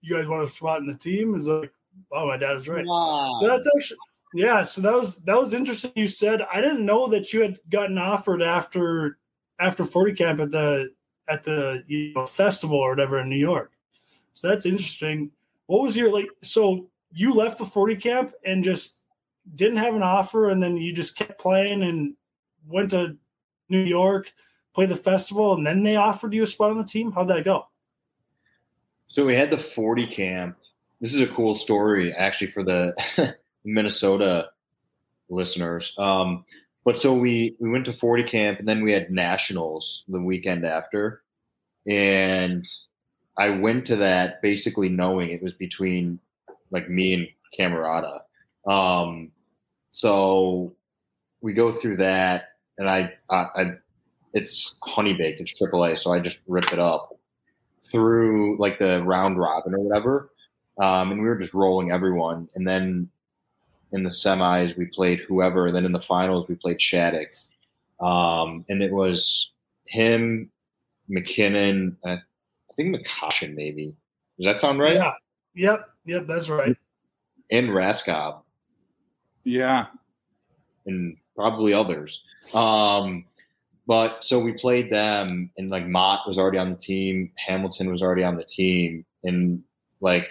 you 0.00 0.16
guys 0.16 0.26
want 0.26 0.48
a 0.48 0.50
spot 0.50 0.80
in 0.80 0.86
the 0.86 0.94
team? 0.94 1.34
Is 1.34 1.46
like, 1.46 1.72
oh, 2.12 2.26
my 2.26 2.36
dad 2.36 2.56
is 2.56 2.68
right. 2.68 2.84
Wow. 2.84 3.36
So 3.38 3.46
that's 3.46 3.68
actually 3.76 3.98
yeah, 4.32 4.62
so 4.62 4.80
that 4.82 4.92
was 4.92 5.22
that 5.24 5.38
was 5.38 5.54
interesting. 5.54 5.92
You 5.96 6.06
said 6.06 6.42
I 6.42 6.60
didn't 6.60 6.86
know 6.86 7.08
that 7.08 7.32
you 7.32 7.42
had 7.42 7.58
gotten 7.68 7.98
offered 7.98 8.42
after 8.42 9.18
after 9.58 9.84
40 9.84 10.12
camp 10.14 10.40
at 10.40 10.50
the 10.52 10.92
at 11.28 11.42
the 11.42 11.82
you 11.86 12.14
know, 12.14 12.26
festival 12.26 12.78
or 12.78 12.90
whatever 12.90 13.18
in 13.20 13.28
New 13.28 13.36
York. 13.36 13.72
So 14.34 14.48
that's 14.48 14.66
interesting. 14.66 15.32
What 15.66 15.82
was 15.82 15.96
your 15.96 16.12
like? 16.12 16.28
So 16.42 16.90
you 17.12 17.34
left 17.34 17.58
the 17.58 17.64
40 17.64 17.96
camp 17.96 18.32
and 18.44 18.64
just 18.64 19.00
didn't 19.54 19.78
have 19.78 19.94
an 19.94 20.02
offer, 20.02 20.50
and 20.50 20.62
then 20.62 20.76
you 20.76 20.92
just 20.92 21.16
kept 21.16 21.40
playing 21.40 21.82
and 21.82 22.14
went 22.66 22.90
to 22.90 23.16
New 23.68 23.82
York, 23.82 24.32
played 24.74 24.90
the 24.90 24.96
festival, 24.96 25.54
and 25.54 25.66
then 25.66 25.82
they 25.82 25.96
offered 25.96 26.34
you 26.34 26.42
a 26.42 26.46
spot 26.46 26.70
on 26.70 26.78
the 26.78 26.84
team. 26.84 27.12
How'd 27.12 27.28
that 27.28 27.44
go? 27.44 27.66
So 29.08 29.26
we 29.26 29.34
had 29.34 29.50
the 29.50 29.58
40 29.58 30.06
camp. 30.06 30.56
This 31.00 31.14
is 31.14 31.22
a 31.22 31.32
cool 31.32 31.56
story 31.56 32.12
actually 32.12 32.50
for 32.50 32.62
the 32.62 32.94
Minnesota 33.64 34.50
listeners. 35.28 35.94
Um, 35.98 36.44
but 36.84 37.00
so 37.00 37.14
we 37.14 37.56
we 37.58 37.70
went 37.70 37.84
to 37.86 37.92
40 37.92 38.24
camp 38.24 38.58
and 38.58 38.68
then 38.68 38.82
we 38.82 38.92
had 38.92 39.10
nationals 39.10 40.04
the 40.08 40.20
weekend 40.20 40.64
after, 40.64 41.22
and 41.86 42.66
I 43.36 43.50
went 43.50 43.86
to 43.86 43.96
that 43.96 44.42
basically 44.42 44.88
knowing 44.88 45.30
it 45.30 45.42
was 45.42 45.52
between 45.52 46.20
like 46.70 46.88
me 46.88 47.14
and 47.14 47.28
Camerata. 47.58 48.20
Um, 48.66 49.30
so 49.92 50.74
we 51.40 51.52
go 51.52 51.72
through 51.72 51.98
that, 51.98 52.50
and 52.78 52.88
I, 52.88 53.12
I, 53.28 53.36
I 53.36 53.72
it's 54.32 54.76
honey 54.82 55.14
baked, 55.14 55.40
it's 55.40 55.60
AAA, 55.60 55.98
so 55.98 56.12
I 56.12 56.20
just 56.20 56.42
rip 56.46 56.72
it 56.72 56.78
up 56.78 57.16
through 57.90 58.56
like 58.58 58.78
the 58.78 59.02
round 59.02 59.38
robin 59.38 59.74
or 59.74 59.80
whatever. 59.80 60.30
Um, 60.78 61.10
and 61.12 61.20
we 61.20 61.28
were 61.28 61.36
just 61.36 61.54
rolling 61.54 61.90
everyone, 61.90 62.48
and 62.54 62.66
then 62.66 63.08
in 63.92 64.04
the 64.04 64.10
semis 64.10 64.76
we 64.76 64.86
played 64.86 65.20
whoever, 65.20 65.66
and 65.66 65.76
then 65.76 65.84
in 65.84 65.92
the 65.92 66.00
finals 66.00 66.48
we 66.48 66.54
played 66.54 66.80
Shattuck. 66.80 67.28
Um, 68.00 68.64
and 68.68 68.82
it 68.82 68.92
was 68.92 69.50
him, 69.86 70.50
McKinnon, 71.10 71.96
uh, 72.04 72.16
I 72.16 72.74
think 72.76 72.96
McCoshen 72.96 73.54
maybe. 73.54 73.96
Does 74.38 74.46
that 74.46 74.60
sound 74.60 74.78
right? 74.78 74.94
Yeah. 74.94 75.12
Yep. 75.54 75.89
Yep. 76.06 76.26
That's 76.26 76.48
right. 76.48 76.76
And 77.50 77.68
Raskob. 77.68 78.42
Yeah. 79.44 79.86
And 80.86 81.16
probably 81.36 81.72
others. 81.72 82.22
Um, 82.54 83.24
but 83.86 84.24
so 84.24 84.38
we 84.38 84.52
played 84.52 84.90
them, 84.90 85.50
and 85.58 85.70
like 85.70 85.86
Motte 85.86 86.26
was 86.26 86.38
already 86.38 86.58
on 86.58 86.70
the 86.70 86.76
team, 86.76 87.32
Hamilton 87.36 87.90
was 87.90 88.02
already 88.02 88.22
on 88.22 88.36
the 88.36 88.44
team, 88.44 89.04
and 89.24 89.62
like 90.00 90.28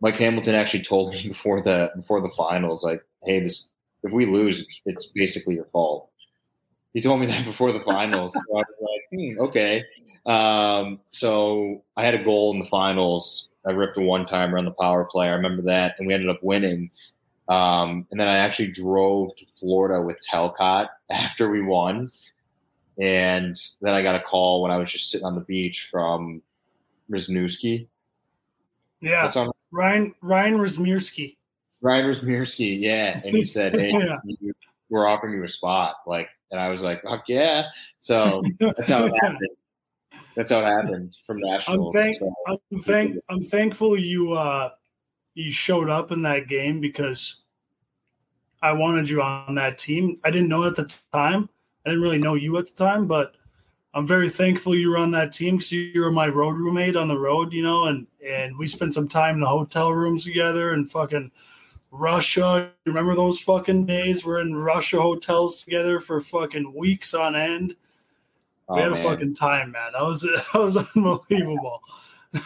Mike 0.00 0.18
Hamilton 0.18 0.54
actually 0.54 0.82
told 0.82 1.12
me 1.12 1.28
before 1.28 1.60
the 1.60 1.90
before 1.96 2.20
the 2.20 2.28
finals, 2.30 2.84
like, 2.84 3.02
"Hey, 3.24 3.40
this 3.40 3.70
if 4.02 4.12
we 4.12 4.26
lose, 4.26 4.64
it's 4.84 5.06
basically 5.06 5.54
your 5.54 5.66
fault." 5.66 6.10
He 6.92 7.00
told 7.00 7.20
me 7.20 7.26
that 7.28 7.44
before 7.44 7.72
the 7.72 7.80
finals. 7.80 8.34
so 8.34 8.40
I 8.56 8.58
was 8.58 8.66
like, 8.80 9.20
hmm, 9.20 9.40
"Okay." 9.40 9.82
Um, 10.26 11.00
so 11.06 11.82
I 11.96 12.04
had 12.04 12.14
a 12.14 12.24
goal 12.24 12.52
in 12.52 12.58
the 12.58 12.66
finals. 12.66 13.49
I 13.66 13.72
ripped 13.72 13.98
a 13.98 14.00
one 14.00 14.26
timer 14.26 14.58
on 14.58 14.64
the 14.64 14.70
power 14.72 15.04
play. 15.04 15.28
I 15.28 15.34
remember 15.34 15.62
that, 15.62 15.96
and 15.98 16.06
we 16.06 16.14
ended 16.14 16.30
up 16.30 16.42
winning. 16.42 16.90
Um, 17.48 18.06
and 18.10 18.20
then 18.20 18.28
I 18.28 18.36
actually 18.36 18.70
drove 18.70 19.36
to 19.36 19.44
Florida 19.58 20.00
with 20.00 20.20
Talcott 20.20 20.88
after 21.10 21.50
we 21.50 21.62
won. 21.62 22.10
And 22.98 23.60
then 23.80 23.94
I 23.94 24.02
got 24.02 24.14
a 24.14 24.20
call 24.20 24.62
when 24.62 24.70
I 24.70 24.76
was 24.76 24.92
just 24.92 25.10
sitting 25.10 25.26
on 25.26 25.34
the 25.34 25.40
beach 25.40 25.88
from 25.90 26.42
Wisniewski. 27.10 27.86
Yeah. 29.00 29.32
Ryan 29.72 30.14
Ryan 30.20 30.58
Rozmirski. 30.58 31.36
Ryan 31.80 32.06
Rozmirski, 32.06 32.78
yeah, 32.78 33.20
and 33.24 33.34
he 33.34 33.46
said, 33.46 33.74
"Hey, 33.78 33.90
yeah. 33.92 34.16
we're 34.90 35.06
offering 35.06 35.34
you 35.34 35.44
a 35.44 35.48
spot." 35.48 35.96
Like, 36.06 36.28
and 36.50 36.60
I 36.60 36.68
was 36.68 36.82
like, 36.82 37.02
"Fuck 37.02 37.24
yeah!" 37.28 37.68
So 38.00 38.42
that's 38.60 38.90
how 38.90 39.06
it 39.06 39.14
happened. 39.22 39.48
That's 40.36 40.50
how 40.50 40.60
it 40.60 40.64
happened 40.64 41.16
from 41.26 41.38
national. 41.40 41.88
I'm, 41.88 41.92
thank, 41.92 42.16
so, 42.16 42.32
I'm, 42.46 42.78
thank, 42.80 43.16
I'm 43.28 43.42
thankful 43.42 43.98
you 43.98 44.32
uh, 44.32 44.70
you 45.34 45.50
showed 45.50 45.88
up 45.88 46.12
in 46.12 46.22
that 46.22 46.48
game 46.48 46.80
because 46.80 47.42
I 48.62 48.72
wanted 48.72 49.08
you 49.08 49.22
on 49.22 49.54
that 49.56 49.78
team. 49.78 50.18
I 50.24 50.30
didn't 50.30 50.48
know 50.48 50.64
at 50.64 50.76
the 50.76 50.92
time. 51.12 51.48
I 51.84 51.90
didn't 51.90 52.02
really 52.02 52.18
know 52.18 52.34
you 52.34 52.58
at 52.58 52.66
the 52.66 52.72
time, 52.72 53.06
but 53.06 53.36
I'm 53.94 54.06
very 54.06 54.28
thankful 54.28 54.74
you 54.74 54.90
were 54.90 54.98
on 54.98 55.10
that 55.12 55.32
team 55.32 55.56
because 55.56 55.72
you 55.72 56.00
were 56.00 56.12
my 56.12 56.28
road 56.28 56.56
roommate 56.56 56.96
on 56.96 57.08
the 57.08 57.18
road, 57.18 57.52
you 57.52 57.62
know, 57.62 57.86
and 57.86 58.06
and 58.24 58.56
we 58.56 58.66
spent 58.66 58.94
some 58.94 59.08
time 59.08 59.36
in 59.36 59.40
the 59.40 59.46
hotel 59.46 59.92
rooms 59.92 60.24
together 60.24 60.72
and 60.72 60.90
fucking 60.90 61.30
Russia. 61.90 62.70
Remember 62.86 63.14
those 63.14 63.40
fucking 63.40 63.86
days? 63.86 64.24
We're 64.24 64.40
in 64.40 64.54
Russia 64.54 65.00
hotels 65.00 65.64
together 65.64 65.98
for 65.98 66.20
fucking 66.20 66.72
weeks 66.74 67.14
on 67.14 67.34
end. 67.34 67.74
Oh, 68.70 68.76
we 68.76 68.82
had 68.82 68.92
a 68.92 68.96
fucking 68.96 69.34
time, 69.34 69.72
man. 69.72 69.92
That 69.92 70.02
was 70.02 70.22
that 70.52 70.58
was 70.58 70.76
unbelievable. 70.76 71.82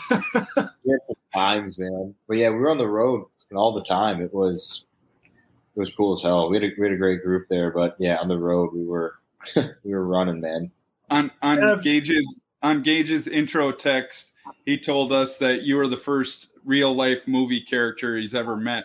We 0.87 0.93
had 0.93 1.01
some 1.05 1.17
times, 1.35 1.79
man. 1.79 2.15
But 2.27 2.39
yeah, 2.39 2.49
we 2.51 2.57
were 2.57 2.71
on 2.71 2.79
the 2.79 2.89
road 2.89 3.27
all 3.55 3.73
the 3.75 3.85
time. 3.85 4.21
It 4.23 4.33
was 4.33 4.87
it 5.25 5.79
was 5.79 5.91
cool 5.95 6.15
as 6.15 6.23
hell. 6.23 6.49
We 6.49 6.57
had 6.57 6.65
a 6.65 6.71
we 6.79 6.87
had 6.87 6.95
a 6.95 6.99
great 6.99 7.23
group 7.23 7.47
there, 7.49 7.71
but 7.71 7.95
yeah, 7.99 8.17
on 8.17 8.29
the 8.29 8.39
road 8.39 8.71
we 8.73 8.85
were 8.85 9.15
we 9.57 9.95
were 9.95 10.07
running, 10.07 10.41
man. 10.41 10.71
On 11.11 11.31
on 11.43 11.59
Yeah. 11.59 11.77
Gage's 11.83 12.41
on 12.63 12.83
Gage's 12.83 13.29
intro 13.29 13.73
text, 13.73 14.33
he 14.65 14.79
told 14.79 15.13
us 15.13 15.39
that 15.39 15.63
you 15.65 15.77
were 15.77 15.87
the 15.89 15.97
first 15.99 16.51
real 16.65 16.95
life 16.95 17.29
movie 17.29 17.61
character 17.61 18.17
he's 18.17 18.35
ever 18.35 18.57
met. 18.57 18.85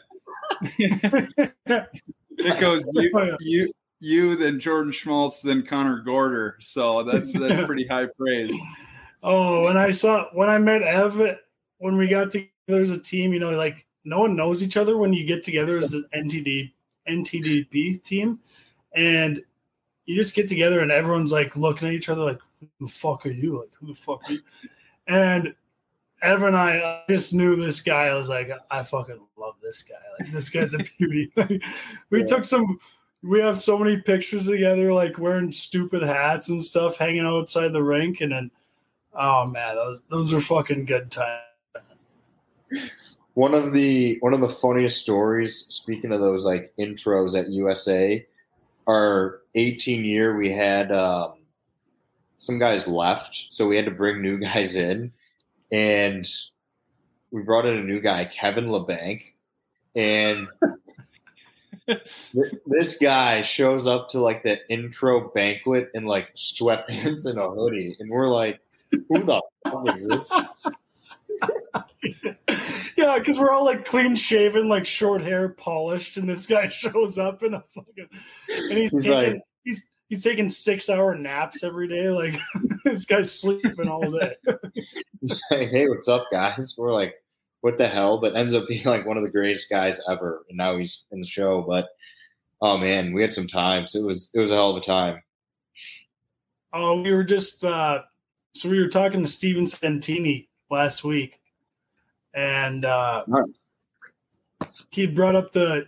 it 0.62 2.60
goes 2.60 2.84
you, 2.94 3.38
you 3.40 3.72
you 4.00 4.36
then 4.36 4.60
Jordan 4.60 4.92
Schmaltz 4.92 5.42
then 5.42 5.64
Connor 5.66 6.04
Gaarder. 6.04 6.54
So 6.60 7.04
that's 7.04 7.34
that's 7.34 7.66
pretty 7.66 7.86
high 7.88 8.08
praise. 8.18 8.56
Oh, 9.24 9.64
when 9.66 9.78
I 9.78 9.90
saw 9.90 10.28
when 10.34 10.50
I 10.50 10.58
met 10.58 10.82
Ev 10.84 11.38
when 11.80 11.98
we 11.98 12.08
got 12.08 12.32
together 12.32 12.82
as 12.82 12.92
a 12.92 13.00
team, 13.00 13.34
you 13.34 13.40
know, 13.40 13.52
like 13.52 13.86
no 14.06 14.20
one 14.20 14.36
knows 14.36 14.64
each 14.64 14.78
other 14.78 14.98
when 14.98 15.12
you 15.14 15.26
get 15.26 15.44
together 15.44 15.78
as 15.78 15.94
an 15.94 16.06
NTD 16.16 16.72
NTDP 17.10 18.02
team, 18.04 18.40
and 18.94 19.42
you 20.06 20.16
just 20.16 20.36
get 20.36 20.48
together 20.50 20.80
and 20.80 20.92
everyone's 20.92 21.32
like 21.32 21.56
looking 21.58 21.88
at 21.88 21.94
each 21.94 22.10
other 22.10 22.24
like, 22.24 22.40
"Who 22.60 22.68
the 22.88 22.92
fuck 22.92 23.26
are 23.26 23.32
you? 23.32 23.60
Like, 23.60 23.70
who 23.74 23.88
the 23.88 23.96
fuck 23.96 24.22
are 24.28 24.34
you?" 24.34 24.42
And 25.08 25.54
Ev 26.22 26.44
and 26.44 26.56
I, 26.56 27.04
I 27.08 27.12
just 27.12 27.34
knew 27.34 27.56
this 27.56 27.82
guy. 27.82 28.08
I 28.08 28.14
was 28.16 28.30
like, 28.30 28.52
I 28.70 28.84
fucking 28.84 29.20
love 29.38 29.56
this 29.64 29.84
guy. 29.84 29.96
Like, 30.20 30.32
this 30.34 30.50
guy's 30.50 30.74
a 30.74 30.80
beauty. 30.98 31.32
we 32.10 32.20
Yeah. 32.20 32.26
took 32.26 32.46
some. 32.46 32.80
We 33.22 33.42
have 33.42 33.60
so 33.60 33.78
many 33.78 33.98
pictures 33.98 34.48
together, 34.48 34.94
like 34.94 35.18
wearing 35.18 35.52
stupid 35.52 36.04
hats 36.04 36.50
and 36.50 36.64
stuff, 36.64 36.98
hanging 36.98 37.26
outside 37.26 37.74
the 37.74 37.84
rink, 37.84 38.22
and 38.22 38.32
then 38.32 38.52
Oh 39.14 39.46
man, 39.46 39.76
those, 39.76 40.00
those 40.10 40.34
are 40.34 40.42
fucking 40.42 40.86
good 40.86 41.12
times. 41.12 41.42
One 43.34 43.54
of 43.54 43.72
the 43.72 44.18
one 44.20 44.34
of 44.34 44.42
the 44.42 44.50
funniest 44.50 45.02
stories, 45.02 45.56
speaking 45.56 46.12
of 46.12 46.20
those 46.20 46.46
like 46.46 46.74
intros 46.80 47.38
at 47.38 47.50
USA, 47.50 48.26
our 48.88 49.42
18 49.56 50.06
year 50.06 50.38
we 50.38 50.52
had 50.52 50.92
um, 50.92 51.34
some 52.38 52.60
guys 52.60 52.88
left, 52.88 53.48
so 53.50 53.68
we 53.68 53.76
had 53.76 53.86
to 53.86 53.92
bring 53.92 54.22
new 54.22 54.38
guys 54.40 54.76
in, 54.76 55.12
and 55.72 56.28
we 57.32 57.42
brought 57.42 57.66
in 57.66 57.78
a 57.78 57.84
new 57.84 58.00
guy, 58.00 58.26
Kevin 58.26 58.68
Labanc, 58.68 59.22
and 59.96 60.48
this 62.68 62.98
guy 63.00 63.42
shows 63.42 63.88
up 63.88 64.10
to 64.10 64.20
like 64.20 64.44
the 64.44 64.60
intro 64.70 65.30
banquet 65.30 65.90
in 65.94 66.06
like 66.06 66.34
sweatpants 66.36 67.26
and 67.26 67.40
a 67.40 67.50
hoodie, 67.50 67.96
and 68.00 68.10
we're 68.10 68.28
like, 68.28 68.60
"Who 68.92 69.24
the 69.24 69.42
fuck 69.66 69.96
is 69.96 70.08
this?" 70.08 70.32
yeah, 72.98 73.18
because 73.18 73.40
we're 73.40 73.52
all 73.52 73.66
like 73.66 73.86
clean 73.86 74.16
shaven, 74.16 74.70
like 74.70 74.86
short 74.86 75.22
hair, 75.22 75.50
polished, 75.50 76.18
and 76.18 76.30
this 76.30 76.46
guy 76.46 76.68
shows 76.70 77.18
up 77.18 77.44
in 77.44 77.54
a 77.54 77.62
fucking 77.74 78.08
and 78.50 78.78
he's, 78.78 78.94
He's 78.94 79.04
taking 79.04 79.34
like- 79.34 79.42
he's 79.64 79.90
he's 80.10 80.24
taking 80.24 80.50
six 80.50 80.90
hour 80.90 81.16
naps 81.16 81.64
every 81.64 81.88
day. 81.88 82.10
Like 82.10 82.36
this 82.86 83.06
guy's 83.06 83.32
sleeping 83.32 83.88
all 83.88 84.12
day. 84.12 84.36
He's 85.22 85.42
like, 85.52 85.70
"Hey, 85.70 85.88
what's 85.88 86.08
up, 86.08 86.26
guys?" 86.32 86.76
We're 86.78 86.94
like, 86.94 87.16
"What 87.62 87.78
the 87.78 87.88
hell?" 87.88 88.20
But 88.20 88.36
ends 88.36 88.54
up 88.54 88.68
being 88.68 88.86
like 88.86 89.06
one 89.06 89.18
of 89.18 89.24
the 89.24 89.32
greatest 89.32 89.70
guys 89.70 90.00
ever, 90.10 90.46
and 90.50 90.58
now 90.58 90.78
he's 90.78 91.06
in 91.12 91.22
the 91.22 91.28
show. 91.28 91.62
But 91.62 91.88
oh 92.62 92.78
man, 92.78 93.14
we 93.14 93.22
had 93.22 93.34
some 93.34 93.48
times. 93.48 93.96
It 93.96 94.04
was 94.04 94.32
it 94.34 94.40
was 94.40 94.52
a 94.52 94.56
hell 94.56 94.72
of 94.72 94.78
a 94.78 94.82
time. 94.82 95.22
Oh, 96.74 97.02
we 97.02 97.12
were 97.12 97.24
just 97.24 97.64
uh 97.66 98.04
so 98.54 98.70
we 98.70 98.80
were 98.80 98.90
talking 98.90 99.22
to 99.22 99.28
Steven 99.28 99.66
Santini 99.66 100.50
last 100.70 101.04
week, 101.04 101.40
and 102.34 102.86
uh 102.86 103.24
he 104.92 105.06
brought 105.06 105.36
up 105.36 105.52
the. 105.52 105.88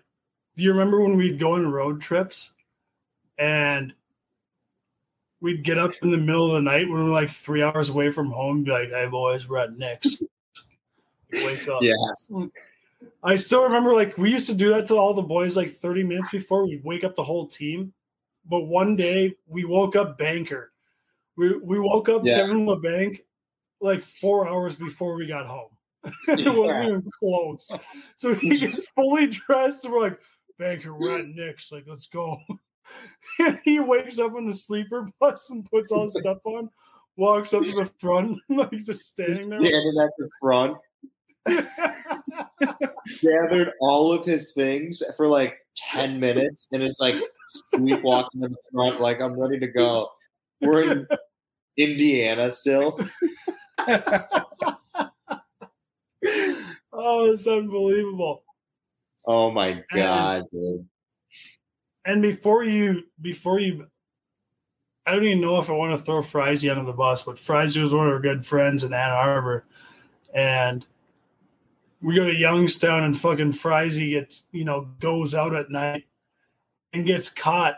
Do 0.56 0.64
you 0.64 0.72
remember 0.72 1.02
when 1.02 1.16
we'd 1.18 1.40
go 1.40 1.54
on 1.54 1.72
road 1.72 2.02
trips, 2.02 2.54
and 3.38 3.94
we'd 5.40 5.64
get 5.64 5.78
up 5.78 5.92
in 6.02 6.12
the 6.12 6.18
middle 6.18 6.48
of 6.48 6.54
the 6.54 6.62
night 6.62 6.88
when 6.88 7.04
we 7.04 7.10
we're 7.10 7.16
like 7.16 7.30
three 7.30 7.64
hours 7.64 7.90
away 7.90 8.12
from 8.12 8.32
home, 8.32 8.58
and 8.58 8.66
be 8.66 8.72
like, 8.72 8.90
"Hey 8.90 9.08
boys, 9.08 9.48
we're 9.48 9.58
at 9.58 9.78
Nick's." 9.78 10.22
Wake 11.34 11.68
up. 11.68 11.82
Yes, 11.82 12.30
I 13.24 13.36
still 13.36 13.64
remember 13.64 13.94
like 13.94 14.18
we 14.18 14.32
used 14.32 14.48
to 14.48 14.54
do 14.54 14.70
that 14.70 14.88
to 14.88 14.96
all 14.96 15.14
the 15.14 15.22
boys 15.22 15.56
like 15.56 15.70
30 15.70 16.04
minutes 16.04 16.30
before 16.30 16.66
we'd 16.68 16.84
wake 16.84 17.04
up 17.04 17.16
the 17.16 17.24
whole 17.24 17.48
team. 17.48 17.94
But 18.46 18.62
one 18.62 18.96
day 18.96 19.36
we 19.48 19.66
woke 19.66 19.96
up 19.96 20.18
Banker. 20.18 20.72
We 21.38 21.58
we 21.58 21.80
woke 21.80 22.10
up 22.10 22.22
Yeah. 22.26 22.38
Kevin 22.38 22.66
Labanc 22.66 23.22
like 23.80 24.04
four 24.04 24.48
hours 24.48 24.76
before 24.76 25.16
we 25.16 25.28
got 25.28 25.46
home. 25.46 25.70
it 26.28 26.54
wasn't 26.54 26.86
even 26.86 27.12
close. 27.20 27.72
So 28.16 28.36
he 28.36 28.50
gets 28.58 28.90
fully 28.90 29.28
dressed 29.28 29.86
and 29.86 29.94
we're 29.94 30.02
like, 30.02 30.20
Banker, 30.58 30.96
we're 30.96 31.20
at 31.20 31.28
Nick's. 31.28 31.72
Like, 31.72 31.86
let's 31.88 32.08
go. 32.08 32.40
and 33.40 33.60
he 33.66 33.80
wakes 33.80 34.20
up 34.20 34.36
in 34.38 34.48
the 34.48 34.54
sleeper 34.54 35.10
bus 35.20 35.50
and 35.50 35.70
puts 35.70 35.92
all 35.92 36.04
his 36.04 36.18
stuff 36.20 36.40
on, 36.44 36.70
walks 37.18 37.54
up 37.54 37.64
to 37.64 37.72
the 37.72 37.92
front, 38.00 38.40
like 38.50 38.72
just 38.72 39.08
standing 39.10 39.50
there. 39.50 39.60
standing 39.60 39.96
at 40.02 40.12
the 40.18 40.30
front, 40.40 40.78
gathered 43.22 43.72
all 43.80 44.12
of 44.12 44.26
his 44.26 44.54
things 44.54 45.02
for 45.18 45.28
like 45.28 45.58
ten 45.76 46.20
minutes, 46.20 46.68
and 46.72 46.84
it's 46.84 47.00
like 47.00 47.16
sleepwalking 47.74 48.44
in 48.44 48.52
the 48.52 48.58
front, 48.72 49.02
like 49.02 49.20
I'm 49.20 49.40
ready 49.40 49.60
to 49.60 49.68
go. 49.68 50.10
We're 50.62 50.92
in 50.92 51.08
Indiana 51.78 52.52
still. 52.52 53.00
oh, 56.94 57.32
it's 57.32 57.48
unbelievable. 57.48 58.44
Oh 59.26 59.52
my 59.52 59.84
god, 59.94 60.44
dude. 60.52 60.88
And 62.06 62.22
before 62.22 62.64
you, 62.64 63.04
before 63.20 63.60
you, 63.60 63.88
I 65.06 65.12
don't 65.12 65.24
even 65.24 65.42
know 65.42 65.60
if 65.60 65.70
I 65.70 65.74
want 65.74 65.98
to 65.98 66.04
throw 66.04 66.22
Frizy 66.22 66.70
under 66.70 66.84
the 66.84 66.94
bus, 66.94 67.24
but 67.24 67.36
Frizy 67.36 67.82
was 67.82 67.94
one 67.94 68.08
of 68.08 68.14
our 68.14 68.20
good 68.20 68.46
friends 68.46 68.84
in 68.84 68.94
Ann 68.94 69.12
Arbor, 69.12 69.66
and 70.34 70.86
we 72.02 72.16
go 72.16 72.26
to 72.26 72.34
Youngstown, 72.34 73.04
and 73.04 73.18
fucking 73.18 73.52
Frizy 73.52 74.12
gets, 74.12 74.48
you 74.52 74.66
know, 74.66 74.88
goes 75.00 75.36
out 75.36 75.56
at 75.56 75.70
night 75.70 76.06
and 76.94 77.06
gets 77.06 77.30
caught. 77.30 77.76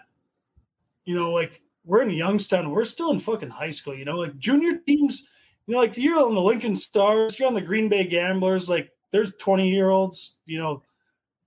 You 1.05 1.15
know, 1.15 1.31
like 1.31 1.61
we're 1.85 2.01
in 2.01 2.09
Youngstown, 2.09 2.71
we're 2.71 2.85
still 2.85 3.11
in 3.11 3.19
fucking 3.19 3.49
high 3.49 3.69
school. 3.69 3.95
You 3.95 4.05
know, 4.05 4.17
like 4.17 4.37
junior 4.37 4.77
teams. 4.77 5.27
You 5.65 5.73
know, 5.73 5.79
like 5.79 5.97
you're 5.97 6.23
on 6.23 6.33
the 6.33 6.41
Lincoln 6.41 6.75
Stars, 6.75 7.39
you're 7.39 7.47
on 7.47 7.53
the 7.53 7.61
Green 7.61 7.89
Bay 7.89 8.05
Gamblers. 8.05 8.69
Like 8.69 8.91
there's 9.11 9.33
20 9.35 9.69
year 9.69 9.89
olds. 9.89 10.37
You 10.45 10.59
know, 10.59 10.83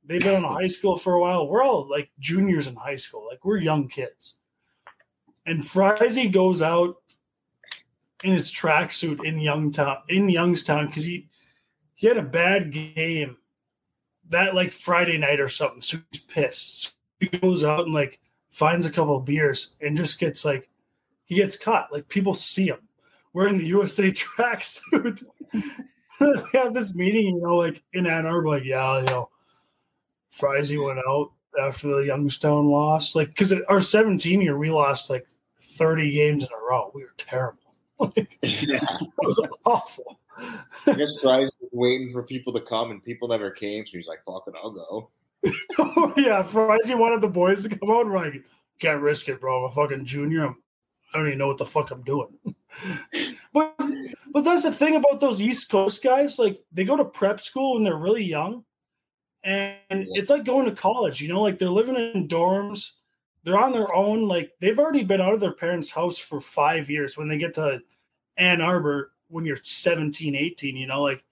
they've 0.04 0.22
been 0.22 0.34
in 0.36 0.44
high 0.44 0.66
school 0.66 0.96
for 0.96 1.14
a 1.14 1.20
while. 1.20 1.48
We're 1.48 1.62
all 1.62 1.88
like 1.88 2.10
juniors 2.18 2.66
in 2.66 2.76
high 2.76 2.96
school, 2.96 3.26
like 3.30 3.44
we're 3.44 3.58
young 3.58 3.88
kids. 3.88 4.36
And 5.46 5.62
Frizy 5.62 6.28
goes 6.28 6.62
out 6.62 6.96
in 8.24 8.32
his 8.32 8.50
tracksuit 8.50 9.24
in 9.24 9.36
Youngtown 9.36 9.98
in 10.08 10.28
Youngstown 10.28 10.86
because 10.86 11.04
he 11.04 11.28
he 11.96 12.06
had 12.06 12.16
a 12.18 12.22
bad 12.22 12.72
game 12.72 13.36
that 14.28 14.54
like 14.54 14.70
Friday 14.72 15.18
night 15.18 15.40
or 15.40 15.48
something. 15.48 15.80
So 15.80 15.98
he's 16.12 16.22
pissed. 16.22 16.82
So 16.82 16.90
he 17.18 17.26
goes 17.26 17.64
out 17.64 17.86
and 17.86 17.94
like 17.94 18.20
finds 18.50 18.86
a 18.86 18.90
couple 18.90 19.16
of 19.16 19.24
beers 19.24 19.74
and 19.80 19.96
just 19.96 20.20
gets 20.20 20.44
like 20.44 20.68
he 21.24 21.34
gets 21.34 21.56
caught. 21.56 21.92
Like 21.92 22.08
people 22.08 22.34
see 22.34 22.68
him 22.68 22.78
wearing 23.32 23.58
the 23.58 23.66
USA 23.66 24.10
tracksuit. 24.12 25.24
have 26.52 26.72
this 26.74 26.94
meeting, 26.94 27.36
you 27.36 27.40
know, 27.42 27.56
like 27.56 27.82
in 27.92 28.06
Ann 28.06 28.26
Arbor, 28.26 28.48
like, 28.48 28.64
yeah, 28.64 29.00
you 29.00 29.04
know, 29.06 29.28
Frizy 30.30 30.78
went 30.78 30.98
out 31.06 31.30
after 31.60 31.88
the 31.88 32.02
Youngstown 32.06 32.66
loss. 32.66 33.14
Like, 33.14 33.28
because 33.28 33.52
our 33.68 33.80
17 33.80 34.40
year, 34.40 34.56
we 34.56 34.70
lost 34.70 35.10
like 35.10 35.26
30 35.60 36.10
games 36.12 36.44
in 36.44 36.48
a 36.52 36.70
row. 36.70 36.90
We 36.94 37.02
were 37.02 37.14
terrible. 37.16 37.60
Like, 37.98 38.36
Yeah. 38.42 38.80
it 39.00 39.08
was 39.22 39.40
awful. 39.64 40.20
I 40.38 40.64
guess 40.86 41.08
was 41.24 41.50
waiting 41.76 42.12
for 42.12 42.22
people 42.22 42.52
to 42.54 42.60
come, 42.60 42.90
and 42.90 43.04
people 43.04 43.28
never 43.28 43.50
came. 43.50 43.86
So 43.86 43.92
he's 43.96 44.08
like, 44.08 44.24
"Fuck 44.24 44.44
it, 44.48 44.54
I'll 44.62 44.70
go." 44.70 45.10
oh, 45.78 46.12
yeah, 46.16 46.42
Frizy 46.42 46.94
wanted 46.94 47.20
the 47.20 47.28
boys 47.28 47.62
to 47.62 47.68
come 47.68 47.90
out 47.90 48.06
Right, 48.06 48.32
like, 48.32 48.44
can't 48.78 49.00
risk 49.00 49.28
it, 49.28 49.40
bro. 49.40 49.64
I'm 49.64 49.70
a 49.70 49.74
fucking 49.74 50.04
junior. 50.04 50.46
I'm, 50.46 50.56
I 51.12 51.18
don't 51.18 51.28
even 51.28 51.38
know 51.38 51.48
what 51.48 51.58
the 51.58 51.66
fuck 51.66 51.90
I'm 51.90 52.02
doing. 52.02 52.28
but 53.52 53.74
but 54.32 54.42
that's 54.42 54.64
the 54.64 54.72
thing 54.72 54.96
about 54.96 55.20
those 55.20 55.40
East 55.40 55.70
Coast 55.70 56.02
guys. 56.02 56.38
Like 56.38 56.58
they 56.72 56.84
go 56.84 56.96
to 56.96 57.04
prep 57.04 57.40
school 57.40 57.74
when 57.74 57.84
they're 57.84 57.96
really 57.96 58.24
young, 58.24 58.64
and 59.44 59.76
it's 59.90 60.30
like 60.30 60.44
going 60.44 60.66
to 60.66 60.72
college. 60.72 61.20
You 61.20 61.28
know, 61.28 61.40
like 61.40 61.58
they're 61.58 61.70
living 61.70 61.96
in 61.96 62.28
dorms. 62.28 62.92
they're 63.44 63.58
on 63.58 63.72
their 63.72 63.94
own. 63.94 64.26
Like 64.28 64.52
they've 64.60 64.78
already 64.78 65.04
been 65.04 65.20
out 65.20 65.34
of 65.34 65.40
their 65.40 65.52
parents' 65.52 65.90
house 65.90 66.18
for 66.18 66.40
five 66.40 66.90
years. 66.90 67.16
When 67.16 67.28
they 67.28 67.38
get 67.38 67.54
to 67.54 67.80
Ann 68.36 68.60
Arbor, 68.60 69.12
when 69.28 69.44
you're 69.44 69.58
17, 69.62 70.34
18, 70.34 70.76
you 70.76 70.86
know, 70.86 71.02
like 71.02 71.22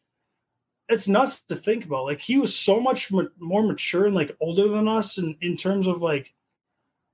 it's 0.95 1.09
nuts 1.09 1.43
to 1.43 1.57
think 1.57 1.85
about. 1.85 2.05
Like 2.05 2.21
he 2.21 2.39
was 2.39 2.57
so 2.57 2.81
much 2.81 3.11
ma- 3.13 3.25
more 3.39 3.63
mature 3.63 4.07
and 4.07 4.15
like 4.15 4.35
older 4.41 4.69
than 4.69 4.89
us, 4.89 5.19
in 5.19 5.37
in 5.43 5.57
terms 5.57 5.87
of 5.87 6.03
like, 6.03 6.33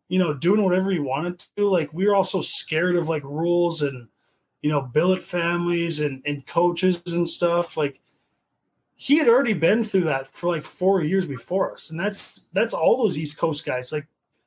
you 0.09 0.19
know, 0.19 0.35
doing 0.35 0.63
whatever 0.63 0.91
he 0.91 1.01
wanted 1.01 1.39
to. 1.57 1.69
Like 1.69 1.93
we 1.93 2.07
were 2.07 2.15
also 2.15 2.43
scared 2.43 2.97
of 2.97 3.09
like 3.09 3.25
rules 3.25 3.83
and 3.83 4.09
you 4.63 4.71
know 4.71 4.83
billet 4.83 5.23
families 5.23 6.01
and 6.01 6.23
and 6.27 6.47
coaches 6.47 7.03
and 7.07 7.29
stuff. 7.29 7.77
Like 7.77 8.01
he 8.97 9.17
had 9.17 9.29
already 9.29 9.55
been 9.55 9.83
through 9.83 10.05
that 10.05 10.33
for 10.35 10.49
like 10.49 10.65
four 10.65 11.03
years 11.03 11.27
before 11.27 11.73
us, 11.73 11.91
and 11.91 11.99
that's 11.99 12.49
that's 12.53 12.75
all 12.75 12.99
those 12.99 13.19
East 13.19 13.39
Coast 13.39 13.65
guys. 13.65 13.93
Like 13.93 14.07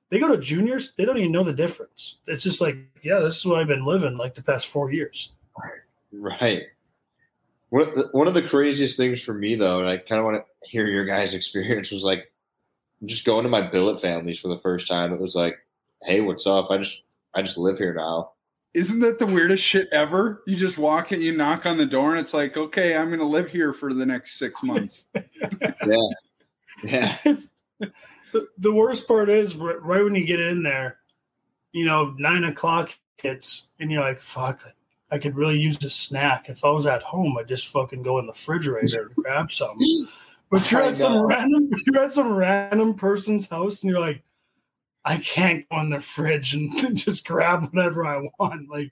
they 0.10 0.20
go 0.20 0.28
to 0.28 0.38
juniors, 0.38 0.94
they 0.94 1.06
don't 1.06 1.18
even 1.18 1.32
know 1.32 1.44
the 1.44 1.52
difference. 1.52 2.20
It's 2.28 2.44
just 2.44 2.62
like, 2.62 2.78
yeah, 3.02 3.18
this 3.18 3.38
is 3.38 3.48
what 3.48 3.60
I've 3.60 3.68
been 3.68 3.84
living 3.84 4.16
like 4.16 4.36
the 4.36 4.44
past 4.44 4.68
four 4.68 4.92
years. 4.92 5.32
Right. 6.12 6.68
One 7.74 7.88
of 7.88 7.96
the, 7.96 8.08
one 8.12 8.28
of 8.28 8.36
the 8.36 8.44
craziest 8.44 8.98
things 8.98 9.24
for 9.24 9.34
me, 9.34 9.56
though, 9.56 9.80
and 9.80 9.90
I 9.90 9.98
kind 9.98 10.20
of 10.20 10.26
want 10.26 10.38
to 10.38 10.70
hear 10.70 10.86
your 10.86 11.06
guys' 11.06 11.34
experience, 11.34 11.90
was 11.92 12.04
like 12.04 12.32
just 13.04 13.26
going 13.26 13.42
to 13.46 13.50
my 13.50 13.62
billet 13.68 14.00
families 14.00 14.40
for 14.40 14.48
the 14.50 14.60
first 14.60 14.88
time. 14.88 15.12
It 15.12 15.20
was 15.20 15.34
like, 15.34 15.58
hey, 16.04 16.22
what's 16.22 16.46
up? 16.46 16.70
I 16.70 16.78
just 16.78 17.02
I 17.34 17.42
just 17.42 17.58
live 17.58 17.80
here 17.80 17.96
now. 17.96 18.34
Isn't 18.76 19.00
that 19.00 19.18
the 19.18 19.26
weirdest 19.26 19.64
shit 19.64 19.88
ever? 19.92 20.44
You 20.46 20.56
just 20.56 20.78
walk 20.78 21.14
in, 21.14 21.24
you 21.24 21.36
knock 21.36 21.66
on 21.66 21.78
the 21.78 21.88
door, 21.88 22.12
and 22.12 22.20
it's 22.20 22.36
like, 22.36 22.58
okay, 22.58 22.96
I'm 22.96 23.08
going 23.08 23.18
to 23.18 23.26
live 23.26 23.50
here 23.50 23.74
for 23.74 23.92
the 23.92 24.06
next 24.06 24.38
six 24.38 24.62
months. 24.62 25.08
Yeah, 25.88 26.10
yeah, 26.84 27.18
it's 27.26 27.54
the, 27.80 28.50
the 28.60 28.72
worst 28.72 29.08
part 29.08 29.30
is 29.30 29.56
right 29.56 30.04
when 30.04 30.14
you 30.14 30.28
get 30.28 30.40
in 30.40 30.62
there, 30.62 31.00
you 31.72 31.86
know, 31.86 32.14
nine 32.20 32.44
o'clock 32.44 32.96
hits, 33.18 33.70
and 33.80 33.92
you're 33.92 34.04
like, 34.04 34.22
fuck, 34.22 34.62
I 35.14 35.20
could 35.20 35.36
really 35.36 35.60
use 35.60 35.82
a 35.84 35.92
snack. 35.92 36.50
If 36.50 36.66
I 36.66 36.72
was 36.72 36.88
at 36.88 37.04
home, 37.04 37.38
I'd 37.38 37.48
just 37.48 37.68
fucking 37.68 38.02
go 38.02 38.18
in 38.18 38.26
the 38.26 38.32
refrigerator 38.32 39.04
and 39.04 39.16
grab 39.16 39.52
some. 39.52 39.78
But 40.50 40.70
you're 40.72 40.84
at 40.84 40.94
some 40.94 41.26
random 41.26 41.72
you're 41.88 42.04
at 42.04 42.12
some 42.12 42.36
random 42.36 42.94
person's 42.94 43.50
house 43.50 43.82
and 43.82 43.90
you're 43.90 44.00
like, 44.00 44.22
I 45.04 45.18
can't 45.18 45.68
go 45.68 45.80
in 45.80 45.90
the 45.90 46.00
fridge 46.00 46.54
and 46.54 46.96
just 46.96 47.26
grab 47.26 47.74
whatever 47.74 48.06
I 48.06 48.30
want. 48.38 48.70
Like 48.70 48.92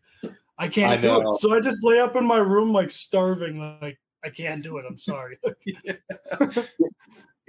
I 0.57 0.69
can't 0.69 0.93
I 0.93 0.97
do 0.97 1.09
know. 1.09 1.29
it. 1.29 1.35
So 1.35 1.53
I 1.53 1.59
just 1.59 1.83
lay 1.83 1.99
up 1.99 2.15
in 2.15 2.25
my 2.25 2.39
room 2.39 2.73
like 2.73 2.89
starving, 2.89 3.59
like 3.79 3.99
I 4.23 4.29
can't 4.29 4.63
do 4.63 4.77
it. 4.79 4.85
I'm 4.89 4.97
sorry. 4.97 5.37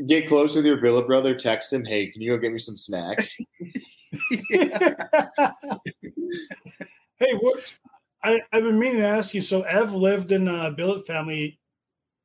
Get 0.06 0.28
close 0.28 0.54
with 0.54 0.66
your 0.66 0.76
billet 0.76 1.06
brother. 1.06 1.34
Text 1.34 1.72
him, 1.72 1.82
hey, 1.82 2.08
can 2.08 2.20
you 2.20 2.32
go 2.32 2.36
get 2.36 2.52
me 2.52 2.58
some 2.58 2.76
snacks? 2.76 3.34
hey, 4.50 4.74
what? 7.40 7.78
I, 8.22 8.40
I've 8.52 8.62
been 8.62 8.78
meaning 8.78 8.98
to 8.98 9.06
ask 9.06 9.34
you. 9.34 9.40
So, 9.40 9.62
Ev 9.62 9.94
lived 9.94 10.32
in 10.32 10.48
a 10.48 10.70
billet 10.70 11.06
family. 11.06 11.58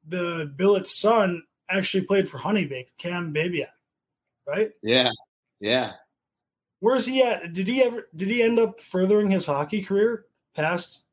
The 0.08 0.52
billet's 0.56 0.96
son 0.96 1.44
actually 1.70 2.06
played 2.06 2.30
for 2.30 2.38
Honeybake, 2.38 2.98
Cam 2.98 3.34
Babiak, 3.34 3.68
right? 4.48 4.72
Yeah, 4.82 5.12
yeah. 5.60 5.94
Where's 6.80 7.06
he 7.06 7.24
at? 7.24 7.54
Did 7.54 7.68
he 7.68 7.84
ever? 7.84 8.08
Did 8.16 8.28
he 8.30 8.42
end 8.44 8.60
up 8.60 8.80
furthering 8.80 9.32
his 9.32 9.46
hockey 9.46 9.82
career 9.82 10.26
past? 10.56 11.04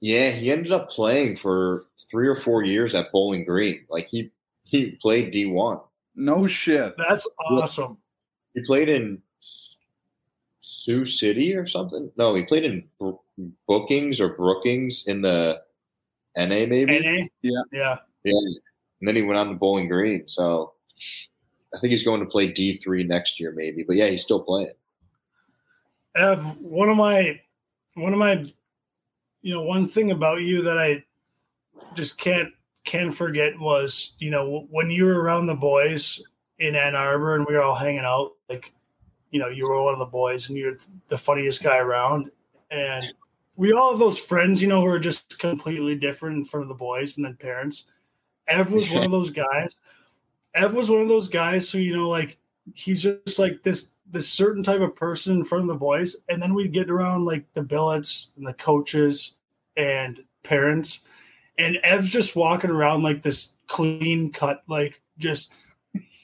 Yeah, 0.00 0.30
he 0.30 0.52
ended 0.52 0.72
up 0.72 0.90
playing 0.90 1.36
for 1.36 1.86
three 2.10 2.28
or 2.28 2.36
four 2.36 2.62
years 2.64 2.94
at 2.94 3.10
Bowling 3.12 3.44
Green. 3.44 3.86
Like 3.88 4.06
he 4.06 4.30
he 4.64 4.98
played 5.00 5.30
D 5.30 5.46
one. 5.46 5.80
no 6.14 6.46
shit. 6.46 6.94
That's 6.98 7.26
awesome. 7.48 7.98
He 8.54 8.62
played 8.62 8.88
in 8.90 9.22
Sioux 10.62 11.04
City 11.04 11.54
or 11.54 11.66
something. 11.66 12.10
No, 12.16 12.34
he 12.34 12.44
played 12.44 12.64
in 12.64 12.84
Bro- 12.98 13.20
Bookings 13.68 14.20
or 14.20 14.34
Brookings 14.34 15.06
in 15.06 15.20
the 15.20 15.60
NA 16.36 16.66
maybe. 16.66 17.00
NA. 17.00 17.26
Yeah. 17.42 17.62
yeah. 17.72 17.96
Yeah, 18.24 18.38
and 19.00 19.08
then 19.08 19.16
he 19.16 19.22
went 19.22 19.38
on 19.38 19.48
to 19.48 19.54
Bowling 19.54 19.88
Green. 19.88 20.26
So 20.28 20.74
I 21.74 21.78
think 21.80 21.90
he's 21.90 22.04
going 22.04 22.20
to 22.20 22.26
play 22.26 22.46
D 22.46 22.76
three 22.76 23.02
next 23.02 23.40
year 23.40 23.52
maybe. 23.54 23.82
But 23.82 23.96
yeah, 23.96 24.06
he's 24.06 24.22
still 24.22 24.40
playing. 24.40 24.72
Ev, 26.16 26.56
one 26.58 26.88
of 26.88 26.96
my, 26.96 27.40
one 27.94 28.12
of 28.12 28.18
my, 28.18 28.44
you 29.40 29.54
know, 29.54 29.62
one 29.62 29.86
thing 29.86 30.12
about 30.12 30.42
you 30.42 30.62
that 30.62 30.78
I 30.78 31.02
just 31.94 32.18
can't 32.18 32.50
can't 32.84 33.14
forget 33.14 33.58
was, 33.58 34.12
you 34.18 34.30
know, 34.30 34.66
when 34.70 34.90
you 34.90 35.04
were 35.04 35.20
around 35.22 35.46
the 35.46 35.54
boys 35.54 36.20
in 36.58 36.76
Ann 36.76 36.94
Arbor 36.94 37.34
and 37.34 37.46
we 37.46 37.54
were 37.54 37.62
all 37.62 37.74
hanging 37.74 38.04
out, 38.04 38.32
like, 38.48 38.72
you 39.32 39.40
know, 39.40 39.48
you 39.48 39.66
were 39.66 39.82
one 39.82 39.94
of 39.94 39.98
the 39.98 40.04
boys 40.04 40.48
and 40.48 40.56
you're 40.56 40.76
the 41.08 41.18
funniest 41.18 41.62
guy 41.64 41.78
around, 41.78 42.30
and 42.70 43.12
we 43.56 43.72
all 43.72 43.90
have 43.90 43.98
those 43.98 44.18
friends, 44.18 44.62
you 44.62 44.68
know, 44.68 44.80
who 44.80 44.86
are 44.86 44.98
just 44.98 45.38
completely 45.38 45.96
different 45.96 46.36
in 46.36 46.44
front 46.44 46.62
of 46.62 46.68
the 46.68 46.74
boys 46.74 47.16
and 47.16 47.26
then 47.26 47.36
parents. 47.36 47.86
Ev 48.46 48.72
was 48.72 48.90
one 48.90 49.04
of 49.04 49.10
those 49.10 49.30
guys. 49.30 49.76
Ev 50.54 50.74
was 50.74 50.90
one 50.90 51.00
of 51.00 51.08
those 51.08 51.28
guys 51.28 51.70
who, 51.70 51.78
you 51.78 51.96
know, 51.96 52.08
like 52.08 52.38
he's 52.74 53.02
just 53.02 53.38
like 53.38 53.62
this 53.62 53.94
this 54.10 54.28
certain 54.28 54.62
type 54.62 54.82
of 54.82 54.94
person 54.94 55.36
in 55.36 55.44
front 55.44 55.62
of 55.62 55.68
the 55.68 55.74
boys, 55.74 56.16
and 56.28 56.40
then 56.40 56.54
we'd 56.54 56.72
get 56.72 56.90
around 56.90 57.24
like 57.24 57.50
the 57.54 57.62
billets 57.62 58.32
and 58.36 58.46
the 58.46 58.52
coaches 58.52 59.36
and 59.78 60.22
parents, 60.42 61.00
and 61.58 61.78
Ev's 61.82 62.10
just 62.10 62.36
walking 62.36 62.70
around 62.70 63.02
like 63.02 63.22
this 63.22 63.56
clean 63.66 64.30
cut, 64.30 64.62
like 64.68 65.00
just 65.18 65.54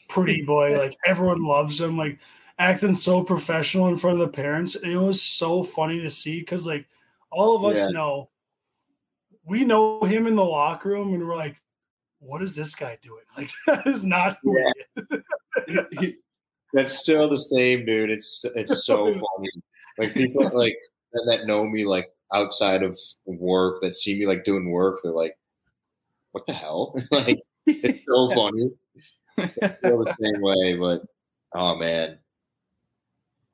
pretty 0.09 0.43
boy, 0.43 0.79
like 0.79 0.97
everyone 1.07 1.45
loves 1.45 1.81
him, 1.81 1.97
like 1.97 2.19
acting 2.59 2.95
so 2.95 3.23
professional 3.23 3.89
in 3.89 3.97
front 3.97 4.21
of 4.21 4.27
the 4.27 4.33
parents, 4.33 4.75
and 4.75 4.93
it 4.93 4.97
was 4.97 5.23
so 5.23 5.63
funny 5.63 6.01
to 6.01 6.11
see 6.11 6.41
because 6.41 6.67
like 6.67 6.87
all 7.31 7.57
of 7.57 7.65
us 7.65 7.79
Yeah. 7.79 7.89
know 7.91 8.31
we 9.45 9.65
know 9.65 10.03
him 10.03 10.27
in 10.27 10.37
the 10.37 10.45
locker 10.45 10.91
room, 10.91 11.15
and 11.15 11.27
we're 11.27 11.35
like, 11.37 11.57
what 12.21 12.43
is 12.43 12.55
this 12.55 12.75
guy 12.75 12.99
doing? 13.03 13.23
Like 13.37 13.51
that 13.67 13.87
is 13.87 14.05
not 14.05 14.39
who 14.43 14.59
he 15.67 15.73
is. 15.73 16.15
That's 16.75 16.99
still 16.99 17.29
the 17.31 17.39
same, 17.39 17.87
dude. 17.87 18.11
It's 18.11 18.45
it's 18.57 18.85
so 18.85 19.07
funny. 19.37 19.51
Like 19.97 20.13
people 20.13 20.51
like 20.53 20.77
that, 21.13 21.47
know 21.47 21.65
me 21.65 21.85
like 21.85 22.07
outside 22.35 22.83
of 22.83 22.99
work 23.25 23.81
that 23.81 23.97
see 23.97 24.19
me 24.19 24.27
like 24.27 24.45
doing 24.45 24.71
work, 24.71 24.99
they're 25.03 25.13
like, 25.13 25.37
"What 26.33 26.47
the 26.47 26.53
hell?" 26.53 26.95
like 27.11 27.39
it's 27.67 28.05
so 28.05 28.29
funny. 28.35 28.71
Feel 29.37 29.99
the 29.99 30.17
same 30.21 30.41
way, 30.41 30.77
but 30.77 31.03
oh 31.55 31.77
man, 31.77 32.19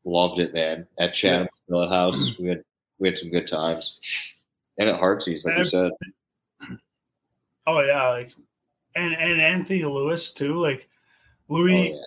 loved 0.04 0.40
it, 0.40 0.54
man. 0.54 0.86
At 0.98 1.14
Chatham 1.14 1.48
Billet 1.68 1.88
House, 1.88 2.36
we 2.38 2.48
had 2.48 2.62
we 2.98 3.08
had 3.08 3.18
some 3.18 3.30
good 3.30 3.46
times, 3.46 3.98
and 4.78 4.88
at 4.88 4.98
Heartsease, 4.98 5.44
like 5.44 5.58
you 5.58 5.64
said. 5.64 5.92
Oh 7.66 7.80
yeah, 7.80 8.08
like 8.08 8.32
and 8.94 9.14
and 9.14 9.40
Anthony 9.40 9.84
Louis 9.84 10.32
too. 10.32 10.54
Like 10.56 10.88
Oh, 11.50 11.54
Louis, 11.54 11.90
yeah. 11.90 12.00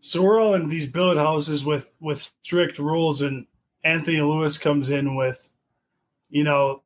so 0.00 0.22
we're 0.22 0.40
all 0.40 0.54
in 0.54 0.68
these 0.68 0.86
billet 0.86 1.18
houses 1.18 1.64
with 1.64 1.94
with 2.00 2.22
strict 2.22 2.78
rules, 2.78 3.20
and 3.22 3.46
Anthony 3.84 4.20
Louis 4.20 4.56
comes 4.56 4.90
in 4.90 5.16
with, 5.16 5.50
you 6.30 6.44
know, 6.44 6.82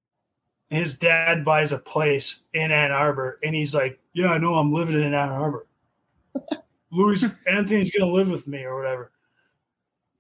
his 0.71 0.99
dad 0.99 1.45
buys 1.45 1.73
a 1.73 1.79
place 1.79 2.45
in 2.53 2.73
Ann 2.73 2.91
Arbor, 2.91 3.39
and 3.45 3.55
he's 3.55 3.75
like, 3.75 3.99
"Yeah, 4.13 4.29
I 4.29 4.39
know, 4.39 4.55
I'm 4.55 4.73
living 4.73 4.97
in 5.01 5.15
Ann 5.15 5.29
Arbor." 5.29 5.67
Louis 6.91 7.25
Anthony's 7.47 7.93
gonna 7.97 8.11
live 8.11 8.29
with 8.29 8.49
me 8.49 8.65
or 8.65 8.77
whatever. 8.77 9.13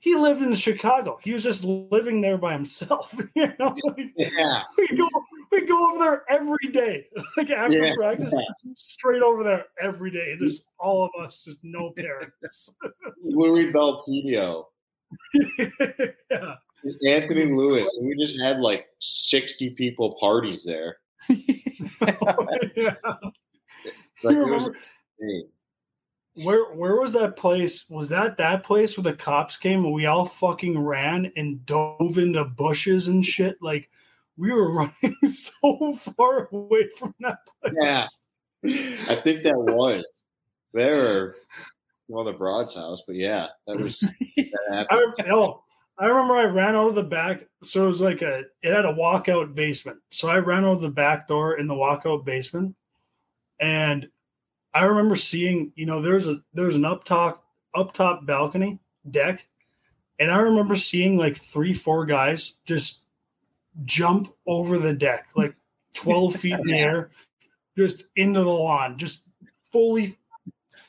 He 0.00 0.14
lived 0.14 0.42
in 0.42 0.54
Chicago. 0.54 1.18
He 1.22 1.32
was 1.32 1.42
just 1.42 1.64
living 1.64 2.20
there 2.20 2.38
by 2.38 2.52
himself. 2.52 3.14
You 3.34 3.52
know, 3.58 3.76
like, 3.84 4.12
Yeah, 4.16 4.62
we 4.76 4.96
go 4.96 5.08
we 5.52 5.66
go 5.66 5.90
over 5.90 5.98
there 6.04 6.22
every 6.28 6.68
day. 6.72 7.06
Like 7.36 7.50
after 7.50 7.78
Yeah. 7.78 7.94
practice, 7.96 8.34
straight 8.74 9.22
over 9.22 9.42
there 9.42 9.66
every 9.80 10.10
day. 10.10 10.34
There's 10.38 10.64
all 10.78 11.04
of 11.04 11.10
us, 11.24 11.42
just 11.42 11.58
no 11.62 11.90
parents. 11.96 12.70
Louie 13.24 13.72
Belpedio, 13.72 14.64
yeah. 15.58 16.54
Anthony 17.06 17.46
Louis, 17.46 17.88
we 18.02 18.16
just 18.16 18.40
had 18.40 18.60
like 18.60 18.86
sixty 19.00 19.70
people 19.70 20.16
parties 20.20 20.64
there. 20.64 20.98
yeah. 21.28 22.94
Like, 24.24 24.34
you 24.34 24.46
it 24.46 24.50
was 24.52 24.70
remember. 25.20 25.48
Where 26.44 26.72
where 26.74 26.96
was 26.96 27.12
that 27.14 27.36
place? 27.36 27.88
Was 27.88 28.08
that 28.10 28.36
that 28.38 28.64
place 28.64 28.96
where 28.96 29.02
the 29.02 29.16
cops 29.16 29.56
came 29.56 29.84
and 29.84 29.92
we 29.92 30.06
all 30.06 30.24
fucking 30.24 30.78
ran 30.78 31.32
and 31.36 31.64
dove 31.66 32.18
into 32.18 32.44
bushes 32.44 33.08
and 33.08 33.24
shit? 33.24 33.56
Like 33.60 33.90
we 34.36 34.52
were 34.52 34.74
running 35.02 35.16
so 35.24 35.94
far 35.94 36.48
away 36.52 36.88
from 36.98 37.14
that 37.20 37.38
place. 37.62 37.74
Yeah. 37.80 38.06
I 39.08 39.14
think 39.16 39.42
that 39.44 39.56
was 39.56 40.04
there. 40.72 41.34
Well, 42.08 42.24
the 42.24 42.32
Broad's 42.32 42.74
house, 42.74 43.02
but 43.06 43.16
yeah, 43.16 43.48
that 43.66 43.76
was 43.76 44.00
that 44.36 44.86
I 44.90 45.06
oh, 45.30 45.62
I 45.98 46.06
remember 46.06 46.34
I 46.34 46.44
ran 46.44 46.74
out 46.74 46.88
of 46.88 46.94
the 46.94 47.02
back. 47.02 47.46
So 47.62 47.84
it 47.84 47.88
was 47.88 48.00
like 48.00 48.22
a 48.22 48.44
it 48.62 48.74
had 48.74 48.84
a 48.84 48.94
walkout 48.94 49.54
basement. 49.54 49.98
So 50.10 50.28
I 50.28 50.38
ran 50.38 50.64
out 50.64 50.76
of 50.76 50.80
the 50.80 50.88
back 50.88 51.28
door 51.28 51.58
in 51.58 51.66
the 51.66 51.74
walkout 51.74 52.24
basement, 52.24 52.76
and 53.60 54.08
I 54.74 54.84
remember 54.84 55.16
seeing 55.16 55.72
you 55.74 55.86
know 55.86 56.00
there's 56.00 56.28
a 56.28 56.40
there's 56.54 56.76
an 56.76 56.84
up 56.84 57.04
top 57.04 57.44
up 57.74 57.92
top 57.92 58.26
balcony 58.26 58.78
deck, 59.10 59.46
And 60.18 60.30
I 60.30 60.38
remember 60.40 60.74
seeing 60.74 61.16
like 61.16 61.36
three, 61.36 61.72
four 61.72 62.04
guys 62.04 62.54
just 62.64 63.04
jump 63.84 64.34
over 64.46 64.78
the 64.78 64.92
deck, 64.92 65.28
like 65.36 65.54
12 65.94 66.36
feet 66.40 66.54
in 66.54 66.66
the 66.66 66.78
air, 66.78 67.10
just 67.76 68.06
into 68.16 68.40
the 68.40 68.50
lawn, 68.50 68.98
just 68.98 69.24
fully, 69.70 70.18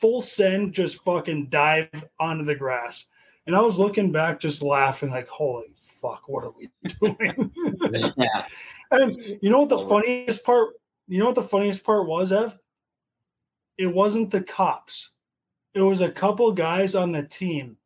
full 0.00 0.20
send, 0.20 0.72
just 0.72 1.02
fucking 1.04 1.46
dive 1.46 2.04
onto 2.18 2.44
the 2.44 2.54
grass. 2.54 3.06
And 3.46 3.56
I 3.56 3.60
was 3.60 3.78
looking 3.78 4.12
back, 4.12 4.40
just 4.40 4.62
laughing, 4.62 5.10
like, 5.10 5.28
holy 5.28 5.72
fuck, 5.76 6.28
what 6.28 6.44
are 6.44 6.52
we 6.58 6.68
doing? 7.00 7.52
yeah. 8.16 8.46
and 8.90 9.16
you 9.40 9.50
know 9.50 9.60
what 9.60 9.68
the 9.68 9.78
funniest 9.78 10.44
part, 10.44 10.70
you 11.08 11.20
know 11.20 11.26
what 11.26 11.34
the 11.34 11.42
funniest 11.42 11.84
part 11.84 12.06
was, 12.06 12.32
Ev? 12.32 12.56
It 13.80 13.86
wasn't 13.86 14.30
the 14.30 14.42
cops. 14.42 15.12
It 15.72 15.80
was 15.80 16.02
a 16.02 16.10
couple 16.10 16.52
guys 16.52 16.94
on 16.94 17.12
the 17.12 17.22
team. 17.22 17.78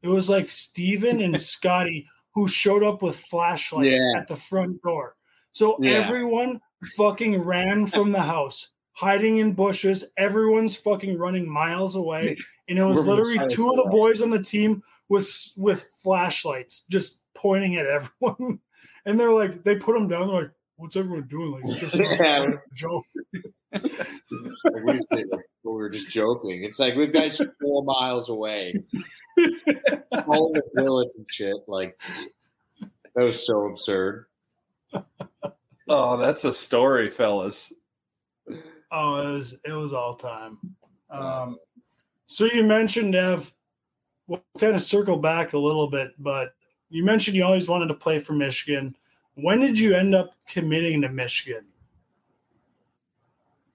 It 0.00 0.08
was 0.08 0.28
like 0.30 0.50
Steven 0.50 1.20
and 1.20 1.38
Scotty 1.52 2.06
who 2.34 2.48
showed 2.48 2.82
up 2.82 3.02
with 3.02 3.16
flashlights 3.20 3.94
Yeah. 3.94 4.12
at 4.16 4.26
the 4.26 4.36
front 4.36 4.80
door. 4.82 5.16
So 5.52 5.76
Yeah. 5.80 5.90
everyone 5.92 6.60
fucking 6.96 7.42
ran 7.42 7.86
from 7.86 8.10
the 8.12 8.22
house, 8.22 8.70
hiding 8.92 9.36
in 9.38 9.52
bushes. 9.52 10.04
Everyone's 10.16 10.76
fucking 10.76 11.18
running 11.18 11.46
miles 11.48 11.94
away. 11.96 12.36
And 12.68 12.78
it 12.78 12.84
was 12.84 13.06
literally 13.06 13.40
two 13.48 13.68
of 13.70 13.76
the 13.76 13.90
boys 13.90 14.22
on 14.22 14.30
the 14.30 14.42
team 14.42 14.82
with 15.10 15.28
with 15.56 15.88
flashlights 16.02 16.84
just 16.88 17.20
pointing 17.34 17.76
at 17.76 17.86
everyone. 17.86 18.60
And 19.04 19.18
they're 19.18 19.32
like, 19.32 19.64
they 19.64 19.76
put 19.76 19.94
them 19.94 20.06
down, 20.08 20.28
they're 20.28 20.42
like, 20.42 20.50
what's 20.78 20.96
everyone 20.96 21.26
doing? 21.28 21.52
Like, 21.52 21.64
it's 21.64 21.80
just 21.80 21.94
Yeah. 22.20 22.44
a 22.44 22.74
joke. 22.74 23.04
Like, 23.70 24.84
we, 25.10 25.24
we 25.62 25.72
were 25.72 25.90
just 25.90 26.08
joking. 26.08 26.64
It's 26.64 26.78
like 26.78 26.94
we've 26.96 27.12
guys 27.12 27.40
four 27.60 27.84
miles 27.84 28.30
away, 28.30 28.72
all 30.26 30.52
the 30.52 30.62
village 30.74 31.10
and 31.16 31.26
shit. 31.28 31.56
Like 31.66 31.98
that 32.80 33.22
was 33.22 33.46
so 33.46 33.66
absurd. 33.66 34.24
Oh, 35.86 36.16
that's 36.16 36.44
a 36.44 36.52
story, 36.54 37.10
fellas. 37.10 37.72
Oh, 38.90 39.16
it 39.16 39.32
was 39.36 39.54
it 39.64 39.72
was 39.72 39.92
all 39.92 40.16
time. 40.16 40.58
Um, 41.10 41.58
so 42.26 42.46
you 42.46 42.64
mentioned 42.64 43.14
Ev. 43.14 43.52
We'll 44.26 44.42
kind 44.58 44.74
of 44.74 44.82
circle 44.82 45.18
back 45.18 45.52
a 45.52 45.58
little 45.58 45.90
bit, 45.90 46.12
but 46.18 46.54
you 46.88 47.04
mentioned 47.04 47.36
you 47.36 47.44
always 47.44 47.68
wanted 47.68 47.88
to 47.88 47.94
play 47.94 48.18
for 48.18 48.32
Michigan. 48.32 48.96
When 49.40 49.60
did 49.60 49.78
you 49.78 49.94
end 49.94 50.16
up 50.16 50.34
committing 50.48 51.02
to 51.02 51.08
Michigan? 51.08 51.64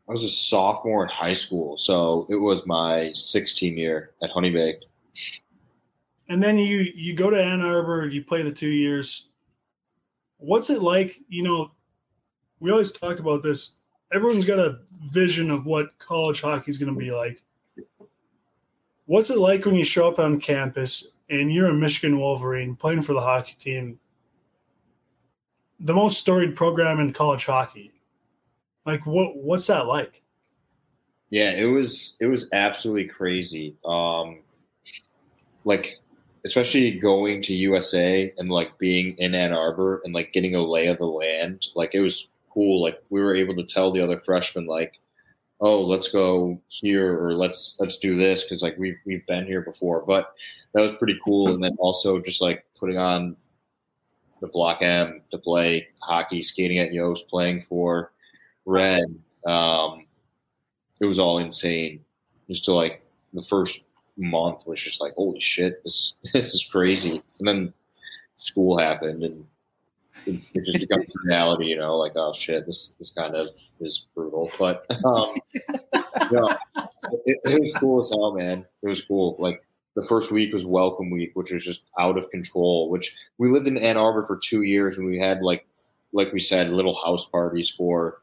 I 0.10 0.12
was 0.12 0.26
a 0.26 0.30
sophomore 0.30 1.04
in 1.04 1.10
high 1.10 1.32
school, 1.32 1.78
so 1.78 2.28
it 2.30 2.36
was 2.36 2.68
my 2.68 3.12
16 3.14 3.78
year 3.78 4.12
at 4.22 4.30
Honey 4.32 4.50
Baked. 4.50 4.84
And 6.28 6.44
then 6.44 6.58
you 6.58 6.92
you 6.94 7.16
go 7.16 7.30
to 7.30 7.42
Ann 7.42 7.62
Arbor, 7.62 8.08
you 8.08 8.26
play 8.26 8.42
the 8.42 8.52
two 8.52 8.72
years. 8.72 9.30
What's 10.36 10.70
it 10.70 10.82
like? 10.82 11.22
You 11.30 11.44
know, 11.44 11.72
we 12.60 12.70
always 12.70 12.92
talk 12.92 13.20
about 13.20 13.42
this. 13.42 13.76
Everyone's 14.14 14.46
got 14.46 14.60
a 14.60 14.80
vision 15.14 15.50
of 15.50 15.66
what 15.66 15.98
college 15.98 16.42
hockey 16.42 16.72
is 16.72 16.78
going 16.78 16.94
to 16.94 17.00
be 17.00 17.12
like. 17.12 17.42
What's 19.06 19.30
it 19.30 19.38
like 19.38 19.66
when 19.66 19.76
you 19.76 19.86
show 19.86 20.10
up 20.10 20.20
on 20.20 20.42
campus 20.42 21.08
and 21.30 21.54
you're 21.54 21.70
a 21.70 21.74
Michigan 21.74 22.20
Wolverine 22.20 22.76
playing 22.76 23.02
for 23.02 23.14
the 23.14 23.22
hockey 23.22 23.56
team, 23.58 23.98
the 25.84 25.94
most 25.94 26.20
storied 26.20 26.56
program 26.56 27.00
in 27.00 27.14
college 27.14 27.46
hockey? 27.46 27.92
Like, 28.86 29.06
what 29.06 29.36
what's 29.36 29.68
that 29.68 29.86
like? 29.86 30.22
Yeah, 31.30 31.52
it 31.52 31.66
was 31.66 32.18
it 32.20 32.28
was 32.28 32.50
absolutely 32.52 33.06
crazy. 33.06 33.76
Um, 33.86 34.40
like 35.66 36.00
especially 36.46 37.00
going 37.00 37.42
to 37.42 37.54
USA 37.54 38.34
and 38.38 38.50
like 38.50 38.78
being 38.78 39.16
in 39.18 39.34
Ann 39.34 39.54
Arbor 39.54 40.02
and 40.04 40.14
like 40.14 40.34
getting 40.34 40.56
a 40.56 40.62
lay 40.62 40.88
of 40.88 40.98
the 40.98 41.06
land. 41.06 41.68
Like 41.76 41.96
it 41.96 42.02
was 42.02 42.30
cool. 42.54 42.82
Like 42.82 43.02
we 43.10 43.22
were 43.22 43.36
able 43.36 43.56
to 43.56 43.64
tell 43.64 43.92
the 43.92 44.02
other 44.02 44.20
freshmen 44.20 44.66
like, 44.66 45.00
oh, 45.62 45.82
let's 45.82 46.10
go 46.10 46.60
here 46.68 47.18
or 47.18 47.34
let's 47.36 47.78
let's 47.80 47.98
do 47.98 48.18
this 48.18 48.44
because 48.44 48.62
like 48.62 48.78
we've 48.78 48.98
we've 49.06 49.26
been 49.26 49.46
here 49.46 49.62
before. 49.62 50.04
But 50.06 50.34
that 50.74 50.82
was 50.82 50.92
pretty 50.94 51.20
cool. 51.24 51.54
And 51.54 51.64
then 51.64 51.76
also 51.80 52.20
just 52.20 52.42
like 52.42 52.66
putting 52.78 52.98
on 52.98 53.38
the 54.44 54.50
Block 54.50 54.82
M 54.82 55.22
to 55.32 55.38
play 55.38 55.88
hockey, 56.02 56.42
skating 56.42 56.78
at 56.78 56.92
Yost, 56.92 57.30
playing 57.30 57.62
for 57.62 58.12
Red. 58.66 59.06
Um, 59.48 60.06
it 61.00 61.06
was 61.06 61.18
all 61.18 61.38
insane. 61.38 62.02
Just 62.50 62.66
to 62.66 62.74
like 62.74 63.06
the 63.34 63.42
first 63.44 63.86
month 64.18 64.68
was 64.68 64.82
just 64.82 65.00
like, 65.00 65.14
holy 65.14 65.40
shit, 65.40 65.82
this 65.86 66.16
this 66.34 66.54
is 66.54 66.68
crazy. 66.70 67.24
And 67.40 67.48
then 67.48 67.74
school 68.36 68.78
happened, 68.78 69.24
and 69.24 69.46
it, 70.26 70.42
it 70.54 70.66
just 70.66 70.82
becomes 70.82 71.16
reality. 71.24 71.68
You 71.68 71.78
know, 71.78 71.96
like 71.96 72.18
oh 72.18 72.34
shit, 72.34 72.66
this 72.66 72.98
this 73.00 73.12
kind 73.12 73.38
of 73.38 73.48
is 73.80 74.08
brutal. 74.14 74.52
But 74.60 74.86
um, 75.06 75.36
it, 75.54 77.40
it 77.46 77.62
was 77.62 77.74
cool 77.78 78.02
as 78.02 78.10
hell, 78.10 78.34
man. 78.34 78.66
It 78.82 78.90
was 78.90 79.06
cool. 79.06 79.38
Like 79.40 79.64
the 79.96 80.06
first 80.06 80.32
week 80.32 80.54
was 80.54 80.66
welcome 80.66 81.12
week, 81.12 81.32
which 81.34 81.52
was 81.52 81.64
just 81.64 81.84
out 82.00 82.18
of 82.18 82.30
control. 82.32 82.90
Which 82.90 83.16
we 83.38 83.50
lived 83.50 83.68
in 83.68 83.78
Ann 83.78 83.98
Arbor 83.98 84.26
for 84.26 84.38
two 84.38 84.64
years, 84.64 84.98
and 84.98 85.08
we 85.08 85.20
had 85.20 85.42
like 85.42 85.66
like 86.14 86.32
we 86.32 86.40
said, 86.40 86.70
little 86.70 86.96
house 87.04 87.26
parties 87.26 87.70
for 87.70 88.20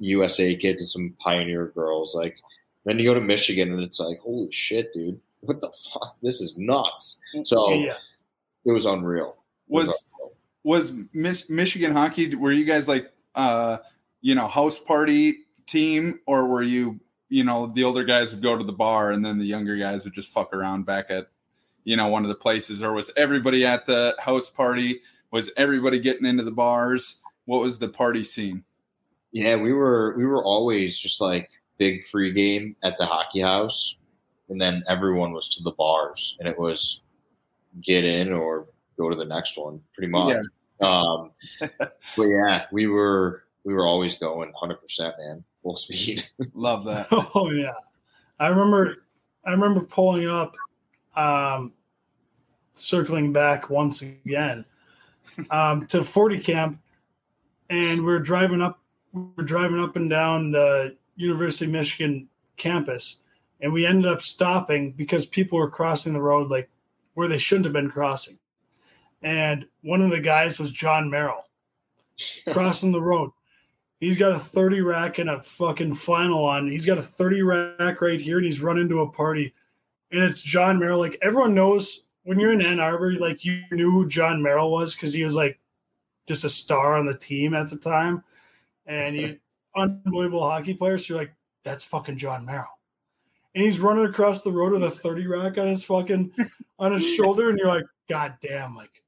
USA 0.00 0.56
kids 0.56 0.80
and 0.80 0.88
some 0.88 1.14
pioneer 1.20 1.66
girls. 1.68 2.14
Like 2.14 2.38
then 2.84 2.98
you 2.98 3.04
go 3.04 3.14
to 3.14 3.20
Michigan 3.20 3.72
and 3.72 3.80
it's 3.82 4.00
like, 4.00 4.18
holy 4.20 4.50
shit, 4.50 4.92
dude, 4.92 5.20
what 5.40 5.60
the 5.60 5.72
fuck? 5.92 6.16
This 6.22 6.40
is 6.40 6.56
nuts. 6.58 7.20
So 7.44 7.72
yeah. 7.74 7.96
it 8.64 8.72
was 8.72 8.86
unreal. 8.86 9.36
It 9.68 9.74
Was 9.74 10.10
unreal. 10.14 10.32
was 10.64 10.94
Miss 11.12 11.48
Michigan 11.48 11.92
hockey? 11.92 12.34
Were 12.34 12.52
you 12.52 12.64
guys 12.64 12.88
like, 12.88 13.12
uh, 13.34 13.78
you 14.20 14.34
know, 14.34 14.48
house 14.48 14.78
party 14.78 15.34
team, 15.66 16.20
or 16.26 16.46
were 16.46 16.62
you, 16.62 17.00
you 17.32 17.44
know, 17.44 17.66
the 17.66 17.82
older 17.82 18.04
guys 18.04 18.30
would 18.30 18.42
go 18.42 18.58
to 18.58 18.62
the 18.62 18.74
bar 18.74 19.10
and 19.10 19.24
then 19.24 19.38
the 19.38 19.46
younger 19.46 19.74
guys 19.76 20.04
would 20.04 20.12
just 20.12 20.30
fuck 20.30 20.52
around 20.52 20.84
back 20.84 21.06
at, 21.08 21.28
you 21.82 21.96
know, 21.96 22.08
one 22.08 22.24
of 22.24 22.28
the 22.28 22.34
places, 22.34 22.82
or 22.82 22.92
was 22.92 23.10
everybody 23.16 23.64
at 23.64 23.86
the 23.86 24.14
house 24.18 24.50
party? 24.50 25.00
Was 25.30 25.50
everybody 25.56 25.98
getting 25.98 26.26
into 26.26 26.44
the 26.44 26.52
bars? 26.52 27.20
What 27.46 27.62
was 27.62 27.78
the 27.78 27.88
party 27.88 28.22
scene? 28.22 28.64
Yeah, 29.32 29.56
we 29.56 29.72
were 29.72 30.14
we 30.18 30.26
were 30.26 30.44
always 30.44 30.98
just 30.98 31.22
like 31.22 31.48
big 31.78 32.06
free 32.08 32.32
game 32.32 32.76
at 32.82 32.98
the 32.98 33.06
hockey 33.06 33.40
house, 33.40 33.96
and 34.50 34.60
then 34.60 34.82
everyone 34.86 35.32
was 35.32 35.48
to 35.56 35.62
the 35.62 35.72
bars, 35.72 36.36
and 36.38 36.46
it 36.46 36.58
was 36.58 37.00
get 37.80 38.04
in 38.04 38.30
or 38.30 38.66
go 38.98 39.08
to 39.08 39.16
the 39.16 39.24
next 39.24 39.56
one, 39.56 39.80
pretty 39.94 40.12
much. 40.12 40.36
Um, 40.82 41.30
but 42.14 42.26
yeah, 42.26 42.66
we 42.72 42.88
were 42.88 43.44
we 43.64 43.72
were 43.72 43.86
always 43.86 44.16
going 44.16 44.52
100 44.52 44.82
percent, 44.82 45.14
man, 45.18 45.44
full 45.62 45.76
speed. 45.76 46.26
Love 46.54 46.84
that. 46.84 47.08
Oh 47.34 47.50
yeah, 47.50 47.74
I 48.38 48.48
remember. 48.48 48.96
I 49.44 49.50
remember 49.50 49.80
pulling 49.80 50.28
up, 50.28 50.54
um, 51.16 51.72
circling 52.74 53.32
back 53.32 53.70
once 53.70 54.02
again 54.02 54.64
um, 55.50 55.86
to 55.88 56.04
Forty 56.04 56.38
Camp, 56.38 56.80
and 57.70 58.00
we 58.00 58.06
we're 58.06 58.18
driving 58.18 58.62
up. 58.62 58.80
We 59.12 59.22
we're 59.36 59.44
driving 59.44 59.80
up 59.80 59.96
and 59.96 60.08
down 60.08 60.52
the 60.52 60.96
University 61.16 61.66
of 61.66 61.72
Michigan 61.72 62.28
campus, 62.56 63.18
and 63.60 63.72
we 63.72 63.86
ended 63.86 64.10
up 64.10 64.22
stopping 64.22 64.92
because 64.92 65.26
people 65.26 65.58
were 65.58 65.70
crossing 65.70 66.12
the 66.12 66.22
road 66.22 66.50
like 66.50 66.70
where 67.14 67.28
they 67.28 67.38
shouldn't 67.38 67.66
have 67.66 67.74
been 67.74 67.90
crossing. 67.90 68.38
And 69.22 69.66
one 69.82 70.02
of 70.02 70.10
the 70.10 70.20
guys 70.20 70.58
was 70.58 70.72
Jon 70.72 71.10
Merrill 71.10 71.44
crossing 72.50 72.92
the 72.92 73.00
road. 73.00 73.30
He's 74.02 74.18
got 74.18 74.32
a 74.32 74.38
30 74.38 74.80
rack 74.80 75.18
and 75.20 75.30
a 75.30 75.40
fucking 75.40 75.94
final 75.94 76.44
on. 76.44 76.68
He's 76.68 76.84
got 76.84 76.98
a 76.98 77.02
30 77.02 77.42
rack 77.42 78.00
right 78.00 78.20
here, 78.20 78.38
and 78.38 78.44
he's 78.44 78.60
run 78.60 78.76
into 78.76 78.98
a 78.98 79.08
party. 79.08 79.54
And 80.10 80.24
it's 80.24 80.42
Jon 80.42 80.80
Merrill. 80.80 80.98
Like 80.98 81.16
everyone 81.22 81.54
knows 81.54 82.08
when 82.24 82.40
you're 82.40 82.50
in 82.50 82.60
Ann 82.60 82.80
Arbor, 82.80 83.12
like 83.12 83.44
you 83.44 83.62
knew 83.70 83.92
who 83.92 84.08
Jon 84.08 84.42
Merrill 84.42 84.72
was 84.72 84.92
because 84.92 85.14
he 85.14 85.22
was 85.22 85.36
like 85.36 85.56
just 86.26 86.42
a 86.42 86.50
star 86.50 86.98
on 86.98 87.06
the 87.06 87.14
team 87.14 87.54
at 87.54 87.70
the 87.70 87.76
time. 87.76 88.24
And 88.86 89.14
he 89.14 89.38
unbelievable 89.76 90.42
hockey 90.42 90.74
player. 90.74 90.98
So 90.98 91.14
you're 91.14 91.22
like, 91.22 91.34
that's 91.62 91.84
fucking 91.84 92.16
Jon 92.16 92.44
Merrill. 92.44 92.66
And 93.54 93.62
he's 93.62 93.78
running 93.78 94.06
across 94.06 94.42
the 94.42 94.50
road 94.50 94.72
with 94.72 94.82
a 94.82 94.90
30 94.90 95.28
rack 95.28 95.58
on 95.58 95.68
his 95.68 95.84
fucking 95.84 96.32
on 96.80 96.90
his 96.90 97.06
shoulder, 97.06 97.50
and 97.50 97.56
you're 97.56 97.68
like, 97.68 97.86
God 98.08 98.34
damn, 98.40 98.74
like 98.74 99.00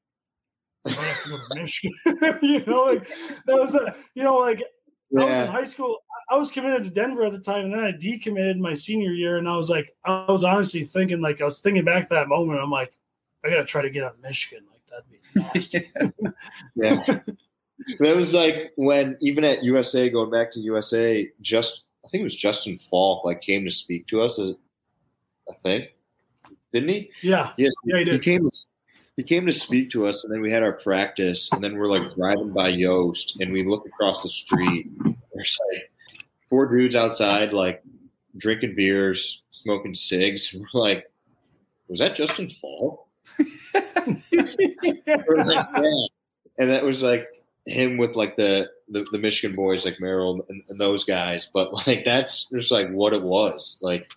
I 0.87 0.91
have 0.91 1.23
to 1.25 1.31
go 1.31 1.37
to 1.39 1.61
Michigan. 1.61 1.99
you 2.43 2.65
know, 2.65 2.83
like 2.83 3.09
that 3.47 3.61
was 3.61 3.75
a 3.75 3.97
you 4.15 4.23
know, 4.23 4.37
like 4.37 4.63
I 5.23 5.25
was 5.25 5.39
in 5.39 5.47
high 5.47 5.65
school. 5.65 5.99
I 6.31 6.37
was 6.37 6.51
committed 6.51 6.85
to 6.85 6.91
Denver 6.91 7.25
at 7.25 7.33
the 7.33 7.39
time, 7.39 7.67
and 7.67 7.75
then 7.75 7.85
I 7.85 7.93
decommitted 7.93 8.59
my 8.59 8.75
senior 8.75 9.13
year. 9.13 9.37
And 9.37 9.49
I 9.49 9.57
was 9.57 9.69
like, 9.71 9.95
I 10.05 10.25
was 10.29 10.43
honestly 10.43 10.83
thinking, 10.85 11.21
like, 11.21 11.41
I 11.41 11.45
was 11.45 11.61
thinking 11.61 11.85
back 11.85 12.09
to 12.09 12.15
that 12.15 12.29
moment. 12.29 12.61
I'm 12.61 12.71
like, 12.71 12.97
I 13.45 13.51
gotta 13.51 13.65
try 13.65 13.83
to 13.83 13.91
get 13.91 14.05
out 14.05 14.15
of 14.15 14.23
Michigan. 14.23 14.65
Like 14.71 14.81
that'd 14.89 15.11
be 15.11 15.41
nasty. 15.55 15.91
yeah. 16.77 17.21
That 18.01 18.17
was 18.17 18.33
like 18.33 18.73
when 18.77 19.17
even 19.21 19.45
at 19.45 19.63
USA, 19.63 20.09
going 20.09 20.31
back 20.31 20.51
to 20.53 20.61
USA, 20.61 21.29
just 21.43 21.85
I 22.05 22.09
think 22.09 22.23
it 22.23 22.25
was 22.25 22.37
Justin 22.37 22.79
Faulk 22.79 23.25
like 23.25 23.41
came 23.41 23.65
to 23.65 23.71
speak 23.71 24.07
to 24.09 24.23
us. 24.23 24.39
Uh, 24.39 24.53
I 25.51 25.55
think 25.63 25.91
didn't 26.73 26.89
he? 26.89 27.11
Yeah. 27.23 27.53
Yes, 27.57 27.73
Yeah, 27.85 27.99
he 27.99 28.05
he 28.05 28.11
did. 28.13 28.23
came. 28.23 28.49
He 29.17 29.23
came 29.23 29.47
to 29.47 29.53
speak 29.53 29.91
to 29.91 30.07
us, 30.07 30.25
and 30.25 30.35
then 30.35 30.41
we 30.41 30.51
had 30.51 30.63
our 30.63 30.73
practice, 30.73 31.51
and 31.53 31.63
then 31.63 31.77
we're 31.77 31.89
like 31.89 32.15
driving 32.15 32.53
by 32.53 32.69
Yost, 32.69 33.41
and 33.41 33.53
we 33.53 33.65
look 33.65 33.87
across 33.87 34.23
the 34.23 34.29
street. 34.29 34.91
There's 35.33 35.59
like 35.73 35.91
four 36.51 36.67
dudes 36.67 36.97
outside, 36.97 37.53
like 37.53 37.83
drinking 38.37 38.75
beers, 38.75 39.43
smoking 39.53 39.95
cigs. 39.95 40.53
And 40.53 40.65
we're 40.75 40.81
like, 40.81 41.11
"Was 41.89 42.01
that 42.01 42.17
Justin 42.17 42.49
Faulk?" 42.49 43.07
Like, 44.07 44.59
yeah. 45.07 46.07
And 46.59 46.71
that 46.71 46.85
was 46.85 47.03
like 47.03 47.27
him 47.67 47.97
with 47.97 48.17
like 48.17 48.37
the 48.37 48.69
the, 48.89 49.07
the 49.13 49.19
Michigan 49.19 49.57
boys, 49.57 49.85
like 49.85 49.99
Merrill 49.99 50.45
and, 50.49 50.63
and 50.69 50.79
those 50.79 51.05
guys. 51.05 51.49
But 51.53 51.87
like 51.87 52.05
that's 52.05 52.47
just 52.51 52.71
like 52.71 52.91
what 52.91 53.15
it 53.15 53.23
was. 53.23 53.79
Like 53.83 54.13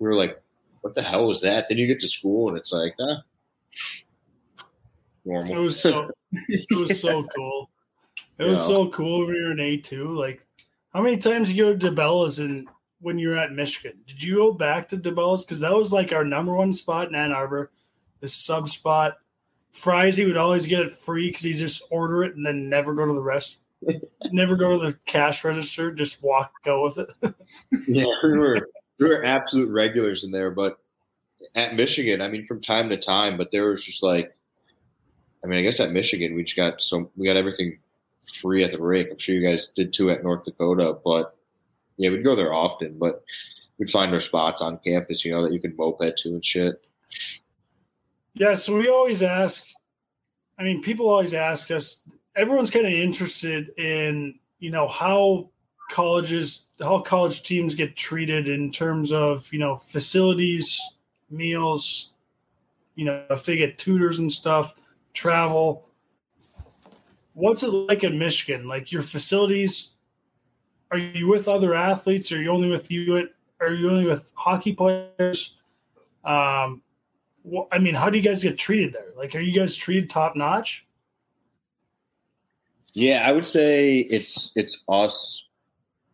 we 0.00 0.08
were 0.08 0.14
like, 0.14 0.40
"What 0.80 0.94
the 0.94 1.02
hell 1.02 1.26
was 1.26 1.42
that?" 1.42 1.68
Then 1.68 1.78
you 1.78 1.86
get 1.86 2.00
to 2.00 2.08
school, 2.08 2.48
and 2.48 2.56
it's 2.56 2.72
like, 2.72 2.94
ah. 3.00 3.22
It 5.26 5.58
was 5.58 5.80
so 5.80 6.10
it 6.32 6.78
was 6.78 7.00
so 7.00 7.24
cool. 7.36 7.70
It 8.38 8.44
was 8.44 8.64
so 8.64 8.88
cool 8.90 9.26
when 9.26 9.34
you 9.34 9.42
were 9.44 9.52
in 9.52 9.60
A 9.60 9.76
two. 9.78 10.16
Like, 10.16 10.46
how 10.92 11.02
many 11.02 11.16
times 11.16 11.48
did 11.48 11.56
you 11.56 11.64
go 11.64 11.76
to 11.76 11.90
DeBella's 11.90 12.38
and 12.38 12.68
when 13.00 13.18
you 13.18 13.30
were 13.30 13.38
at 13.38 13.52
Michigan? 13.52 13.98
Did 14.06 14.22
you 14.22 14.36
go 14.36 14.52
back 14.52 14.88
to 14.88 14.96
DeBella's? 14.96 15.44
Because 15.44 15.60
that 15.60 15.74
was 15.74 15.92
like 15.92 16.12
our 16.12 16.24
number 16.24 16.54
one 16.54 16.72
spot 16.72 17.08
in 17.08 17.14
Ann 17.14 17.32
Arbor, 17.32 17.70
the 18.20 18.28
sub 18.28 18.68
spot. 18.68 19.18
Fries, 19.72 20.16
he 20.16 20.24
would 20.24 20.38
always 20.38 20.66
get 20.66 20.80
it 20.80 20.90
free 20.90 21.28
because 21.28 21.42
he 21.42 21.52
just 21.52 21.82
order 21.90 22.24
it 22.24 22.34
and 22.34 22.46
then 22.46 22.70
never 22.70 22.94
go 22.94 23.04
to 23.04 23.12
the 23.12 23.20
rest, 23.20 23.58
never 24.32 24.56
go 24.56 24.78
to 24.78 24.86
the 24.86 24.98
cash 25.04 25.44
register, 25.44 25.92
just 25.92 26.22
walk 26.22 26.52
go 26.64 26.84
with 26.84 26.98
it. 26.98 27.08
yeah, 27.86 28.06
we 28.22 28.38
were 28.38 28.56
we 28.98 29.06
were 29.06 29.24
absolute 29.24 29.70
regulars 29.70 30.24
in 30.24 30.30
there, 30.30 30.50
but 30.50 30.78
at 31.54 31.74
Michigan, 31.74 32.22
I 32.22 32.28
mean, 32.28 32.46
from 32.46 32.60
time 32.60 32.88
to 32.88 32.96
time, 32.96 33.36
but 33.36 33.50
there 33.50 33.68
was 33.68 33.84
just 33.84 34.02
like, 34.02 34.35
I 35.46 35.48
mean, 35.48 35.60
I 35.60 35.62
guess 35.62 35.78
at 35.78 35.92
Michigan 35.92 36.34
we 36.34 36.42
just 36.42 36.56
got 36.56 36.82
so 36.82 37.08
we 37.16 37.24
got 37.24 37.36
everything 37.36 37.78
free 38.34 38.64
at 38.64 38.72
the 38.72 38.82
rink. 38.82 39.10
I'm 39.12 39.18
sure 39.18 39.36
you 39.36 39.46
guys 39.46 39.68
did 39.76 39.92
too 39.92 40.10
at 40.10 40.24
North 40.24 40.44
Dakota, 40.44 40.98
but 41.04 41.36
yeah, 41.98 42.10
we'd 42.10 42.24
go 42.24 42.34
there 42.34 42.52
often, 42.52 42.98
but 42.98 43.22
we'd 43.78 43.88
find 43.88 44.12
our 44.12 44.18
spots 44.18 44.60
on 44.60 44.78
campus, 44.78 45.24
you 45.24 45.30
know, 45.30 45.42
that 45.42 45.52
you 45.52 45.60
could 45.60 45.78
moped 45.78 46.16
to 46.18 46.30
and 46.30 46.44
shit. 46.44 46.84
Yeah, 48.34 48.56
so 48.56 48.76
we 48.76 48.88
always 48.88 49.22
ask. 49.22 49.64
I 50.58 50.64
mean, 50.64 50.82
people 50.82 51.08
always 51.08 51.32
ask 51.32 51.70
us. 51.70 52.02
Everyone's 52.34 52.70
kind 52.70 52.86
of 52.86 52.92
interested 52.92 53.70
in 53.78 54.34
you 54.58 54.70
know 54.70 54.88
how 54.88 55.50
colleges, 55.92 56.64
how 56.80 56.98
college 57.02 57.44
teams 57.44 57.76
get 57.76 57.94
treated 57.94 58.48
in 58.48 58.72
terms 58.72 59.12
of 59.12 59.48
you 59.52 59.60
know 59.60 59.76
facilities, 59.76 60.80
meals, 61.30 62.10
you 62.96 63.04
know 63.04 63.24
if 63.30 63.44
they 63.44 63.56
get 63.56 63.78
tutors 63.78 64.18
and 64.18 64.32
stuff, 64.32 64.74
travel. 65.16 65.88
What's 67.34 67.62
it 67.62 67.68
like 67.68 68.04
in 68.04 68.18
Michigan? 68.18 68.68
Like 68.68 68.92
your 68.92 69.02
facilities, 69.02 69.92
are 70.90 70.98
you 70.98 71.28
with 71.28 71.48
other 71.48 71.74
athletes? 71.74 72.30
Are 72.30 72.40
you 72.40 72.50
only 72.50 72.68
with 72.68 72.90
you? 72.90 73.28
Are 73.60 73.72
you 73.72 73.90
only 73.90 74.06
with 74.06 74.30
hockey 74.34 74.72
players? 74.72 75.56
Um, 76.24 76.82
well, 77.42 77.68
I 77.72 77.78
mean, 77.78 77.94
how 77.94 78.10
do 78.10 78.18
you 78.18 78.24
guys 78.24 78.42
get 78.42 78.58
treated 78.58 78.92
there? 78.92 79.12
Like, 79.16 79.34
are 79.34 79.40
you 79.40 79.58
guys 79.58 79.74
treated 79.74 80.10
top 80.10 80.36
notch? 80.36 80.86
Yeah, 82.92 83.22
I 83.26 83.32
would 83.32 83.46
say 83.46 83.98
it's 83.98 84.52
it's 84.56 84.82
us. 84.88 85.44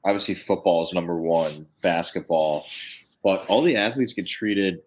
Obviously, 0.05 0.35
football 0.35 0.83
is 0.83 0.93
number 0.93 1.17
one, 1.17 1.67
basketball, 1.81 2.67
but 3.23 3.47
all 3.47 3.63
the 3.63 3.77
athletes 3.77 4.15
get 4.15 4.27
treated 4.27 4.81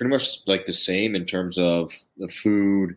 pretty 0.00 0.10
much 0.10 0.40
like 0.46 0.64
the 0.64 0.72
same 0.72 1.14
in 1.14 1.26
terms 1.26 1.58
of 1.58 1.92
the 2.16 2.28
food, 2.28 2.96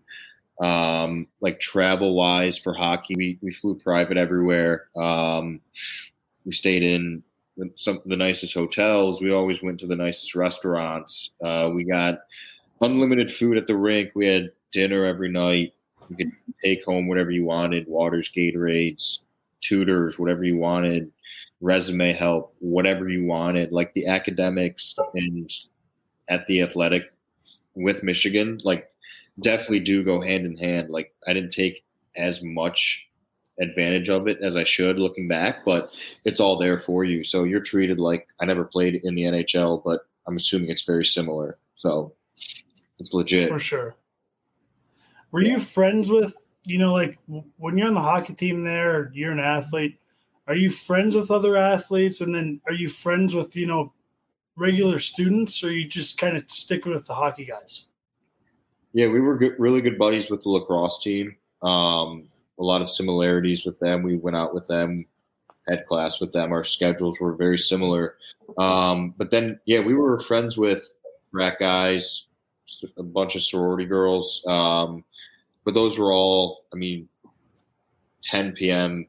um, 0.61 1.27
like 1.41 1.59
travel 1.59 2.15
wise 2.15 2.57
for 2.57 2.73
hockey. 2.73 3.13
We 3.17 3.37
we 3.41 3.51
flew 3.51 3.75
private 3.75 4.15
everywhere. 4.15 4.87
Um, 4.95 5.59
we 6.45 6.53
stayed 6.53 6.81
in 6.81 7.21
some 7.75 7.97
of 7.97 8.03
the 8.05 8.15
nicest 8.15 8.53
hotels. 8.53 9.21
We 9.21 9.33
always 9.33 9.61
went 9.61 9.81
to 9.81 9.87
the 9.87 9.97
nicest 9.97 10.33
restaurants. 10.33 11.31
Uh, 11.43 11.71
we 11.73 11.83
got 11.83 12.19
unlimited 12.79 13.33
food 13.33 13.57
at 13.57 13.67
the 13.67 13.75
rink. 13.75 14.11
We 14.15 14.27
had 14.27 14.51
dinner 14.71 15.03
every 15.03 15.29
night. 15.29 15.73
You 16.07 16.15
could 16.15 16.31
take 16.63 16.85
home 16.85 17.09
whatever 17.09 17.31
you 17.31 17.43
wanted 17.43 17.85
waters, 17.85 18.31
Gatorades, 18.33 19.19
tutors, 19.59 20.17
whatever 20.17 20.45
you 20.45 20.55
wanted, 20.55 21.11
resume 21.59 22.13
help, 22.13 22.55
whatever 22.59 23.09
you 23.09 23.25
wanted. 23.25 23.73
Like 23.73 23.93
the 23.93 24.07
academics 24.07 24.95
and 25.13 25.51
at 26.29 26.45
the 26.47 26.61
athletic 26.61 27.11
with 27.75 28.03
Michigan, 28.03 28.59
like 28.63 28.89
definitely 29.41 29.79
do 29.79 30.03
go 30.03 30.21
hand 30.21 30.45
in 30.45 30.57
hand. 30.57 30.89
Like 30.89 31.13
I 31.27 31.33
didn't 31.33 31.51
take 31.51 31.83
as 32.15 32.43
much 32.43 33.07
advantage 33.59 34.09
of 34.09 34.27
it 34.27 34.39
as 34.41 34.55
I 34.55 34.63
should 34.63 34.97
looking 34.97 35.27
back, 35.27 35.63
but 35.65 35.95
it's 36.25 36.39
all 36.39 36.57
there 36.57 36.79
for 36.79 37.03
you. 37.03 37.23
So 37.23 37.43
you're 37.43 37.59
treated 37.59 37.99
like 37.99 38.27
I 38.39 38.45
never 38.45 38.65
played 38.65 38.95
in 39.03 39.15
the 39.15 39.23
NHL, 39.23 39.83
but 39.83 40.01
I'm 40.27 40.35
assuming 40.35 40.69
it's 40.69 40.85
very 40.85 41.05
similar. 41.05 41.57
So 41.75 42.13
it's 42.99 43.13
legit. 43.13 43.49
For 43.49 43.59
sure. 43.59 43.95
Were 45.31 45.41
you 45.41 45.59
friends 45.59 46.09
with, 46.09 46.35
you 46.63 46.77
know, 46.77 46.93
like 46.93 47.17
when 47.57 47.77
you're 47.77 47.87
on 47.87 47.95
the 47.95 48.01
hockey 48.01 48.33
team 48.33 48.63
there, 48.63 49.11
you're 49.13 49.31
an 49.31 49.39
athlete, 49.39 49.99
are 50.47 50.55
you 50.55 50.69
friends 50.69 51.15
with 51.15 51.31
other 51.31 51.55
athletes? 51.57 52.21
And 52.21 52.33
then 52.33 52.61
are 52.67 52.73
you 52.73 52.87
friends 52.87 53.33
with, 53.33 53.55
you 53.55 53.65
know, 53.65 53.93
regular 54.55 54.99
students 54.99 55.63
or 55.63 55.71
you 55.71 55.87
just 55.87 56.17
kind 56.17 56.37
of 56.37 56.49
stick 56.49 56.85
with 56.85 57.07
the 57.07 57.13
hockey 57.13 57.45
guys? 57.45 57.85
Yeah, 58.93 59.07
we 59.07 59.21
were 59.21 59.37
good, 59.37 59.55
really 59.57 59.81
good 59.81 59.97
buddies 59.97 60.29
with 60.29 60.43
the 60.43 60.49
lacrosse 60.49 61.01
team. 61.01 61.35
Um, 61.63 62.29
a 62.59 62.63
lot 62.63 62.81
of 62.81 62.89
similarities 62.89 63.65
with 63.65 63.79
them. 63.79 64.03
We 64.03 64.17
went 64.17 64.37
out 64.37 64.53
with 64.53 64.67
them, 64.67 65.05
had 65.67 65.85
class 65.85 66.19
with 66.19 66.31
them. 66.31 66.51
Our 66.51 66.63
schedules 66.63 67.19
were 67.19 67.33
very 67.33 67.57
similar. 67.57 68.15
Um, 68.57 69.15
but 69.17 69.31
then, 69.31 69.59
yeah, 69.65 69.79
we 69.79 69.95
were 69.95 70.19
friends 70.19 70.57
with 70.57 70.85
frat 71.31 71.57
guys, 71.59 72.27
a 72.97 73.03
bunch 73.03 73.35
of 73.35 73.41
sorority 73.41 73.85
girls. 73.85 74.43
Um, 74.47 75.03
but 75.65 75.73
those 75.73 75.97
were 75.97 76.13
all, 76.13 76.65
I 76.71 76.75
mean, 76.75 77.09
10 78.23 78.53
p.m. 78.53 79.07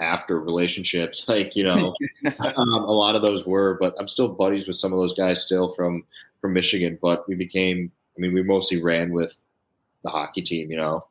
after 0.00 0.40
relationships. 0.40 1.24
Like, 1.28 1.54
you 1.54 1.62
know, 1.62 1.94
um, 2.40 2.68
a 2.68 2.92
lot 2.92 3.14
of 3.14 3.22
those 3.22 3.46
were, 3.46 3.76
but 3.80 3.94
I'm 4.00 4.08
still 4.08 4.28
buddies 4.28 4.66
with 4.66 4.76
some 4.76 4.92
of 4.92 4.98
those 4.98 5.14
guys 5.14 5.42
still 5.42 5.68
from 5.68 6.04
from 6.40 6.54
Michigan. 6.54 6.98
But 7.00 7.28
we 7.28 7.36
became, 7.36 7.92
I 8.16 8.20
mean, 8.20 8.32
we 8.32 8.42
mostly 8.42 8.82
ran 8.82 9.12
with 9.12 9.32
the 10.02 10.10
hockey 10.10 10.42
team, 10.42 10.70
you 10.70 10.76
know. 10.76 11.06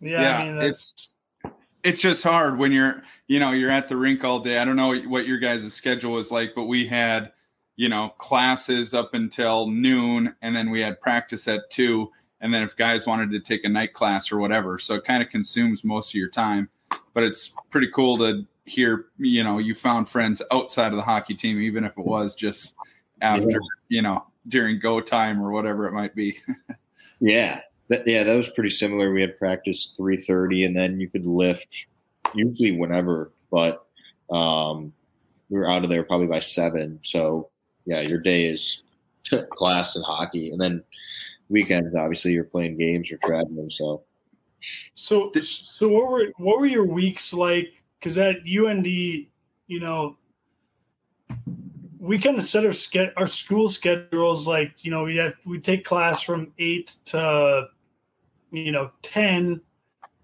Yeah, 0.00 0.20
Yeah, 0.20 0.38
I 0.38 0.44
mean, 0.44 0.58
that's, 0.58 0.92
it's 0.92 1.14
it's 1.82 2.00
just 2.00 2.22
hard 2.22 2.58
when 2.58 2.72
you're 2.72 3.02
you 3.26 3.38
know 3.38 3.52
you're 3.52 3.70
at 3.70 3.88
the 3.88 3.96
rink 3.96 4.24
all 4.24 4.40
day. 4.40 4.58
I 4.58 4.64
don't 4.64 4.76
know 4.76 4.94
what 4.94 5.26
your 5.26 5.38
guys' 5.38 5.72
schedule 5.72 6.12
was 6.12 6.30
like, 6.30 6.54
but 6.54 6.64
we 6.64 6.86
had 6.86 7.32
you 7.76 7.88
know 7.88 8.10
classes 8.18 8.94
up 8.94 9.14
until 9.14 9.68
noon, 9.68 10.34
and 10.42 10.54
then 10.54 10.70
we 10.70 10.82
had 10.82 11.00
practice 11.00 11.48
at 11.48 11.70
two, 11.70 12.12
and 12.40 12.52
then 12.52 12.62
if 12.62 12.76
guys 12.76 13.06
wanted 13.06 13.30
to 13.32 13.40
take 13.40 13.64
a 13.64 13.68
night 13.68 13.92
class 13.92 14.30
or 14.32 14.38
whatever, 14.38 14.78
so 14.78 14.94
it 14.94 15.04
kind 15.04 15.22
of 15.22 15.28
consumes 15.28 15.84
most 15.84 16.10
of 16.10 16.14
your 16.14 16.28
time. 16.28 16.68
But 17.14 17.24
it's 17.24 17.54
pretty 17.70 17.88
cool 17.94 18.18
to 18.18 18.46
hear 18.64 19.06
you 19.18 19.42
know 19.42 19.58
you 19.58 19.74
found 19.74 20.08
friends 20.08 20.42
outside 20.52 20.92
of 20.92 20.96
the 20.96 21.02
hockey 21.02 21.34
team, 21.34 21.60
even 21.60 21.84
if 21.84 21.92
it 21.92 22.04
was 22.04 22.34
just 22.34 22.76
after 23.20 23.50
Yeah. 23.50 23.58
you 23.88 24.02
know 24.02 24.24
during 24.46 24.78
go 24.78 25.00
time 25.00 25.42
or 25.42 25.50
whatever 25.50 25.86
it 25.86 25.92
might 25.92 26.14
be. 26.14 26.38
Yeah, 27.20 27.62
that, 27.88 28.06
yeah, 28.06 28.22
that 28.22 28.34
was 28.34 28.48
pretty 28.50 28.70
similar. 28.70 29.12
We 29.12 29.20
had 29.20 29.38
practice 29.38 29.92
three 29.96 30.16
thirty, 30.16 30.64
and 30.64 30.76
then 30.76 31.00
you 31.00 31.08
could 31.08 31.26
lift 31.26 31.86
usually 32.32 32.70
whenever, 32.70 33.32
but 33.50 33.86
um, 34.30 34.92
we 35.48 35.58
were 35.58 35.68
out 35.68 35.82
of 35.82 35.90
there 35.90 36.04
probably 36.04 36.28
by 36.28 36.38
seven. 36.38 37.00
So 37.02 37.48
yeah, 37.86 38.00
your 38.02 38.20
day 38.20 38.44
is 38.48 38.84
class 39.50 39.96
and 39.96 40.04
hockey, 40.04 40.50
and 40.52 40.60
then 40.60 40.84
weekends 41.48 41.94
obviously 41.94 42.32
you're 42.32 42.44
playing 42.44 42.76
games 42.76 43.10
or 43.10 43.18
traveling. 43.24 43.70
So 43.70 44.02
so, 44.94 45.30
so 45.32 45.88
what 45.88 46.10
were, 46.10 46.26
what 46.36 46.58
were 46.58 46.66
your 46.66 46.86
weeks 46.86 47.32
like? 47.32 47.72
Cause 48.00 48.18
at 48.18 48.36
UND, 48.36 48.86
you 48.86 49.80
know, 49.80 50.16
we 51.98 52.18
kind 52.18 52.38
of 52.38 52.44
set 52.44 52.64
our 52.64 52.72
ske- 52.72 53.12
our 53.16 53.26
school 53.26 53.68
schedules 53.68 54.46
like 54.46 54.72
you 54.84 54.90
know 54.90 55.02
we 55.02 55.16
have 55.16 55.34
we 55.44 55.58
take 55.58 55.84
class 55.84 56.22
from 56.22 56.52
eight 56.58 56.94
to 57.06 57.66
you 58.52 58.70
know 58.70 58.92
ten, 59.02 59.60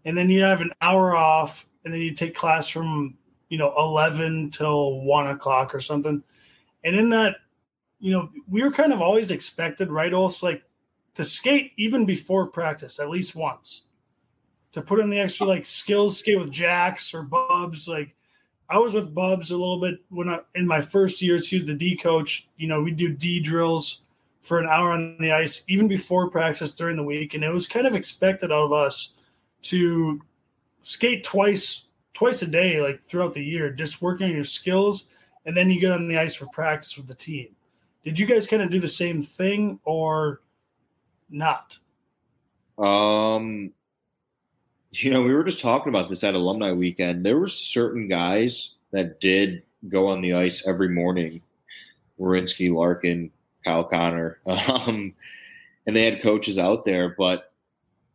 and 0.04 0.16
then 0.16 0.30
you 0.30 0.40
have 0.42 0.60
an 0.60 0.70
hour 0.80 1.16
off, 1.16 1.66
and 1.84 1.92
then 1.92 2.00
you 2.00 2.14
take 2.14 2.34
class 2.34 2.68
from 2.68 3.16
you 3.48 3.58
know 3.58 3.74
eleven 3.76 4.50
till 4.50 5.00
one 5.00 5.26
o'clock 5.26 5.74
or 5.74 5.80
something, 5.80 6.22
and 6.84 6.96
in 6.96 7.10
that, 7.10 7.36
you 7.98 8.12
know, 8.12 8.30
we 8.48 8.62
were 8.62 8.70
kind 8.70 8.92
of 8.92 9.02
always 9.02 9.32
expected, 9.32 9.90
right? 9.90 10.14
Also, 10.14 10.46
like 10.46 10.62
to 11.14 11.24
skate 11.24 11.72
even 11.76 12.04
before 12.04 12.46
practice 12.46 12.98
at 12.98 13.10
least 13.10 13.34
once, 13.36 13.82
to 14.72 14.82
put 14.82 15.00
in 15.00 15.10
the 15.10 15.18
extra 15.18 15.46
like 15.46 15.64
skills, 15.64 16.18
skate 16.18 16.38
with 16.38 16.50
jacks 16.50 17.14
or 17.14 17.22
bubs, 17.22 17.86
like 17.88 18.14
I 18.68 18.78
was 18.78 18.94
with 18.94 19.14
Bubs 19.14 19.50
a 19.50 19.56
little 19.56 19.80
bit 19.80 20.00
when 20.08 20.28
I 20.28 20.38
in 20.54 20.66
my 20.66 20.80
first 20.80 21.20
years. 21.20 21.48
He 21.48 21.58
was 21.58 21.66
the 21.66 21.74
D 21.74 21.96
coach. 21.96 22.48
You 22.56 22.68
know, 22.68 22.82
we 22.82 22.90
do 22.90 23.12
D 23.12 23.40
drills 23.40 24.02
for 24.42 24.58
an 24.58 24.66
hour 24.66 24.92
on 24.92 25.16
the 25.20 25.32
ice, 25.32 25.64
even 25.68 25.88
before 25.88 26.30
practice 26.30 26.74
during 26.74 26.96
the 26.96 27.02
week, 27.02 27.34
and 27.34 27.44
it 27.44 27.50
was 27.50 27.66
kind 27.66 27.86
of 27.86 27.94
expected 27.94 28.50
of 28.50 28.72
us 28.72 29.14
to 29.62 30.20
skate 30.82 31.24
twice 31.24 31.84
twice 32.14 32.42
a 32.42 32.46
day, 32.46 32.80
like 32.80 33.00
throughout 33.00 33.34
the 33.34 33.44
year, 33.44 33.70
just 33.70 34.00
working 34.00 34.28
on 34.28 34.32
your 34.32 34.44
skills, 34.44 35.08
and 35.46 35.56
then 35.56 35.68
you 35.68 35.80
get 35.80 35.92
on 35.92 36.06
the 36.08 36.16
ice 36.16 36.34
for 36.34 36.46
practice 36.46 36.96
with 36.96 37.08
the 37.08 37.14
team. 37.14 37.48
Did 38.04 38.18
you 38.18 38.26
guys 38.26 38.46
kind 38.46 38.62
of 38.62 38.70
do 38.70 38.80
the 38.80 38.88
same 38.88 39.22
thing 39.22 39.80
or 39.84 40.42
not? 41.34 41.78
Um, 42.78 43.72
you 44.92 45.10
know, 45.10 45.22
we 45.22 45.34
were 45.34 45.44
just 45.44 45.60
talking 45.60 45.90
about 45.90 46.08
this 46.08 46.24
at 46.24 46.34
alumni 46.34 46.72
weekend. 46.72 47.24
There 47.24 47.38
were 47.38 47.48
certain 47.48 48.08
guys 48.08 48.70
that 48.92 49.20
did 49.20 49.62
go 49.88 50.08
on 50.08 50.22
the 50.22 50.34
ice 50.34 50.66
every 50.66 50.88
morning. 50.88 51.42
Werenski, 52.18 52.72
Larkin, 52.72 53.30
Kyle 53.64 53.84
Connor, 53.84 54.38
um, 54.46 55.14
and 55.86 55.96
they 55.96 56.04
had 56.04 56.22
coaches 56.22 56.58
out 56.58 56.84
there. 56.84 57.14
But 57.16 57.52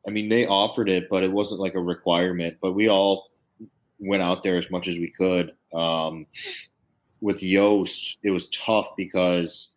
I 0.08 0.12
mean, 0.12 0.30
they 0.30 0.48
offered 0.48 0.90
it, 0.90 1.10
but 1.10 1.24
it 1.24 1.32
wasn't 1.32 1.60
like 1.60 1.76
a 1.76 1.82
requirement. 1.82 2.58
But 2.62 2.74
we 2.74 2.88
all 2.88 3.32
went 4.00 4.24
out 4.24 4.42
there 4.42 4.58
as 4.58 4.72
much 4.72 4.88
as 4.88 4.98
we 4.98 5.10
could. 5.10 5.54
Um, 5.74 6.26
with 7.22 7.44
Yost, 7.44 8.18
it 8.24 8.32
was 8.32 8.50
tough 8.50 8.96
because 8.96 9.74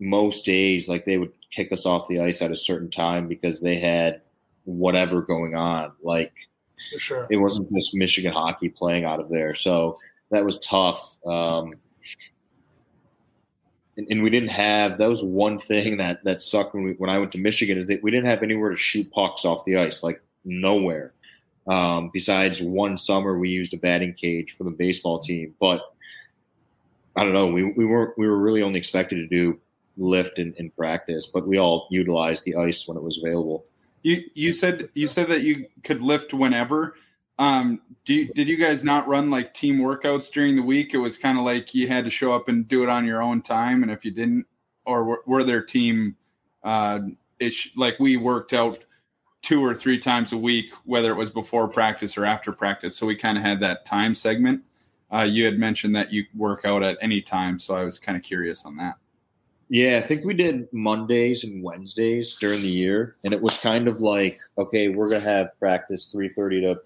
most 0.00 0.44
days, 0.44 0.88
like 0.88 1.04
they 1.04 1.18
would 1.18 1.32
kick 1.50 1.72
us 1.72 1.86
off 1.86 2.08
the 2.08 2.20
ice 2.20 2.42
at 2.42 2.50
a 2.50 2.56
certain 2.56 2.90
time 2.90 3.28
because 3.28 3.60
they 3.60 3.76
had 3.76 4.20
whatever 4.64 5.22
going 5.22 5.54
on. 5.54 5.92
Like 6.02 6.32
For 6.92 6.98
sure. 6.98 7.26
it 7.30 7.36
wasn't 7.36 7.70
just 7.72 7.94
Michigan 7.94 8.32
hockey 8.32 8.68
playing 8.68 9.04
out 9.04 9.20
of 9.20 9.28
there. 9.28 9.54
So 9.54 9.98
that 10.30 10.44
was 10.44 10.58
tough. 10.60 11.18
Um, 11.26 11.74
and, 13.96 14.06
and 14.10 14.22
we 14.22 14.30
didn't 14.30 14.50
have 14.50 14.98
that 14.98 15.08
was 15.08 15.22
one 15.22 15.58
thing 15.58 15.98
that 15.98 16.24
that 16.24 16.42
sucked 16.42 16.74
when 16.74 16.84
we 16.84 16.92
when 16.94 17.10
I 17.10 17.18
went 17.18 17.32
to 17.32 17.38
Michigan 17.38 17.78
is 17.78 17.86
that 17.88 18.02
we 18.02 18.10
didn't 18.10 18.26
have 18.26 18.42
anywhere 18.42 18.70
to 18.70 18.76
shoot 18.76 19.10
pucks 19.12 19.44
off 19.44 19.64
the 19.64 19.76
ice, 19.76 20.02
like 20.02 20.20
nowhere. 20.44 21.12
Um, 21.66 22.10
besides 22.12 22.60
one 22.60 22.96
summer, 22.96 23.38
we 23.38 23.48
used 23.48 23.72
a 23.72 23.78
batting 23.78 24.12
cage 24.12 24.54
for 24.54 24.64
the 24.64 24.70
baseball 24.70 25.18
team, 25.18 25.54
but 25.60 25.80
I 27.16 27.22
don't 27.22 27.32
know. 27.32 27.46
We 27.46 27.62
we 27.64 27.86
weren't 27.86 28.18
we 28.18 28.26
were 28.26 28.38
really 28.38 28.62
only 28.62 28.78
expected 28.78 29.16
to 29.16 29.26
do 29.26 29.58
lift 29.96 30.38
in, 30.38 30.54
in 30.54 30.70
practice, 30.70 31.26
but 31.26 31.46
we 31.46 31.58
all 31.58 31.88
utilized 31.90 32.44
the 32.44 32.56
ice 32.56 32.86
when 32.86 32.96
it 32.96 33.02
was 33.02 33.18
available. 33.18 33.64
You 34.02 34.22
you 34.34 34.52
said 34.52 34.88
you 34.94 35.06
said 35.06 35.28
that 35.28 35.42
you 35.42 35.66
could 35.82 36.00
lift 36.00 36.34
whenever. 36.34 36.96
Um, 37.38 37.80
you, 38.06 38.28
did 38.28 38.48
you 38.48 38.56
guys 38.56 38.84
not 38.84 39.08
run 39.08 39.30
like 39.30 39.54
team 39.54 39.78
workouts 39.78 40.30
during 40.30 40.56
the 40.56 40.62
week? 40.62 40.94
It 40.94 40.98
was 40.98 41.18
kind 41.18 41.38
of 41.38 41.44
like 41.44 41.74
you 41.74 41.88
had 41.88 42.04
to 42.04 42.10
show 42.10 42.32
up 42.32 42.48
and 42.48 42.68
do 42.68 42.82
it 42.82 42.88
on 42.88 43.06
your 43.06 43.22
own 43.22 43.42
time, 43.42 43.82
and 43.82 43.90
if 43.90 44.04
you 44.04 44.10
didn't, 44.10 44.46
or 44.84 45.04
were, 45.04 45.22
were 45.26 45.42
there 45.42 45.62
team 45.62 46.16
uh, 46.62 47.00
ish 47.38 47.72
like 47.76 47.98
we 47.98 48.16
worked 48.16 48.52
out 48.52 48.78
two 49.42 49.64
or 49.64 49.74
three 49.74 49.98
times 49.98 50.32
a 50.32 50.38
week, 50.38 50.72
whether 50.84 51.10
it 51.10 51.16
was 51.16 51.30
before 51.30 51.68
practice 51.68 52.16
or 52.16 52.24
after 52.24 52.52
practice. 52.52 52.96
So 52.96 53.06
we 53.06 53.16
kind 53.16 53.36
of 53.36 53.44
had 53.44 53.60
that 53.60 53.84
time 53.84 54.14
segment. 54.14 54.62
Uh, 55.12 55.22
you 55.22 55.44
had 55.44 55.58
mentioned 55.58 55.94
that 55.94 56.12
you 56.12 56.24
work 56.34 56.64
out 56.64 56.82
at 56.82 56.96
any 57.00 57.20
time, 57.20 57.58
so 57.58 57.76
I 57.76 57.84
was 57.84 57.98
kind 57.98 58.16
of 58.16 58.24
curious 58.24 58.64
on 58.64 58.76
that. 58.76 58.96
Yeah, 59.74 59.98
I 59.98 60.02
think 60.02 60.24
we 60.24 60.34
did 60.34 60.72
Mondays 60.72 61.42
and 61.42 61.60
Wednesdays 61.60 62.36
during 62.36 62.62
the 62.62 62.68
year, 62.68 63.16
and 63.24 63.34
it 63.34 63.42
was 63.42 63.58
kind 63.58 63.88
of 63.88 64.00
like, 64.00 64.38
okay, 64.56 64.86
we're 64.86 65.08
gonna 65.08 65.18
have 65.18 65.58
practice 65.58 66.06
three 66.06 66.28
thirty 66.28 66.60
to 66.60 66.80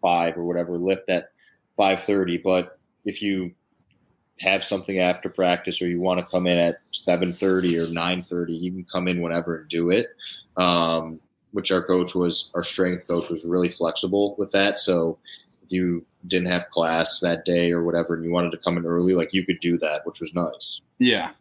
five 0.00 0.38
or 0.38 0.44
whatever, 0.44 0.78
lift 0.78 1.10
at 1.10 1.32
five 1.76 2.02
thirty. 2.02 2.38
But 2.38 2.78
if 3.04 3.20
you 3.20 3.52
have 4.40 4.64
something 4.64 4.98
after 4.98 5.28
practice 5.28 5.82
or 5.82 5.88
you 5.88 6.00
want 6.00 6.20
to 6.20 6.24
come 6.24 6.46
in 6.46 6.56
at 6.56 6.78
seven 6.90 7.34
thirty 7.34 7.78
or 7.78 7.86
nine 7.88 8.22
thirty, 8.22 8.54
you 8.54 8.72
can 8.72 8.84
come 8.84 9.08
in 9.08 9.20
whenever 9.20 9.58
and 9.58 9.68
do 9.68 9.90
it. 9.90 10.06
Um, 10.56 11.20
which 11.50 11.70
our 11.70 11.82
coach 11.82 12.14
was, 12.14 12.50
our 12.54 12.62
strength 12.62 13.06
coach 13.06 13.28
was 13.28 13.44
really 13.44 13.68
flexible 13.68 14.36
with 14.38 14.52
that. 14.52 14.80
So 14.80 15.18
if 15.62 15.70
you 15.70 16.02
didn't 16.28 16.48
have 16.48 16.70
class 16.70 17.20
that 17.20 17.44
day 17.44 17.72
or 17.72 17.84
whatever, 17.84 18.14
and 18.14 18.24
you 18.24 18.30
wanted 18.30 18.52
to 18.52 18.56
come 18.58 18.78
in 18.78 18.86
early, 18.86 19.12
like 19.12 19.34
you 19.34 19.44
could 19.44 19.60
do 19.60 19.76
that, 19.76 20.06
which 20.06 20.22
was 20.22 20.32
nice. 20.32 20.80
Yeah, 20.98 21.32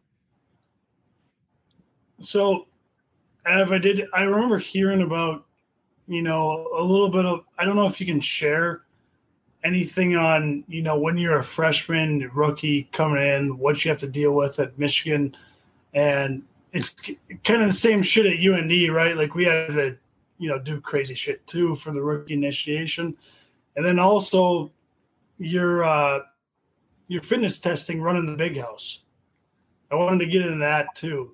So, 2.22 2.68
Av, 3.48 3.72
I 3.72 3.77
did. 3.77 4.06
I 4.14 4.23
remember 4.23 4.57
hearing 4.57 5.02
about, 5.02 5.45
you 6.07 6.22
know, 6.22 6.69
a 6.77 6.84
little 6.84 7.10
bit 7.10 7.26
of. 7.26 7.45
I 7.57 7.65
don't 7.65 7.76
know 7.76 7.88
if 7.88 7.99
you 7.99 8.06
can 8.06 8.19
share 8.19 8.84
anything 9.64 10.15
on, 10.15 10.64
you 10.68 10.81
know, 10.81 10.98
when 10.98 11.18
you're 11.18 11.38
a 11.38 11.43
freshman 11.43 12.30
rookie 12.34 12.84
coming 12.91 13.22
in, 13.22 13.57
what 13.57 13.84
you 13.84 13.89
have 13.89 13.99
to 13.99 14.07
deal 14.07 14.31
with 14.31 14.60
at 14.60 14.77
Michigan, 14.77 15.35
and 15.93 16.43
it's 16.72 16.95
kind 17.43 17.61
of 17.61 17.68
the 17.68 17.73
same 17.73 18.02
shit 18.02 18.26
at 18.26 18.43
UND, 18.43 18.93
right? 18.93 19.15
Like 19.18 19.35
we 19.35 19.45
have 19.45 19.73
to, 19.73 19.98
you 20.38 20.49
know, 20.49 20.57
do 20.57 20.80
crazy 20.80 21.14
shit 21.14 21.45
too 21.48 21.76
for 21.76 21.91
the 21.91 22.02
rookie 22.02 22.34
initiation, 22.34 23.15
and 23.76 23.85
then 23.85 23.99
also 23.99 24.72
your 25.38 25.84
uh, 25.84 26.19
your 27.07 27.22
fitness 27.22 27.60
testing 27.60 28.02
running 28.02 28.26
the 28.26 28.38
big 28.38 28.60
house. 28.60 28.99
I 29.91 29.95
wanted 29.95 30.26
to 30.26 30.31
get 30.31 30.43
into 30.43 30.60
that 30.60 30.95
too. 30.95 31.31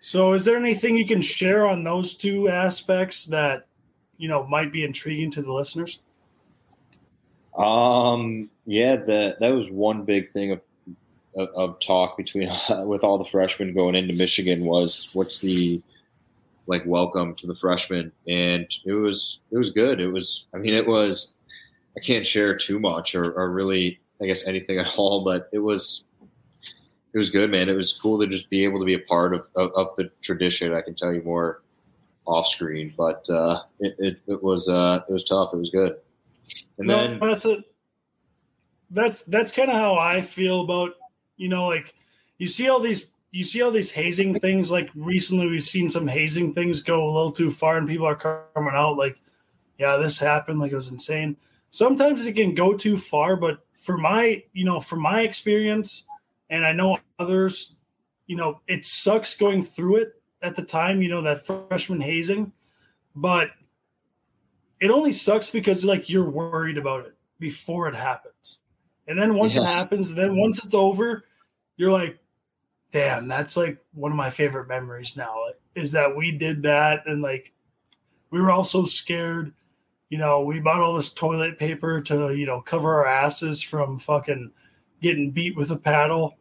So, 0.00 0.34
is 0.34 0.44
there 0.44 0.56
anything 0.56 0.96
you 0.96 1.06
can 1.06 1.20
share 1.20 1.66
on 1.66 1.84
those 1.84 2.16
two 2.16 2.48
aspects 2.48 3.26
that 3.26 3.66
you 4.18 4.28
know 4.28 4.46
might 4.46 4.72
be 4.72 4.84
intriguing 4.84 5.30
to 5.32 5.42
the 5.42 5.52
listeners? 5.52 6.00
Um, 7.56 8.50
yeah, 8.66 8.96
that 8.96 9.40
that 9.40 9.54
was 9.54 9.70
one 9.70 10.04
big 10.04 10.32
thing 10.32 10.52
of 10.52 10.60
of, 11.36 11.48
of 11.54 11.80
talk 11.80 12.16
between 12.16 12.50
with 12.86 13.04
all 13.04 13.18
the 13.18 13.30
freshmen 13.30 13.74
going 13.74 13.94
into 13.94 14.14
Michigan 14.14 14.64
was 14.64 15.10
what's 15.12 15.38
the 15.38 15.82
like 16.66 16.84
welcome 16.84 17.34
to 17.36 17.46
the 17.46 17.54
freshmen, 17.54 18.12
and 18.26 18.66
it 18.84 18.92
was 18.92 19.40
it 19.50 19.58
was 19.58 19.70
good. 19.70 20.00
It 20.00 20.08
was, 20.08 20.46
I 20.54 20.58
mean, 20.58 20.74
it 20.74 20.86
was. 20.86 21.34
I 21.96 22.00
can't 22.00 22.26
share 22.26 22.54
too 22.54 22.78
much 22.78 23.14
or, 23.14 23.32
or 23.32 23.50
really, 23.50 23.98
I 24.20 24.26
guess, 24.26 24.46
anything 24.46 24.78
at 24.78 24.94
all, 24.98 25.24
but 25.24 25.48
it 25.50 25.60
was 25.60 26.04
it 27.16 27.18
was 27.18 27.30
good, 27.30 27.50
man. 27.50 27.70
It 27.70 27.74
was 27.74 27.96
cool 27.96 28.20
to 28.20 28.26
just 28.26 28.50
be 28.50 28.62
able 28.62 28.78
to 28.78 28.84
be 28.84 28.92
a 28.92 28.98
part 28.98 29.32
of, 29.32 29.46
of, 29.54 29.72
of 29.74 29.96
the 29.96 30.10
tradition. 30.20 30.74
I 30.74 30.82
can 30.82 30.94
tell 30.94 31.14
you 31.14 31.22
more 31.22 31.62
off 32.26 32.46
screen, 32.46 32.92
but 32.94 33.26
uh, 33.30 33.62
it, 33.80 33.96
it, 33.98 34.20
it 34.26 34.42
was 34.42 34.68
uh, 34.68 35.00
it 35.08 35.12
was 35.14 35.24
tough. 35.24 35.54
It 35.54 35.56
was 35.56 35.70
good. 35.70 35.96
And 36.76 36.88
no, 36.88 36.98
then 36.98 37.18
that's 37.18 37.46
it. 37.46 37.64
That's 38.90 39.22
that's 39.22 39.50
kind 39.50 39.70
of 39.70 39.76
how 39.76 39.96
I 39.96 40.20
feel 40.20 40.60
about 40.60 40.90
you 41.38 41.48
know 41.48 41.66
like 41.68 41.94
you 42.36 42.46
see 42.46 42.68
all 42.68 42.80
these 42.80 43.08
you 43.30 43.44
see 43.44 43.62
all 43.62 43.70
these 43.70 43.90
hazing 43.90 44.38
things 44.38 44.70
like 44.70 44.90
recently 44.94 45.46
we've 45.46 45.62
seen 45.62 45.88
some 45.88 46.06
hazing 46.06 46.52
things 46.52 46.82
go 46.82 47.02
a 47.02 47.10
little 47.10 47.32
too 47.32 47.50
far 47.50 47.78
and 47.78 47.88
people 47.88 48.06
are 48.06 48.46
coming 48.54 48.74
out 48.74 48.98
like 48.98 49.18
yeah 49.78 49.96
this 49.96 50.18
happened 50.18 50.60
like 50.60 50.72
it 50.72 50.76
was 50.76 50.88
insane 50.88 51.36
sometimes 51.70 52.24
it 52.24 52.34
can 52.34 52.54
go 52.54 52.74
too 52.74 52.96
far 52.96 53.36
but 53.36 53.66
for 53.74 53.98
my 53.98 54.42
you 54.52 54.64
know 54.64 54.80
from 54.80 55.00
my 55.00 55.22
experience 55.22 56.04
and 56.50 56.64
i 56.66 56.72
know 56.72 56.98
others 57.18 57.76
you 58.26 58.36
know 58.36 58.60
it 58.66 58.84
sucks 58.84 59.36
going 59.36 59.62
through 59.62 59.96
it 59.96 60.12
at 60.42 60.54
the 60.56 60.62
time 60.62 61.02
you 61.02 61.08
know 61.08 61.22
that 61.22 61.44
freshman 61.44 62.00
hazing 62.00 62.52
but 63.14 63.50
it 64.80 64.90
only 64.90 65.12
sucks 65.12 65.50
because 65.50 65.84
like 65.84 66.08
you're 66.08 66.28
worried 66.30 66.78
about 66.78 67.06
it 67.06 67.14
before 67.38 67.88
it 67.88 67.94
happens 67.94 68.58
and 69.08 69.18
then 69.18 69.34
once 69.34 69.56
it 69.56 69.62
Yeah. 69.62 69.72
happens 69.72 70.14
then 70.14 70.36
once 70.36 70.64
it's 70.64 70.74
over 70.74 71.24
you're 71.76 71.92
like 71.92 72.18
damn 72.90 73.28
that's 73.28 73.56
like 73.56 73.78
one 73.92 74.12
of 74.12 74.16
my 74.16 74.30
favorite 74.30 74.68
memories 74.68 75.16
now 75.16 75.34
is 75.74 75.92
that 75.92 76.16
we 76.16 76.32
did 76.32 76.62
that 76.62 77.02
and 77.06 77.22
like 77.22 77.52
we 78.30 78.40
were 78.40 78.50
all 78.50 78.64
so 78.64 78.84
scared 78.84 79.52
you 80.08 80.18
know 80.18 80.40
we 80.42 80.60
bought 80.60 80.80
all 80.80 80.94
this 80.94 81.12
toilet 81.12 81.58
paper 81.58 82.00
to 82.00 82.32
you 82.34 82.46
know 82.46 82.60
cover 82.60 82.94
our 82.94 83.06
asses 83.06 83.62
from 83.62 83.98
fucking 83.98 84.50
getting 85.00 85.30
beat 85.30 85.56
with 85.56 85.70
a 85.70 85.76
paddle. 85.76 86.36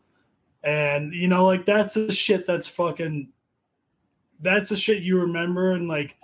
And 0.63 1.13
you 1.13 1.27
know 1.27 1.45
like 1.45 1.65
that's 1.65 1.93
the 1.93 2.11
shit 2.11 2.47
that's 2.47 2.67
fucking 2.67 3.29
that's 4.39 4.69
the 4.69 4.75
shit 4.75 5.03
you 5.03 5.21
remember. 5.21 5.73
And 5.73 5.87
like 5.87 6.17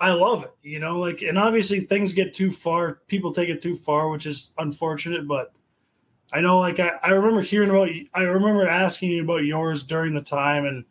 i 0.00 0.12
love 0.12 0.44
it 0.44 0.52
you 0.62 0.78
know 0.78 0.98
like 0.98 1.22
and 1.22 1.38
obviously 1.38 1.80
things 1.80 2.12
get 2.12 2.32
too 2.32 2.50
far 2.50 3.00
people 3.08 3.32
take 3.32 3.48
it 3.48 3.60
too 3.60 3.74
far 3.74 4.08
which 4.08 4.26
is 4.26 4.52
unfortunate 4.58 5.26
but 5.26 5.52
i 6.32 6.40
know 6.40 6.58
like 6.58 6.78
i, 6.78 6.92
I 7.02 7.10
remember 7.10 7.42
hearing 7.42 7.70
about 7.70 7.88
i 8.14 8.22
remember 8.22 8.68
asking 8.68 9.10
you 9.10 9.22
about 9.22 9.44
yours 9.44 9.82
during 9.82 10.14
the 10.14 10.20
time 10.20 10.66
and 10.66 10.84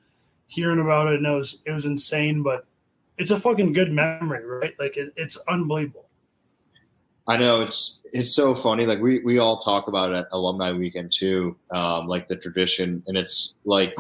hearing 0.48 0.80
about 0.80 1.08
it 1.08 1.16
and 1.16 1.26
it 1.26 1.32
was 1.32 1.60
it 1.66 1.72
was 1.72 1.86
insane 1.86 2.44
but 2.44 2.66
it's 3.18 3.32
a 3.32 3.40
fucking 3.40 3.74
good 3.74 3.92
memory 3.92 4.46
right? 4.46 4.74
Like 4.80 4.98
it, 4.98 5.14
it's 5.16 5.38
unbelievable 5.48 6.07
I 7.28 7.38
know 7.38 7.62
it's 7.62 8.00
it's 8.14 8.34
so 8.34 8.56
funny. 8.56 8.86
Like 8.86 9.00
we 9.00 9.20
we 9.20 9.38
all 9.38 9.58
talk 9.58 9.88
about 9.88 10.12
it 10.12 10.16
at 10.16 10.28
alumni 10.32 10.72
weekend 10.72 11.12
too, 11.12 11.58
um, 11.72 12.08
like 12.08 12.28
the 12.28 12.38
tradition, 12.38 13.04
and 13.08 13.18
it's 13.18 13.56
like 13.66 13.96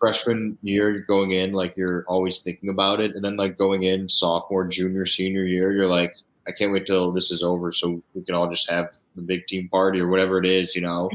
freshman 0.00 0.58
year 0.62 1.04
going 1.06 1.32
in, 1.32 1.52
like 1.52 1.76
you're 1.76 2.04
always 2.08 2.40
thinking 2.40 2.68
about 2.68 3.00
it, 3.00 3.14
and 3.14 3.24
then 3.24 3.36
like 3.36 3.56
going 3.56 3.84
in 3.84 4.08
sophomore, 4.08 4.66
junior, 4.66 5.06
senior 5.06 5.44
year, 5.44 5.72
you're 5.72 5.86
like, 5.88 6.14
I 6.48 6.52
can't 6.52 6.72
wait 6.72 6.86
till 6.86 7.12
this 7.12 7.30
is 7.30 7.42
over 7.42 7.70
so 7.72 8.02
we 8.14 8.22
can 8.22 8.34
all 8.34 8.48
just 8.48 8.68
have 8.70 8.96
the 9.14 9.22
big 9.22 9.46
team 9.46 9.68
party 9.68 10.00
or 10.00 10.08
whatever 10.08 10.38
it 10.38 10.46
is, 10.46 10.74
you 10.74 10.82
know. 10.82 11.10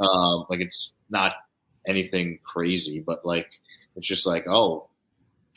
Um, 0.00 0.46
like 0.48 0.60
it's 0.60 0.94
not 1.10 1.34
anything 1.86 2.38
crazy, 2.44 3.00
but 3.00 3.24
like 3.24 3.48
it's 3.96 4.06
just 4.06 4.26
like, 4.26 4.46
oh, 4.46 4.87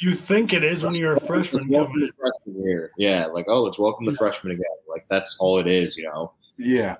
You 0.02 0.16
think 0.16 0.52
it 0.52 0.64
is 0.64 0.84
when 0.84 0.96
you're 0.96 1.14
a 1.14 1.20
freshman 1.20 1.68
welcome 1.70 1.94
coming 1.94 2.10
freshman 2.20 2.64
here. 2.68 2.92
Yeah, 2.98 3.28
like 3.28 3.46
oh, 3.48 3.62
let's 3.62 3.78
welcome 3.78 4.04
the 4.08 4.14
freshman 4.14 4.54
again. 4.54 4.66
Like 4.90 5.06
that's 5.12 5.38
all 5.38 5.60
it 5.60 5.68
is, 5.68 5.96
you 5.96 6.06
know. 6.06 6.34
Yeah. 6.58 6.96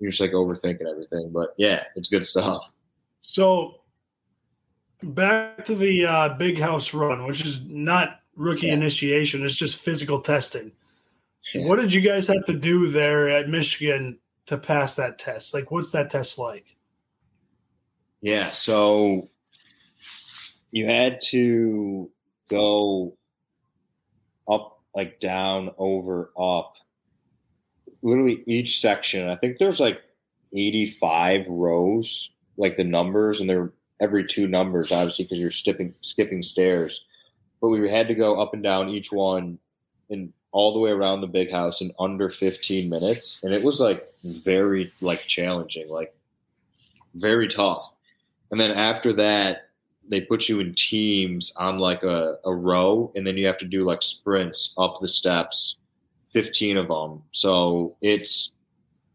You're 0.00 0.10
just 0.10 0.20
like 0.22 0.32
overthinking 0.32 0.90
everything, 0.90 1.30
but 1.30 1.50
yeah, 1.58 1.84
it's 1.94 2.08
good 2.08 2.26
stuff. 2.26 2.72
So 3.20 3.82
back 5.02 5.66
to 5.66 5.74
the 5.74 6.06
uh, 6.06 6.28
big 6.30 6.58
house 6.58 6.94
run, 6.94 7.26
which 7.26 7.44
is 7.44 7.66
not 7.66 8.20
rookie 8.34 8.68
Yeah. 8.68 8.74
initiation; 8.74 9.44
it's 9.44 9.54
just 9.54 9.78
physical 9.78 10.18
testing. 10.18 10.72
Yeah. 11.52 11.66
What 11.66 11.76
did 11.76 11.92
you 11.92 12.00
guys 12.00 12.28
have 12.28 12.46
to 12.46 12.54
do 12.54 12.88
there 12.88 13.28
at 13.28 13.50
Michigan 13.50 14.18
to 14.46 14.56
pass 14.56 14.96
that 14.96 15.18
test? 15.18 15.52
Like, 15.52 15.70
what's 15.70 15.92
that 15.92 16.08
test 16.08 16.38
like? 16.38 16.76
Yeah, 18.22 18.52
so 18.52 19.28
you 20.70 20.86
had 20.86 21.20
to 21.28 22.10
go 22.52 23.16
up, 24.48 24.80
like 24.94 25.20
down, 25.20 25.70
over, 25.78 26.30
up. 26.38 26.76
Literally 28.02 28.42
each 28.46 28.80
section. 28.80 29.28
I 29.28 29.36
think 29.36 29.58
there's 29.58 29.80
like 29.80 30.00
85 30.52 31.46
rows, 31.48 32.30
like 32.56 32.76
the 32.76 32.84
numbers, 32.84 33.40
and 33.40 33.48
they're 33.48 33.72
every 34.00 34.26
two 34.26 34.48
numbers, 34.48 34.90
obviously, 34.90 35.24
because 35.24 35.38
you're 35.38 35.50
skipping 35.50 35.94
skipping 36.00 36.42
stairs. 36.42 37.04
But 37.60 37.68
we 37.68 37.88
had 37.88 38.08
to 38.08 38.14
go 38.14 38.40
up 38.40 38.54
and 38.54 38.62
down 38.62 38.88
each 38.88 39.12
one 39.12 39.58
and 40.10 40.32
all 40.50 40.74
the 40.74 40.80
way 40.80 40.90
around 40.90 41.20
the 41.20 41.26
big 41.26 41.50
house 41.50 41.80
in 41.80 41.92
under 41.98 42.28
15 42.28 42.90
minutes. 42.90 43.40
And 43.42 43.54
it 43.54 43.62
was 43.62 43.80
like 43.80 44.06
very 44.22 44.92
like 45.00 45.20
challenging, 45.26 45.88
like 45.88 46.14
very 47.14 47.48
tough. 47.48 47.92
And 48.50 48.60
then 48.60 48.72
after 48.72 49.14
that, 49.14 49.70
they 50.08 50.20
put 50.20 50.48
you 50.48 50.60
in 50.60 50.74
teams 50.74 51.54
on 51.56 51.78
like 51.78 52.02
a, 52.02 52.36
a 52.44 52.54
row, 52.54 53.12
and 53.14 53.26
then 53.26 53.36
you 53.36 53.46
have 53.46 53.58
to 53.58 53.64
do 53.66 53.84
like 53.84 54.02
sprints 54.02 54.74
up 54.78 54.98
the 55.00 55.08
steps, 55.08 55.76
15 56.32 56.76
of 56.76 56.88
them. 56.88 57.22
So 57.32 57.96
it's, 58.02 58.52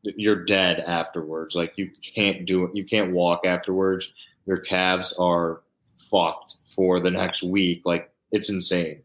you're 0.03 0.45
dead 0.45 0.79
afterwards. 0.79 1.55
Like 1.55 1.73
you 1.75 1.89
can't 2.01 2.45
do 2.45 2.65
it. 2.65 2.75
You 2.75 2.85
can't 2.85 3.11
walk 3.11 3.45
afterwards. 3.45 4.13
Your 4.45 4.57
calves 4.59 5.13
are 5.19 5.61
fucked 6.09 6.55
for 6.73 6.99
the 6.99 7.11
next 7.11 7.43
week. 7.43 7.81
Like 7.85 8.11
it's 8.31 8.49
insane. 8.49 9.01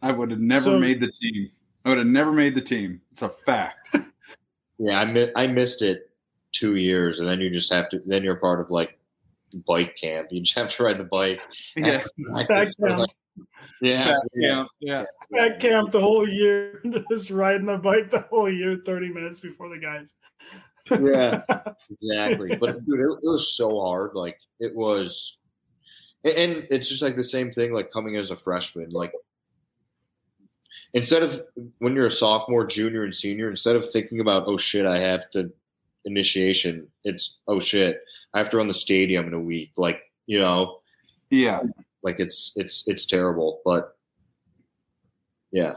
I 0.00 0.12
would 0.12 0.30
have 0.30 0.40
never 0.40 0.64
So- 0.64 0.78
made 0.78 1.00
the 1.00 1.10
team. 1.10 1.50
I 1.84 1.88
would 1.90 1.98
have 1.98 2.06
never 2.06 2.32
made 2.32 2.54
the 2.54 2.60
team. 2.60 3.00
It's 3.12 3.22
a 3.22 3.28
fact. 3.28 3.96
Yeah, 4.80 5.00
I 5.00 5.04
mi- 5.06 5.32
I 5.34 5.46
missed 5.48 5.82
it 5.82 6.10
two 6.52 6.76
years, 6.76 7.18
and 7.18 7.28
then 7.28 7.40
you 7.40 7.50
just 7.50 7.72
have 7.72 7.88
to. 7.90 7.98
Then 8.04 8.22
you're 8.22 8.36
part 8.36 8.60
of 8.60 8.70
like 8.70 8.97
bike 9.66 9.96
camp. 10.00 10.28
You 10.30 10.40
just 10.40 10.56
have 10.56 10.70
to 10.72 10.82
ride 10.82 10.98
the 10.98 11.04
bike. 11.04 11.40
yeah. 11.76 12.04
Back 12.48 12.68
down. 12.84 13.06
yeah, 13.80 14.04
Fat 14.04 14.20
yeah. 14.34 14.48
camp. 14.48 14.68
Yeah. 14.80 15.04
At 15.38 15.60
camp 15.60 15.90
the 15.90 16.00
whole 16.00 16.28
year, 16.28 16.82
just 17.10 17.30
riding 17.30 17.66
the 17.66 17.78
bike 17.78 18.10
the 18.10 18.20
whole 18.30 18.50
year, 18.50 18.80
thirty 18.84 19.08
minutes 19.08 19.40
before 19.40 19.68
the 19.68 19.78
guys. 19.78 20.08
Yeah. 20.90 21.42
exactly. 21.90 22.56
But 22.56 22.84
dude, 22.86 23.00
it, 23.00 23.18
it 23.22 23.28
was 23.28 23.52
so 23.56 23.80
hard. 23.80 24.12
Like 24.14 24.38
it 24.60 24.74
was, 24.74 25.36
and- 26.24 26.34
and 26.34 26.66
it's 26.70 26.88
just 26.88 27.02
like 27.02 27.16
the 27.16 27.24
same 27.24 27.52
thing. 27.52 27.72
Like 27.72 27.90
coming 27.90 28.16
as 28.16 28.30
a 28.30 28.36
freshman, 28.36 28.90
like 28.90 29.12
instead 30.94 31.22
of 31.22 31.42
when 31.78 31.94
you're 31.94 32.06
a 32.06 32.10
sophomore, 32.10 32.66
junior, 32.66 33.04
and 33.04 33.14
senior, 33.14 33.50
instead 33.50 33.76
of 33.76 33.88
thinking 33.90 34.20
about 34.20 34.44
oh 34.46 34.56
shit, 34.56 34.86
I 34.86 34.98
have 34.98 35.30
to 35.32 35.52
initiation, 36.04 36.88
it's 37.04 37.40
oh 37.48 37.60
shit, 37.60 38.00
I 38.34 38.38
have 38.38 38.50
to 38.50 38.56
run 38.58 38.68
the 38.68 38.74
stadium 38.74 39.26
in 39.26 39.34
a 39.34 39.40
week. 39.40 39.72
Like 39.76 40.02
you 40.26 40.38
know, 40.38 40.80
Yeah. 41.30 41.60
like 42.02 42.20
it's 42.20 42.52
it's 42.56 42.86
it's 42.88 43.06
terrible. 43.06 43.60
But 43.64 43.96
yeah, 45.50 45.74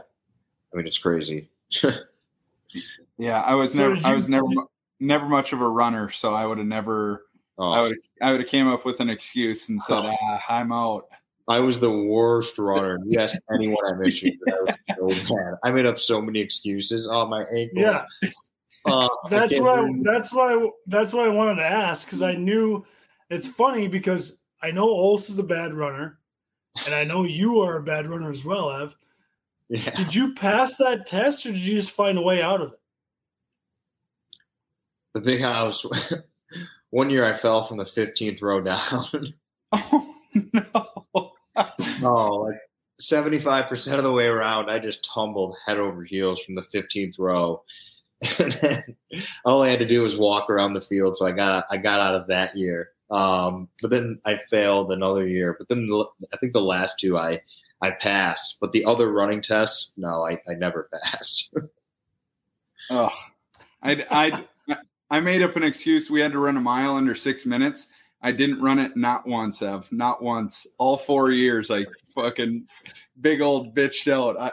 I 0.72 0.76
mean 0.76 0.86
it's 0.86 0.98
crazy. 0.98 1.48
Yeah. 3.18 3.42
I 3.42 3.54
was 3.54 3.74
So 3.74 3.82
never 3.82 3.94
did 3.96 4.04
I 4.04 4.14
was 4.14 4.28
never 4.28 4.46
never 4.98 5.28
much 5.28 5.52
of 5.52 5.60
a 5.60 5.68
runner, 5.68 6.10
so 6.10 6.34
I 6.34 6.46
would 6.46 6.58
have 6.58 6.66
never 6.66 7.26
I 7.58 7.62
Oh, 7.78 7.82
would 7.88 7.96
I 8.20 8.32
would 8.32 8.40
have 8.40 8.48
came 8.48 8.66
up 8.66 8.84
with 8.84 9.00
an 9.00 9.10
excuse 9.10 9.68
and 9.68 9.80
said, 9.80 10.02
ah, 10.04 10.42
I'm 10.48 10.72
out. 10.72 11.06
I 11.48 11.58
was 11.60 11.78
the 11.78 11.90
worst 11.90 12.58
runner. 12.58 12.98
Yes, 13.06 13.36
anyone 13.54 13.84
at 13.90 13.98
Michigan, 13.98 14.38
I 14.48 15.02
was 15.02 15.20
so. 15.28 15.36
I 15.64 15.70
made 15.70 15.86
up 15.86 15.98
so 15.98 16.20
many 16.22 16.40
excuses. 16.40 17.06
Oh, 17.08 17.26
my 17.26 17.42
ankle. 17.54 17.82
Yeah, 17.82 18.04
Uh, 18.84 19.08
that's 19.30 19.58
why. 19.58 19.88
That's 20.02 20.32
why. 20.32 20.70
That's 20.86 21.12
why 21.12 21.26
I 21.26 21.28
wanted 21.28 21.56
to 21.56 21.66
ask 21.66 22.06
because 22.06 22.22
I 22.22 22.34
knew 22.34 22.84
it's 23.30 23.46
funny 23.46 23.88
because 23.88 24.40
I 24.60 24.70
know 24.70 24.88
Ols 24.88 25.30
is 25.30 25.38
a 25.38 25.44
bad 25.44 25.72
runner, 25.72 26.18
and 26.84 26.94
I 26.94 27.04
know 27.04 27.24
you 27.24 27.60
are 27.60 27.76
a 27.76 27.82
bad 27.82 28.08
runner 28.08 28.30
as 28.30 28.44
well, 28.44 28.70
Ev. 28.70 28.96
Yeah. 29.68 29.94
Did 29.94 30.14
you 30.14 30.34
pass 30.34 30.76
that 30.76 31.06
test, 31.06 31.46
or 31.46 31.52
did 31.52 31.60
you 31.60 31.74
just 31.74 31.92
find 31.92 32.18
a 32.18 32.22
way 32.22 32.42
out 32.42 32.60
of 32.60 32.72
it? 32.72 32.78
The 35.14 35.20
big 35.20 35.40
house. 35.40 35.84
One 36.90 37.08
year 37.08 37.24
I 37.24 37.32
fell 37.32 37.62
from 37.62 37.78
the 37.78 37.84
15th 37.84 38.42
row 38.42 38.60
down. 38.60 39.34
Oh 39.74 40.14
no. 40.34 41.32
oh, 42.02 42.46
like 42.46 42.56
75% 43.00 43.98
of 43.98 44.04
the 44.04 44.12
way 44.12 44.26
around, 44.26 44.70
I 44.70 44.78
just 44.78 45.04
tumbled 45.04 45.56
head 45.66 45.78
over 45.78 46.04
heels 46.04 46.42
from 46.42 46.54
the 46.54 46.64
15th 46.74 47.18
row. 47.18 47.62
And 48.38 48.52
then 48.52 48.96
all 49.44 49.62
I 49.62 49.68
had 49.68 49.80
to 49.80 49.86
do 49.86 50.02
was 50.02 50.16
walk 50.16 50.48
around 50.48 50.74
the 50.74 50.80
field. 50.80 51.16
So 51.16 51.26
I 51.26 51.32
got 51.32 51.66
I 51.70 51.76
got 51.76 52.00
out 52.00 52.14
of 52.14 52.28
that 52.28 52.56
year. 52.56 52.90
Um, 53.10 53.68
but 53.80 53.90
then 53.90 54.20
I 54.24 54.38
failed 54.48 54.92
another 54.92 55.26
year. 55.26 55.54
But 55.58 55.68
then 55.68 55.86
the, 55.86 56.04
I 56.32 56.36
think 56.38 56.52
the 56.52 56.60
last 56.60 56.98
two 56.98 57.18
I 57.18 57.42
I 57.82 57.90
passed. 57.90 58.58
But 58.60 58.72
the 58.72 58.84
other 58.84 59.12
running 59.12 59.42
tests, 59.42 59.92
no, 59.96 60.24
I, 60.24 60.40
I 60.48 60.54
never 60.54 60.88
passed. 61.04 61.54
Oh, 62.90 63.10
I, 63.82 64.04
I, 64.10 64.76
I 65.10 65.20
made 65.20 65.42
up 65.42 65.56
an 65.56 65.64
excuse. 65.64 66.10
We 66.10 66.20
had 66.20 66.32
to 66.32 66.38
run 66.38 66.56
a 66.56 66.60
mile 66.60 66.94
under 66.94 67.14
six 67.14 67.44
minutes. 67.44 67.88
I 68.22 68.30
didn't 68.32 68.60
run 68.60 68.78
it 68.78 68.96
not 68.96 69.26
once, 69.26 69.62
Ev, 69.62 69.90
not 69.90 70.22
once. 70.22 70.66
All 70.78 70.96
four 70.96 71.32
years, 71.32 71.70
I 71.70 71.84
fucking 72.14 72.66
big 73.20 73.40
old 73.40 73.74
bitched 73.74 74.10
out. 74.12 74.36
I, 74.38 74.52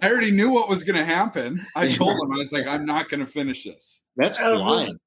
I 0.00 0.08
already 0.08 0.30
knew 0.30 0.50
what 0.50 0.68
was 0.68 0.84
going 0.84 0.98
to 0.98 1.04
happen. 1.04 1.64
I 1.74 1.92
told 1.92 2.12
him, 2.20 2.32
I 2.32 2.36
was 2.38 2.52
like, 2.52 2.66
I'm 2.66 2.84
not 2.84 3.08
going 3.08 3.20
to 3.20 3.26
finish 3.26 3.64
this. 3.64 4.02
That's 4.16 4.38
Uh, 4.38 4.56
flying. 4.56 4.78
listen, 4.78 4.98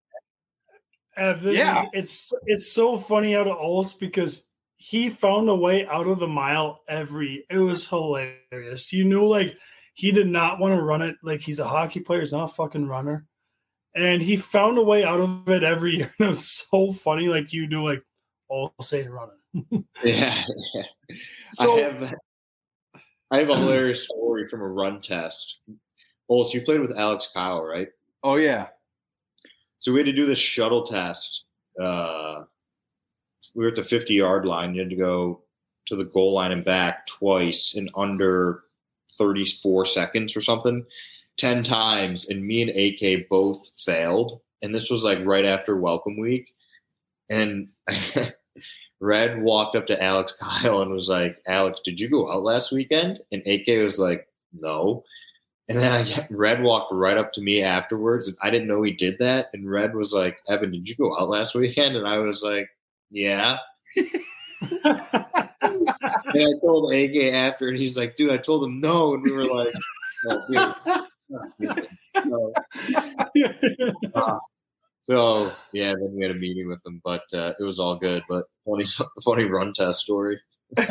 Ev, 1.18 1.42
this 1.42 1.58
Yeah. 1.58 1.84
is, 1.84 1.90
it's 1.94 2.34
it's 2.46 2.72
so 2.74 2.98
funny 2.98 3.36
out 3.36 3.48
of 3.48 3.58
Ols 3.58 3.98
because 3.98 4.48
he 4.78 5.10
found 5.10 5.48
a 5.48 5.56
way 5.56 5.86
out 5.88 6.08
of 6.08 6.20
the 6.20 6.28
mile 6.28 6.82
every. 6.90 7.46
It 7.50 7.60
was 7.60 7.88
hilarious. 7.88 8.92
You 8.92 9.06
knew 9.06 9.26
like 9.26 9.58
he 9.94 10.12
did 10.12 10.28
not 10.28 10.60
want 10.60 10.76
to 10.78 10.84
run 10.84 11.02
it. 11.02 11.16
Like 11.24 11.40
he's 11.40 11.60
a 11.62 11.68
hockey 11.68 12.02
player, 12.02 12.20
he's 12.20 12.34
not 12.34 12.50
a 12.52 12.54
fucking 12.54 12.88
runner, 12.88 13.26
and 13.96 14.22
he 14.22 14.36
found 14.36 14.78
a 14.78 14.84
way 14.84 15.04
out 15.04 15.22
of 15.22 15.50
it 15.50 15.64
every 15.64 15.98
year. 15.98 16.14
And 16.20 16.28
it 16.28 16.30
was 16.30 16.50
so 16.50 16.92
funny. 16.92 17.28
Like 17.28 17.54
you 17.54 17.68
do, 17.68 17.88
like 17.88 18.04
Ols 18.52 18.94
ain't 18.94 19.10
running. 19.10 19.86
Yeah. 20.04 20.44
yeah. 20.74 20.84
So 21.54 21.78
I 21.78 21.82
have 21.82 22.16
I 23.32 23.40
have 23.40 23.50
a 23.50 23.58
hilarious 23.58 24.04
story 24.04 24.48
from 24.48 24.62
a 24.62 24.68
run 24.68 25.02
test. 25.02 25.60
Oh, 26.30 26.44
so 26.44 26.58
you 26.58 26.62
played 26.62 26.82
with 26.82 26.98
Alex 26.98 27.30
Kile, 27.34 27.64
right? 27.64 27.90
Oh, 28.24 28.36
yeah. 28.36 28.68
So 29.80 29.92
we 29.92 30.00
had 30.00 30.08
to 30.08 30.14
do 30.14 30.26
this 30.26 30.40
shuttle 30.40 30.86
test. 30.86 31.46
Uh, 31.80 32.44
we 33.54 33.64
were 33.64 33.70
at 33.70 33.76
the 33.76 33.84
50 33.84 34.14
yard 34.14 34.46
line. 34.46 34.74
You 34.74 34.82
had 34.82 34.90
to 34.90 34.96
go 34.96 35.44
to 35.88 35.96
the 35.96 36.06
goal 36.06 36.34
line 36.34 36.52
and 36.52 36.66
back 36.66 37.08
twice 37.08 37.76
in 37.76 37.90
under 37.96 38.64
34 39.18 39.86
seconds 39.86 40.36
or 40.36 40.42
something, 40.42 40.86
10 41.38 41.64
times. 41.64 42.30
And 42.30 42.46
me 42.46 42.62
and 42.62 42.72
AK 42.72 43.30
both 43.30 43.70
failed. 43.78 44.42
And 44.62 44.74
this 44.74 44.90
was 44.90 45.04
like 45.04 45.20
right 45.24 45.46
after 45.46 45.76
welcome 45.76 46.18
week. 46.18 46.54
And 47.30 47.70
Red 49.00 49.42
walked 49.42 49.76
up 49.76 49.88
to 49.88 50.02
Alex 50.02 50.34
Kile 50.40 50.82
and 50.82 50.92
was 50.92 51.08
like, 51.08 51.38
Alex, 51.48 51.82
did 51.84 52.00
you 52.00 52.10
go 52.10 52.32
out 52.32 52.44
last 52.44 52.72
weekend? 52.72 53.20
And 53.32 53.46
AK 53.46 53.68
was 53.82 54.00
like, 54.00 54.28
no. 54.54 55.04
And 55.68 55.80
then 55.80 55.92
I 55.92 56.04
get, 56.04 56.28
Red 56.30 56.62
walked 56.62 56.94
right 56.94 57.18
up 57.18 57.34
to 57.34 57.42
me 57.42 57.64
afterwards, 57.64 58.28
and 58.28 58.38
I 58.44 58.52
didn't 58.52 58.68
know 58.68 58.84
he 58.84 58.92
did 58.92 59.18
that. 59.18 59.50
And 59.52 59.68
Red 59.68 59.96
was 59.96 60.14
like, 60.14 60.38
"Evan, 60.48 60.72
did 60.72 60.88
you 60.88 60.96
go 60.96 61.18
out 61.18 61.28
last 61.28 61.56
weekend?" 61.56 61.96
And 61.96 62.08
I 62.08 62.20
was 62.20 62.44
like, 62.44 62.70
"Yeah." 63.10 63.58
and 64.84 64.94
I 65.64 66.54
told 66.62 66.94
AK 66.94 67.34
after, 67.34 67.68
and 67.68 67.80
he's 67.80 67.98
like, 67.98 68.16
"Dude, 68.16 68.30
I 68.30 68.38
told 68.38 68.64
him 68.64 68.80
no." 68.80 69.16
And 69.16 69.24
we 69.24 69.32
were 69.32 69.46
like. 69.46 69.74
So, 71.32 71.40
uh, 74.16 74.40
so, 75.10 75.52
yeah, 75.74 75.94
then 75.94 76.14
we 76.16 76.22
had 76.22 76.32
a 76.32 76.36
meeting 76.36 76.68
with 76.68 76.80
him, 76.86 77.02
but 77.04 77.24
uh, 77.34 77.54
it 77.60 77.64
was 77.64 77.80
all 77.80 77.96
good. 77.96 78.24
But 78.28 78.46
funny, 78.66 78.86
funny 79.24 79.46
run 79.46 79.74
test 79.74 80.02
story. 80.02 80.40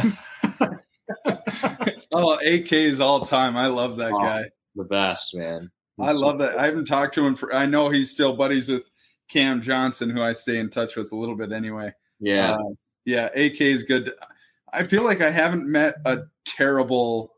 Oh, 2.12 2.38
AK 2.38 2.72
is 2.72 3.00
all 3.00 3.24
time. 3.26 3.56
I 3.56 3.66
love 3.66 3.96
that 3.96 4.12
Oh, 4.12 4.18
guy. 4.18 4.44
The 4.76 4.84
best, 4.84 5.34
man. 5.34 5.70
I 6.00 6.12
love 6.12 6.38
that. 6.38 6.56
I 6.58 6.66
haven't 6.66 6.86
talked 6.86 7.14
to 7.14 7.26
him 7.26 7.34
for. 7.34 7.54
I 7.54 7.66
know 7.66 7.88
he's 7.88 8.12
still 8.12 8.34
buddies 8.34 8.68
with 8.68 8.88
Cam 9.28 9.60
Johnson, 9.60 10.10
who 10.10 10.22
I 10.22 10.32
stay 10.32 10.58
in 10.58 10.70
touch 10.70 10.96
with 10.96 11.12
a 11.12 11.16
little 11.16 11.36
bit 11.36 11.52
anyway. 11.52 11.92
Yeah. 12.20 12.52
Uh, 12.52 12.74
yeah, 13.04 13.26
AK 13.34 13.60
is 13.60 13.82
good. 13.82 14.12
I 14.72 14.84
feel 14.84 15.04
like 15.04 15.20
I 15.20 15.30
haven't 15.30 15.70
met 15.70 15.96
a 16.04 16.22
terrible 16.44 17.34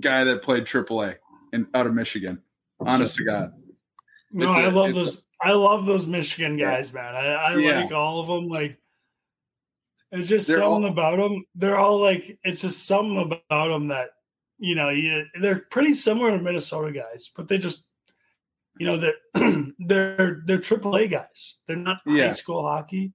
guy 0.00 0.24
that 0.24 0.42
played 0.42 0.64
AAA 0.64 1.16
in 1.56 1.66
out 1.74 1.86
of 1.86 1.94
Michigan. 1.94 2.40
Honest 2.80 3.16
to 3.16 3.24
God. 3.24 3.52
No, 4.32 4.50
a- 4.52 4.58
I 4.60 4.68
love 4.68 4.94
those. 4.94 5.22
I 5.42 5.52
love 5.52 5.84
those 5.86 6.06
Michigan 6.06 6.56
guys, 6.56 6.92
man. 6.92 7.14
I, 7.14 7.26
I 7.26 7.56
Yeah. 7.56 7.80
like 7.80 7.92
all 7.92 8.20
of 8.20 8.26
them. 8.28 8.48
Like, 8.48 8.78
it's 10.12 10.28
just 10.28 10.48
They're 10.48 10.58
something 10.58 10.84
all- 10.84 10.90
about 10.92 11.16
them. 11.18 11.44
They're 11.54 11.78
all 11.78 11.98
like, 12.00 12.38
it's 12.44 12.62
just 12.62 12.86
something 12.86 13.18
about 13.18 13.68
them 13.68 13.88
that 13.88 14.10
you 14.58 14.74
know. 14.74 14.88
You, 14.90 15.24
they're 15.40 15.66
pretty 15.70 15.94
similar 15.94 16.30
to 16.36 16.42
Minnesota 16.42 16.92
guys, 16.92 17.30
but 17.36 17.48
they 17.48 17.58
just, 17.58 17.88
you 18.78 18.86
know, 18.86 18.96
they're 18.96 19.14
they're 19.78 20.42
they're 20.46 20.58
AAA 20.58 21.10
guys. 21.10 21.56
They're 21.66 21.76
not 21.76 21.98
high 22.06 22.30
school 22.30 22.62
hockey, 22.62 23.12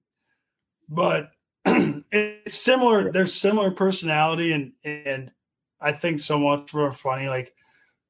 but 0.88 1.30
it's 1.66 2.54
similar. 2.54 3.10
They're 3.12 3.26
similar 3.26 3.70
personality, 3.72 4.52
and 4.52 4.72
and 4.84 5.32
I 5.80 5.92
think 5.92 6.20
so 6.20 6.38
much 6.38 6.72
more 6.74 6.92
funny. 6.92 7.28
Like 7.28 7.54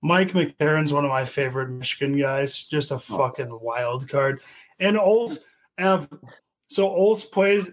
Mike 0.03 0.33
McCarron's 0.33 0.93
one 0.93 1.05
of 1.05 1.11
my 1.11 1.25
favorite 1.25 1.71
Michigan 1.71 2.19
guys. 2.19 2.67
Just 2.67 2.91
a 2.91 2.95
oh. 2.95 2.99
fucking 2.99 3.59
wild 3.61 4.09
card. 4.09 4.43
And 4.79 4.99
Oles 4.99 5.41
have 5.79 6.09
so 6.69 6.89
Oles 6.89 7.25
plays 7.25 7.71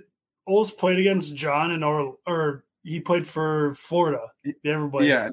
Oles 0.48 0.72
played 0.72 1.00
against 1.00 1.36
John 1.36 1.72
and 1.72 1.84
or 1.84 2.18
or 2.26 2.64
he 2.84 3.00
played 3.00 3.28
for 3.28 3.74
Florida. 3.74 4.28
Everybody. 4.64 5.08
Yeah, 5.08 5.30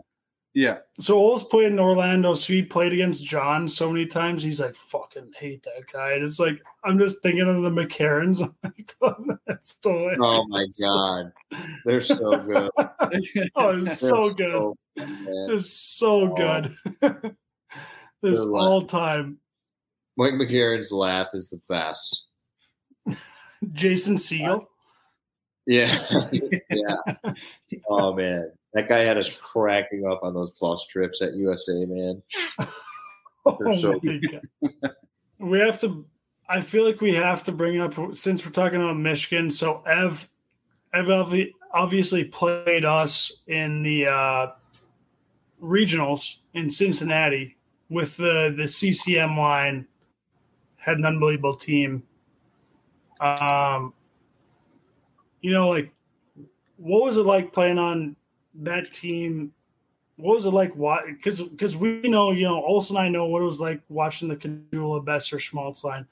yeah. 0.56 0.78
So 0.98 1.18
Oles 1.18 1.44
played 1.44 1.70
in 1.70 1.78
Orlando. 1.78 2.32
Sweet 2.32 2.70
played 2.70 2.94
against 2.94 3.26
John 3.26 3.68
so 3.68 3.92
many 3.92 4.06
times. 4.06 4.42
He's 4.42 4.58
like, 4.58 4.74
fucking 4.74 5.32
hate 5.38 5.62
that 5.64 5.86
guy. 5.92 6.12
And 6.12 6.24
it's 6.24 6.40
like 6.40 6.58
I'm 6.82 6.98
just 6.98 7.22
thinking 7.22 7.46
of 7.46 7.62
the 7.62 7.68
McCarrons. 7.70 8.40
That's 9.46 9.76
so 9.82 10.10
Oh 10.18 10.46
my 10.48 10.66
god, 10.80 11.32
they're 11.84 12.00
so 12.00 12.38
good. 12.38 12.70
oh, 13.56 13.82
it's 13.82 14.00
so 14.00 14.30
good. 14.30 14.72
It's 14.96 15.70
so 15.70 16.32
Oh. 16.32 16.34
good. 16.34 16.74
this 18.22 18.40
They're 18.40 18.50
all 18.56 18.80
time. 18.86 19.36
Mike 20.16 20.32
McCarron's 20.32 20.90
laugh 20.90 21.28
is 21.34 21.50
the 21.50 21.60
best. 21.68 22.24
Jason 23.74 24.16
Segel. 24.16 24.66
Yeah, 25.66 25.94
yeah. 26.70 27.34
Oh 27.90 28.14
man, 28.14 28.52
that 28.76 28.88
guy 28.88 28.98
had 28.98 29.16
us 29.16 29.38
cracking 29.38 30.06
up 30.06 30.20
on 30.22 30.34
those 30.34 30.50
bus 30.60 30.86
trips 30.86 31.22
at 31.22 31.34
USA, 31.34 31.84
man. 31.86 32.22
Oh 33.48 33.80
so- 33.80 34.00
we 35.38 35.58
have 35.60 35.78
to. 35.82 36.04
I 36.48 36.60
feel 36.60 36.84
like 36.84 37.00
we 37.00 37.14
have 37.14 37.44
to 37.44 37.52
bring 37.52 37.78
up 37.78 37.94
since 38.12 38.44
we're 38.44 38.50
talking 38.50 38.82
about 38.82 38.96
Michigan. 38.96 39.50
So 39.50 39.84
Ev, 39.86 40.28
Ev 40.92 41.08
obviously 41.72 42.24
played 42.24 42.84
us 42.84 43.30
in 43.46 43.84
the 43.84 44.06
uh, 44.06 44.46
regionals 45.62 46.38
in 46.54 46.68
Cincinnati 46.68 47.56
with 47.88 48.16
the 48.16 48.52
the 48.56 48.66
CCM 48.66 49.38
line. 49.38 49.86
Had 50.74 50.98
an 50.98 51.04
unbelievable 51.04 51.54
team. 51.54 52.02
Um, 53.20 53.94
you 55.40 55.52
know, 55.52 55.68
like 55.68 55.92
what 56.78 57.04
was 57.04 57.16
it 57.16 57.26
like 57.26 57.52
playing 57.52 57.78
on 57.78 58.16
that 58.62 58.92
team? 58.92 59.52
What 60.16 60.34
was 60.34 60.46
it 60.46 60.50
like? 60.50 60.72
Why? 60.74 61.00
Because 61.06 61.42
because 61.42 61.76
we 61.76 62.00
know, 62.02 62.30
you 62.30 62.44
know, 62.44 62.62
Olson 62.64 62.96
and 62.96 63.06
I 63.06 63.08
know 63.08 63.26
what 63.26 63.42
it 63.42 63.46
was 63.46 63.60
like 63.60 63.80
watching 63.88 64.28
the 64.28 64.36
Caggiula 64.36 65.04
Boeser 65.04 65.38
Schmaltz 65.38 65.84
line. 65.84 66.06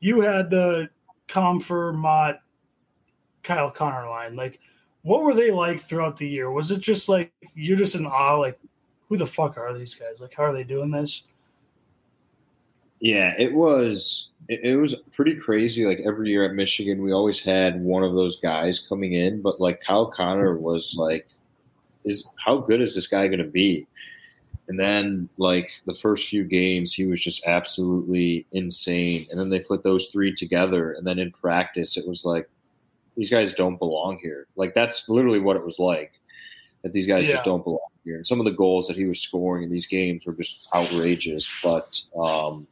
You 0.00 0.20
had 0.20 0.50
the 0.50 0.88
Compher 1.28 1.94
Motte 1.94 2.40
Kyle 3.42 3.70
Connor 3.70 4.08
line. 4.08 4.34
Like, 4.36 4.60
what 5.02 5.22
were 5.22 5.34
they 5.34 5.50
like 5.50 5.80
throughout 5.80 6.16
the 6.16 6.28
year? 6.28 6.50
Was 6.50 6.70
it 6.70 6.80
just 6.80 7.08
like 7.08 7.32
you're 7.54 7.76
just 7.76 7.94
in 7.94 8.06
awe? 8.06 8.36
Like, 8.36 8.58
who 9.08 9.16
the 9.16 9.26
fuck 9.26 9.58
are 9.58 9.76
these 9.76 9.94
guys? 9.94 10.20
Like, 10.20 10.34
how 10.34 10.44
are 10.44 10.52
they 10.52 10.64
doing 10.64 10.90
this? 10.90 11.24
Yeah, 13.00 13.34
it 13.38 13.52
was 13.52 14.32
it, 14.48 14.60
it 14.62 14.76
was 14.76 14.96
pretty 15.12 15.34
crazy. 15.34 15.86
Like 15.86 16.00
every 16.06 16.28
year 16.30 16.44
at 16.44 16.54
Michigan, 16.54 17.02
we 17.02 17.12
always 17.12 17.40
had 17.40 17.80
one 17.80 18.02
of 18.02 18.14
those 18.14 18.40
guys 18.40 18.78
coming 18.80 19.14
in, 19.14 19.40
but 19.40 19.60
like 19.60 19.80
Kyle 19.80 20.10
Connor 20.10 20.58
was 20.58 20.94
like, 20.96 21.28
is 22.04 22.28
how 22.44 22.58
good 22.58 22.80
is 22.80 22.94
this 22.94 23.06
guy 23.06 23.26
going 23.28 23.38
to 23.38 23.44
be? 23.44 23.86
And 24.68 24.78
then 24.78 25.28
like 25.36 25.70
the 25.86 25.94
first 25.94 26.28
few 26.28 26.44
games, 26.44 26.94
he 26.94 27.04
was 27.06 27.20
just 27.20 27.44
absolutely 27.46 28.46
insane. 28.52 29.26
And 29.30 29.38
then 29.40 29.48
they 29.48 29.58
put 29.60 29.82
those 29.82 30.06
three 30.06 30.32
together, 30.34 30.92
and 30.92 31.06
then 31.06 31.18
in 31.18 31.32
practice, 31.32 31.96
it 31.96 32.06
was 32.06 32.24
like 32.24 32.48
these 33.16 33.30
guys 33.30 33.52
don't 33.52 33.78
belong 33.78 34.18
here. 34.22 34.46
Like 34.56 34.72
that's 34.74 35.08
literally 35.08 35.40
what 35.40 35.56
it 35.56 35.64
was 35.64 35.78
like. 35.78 36.12
That 36.82 36.92
these 36.92 37.06
guys 37.06 37.26
Yeah. 37.26 37.32
just 37.32 37.44
don't 37.44 37.64
belong 37.64 37.80
here. 38.04 38.16
And 38.16 38.26
some 38.26 38.38
of 38.38 38.46
the 38.46 38.52
goals 38.52 38.86
that 38.88 38.96
he 38.96 39.06
was 39.06 39.20
scoring 39.20 39.64
in 39.64 39.70
these 39.70 39.86
games 39.86 40.24
were 40.26 40.32
just 40.32 40.68
outrageous. 40.74 41.50
But 41.62 42.00
um, 42.16 42.66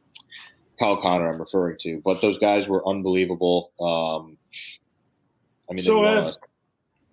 Kyle 0.79 0.97
Connor, 0.97 1.29
I'm 1.29 1.39
referring 1.39 1.77
to. 1.81 2.01
But 2.03 2.21
those 2.21 2.37
guys 2.39 2.67
were 2.67 2.87
unbelievable. 2.87 3.71
Um, 3.79 4.37
I 5.69 5.73
mean, 5.73 5.83
So 5.83 6.03
Ev- 6.05 6.33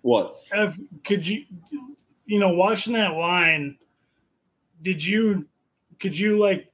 what? 0.01 0.39
Ev, 0.53 0.79
could 1.03 1.27
you, 1.27 1.43
you 2.27 2.39
know, 2.39 2.49
watching 2.49 2.93
that 2.93 3.13
line, 3.15 3.77
did 4.83 5.03
you, 5.03 5.47
could 5.99 6.15
you 6.15 6.37
like 6.37 6.71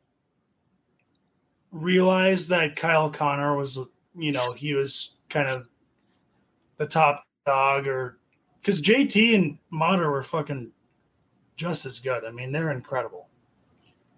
realize 1.71 2.49
that 2.49 2.75
Kyle 2.75 3.09
Connor 3.09 3.55
was, 3.55 3.79
you 4.17 4.33
know, 4.33 4.51
he 4.51 4.73
was 4.73 5.11
kind 5.29 5.47
of 5.47 5.67
the 6.77 6.85
top 6.85 7.25
dog 7.45 7.87
or 7.87 8.17
because 8.59 8.81
JT 8.81 9.35
and 9.35 9.57
Motte 9.69 9.99
were 9.99 10.23
fucking 10.23 10.71
just 11.55 11.85
as 11.85 11.99
good. 11.99 12.25
I 12.25 12.31
mean, 12.31 12.51
they're 12.51 12.71
incredible. 12.71 13.27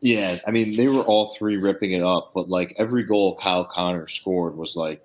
Yeah, 0.02 0.38
I 0.45 0.52
mean, 0.52 0.76
they 0.76 0.88
were 0.88 1.02
all 1.02 1.36
three 1.36 1.57
ripping 1.57 1.94
it 1.94 2.03
up, 2.03 2.32
but 2.34 2.49
like 2.49 2.76
every 2.78 3.03
goal 3.03 3.36
Kyle 3.36 3.66
Connor 3.66 4.07
scored 4.07 4.56
was 4.56 4.76
like 4.76 5.03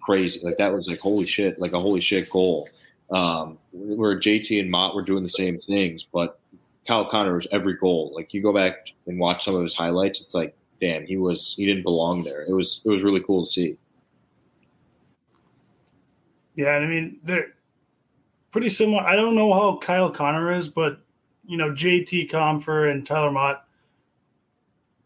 crazy. 0.00 0.40
Like 0.42 0.58
that 0.58 0.72
was 0.72 0.88
like 0.88 1.00
holy 1.00 1.26
shit, 1.26 1.60
like 1.60 1.72
a 1.72 1.80
holy 1.80 2.00
shit 2.00 2.30
goal. 2.30 2.68
Um, 3.10 3.58
where 3.72 4.18
JT 4.18 4.58
and 4.58 4.70
Motte 4.70 4.94
were 4.94 5.02
doing 5.02 5.22
the 5.22 5.28
same 5.28 5.58
things, 5.60 6.06
but 6.12 6.40
Kyle 6.86 7.08
Connor 7.08 7.34
was 7.34 7.46
every 7.52 7.74
goal. 7.74 8.12
Like 8.14 8.32
you 8.32 8.42
go 8.42 8.52
back 8.52 8.88
and 9.06 9.18
watch 9.18 9.44
some 9.44 9.54
of 9.54 9.62
his 9.62 9.74
highlights, 9.74 10.20
it's 10.20 10.34
like, 10.34 10.56
damn, 10.80 11.06
he 11.06 11.16
was 11.16 11.54
he 11.54 11.66
didn't 11.66 11.82
belong 11.82 12.22
there. 12.22 12.42
It 12.42 12.52
was 12.52 12.82
it 12.84 12.88
was 12.88 13.02
really 13.02 13.22
cool 13.22 13.44
to 13.44 13.50
see. 13.50 13.78
Yeah, 16.54 16.74
and 16.76 16.84
I 16.84 16.88
mean 16.88 17.18
they're 17.22 17.54
pretty 18.50 18.68
similar. 18.68 19.02
I 19.02 19.16
don't 19.16 19.34
know 19.34 19.52
how 19.52 19.78
Kyle 19.78 20.10
Connor 20.10 20.52
is, 20.54 20.68
but 20.68 21.00
you 21.44 21.56
know 21.56 21.70
JT 21.70 22.30
Compher 22.30 22.90
and 22.90 23.06
Tyler 23.06 23.30
Motte, 23.30 23.62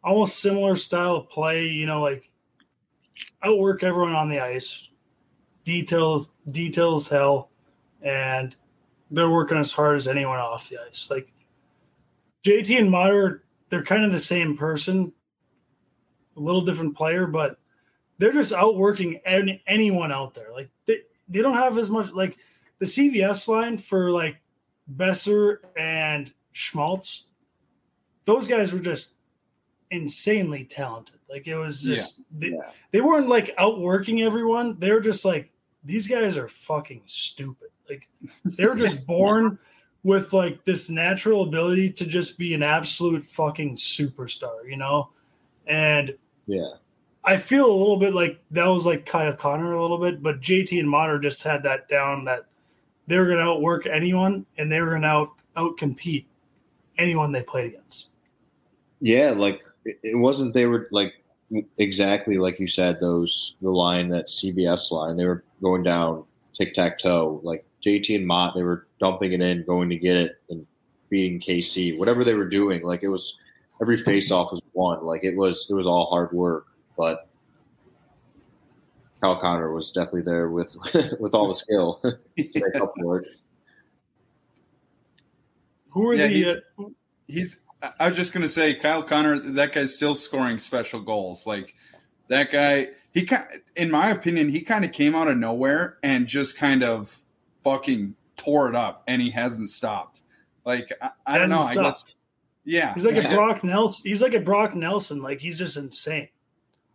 almost 0.05 0.39
similar 0.39 0.77
style 0.77 1.17
of 1.17 1.29
play. 1.29 1.67
You 1.67 1.87
know, 1.87 2.03
like 2.03 2.31
outwork 3.43 3.83
everyone 3.83 4.15
on 4.15 4.29
the 4.29 4.41
ice, 4.41 4.89
details 5.65 6.31
details 6.51 7.09
hell, 7.09 7.50
and 8.03 8.55
they're 9.11 9.31
working 9.31 9.59
as 9.59 9.73
hard 9.73 9.97
as 9.97 10.09
anyone 10.09 10.39
off 10.39 10.69
the 10.69 10.79
ice. 10.89 11.09
Like 11.11 11.33
JT 12.45 12.79
and 12.79 12.95
are 12.95 13.43
they're 13.69 13.85
kind 13.85 14.05
of 14.05 14.13
the 14.13 14.19
same 14.19 14.57
person, 14.57 15.13
a 16.37 16.41
little 16.41 16.63
different 16.63 16.97
player, 16.97 17.27
but 17.27 17.59
they're 18.19 18.33
just 18.33 18.53
outworking 18.53 19.21
any, 19.25 19.63
anyone 19.67 20.13
out 20.13 20.35
there. 20.35 20.53
Like 20.53 20.71
they, 20.87 20.99
they 21.29 21.41
don't 21.41 21.55
have 21.55 21.79
as 21.79 21.91
much 21.91 22.13
like 22.13 22.37
the 22.79 22.87
CBS 22.87 23.49
line 23.49 23.79
for 23.79 24.11
like 24.11 24.37
Boeser 24.97 25.59
and 25.77 26.33
Schmaltz. 26.53 27.25
Those 28.25 28.47
guys 28.47 28.73
were 28.73 28.81
just 28.81 29.15
insanely 29.91 30.65
talented. 30.65 31.19
Like 31.29 31.47
it 31.47 31.57
was 31.57 31.83
just 31.83 32.21
they, 32.31 32.49
Yeah. 32.49 32.71
they 32.91 33.01
weren't 33.01 33.29
like 33.29 33.55
outworking 33.59 34.23
everyone. 34.23 34.79
They 34.79 34.91
were 34.91 35.01
just 35.01 35.25
like 35.25 35.51
these 35.85 36.07
guys 36.07 36.37
are 36.37 36.49
fucking 36.49 37.03
stupid. 37.07 37.70
Like 37.91 38.09
they 38.57 38.67
were 38.67 38.77
just 38.77 39.07
born 39.09 39.59
with 40.03 40.33
like 40.33 40.65
this 40.65 40.89
natural 40.89 41.43
ability 41.43 41.91
to 41.91 42.07
just 42.07 42.39
be 42.39 42.55
an 42.55 42.63
absolute 42.63 43.23
fucking 43.23 43.77
superstar, 43.77 44.69
you 44.69 44.77
know? 44.77 45.11
And 45.67 46.17
Yeah. 46.47 46.75
I 47.23 47.37
feel 47.37 47.67
a 47.67 47.77
little 47.77 47.99
bit 47.99 48.15
like 48.15 48.41
that 48.53 48.67
was 48.67 48.87
like 48.87 49.05
Kyle 49.05 49.35
Connor 49.35 49.75
a 49.75 49.83
little 49.83 49.99
bit, 49.99 50.23
but 50.23 50.41
JT 50.41 50.79
and 50.79 50.89
Motte 50.89 51.21
just 51.21 51.43
had 51.43 51.63
that 51.65 51.87
down 51.89 52.25
that 52.25 52.47
they 53.07 53.19
were 53.19 53.27
going 53.27 53.39
to 53.39 53.45
outwork 53.45 53.87
anyone 53.87 54.47
and 54.57 54.73
they 54.73 54.81
were 54.81 54.91
going 54.91 55.03
to 55.03 55.09
out 55.09 55.31
out 55.57 55.77
compete 55.77 56.27
anyone 56.97 57.33
they 57.33 57.43
played 57.43 57.75
against. 57.75 58.09
Yeah, 59.01 59.31
like 59.31 59.63
it 59.85 60.17
wasn't 60.17 60.55
they 60.55 60.67
were 60.67 60.89
like 60.91 61.15
exactly 61.79 62.39
like 62.39 62.61
you 62.61 62.69
said 62.69 63.01
those 63.01 63.57
the 63.61 63.71
line 63.71 64.09
that 64.09 64.29
CBS 64.29 64.93
line 64.93 65.17
they 65.17 65.25
were 65.25 65.43
going 65.61 65.83
down 65.83 66.25
tic 66.55 66.75
tac 66.75 66.99
toe 66.99 67.41
like 67.43 67.65
JT 67.83 68.17
and 68.17 68.27
Motte, 68.27 68.55
they 68.55 68.63
were 68.63 68.87
dumping 69.01 69.33
it 69.33 69.41
in, 69.41 69.65
going 69.65 69.89
to 69.91 69.97
get 69.97 70.17
it, 70.17 70.41
and 70.51 70.67
beating 71.09 71.41
KC. 71.41 71.99
Whatever 71.99 72.25
they 72.25 72.35
were 72.35 72.49
doing, 72.49 72.83
like 72.83 73.03
it 73.03 73.09
was 73.09 73.39
every 73.81 73.97
face 73.97 74.31
off 74.31 74.51
was 74.51 74.61
won. 74.75 75.05
Like 75.05 75.25
it 75.25 75.37
was 75.37 75.67
it 75.71 75.75
was 75.75 75.87
all 75.87 76.07
hard 76.11 76.33
work, 76.33 76.67
but 76.97 77.29
Kyle 79.23 79.37
Connor 79.41 79.73
was 79.73 79.91
definitely 79.91 80.23
there 80.23 80.49
with 80.51 80.77
with 81.21 81.35
all 81.35 81.49
the 81.49 81.55
skill. 81.55 82.03
Who 85.91 86.09
are 86.09 86.15
Yeah, 86.15 86.27
the? 86.29 86.33
he's- 86.35 86.57
Uh, 86.79 86.85
he's 87.27 87.61
I 87.99 88.09
was 88.09 88.17
just 88.17 88.35
gonna 88.35 88.49
say 88.49 88.75
Kyle 88.75 89.03
Connor. 89.03 89.39
That 89.41 89.73
guy's 89.73 89.95
still 89.97 90.15
scoring 90.15 90.59
special 90.59 91.01
goals. 91.01 91.47
Like 91.47 91.75
that 92.29 92.53
guy, 92.53 92.89
he 93.15 93.25
kind, 93.25 93.45
in 93.75 93.91
my 93.91 94.11
opinion, 94.11 94.51
he 94.51 94.61
kind 94.61 94.85
of 94.85 94.93
came 94.93 95.15
out 95.15 95.29
of 95.29 95.39
nowhere 95.39 95.97
and 96.03 96.27
just 96.27 96.59
kind 96.59 96.83
of 96.85 97.23
fucking 97.65 98.15
tore 98.37 98.69
it 98.69 98.75
up, 98.75 99.03
and 99.07 99.21
he 99.21 99.31
hasn't 99.31 99.71
stopped. 99.71 100.23
Like 100.65 100.93
I, 101.01 101.11
I 101.27 101.39
don't 101.39 101.51
hasn't 101.51 101.77
know. 101.83 101.89
I 101.89 101.91
guess 101.91 102.15
yeah, 102.65 102.95
He's 102.95 103.07
like 103.07 103.17
I 103.17 103.19
a 103.19 103.23
guess- 103.23 103.35
Brock 103.35 103.65
Nelson. 103.65 104.09
He's 104.09 104.23
like 104.23 104.35
a 104.35 104.41
Brock 104.41 104.75
Nelson. 104.75 105.23
Like 105.23 105.41
he's 105.41 105.59
just 105.59 105.77
insane. 105.77 106.29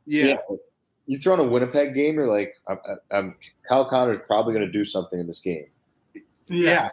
Yeah, 0.06 0.38
You 1.08 1.18
throw 1.18 1.34
in 1.34 1.40
a 1.40 1.44
Winnipeg 1.44 1.96
game, 1.96 2.14
you're 2.14 2.28
like, 2.28 2.54
I'm, 2.68 2.78
I'm, 3.12 3.36
Kyle 3.68 3.86
Connor's 3.86 4.20
probably 4.28 4.54
going 4.54 4.66
to 4.66 4.72
do 4.72 4.86
something 4.86 5.20
in 5.20 5.26
this 5.26 5.40
game. 5.40 5.66
yeah, 6.48 6.90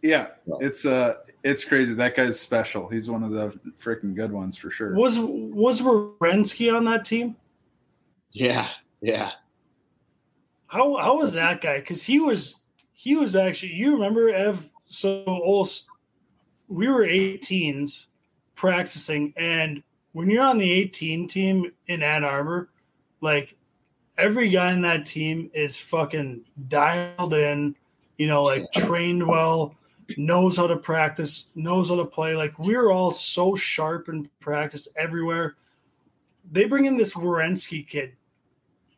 yeah. 0.00 0.28
No. 0.46 0.56
It's 0.60 0.86
uh, 0.86 1.16
it's 1.44 1.62
crazy. 1.62 1.92
That 1.94 2.16
guy's 2.16 2.40
special. 2.40 2.88
He's 2.88 3.10
one 3.10 3.22
of 3.22 3.30
the 3.32 3.50
freaking 3.78 4.14
good 4.14 4.32
ones 4.32 4.56
for 4.56 4.70
sure. 4.70 4.94
Was 4.94 5.18
was 5.20 5.82
Werenski 5.82 6.74
on 6.74 6.84
that 6.84 7.04
team? 7.04 7.36
Yeah, 8.30 8.68
yeah, 9.02 9.32
How 10.68 10.96
how 10.96 11.18
was 11.18 11.34
that 11.34 11.60
guy? 11.60 11.80
Because 11.80 12.02
he 12.02 12.18
was 12.18 12.56
he 13.02 13.16
was 13.16 13.34
actually 13.34 13.72
you 13.72 13.94
remember 13.94 14.28
Ev 14.28 14.70
so 14.86 15.24
Ols, 15.26 15.86
we 16.68 16.86
were 16.86 17.04
18s 17.04 18.06
practicing 18.54 19.34
and 19.36 19.82
when 20.12 20.30
you're 20.30 20.44
on 20.44 20.58
the 20.58 20.70
18 20.70 21.26
team 21.26 21.72
in 21.88 22.00
Ann 22.00 22.22
Arbor, 22.22 22.70
like 23.20 23.56
every 24.18 24.50
guy 24.50 24.72
in 24.72 24.82
that 24.82 25.04
team 25.04 25.50
is 25.52 25.76
fucking 25.76 26.44
dialed 26.68 27.34
in, 27.34 27.74
you 28.18 28.28
know, 28.28 28.44
like 28.44 28.70
trained 28.72 29.26
well, 29.26 29.74
knows 30.16 30.56
how 30.56 30.68
to 30.68 30.76
practice, 30.76 31.50
knows 31.56 31.88
how 31.88 31.96
to 31.96 32.04
play. 32.04 32.36
Like 32.36 32.56
we're 32.60 32.92
all 32.92 33.10
so 33.10 33.56
sharp 33.56 34.10
in 34.10 34.28
practice 34.38 34.86
everywhere. 34.96 35.56
They 36.52 36.66
bring 36.66 36.84
in 36.84 36.96
this 36.96 37.14
Werenski 37.14 37.84
kid. 37.84 38.12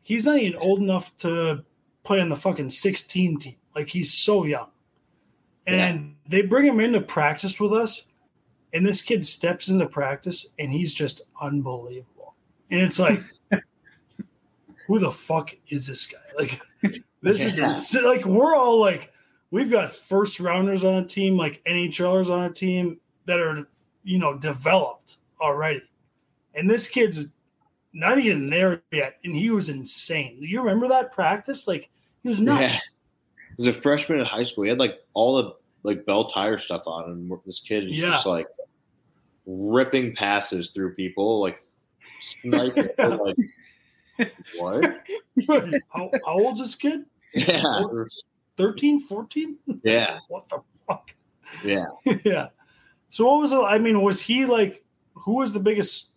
He's 0.03 0.27
not 0.27 0.37
even 0.37 0.59
old 0.59 0.79
enough 0.79 1.17
to 1.17 1.63
play 2.03 2.21
on 2.21 2.29
the 2.29 2.35
fucking 2.35 2.69
16 2.69 3.39
team. 3.39 3.55
Like 3.75 3.89
he's 3.89 4.13
so 4.13 4.45
young. 4.45 4.69
And 5.67 6.15
they 6.27 6.41
bring 6.41 6.65
him 6.65 6.79
into 6.79 7.01
practice 7.01 7.59
with 7.59 7.73
us. 7.73 8.05
And 8.73 8.85
this 8.85 9.01
kid 9.01 9.25
steps 9.25 9.69
into 9.69 9.87
practice 9.87 10.47
and 10.59 10.71
he's 10.71 10.93
just 10.93 11.21
unbelievable. 11.41 12.35
And 12.71 12.81
it's 12.81 12.99
like, 12.99 13.21
who 14.87 14.99
the 14.99 15.11
fuck 15.11 15.55
is 15.69 15.87
this 15.87 16.07
guy? 16.07 16.19
Like, 16.37 16.59
this 17.21 17.41
is 17.41 17.59
Yeah. 17.59 17.77
like, 18.07 18.25
we're 18.25 18.55
all 18.55 18.79
like, 18.79 19.11
we've 19.51 19.71
got 19.71 19.89
first 19.91 20.39
rounders 20.39 20.83
on 20.83 20.95
a 20.95 21.05
team, 21.05 21.37
like 21.37 21.63
NHLers 21.67 22.29
on 22.29 22.43
a 22.43 22.51
team 22.53 22.99
that 23.25 23.39
are, 23.39 23.65
you 24.03 24.19
know, 24.19 24.37
developed 24.37 25.17
already. 25.41 25.81
And 26.53 26.69
this 26.69 26.87
kid's 26.87 27.31
not 27.93 28.19
even 28.19 28.49
there 28.49 28.83
yet. 28.91 29.17
And 29.23 29.35
he 29.35 29.49
was 29.49 29.69
insane. 29.69 30.39
Do 30.39 30.45
you 30.45 30.59
remember 30.59 30.87
that 30.89 31.11
practice? 31.11 31.67
Like, 31.67 31.89
he 32.21 32.29
was 32.29 32.41
nuts. 32.41 32.75
Yeah. 32.75 32.79
As 33.59 33.67
a 33.67 33.73
freshman 33.73 34.19
in 34.19 34.25
high 34.25 34.43
school, 34.43 34.63
he 34.65 34.69
had 34.69 34.79
like 34.79 34.99
all 35.13 35.35
the 35.37 35.53
like 35.83 36.05
Belle 36.05 36.25
Tire 36.25 36.57
stuff 36.57 36.83
on, 36.87 37.09
and 37.11 37.31
this 37.45 37.59
kid 37.59 37.89
is 37.89 37.99
Yeah. 37.99 38.11
just 38.11 38.25
like 38.25 38.47
ripping 39.45 40.15
passes 40.15 40.71
through 40.71 40.95
people, 40.95 41.39
like 41.39 41.59
sniping. 42.19 42.89
like, 42.97 43.37
what? 44.57 45.03
how, 45.89 46.09
how 46.25 46.33
old's 46.39 46.59
this 46.59 46.75
kid? 46.75 47.05
Yeah, 47.33 47.83
it 47.91 48.11
13, 48.57 48.99
14? 49.01 49.57
yeah, 49.83 50.19
What 50.29 50.47
the 50.49 50.61
fuck? 50.87 51.13
yeah. 51.63 51.85
yeah. 52.23 52.47
So 53.09 53.25
what 53.31 53.41
was 53.41 53.51
it? 53.51 53.57
I 53.57 53.77
mean, 53.77 54.01
was 54.01 54.21
he 54.21 54.45
like 54.45 54.83
who 55.13 55.37
was 55.37 55.53
the 55.53 55.59
biggest 55.59 56.11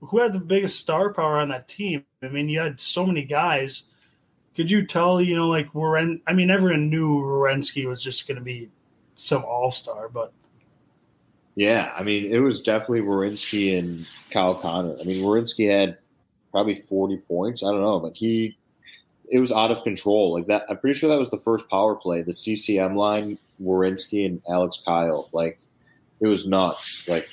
who 0.00 0.18
had 0.20 0.32
the 0.32 0.40
biggest 0.40 0.78
star 0.80 1.12
power 1.12 1.38
on 1.40 1.48
that 1.50 1.68
team? 1.68 2.04
I 2.22 2.28
mean, 2.28 2.48
you 2.48 2.60
had 2.60 2.78
so 2.80 3.04
many 3.04 3.24
guys. 3.24 3.84
Could 4.58 4.72
you 4.72 4.84
tell, 4.84 5.20
you 5.20 5.36
know, 5.36 5.46
like 5.46 5.72
Weren 5.72 6.20
I 6.26 6.32
mean, 6.32 6.50
everyone 6.50 6.90
knew 6.90 7.20
Werenski 7.20 7.86
was 7.86 8.02
just 8.02 8.26
gonna 8.26 8.40
be 8.40 8.68
some 9.14 9.44
all 9.44 9.70
star, 9.70 10.08
but 10.08 10.32
Yeah, 11.54 11.92
I 11.96 12.02
mean, 12.02 12.24
it 12.24 12.40
was 12.40 12.60
definitely 12.60 13.02
Werenski 13.02 13.78
and 13.78 14.04
Kyle 14.30 14.56
Connor. 14.56 14.96
I 15.00 15.04
mean, 15.04 15.24
Werenski 15.24 15.70
had 15.70 15.98
probably 16.50 16.74
40 16.74 17.18
points. 17.18 17.62
I 17.62 17.70
don't 17.70 17.82
know, 17.82 18.00
but 18.00 18.16
he, 18.16 18.58
it 19.30 19.38
was 19.38 19.52
out 19.52 19.70
of 19.70 19.84
control. 19.84 20.34
Like 20.34 20.46
that, 20.46 20.64
I'm 20.68 20.78
pretty 20.78 20.98
sure 20.98 21.08
that 21.08 21.20
was 21.20 21.30
the 21.30 21.38
first 21.38 21.70
power 21.70 21.94
play, 21.94 22.22
the 22.22 22.34
CCM 22.34 22.96
line, 22.96 23.38
Werenski 23.62 24.26
and 24.26 24.42
Alex 24.48 24.82
Kile. 24.84 25.28
Like, 25.32 25.60
it 26.20 26.26
was 26.26 26.48
nuts. 26.48 27.06
Like, 27.06 27.28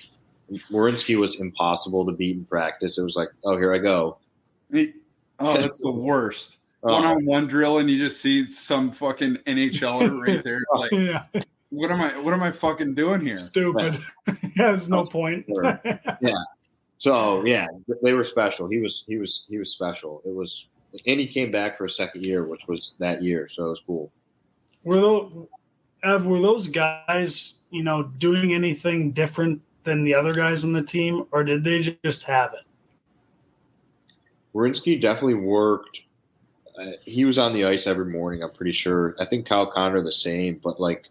Werenski 0.72 1.20
was 1.20 1.42
impossible 1.42 2.06
to 2.06 2.12
beat 2.12 2.36
in 2.36 2.46
practice. 2.46 3.00
It 3.00 3.04
was 3.04 3.16
like, 3.16 3.30
oh, 3.44 3.58
here 3.58 3.74
I 3.74 3.80
go. 3.80 4.20
He- 4.72 4.94
oh, 5.40 5.58
that's 5.58 5.82
the 5.82 5.92
worst. 5.92 6.60
One 6.94 7.04
on 7.04 7.26
one 7.26 7.48
drill, 7.48 7.80
and 7.80 7.90
you 7.90 7.98
just 7.98 8.22
see 8.22 8.46
some 8.52 8.92
fucking 8.92 9.38
NHLer 9.48 10.22
right 10.22 10.44
there. 10.44 10.64
Oh, 10.72 10.80
like, 10.80 10.92
yeah, 10.92 11.24
what 11.70 11.92
am 11.92 12.02
I? 12.02 12.10
What 12.20 12.34
am 12.34 12.44
I 12.44 12.52
fucking 12.52 12.94
doing 12.94 13.22
here? 13.22 13.38
stupid. 13.38 13.98
yeah, 14.28 14.34
there's 14.56 14.90
no 14.90 15.06
point. 15.06 15.46
Sure. 15.48 15.82
So 16.98 17.46
yeah, 17.46 17.68
they 18.02 18.14
were 18.14 18.24
special. 18.24 18.68
He 18.70 18.80
was 18.80 19.04
he 19.08 19.18
was 19.18 19.46
he 19.50 19.58
was 19.58 19.70
special. 19.70 20.22
It 20.26 20.34
was, 20.34 20.70
and 21.06 21.20
he 21.20 21.28
came 21.28 21.52
back 21.52 21.78
for 21.78 21.86
a 21.86 21.90
second 21.90 22.24
year, 22.24 22.48
which 22.48 22.68
was 22.68 22.94
that 23.00 23.22
year. 23.22 23.48
So 23.50 23.66
it 23.66 23.70
was 23.70 23.82
cool. 23.86 24.12
were 24.84 25.02
those 25.02 25.48
Ev, 26.04 26.26
were 26.26 26.40
those 26.40 26.68
guys, 26.68 27.56
you 27.70 27.84
know, 27.84 28.04
doing 28.04 28.54
anything 28.54 29.12
different 29.12 29.62
than 29.84 30.04
the 30.04 30.16
other 30.16 30.34
guys 30.34 30.64
on 30.64 30.72
the 30.72 30.82
team, 30.82 31.26
or 31.32 31.44
did 31.44 31.64
they 31.64 31.80
just 32.04 32.24
have 32.24 32.54
it? 32.54 32.64
Werenski 34.56 35.00
definitely 35.00 35.36
worked. 35.36 36.02
Uh, 36.80 36.92
he 37.04 37.26
was 37.26 37.38
on 37.38 37.54
the 37.54 37.66
ice 37.66 37.88
every 37.88 38.06
morning. 38.06 38.44
I'm 38.44 38.52
pretty 38.52 38.72
sure. 38.72 39.16
I 39.20 39.26
think 39.26 39.46
Kyle 39.46 39.66
Connor 39.66 40.02
the 40.02 40.12
same, 40.12 40.60
but 40.64 40.80
like, 40.80 41.06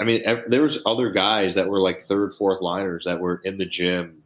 I 0.00 0.04
mean, 0.04 0.22
ev- 0.24 0.44
there 0.48 0.62
was 0.62 0.82
other 0.86 1.10
guys 1.10 1.54
that 1.54 1.68
were 1.68 1.80
like 1.80 2.02
third, 2.02 2.34
fourth 2.34 2.60
liners 2.60 3.04
that 3.04 3.20
were 3.20 3.40
in 3.44 3.58
the 3.58 3.66
gym. 3.66 4.22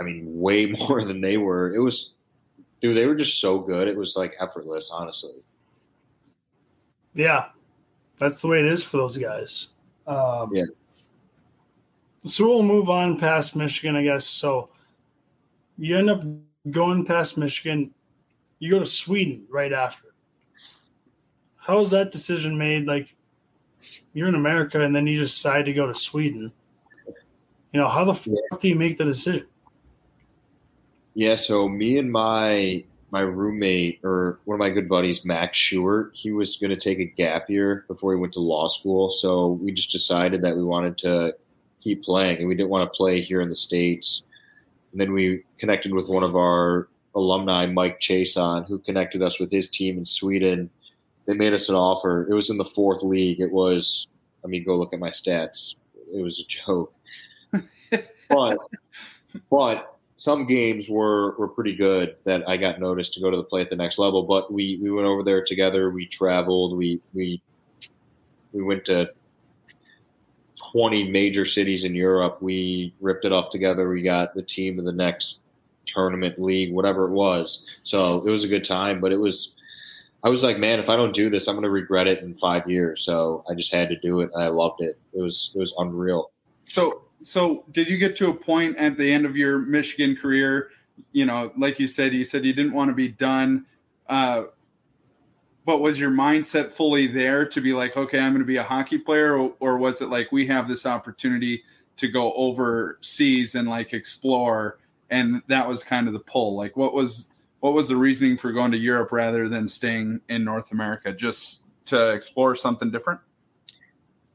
I 0.00 0.04
mean, 0.04 0.40
way 0.40 0.66
more 0.88 1.04
than 1.04 1.20
they 1.20 1.36
were. 1.36 1.74
It 1.74 1.80
was, 1.80 2.14
dude. 2.80 2.96
They 2.96 3.06
were 3.06 3.14
just 3.14 3.40
so 3.40 3.58
good. 3.58 3.88
It 3.88 3.96
was 3.96 4.16
like 4.16 4.36
effortless, 4.40 4.90
honestly. 4.90 5.42
Yeah, 7.14 7.46
that's 8.18 8.40
the 8.40 8.48
way 8.48 8.60
it 8.60 8.66
is 8.66 8.84
for 8.84 8.98
those 8.98 9.16
guys. 9.16 9.68
Um, 10.06 10.50
Yeah. 10.52 10.64
So 12.24 12.48
we'll 12.48 12.62
move 12.62 12.90
on 12.90 13.18
past 13.18 13.54
Michigan, 13.54 13.94
I 13.94 14.02
guess. 14.02 14.26
So 14.26 14.68
you 15.78 15.96
end 15.96 16.10
up 16.10 16.24
going 16.70 17.04
past 17.04 17.38
Michigan. 17.38 17.94
You 18.58 18.70
go 18.70 18.78
to 18.78 18.86
Sweden 18.86 19.44
right 19.50 19.72
after. 19.72 20.14
How 21.56 21.78
was 21.78 21.90
that 21.90 22.10
decision 22.10 22.56
made? 22.56 22.86
Like, 22.86 23.14
you're 24.14 24.28
in 24.28 24.34
America, 24.34 24.80
and 24.80 24.94
then 24.94 25.06
you 25.06 25.18
decide 25.18 25.66
to 25.66 25.72
go 25.72 25.86
to 25.86 25.94
Sweden. 25.94 26.52
You 27.72 27.80
know, 27.80 27.88
how 27.88 28.04
the 28.04 28.14
fuck 28.14 28.32
Yeah. 28.52 28.58
do 28.58 28.68
you 28.68 28.74
make 28.76 28.96
the 28.96 29.04
decision? 29.04 29.46
Yeah, 31.14 31.36
so 31.36 31.68
me 31.68 31.98
and 31.98 32.10
my 32.10 32.84
my 33.12 33.20
roommate 33.20 34.00
or 34.02 34.40
one 34.46 34.56
of 34.56 34.58
my 34.58 34.68
good 34.68 34.88
buddies, 34.88 35.24
Max 35.24 35.56
Schubert, 35.56 36.10
he 36.12 36.32
was 36.32 36.56
going 36.56 36.70
to 36.70 36.76
take 36.76 36.98
a 36.98 37.04
gap 37.04 37.48
year 37.48 37.84
before 37.86 38.12
he 38.12 38.18
went 38.18 38.32
to 38.32 38.40
law 38.40 38.66
school. 38.66 39.12
So 39.12 39.52
we 39.52 39.70
just 39.70 39.92
decided 39.92 40.42
that 40.42 40.56
we 40.56 40.64
wanted 40.64 40.98
to 40.98 41.34
keep 41.80 42.02
playing, 42.02 42.38
and 42.38 42.48
we 42.48 42.56
didn't 42.56 42.68
want 42.68 42.90
to 42.90 42.96
play 42.96 43.20
here 43.22 43.40
in 43.40 43.48
the 43.48 43.56
states. 43.56 44.24
And 44.90 45.00
then 45.00 45.12
we 45.12 45.44
connected 45.56 45.94
with 45.94 46.08
one 46.08 46.24
of 46.24 46.34
our 46.34 46.88
alumni, 47.16 47.66
Mike 47.66 47.98
Chason, 47.98 48.66
who 48.68 48.78
connected 48.78 49.22
us 49.22 49.40
with 49.40 49.50
his 49.50 49.68
team 49.68 49.98
in 49.98 50.04
Sweden. 50.04 50.70
They 51.26 51.34
made 51.34 51.54
us 51.54 51.68
an 51.68 51.74
offer. 51.74 52.28
It 52.30 52.34
was 52.34 52.50
in 52.50 52.58
the 52.58 52.64
fourth 52.64 53.02
league. 53.02 53.40
It 53.40 53.50
was, 53.50 54.06
I 54.44 54.48
mean, 54.48 54.64
go 54.64 54.76
look 54.76 54.92
at 54.92 55.00
my 55.00 55.10
stats. 55.10 55.74
It 56.14 56.22
was 56.22 56.38
a 56.38 56.44
joke. 56.44 56.94
but, 58.28 58.58
but 59.50 59.96
some 60.16 60.46
games 60.46 60.88
were 60.88 61.36
were 61.36 61.48
pretty 61.48 61.74
good 61.74 62.16
that 62.24 62.48
I 62.48 62.56
got 62.56 62.80
noticed 62.80 63.14
to 63.14 63.20
go 63.20 63.30
to 63.30 63.36
the 63.36 63.44
play 63.44 63.60
at 63.60 63.70
the 63.70 63.76
next 63.76 63.98
level. 63.98 64.22
But 64.22 64.52
we 64.52 64.78
we 64.82 64.90
went 64.90 65.06
over 65.06 65.22
there 65.22 65.44
together. 65.44 65.90
We 65.90 66.06
traveled. 66.06 66.76
We 66.76 67.00
we 67.12 67.42
we 68.52 68.62
went 68.62 68.84
to 68.86 69.10
twenty 70.72 71.10
major 71.10 71.44
cities 71.44 71.84
in 71.84 71.94
Europe. 71.94 72.38
We 72.40 72.94
ripped 73.00 73.24
it 73.24 73.32
up 73.32 73.50
together. 73.50 73.88
We 73.88 74.02
got 74.02 74.34
the 74.34 74.42
team 74.42 74.78
of 74.78 74.84
the 74.84 74.92
next 74.92 75.40
tournament 75.86 76.38
league, 76.38 76.72
whatever 76.72 77.06
it 77.06 77.12
was. 77.12 77.64
So 77.82 78.26
it 78.26 78.30
was 78.30 78.44
a 78.44 78.48
good 78.48 78.64
time. 78.64 79.00
But 79.00 79.12
it 79.12 79.20
was 79.20 79.54
I 80.26 80.28
was 80.28 80.42
like, 80.42 80.58
man, 80.58 80.80
if 80.80 80.88
I 80.88 80.96
don't 80.96 81.14
do 81.14 81.30
this, 81.30 81.46
I'm 81.46 81.54
going 81.54 81.62
to 81.62 81.70
regret 81.70 82.08
it 82.08 82.22
in 82.22 82.34
five 82.34 82.68
years. 82.68 83.02
So 83.02 83.44
I 83.48 83.54
just 83.54 83.72
had 83.72 83.88
to 83.90 83.96
do 83.96 84.22
it, 84.22 84.30
and 84.34 84.42
I 84.42 84.48
loved 84.48 84.80
it. 84.80 84.98
It 85.12 85.20
was 85.20 85.52
it 85.54 85.58
was 85.58 85.72
unreal. 85.78 86.32
So, 86.64 87.04
so 87.22 87.64
did 87.70 87.88
you 87.88 87.96
get 87.96 88.16
to 88.16 88.30
a 88.30 88.34
point 88.34 88.76
at 88.76 88.96
the 88.96 89.12
end 89.12 89.24
of 89.24 89.36
your 89.36 89.58
Michigan 89.58 90.16
career? 90.16 90.70
You 91.12 91.26
know, 91.26 91.52
like 91.56 91.78
you 91.78 91.86
said, 91.86 92.12
you 92.12 92.24
said 92.24 92.44
you 92.44 92.52
didn't 92.52 92.72
want 92.72 92.88
to 92.88 92.94
be 92.94 93.06
done. 93.06 93.66
Uh, 94.08 94.44
but 95.64 95.80
was 95.80 95.98
your 95.98 96.10
mindset 96.10 96.72
fully 96.72 97.06
there 97.06 97.46
to 97.46 97.60
be 97.60 97.72
like, 97.72 97.96
okay, 97.96 98.18
I'm 98.18 98.32
going 98.32 98.40
to 98.40 98.46
be 98.46 98.56
a 98.56 98.62
hockey 98.62 98.98
player, 98.98 99.36
or, 99.36 99.54
or 99.60 99.78
was 99.78 100.00
it 100.00 100.08
like 100.08 100.32
we 100.32 100.46
have 100.46 100.66
this 100.68 100.86
opportunity 100.86 101.62
to 101.98 102.08
go 102.08 102.32
overseas 102.32 103.54
and 103.54 103.68
like 103.68 103.92
explore, 103.92 104.78
and 105.10 105.42
that 105.48 105.68
was 105.68 105.84
kind 105.84 106.06
of 106.06 106.12
the 106.12 106.20
pull? 106.20 106.56
Like, 106.56 106.76
what 106.76 106.94
was 106.94 107.30
what 107.60 107.72
was 107.72 107.88
the 107.88 107.96
reasoning 107.96 108.36
for 108.36 108.52
going 108.52 108.72
to 108.72 108.78
Europe 108.78 109.12
rather 109.12 109.48
than 109.48 109.68
staying 109.68 110.20
in 110.28 110.44
North 110.44 110.72
America, 110.72 111.12
just 111.12 111.64
to 111.86 112.12
explore 112.12 112.54
something 112.54 112.90
different? 112.90 113.20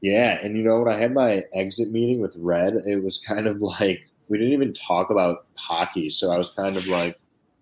Yeah, 0.00 0.38
and 0.42 0.58
you 0.58 0.64
know 0.64 0.80
when 0.80 0.92
I 0.92 0.98
had 0.98 1.14
my 1.14 1.44
exit 1.54 1.90
meeting 1.92 2.20
with 2.20 2.34
Red, 2.36 2.74
it 2.86 3.02
was 3.02 3.18
kind 3.18 3.46
of 3.46 3.62
like 3.62 4.02
we 4.28 4.36
didn't 4.36 4.52
even 4.52 4.72
talk 4.72 5.10
about 5.10 5.46
hockey, 5.54 6.10
so 6.10 6.30
I 6.30 6.38
was 6.38 6.50
kind 6.50 6.76
of 6.76 6.86
like, 6.88 7.18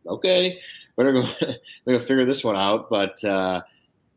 okay, 0.06 0.58
better 0.96 1.12
go, 1.12 1.24
we're 1.84 1.94
gonna 1.94 2.00
figure 2.00 2.24
this 2.24 2.42
one 2.42 2.56
out. 2.56 2.88
But 2.88 3.22
uh, 3.24 3.62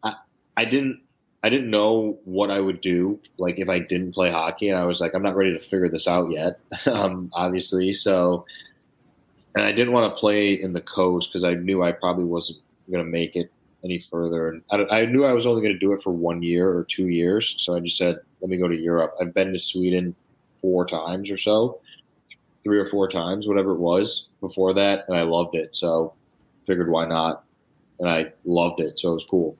I, 0.03 0.15
I 0.55 0.65
didn't, 0.65 1.01
I 1.43 1.49
didn't 1.49 1.69
know 1.69 2.17
what 2.23 2.51
I 2.51 2.59
would 2.59 2.79
do, 2.79 3.19
like 3.37 3.59
if 3.59 3.69
I 3.69 3.79
didn't 3.79 4.13
play 4.13 4.31
hockey, 4.31 4.69
and 4.69 4.79
I 4.79 4.85
was 4.85 5.01
like, 5.01 5.13
I'm 5.13 5.23
not 5.23 5.35
ready 5.35 5.53
to 5.53 5.59
figure 5.59 5.89
this 5.89 6.07
out 6.07 6.31
yet, 6.31 6.59
um, 6.85 7.29
obviously. 7.33 7.93
So, 7.93 8.45
and 9.55 9.65
I 9.65 9.71
didn't 9.71 9.93
want 9.93 10.13
to 10.13 10.19
play 10.19 10.53
in 10.53 10.73
the 10.73 10.81
coast 10.81 11.29
because 11.29 11.43
I 11.43 11.53
knew 11.53 11.83
I 11.83 11.91
probably 11.91 12.25
wasn't 12.25 12.59
going 12.89 13.03
to 13.03 13.09
make 13.09 13.35
it 13.35 13.51
any 13.83 13.99
further. 13.99 14.49
And 14.49 14.61
I, 14.71 15.01
I 15.01 15.05
knew 15.05 15.25
I 15.25 15.33
was 15.33 15.45
only 15.45 15.61
going 15.61 15.73
to 15.73 15.79
do 15.79 15.93
it 15.93 16.01
for 16.01 16.11
one 16.11 16.41
year 16.41 16.69
or 16.69 16.83
two 16.83 17.07
years. 17.07 17.55
So 17.59 17.75
I 17.75 17.79
just 17.79 17.97
said, 17.97 18.19
let 18.41 18.49
me 18.49 18.57
go 18.57 18.67
to 18.67 18.75
Europe. 18.75 19.15
I've 19.19 19.33
been 19.33 19.51
to 19.51 19.59
Sweden 19.59 20.15
four 20.61 20.85
times 20.85 21.29
or 21.29 21.37
so, 21.37 21.81
three 22.63 22.79
or 22.79 22.87
four 22.87 23.09
times, 23.09 23.47
whatever 23.47 23.71
it 23.71 23.79
was 23.79 24.29
before 24.39 24.73
that. 24.73 25.05
And 25.07 25.17
I 25.17 25.23
loved 25.23 25.55
it. 25.55 25.75
So 25.75 26.13
figured 26.65 26.89
why 26.89 27.05
not. 27.05 27.43
And 27.99 28.09
I 28.09 28.31
loved 28.45 28.79
it. 28.79 28.97
So 28.99 29.11
it 29.11 29.13
was 29.13 29.25
cool. 29.25 29.57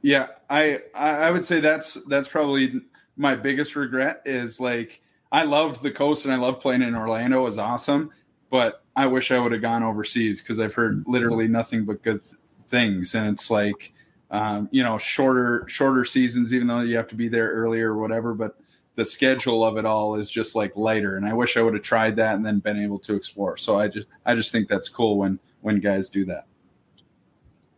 Yeah, 0.00 0.28
I 0.48 0.78
I 0.94 1.30
would 1.30 1.44
say 1.44 1.58
that's 1.58 1.94
that's 2.04 2.28
probably 2.28 2.82
my 3.16 3.34
biggest 3.34 3.74
regret 3.74 4.22
is 4.24 4.60
like 4.60 5.02
I 5.32 5.42
loved 5.42 5.82
the 5.82 5.90
coast 5.90 6.24
and 6.24 6.32
I 6.32 6.38
loved 6.38 6.60
playing 6.60 6.82
in 6.82 6.94
Orlando. 6.94 7.40
It 7.40 7.44
was 7.44 7.58
awesome, 7.58 8.12
but 8.50 8.82
I 8.96 9.06
wish 9.06 9.30
I 9.30 9.38
would 9.38 9.52
have 9.52 9.62
gone 9.62 9.82
overseas 9.82 10.42
because 10.42 10.58
I've 10.58 10.74
heard 10.74 11.04
literally 11.06 11.48
nothing 11.48 11.84
but 11.84 12.02
good 12.02 12.20
things. 12.68 13.14
And 13.14 13.28
it's 13.28 13.50
like 13.50 13.92
um, 14.30 14.68
you 14.70 14.82
know 14.82 14.98
shorter 14.98 15.64
shorter 15.68 16.04
seasons 16.04 16.54
even 16.54 16.66
though 16.66 16.80
you 16.80 16.96
have 16.96 17.08
to 17.08 17.14
be 17.14 17.28
there 17.28 17.50
earlier 17.50 17.94
or 17.94 17.98
whatever 17.98 18.34
but 18.34 18.58
the 18.94 19.04
schedule 19.04 19.64
of 19.64 19.78
it 19.78 19.86
all 19.86 20.16
is 20.16 20.28
just 20.28 20.54
like 20.54 20.76
lighter. 20.76 21.16
And 21.16 21.26
i 21.26 21.32
wish 21.32 21.56
i 21.56 21.62
would 21.62 21.74
have 21.74 21.82
tried 21.82 22.16
that 22.16 22.34
and 22.34 22.44
then 22.44 22.58
been 22.58 22.82
able 22.82 22.98
to 23.00 23.14
explore. 23.14 23.56
So 23.56 23.78
i 23.78 23.88
just 23.88 24.06
i 24.26 24.34
just 24.34 24.52
think 24.52 24.68
that's 24.68 24.88
cool 24.88 25.16
when 25.18 25.38
when 25.62 25.80
guys 25.80 26.10
do 26.10 26.24
that. 26.26 26.46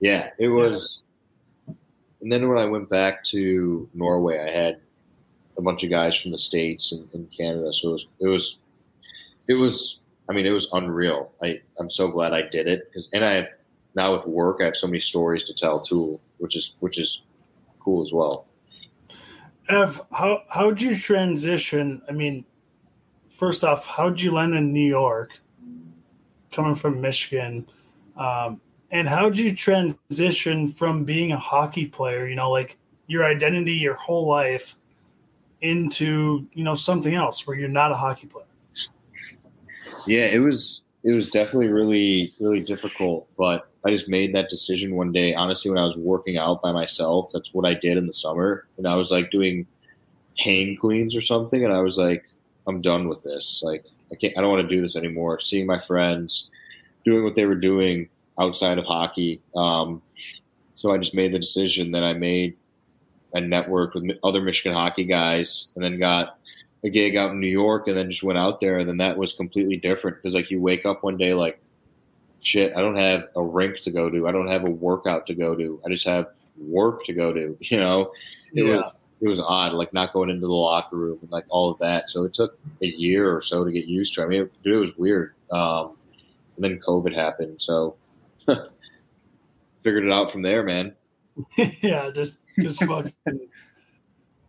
Yeah 0.01 0.31
it 0.39 0.49
was 0.49 1.05
and 1.69 2.33
then 2.33 2.49
when 2.49 2.59
i 2.59 2.65
went 2.65 2.89
back 2.89 3.23
to 3.25 3.89
norway 3.95 4.39
i 4.41 4.51
had 4.51 4.81
a 5.61 5.63
bunch 5.63 5.85
of 5.85 5.91
guys 5.91 6.17
from 6.17 6.33
the 6.33 6.39
states 6.39 6.93
and, 6.93 7.09
and 7.15 7.31
canada. 7.31 7.73
So 7.73 7.91
it 7.91 7.93
was 7.93 8.07
it 8.21 8.27
was 8.27 8.59
it 9.47 9.55
was 9.55 10.01
i 10.31 10.33
mean 10.33 10.47
it 10.47 10.51
was 10.51 10.73
unreal 10.73 11.33
i 11.43 11.61
i'm 11.79 11.91
so 11.91 12.09
glad 12.09 12.33
i 12.33 12.41
did 12.41 12.67
it 12.67 12.89
because 12.89 13.11
and 13.13 13.25
i 13.25 13.47
now 13.95 14.17
with 14.17 14.27
work, 14.27 14.59
I 14.61 14.67
have 14.67 14.77
so 14.77 14.87
many 14.87 15.01
stories 15.01 15.45
to 15.45 15.55
tell 15.55 15.81
too, 15.81 16.21
which 16.39 16.57
is 16.57 16.77
which 16.81 16.99
is 16.99 17.23
cool 17.81 18.03
as 18.03 18.13
well. 18.13 18.47
Ev, 19.69 20.01
how 20.13 20.43
how'd 20.49 20.81
you 20.81 20.97
transition? 20.97 22.03
I 22.09 22.13
mean, 22.13 22.45
first 23.29 23.65
off, 23.65 23.87
how'd 23.87 24.21
you 24.21 24.33
land 24.33 24.55
in 24.55 24.73
New 24.73 24.87
York, 24.87 25.33
coming 26.53 26.75
from 26.75 27.01
Michigan, 27.01 27.67
um, 28.17 28.61
and 28.91 29.09
how'd 29.09 29.37
you 29.37 29.55
transition 29.55 30.69
from 30.69 31.05
being 31.05 31.33
a 31.33 31.39
hockey 31.39 31.87
player? 31.87 32.29
You 32.29 32.37
know, 32.37 32.51
like 32.51 32.77
your 33.07 33.25
identity, 33.25 33.75
your 33.75 33.95
whole 33.95 34.29
life, 34.29 34.77
into 35.63 36.47
you 36.53 36.65
know 36.65 36.75
something 36.75 37.15
else 37.15 37.47
where 37.47 37.57
you're 37.57 37.69
not 37.69 37.91
a 37.91 37.97
hockey 37.97 38.27
player. 38.27 38.45
Yeah, 40.07 40.27
it 40.27 40.41
was 40.41 40.83
it 41.03 41.13
was 41.13 41.31
definitely 41.31 41.69
really 41.69 42.33
really 42.41 42.61
difficult, 42.61 43.29
but 43.37 43.71
I 43.85 43.91
just 43.91 44.09
made 44.09 44.35
that 44.35 44.51
decision 44.51 44.95
one 44.95 45.13
day. 45.13 45.35
Honestly, 45.35 45.71
when 45.71 45.79
I 45.79 45.87
was 45.87 45.97
working 45.97 46.37
out 46.37 46.61
by 46.61 46.73
myself, 46.73 47.31
that's 47.33 47.55
what 47.55 47.67
I 47.67 47.75
did 47.75 47.97
in 47.97 48.07
the 48.07 48.13
summer. 48.13 48.67
And 48.77 48.87
I 48.87 48.97
was 48.97 49.11
like 49.11 49.31
doing 49.31 49.67
hang 50.39 50.77
cleans 50.77 51.17
or 51.17 51.21
something, 51.21 51.65
and 51.65 51.73
I 51.73 51.81
was 51.81 51.97
like, 51.97 52.25
I'm 52.67 52.81
done 52.81 53.09
with 53.09 53.23
this. 53.23 53.63
Like, 53.65 53.85
I 54.13 54.17
can't. 54.17 54.37
I 54.37 54.41
don't 54.41 54.51
want 54.51 54.69
to 54.69 54.75
do 54.75 54.83
this 54.83 54.97
anymore. 54.97 55.41
Seeing 55.41 55.67
my 55.67 55.81
friends 55.81 56.51
doing 57.05 57.25
what 57.25 57.35
they 57.35 57.47
were 57.47 57.55
doing 57.55 58.09
outside 58.39 58.79
of 58.79 58.85
hockey. 58.85 59.41
Um, 59.57 60.03
so 60.75 60.93
I 60.93 60.99
just 60.99 61.15
made 61.15 61.33
the 61.33 61.39
decision 61.39 61.93
that 61.93 62.05
I 62.05 62.13
made. 62.13 62.57
I 63.35 63.39
networked 63.39 63.95
with 63.95 64.19
other 64.25 64.43
Michigan 64.43 64.75
hockey 64.75 65.05
guys, 65.05 65.73
and 65.75 65.85
then 65.85 65.99
got 65.99 66.39
a 66.83 66.89
gig 66.89 67.17
out 67.17 67.33
in 67.33 67.41
New 67.41 67.47
York, 67.47 67.89
and 67.89 67.97
then 67.97 68.11
just 68.11 68.23
went 68.23 68.39
out 68.39 68.61
there. 68.61 68.79
And 68.79 68.89
then 68.89 68.99
that 68.99 69.17
was 69.17 69.33
completely 69.33 69.77
different 69.77 70.17
because 70.17 70.35
like 70.35 70.51
you 70.51 70.61
wake 70.61 70.87
up 70.87 71.03
one 71.03 71.17
day 71.17 71.35
like 71.35 71.61
shit, 72.43 72.75
I 72.75 72.81
don't 72.81 72.97
have 72.97 73.29
a 73.37 73.43
rink 73.43 73.81
to 73.81 73.91
go 73.91 74.11
to. 74.11 74.27
I 74.27 74.33
don't 74.33 74.49
have 74.49 74.67
a 74.67 74.71
workout 74.71 75.27
to 75.27 75.35
go 75.35 75.55
to. 75.55 75.81
I 75.85 75.91
just 75.91 76.07
have 76.07 76.29
work 76.57 77.05
to 77.07 77.13
go 77.13 77.33
to. 77.33 77.57
You 77.71 77.79
know, 77.79 78.13
it 78.53 78.65
yeah. 78.65 78.77
was 78.77 79.05
it 79.21 79.29
was 79.29 79.39
odd, 79.39 79.75
like 79.75 79.93
not 79.93 80.13
going 80.13 80.31
into 80.31 80.47
the 80.47 80.53
locker 80.53 80.97
room 80.97 81.19
and 81.23 81.31
like 81.31 81.45
all 81.49 81.71
of 81.71 81.79
that. 81.79 82.11
So 82.11 82.25
it 82.25 82.35
took 82.35 82.59
a 82.83 82.87
year 82.87 83.35
or 83.35 83.43
so 83.43 83.65
to 83.65 83.71
get 83.71 83.85
used 83.87 84.15
to. 84.15 84.23
I 84.23 84.27
mean, 84.27 84.43
it, 84.43 84.71
it 84.71 84.77
was 84.77 84.97
weird. 84.97 85.35
Um, 85.51 85.97
and 86.57 86.65
then 86.65 86.81
COVID 86.81 87.15
happened, 87.15 87.63
so 87.63 87.97
figured 89.83 90.05
it 90.05 90.13
out 90.13 90.33
from 90.33 90.43
there, 90.43 90.63
man. 90.63 90.95
yeah, 91.83 92.11
just 92.11 92.41
just 92.59 92.83
fucking 92.83 93.13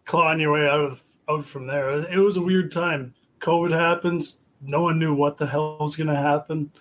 clawing 0.06 0.40
your 0.40 0.52
way 0.52 0.68
out 0.68 0.86
of 0.86 1.04
out 1.30 1.46
from 1.46 1.68
there. 1.68 2.04
It 2.12 2.18
was 2.18 2.38
a 2.38 2.42
weird 2.42 2.72
time. 2.72 3.14
COVID 3.40 3.72
happens. 3.72 4.42
No 4.62 4.82
one 4.82 5.00
knew 5.00 5.16
what 5.16 5.38
the 5.38 5.48
hell 5.48 5.78
was 5.80 5.96
going 5.96 6.08
to 6.08 6.16
happen 6.16 6.72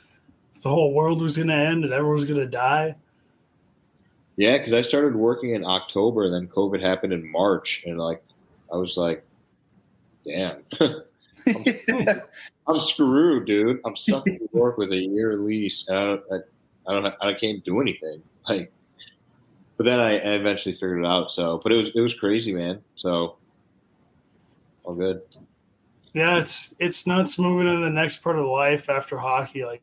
the 0.63 0.69
whole 0.69 0.93
world 0.93 1.23
was 1.23 1.37
going 1.37 1.49
to 1.49 1.55
end 1.55 1.85
and 1.85 1.93
everyone 1.93 2.17
was 2.17 2.25
going 2.25 2.41
to 2.41 2.47
die. 2.47 2.95
Yeah, 4.37 4.59
because 4.59 4.73
I 4.73 4.81
started 4.81 5.15
working 5.15 5.55
in 5.55 5.65
October, 5.65 6.25
and 6.25 6.33
then 6.33 6.49
COVID 6.49 6.81
happened 6.81 7.13
in 7.13 7.31
March, 7.31 7.83
and 7.87 7.99
like 7.99 8.23
I 8.73 8.77
was 8.77 8.97
like, 8.97 9.23
"Damn, 10.25 10.63
I'm, 10.81 10.95
I'm, 12.67 12.81
screwed, 12.81 13.47
dude. 13.47 13.81
I'm 13.85 13.97
stuck 13.97 14.27
in 14.27 14.35
New 14.35 14.49
York 14.55 14.79
with 14.79 14.93
a 14.93 14.97
year 14.97 15.37
lease, 15.37 15.89
and 15.89 15.99
I 15.99 16.05
don't, 16.05 16.23
I, 16.33 16.37
I 16.87 16.93
don't, 17.01 17.15
I 17.21 17.35
can't 17.35 17.63
do 17.65 17.83
anything." 17.83 18.23
Like, 18.49 18.73
but 19.77 19.85
then 19.85 20.01
I, 20.01 20.13
I 20.13 20.33
eventually 20.37 20.75
figured 20.75 21.05
it 21.05 21.07
out. 21.07 21.31
So, 21.31 21.61
but 21.63 21.73
it 21.73 21.77
was 21.77 21.91
it 21.95 22.01
was 22.01 22.15
crazy, 22.15 22.55
man. 22.55 22.83
So, 22.95 23.37
all 24.91 24.97
good. 24.97 25.23
Yeah, 26.13 26.39
it's 26.39 26.75
it's 26.81 27.07
nuts 27.07 27.39
moving 27.39 27.69
into 27.69 27.85
the 27.85 27.91
next 27.91 28.19
part 28.19 28.39
of 28.39 28.47
life 28.47 28.91
after 28.91 29.17
hockey. 29.17 29.65
Like 29.65 29.83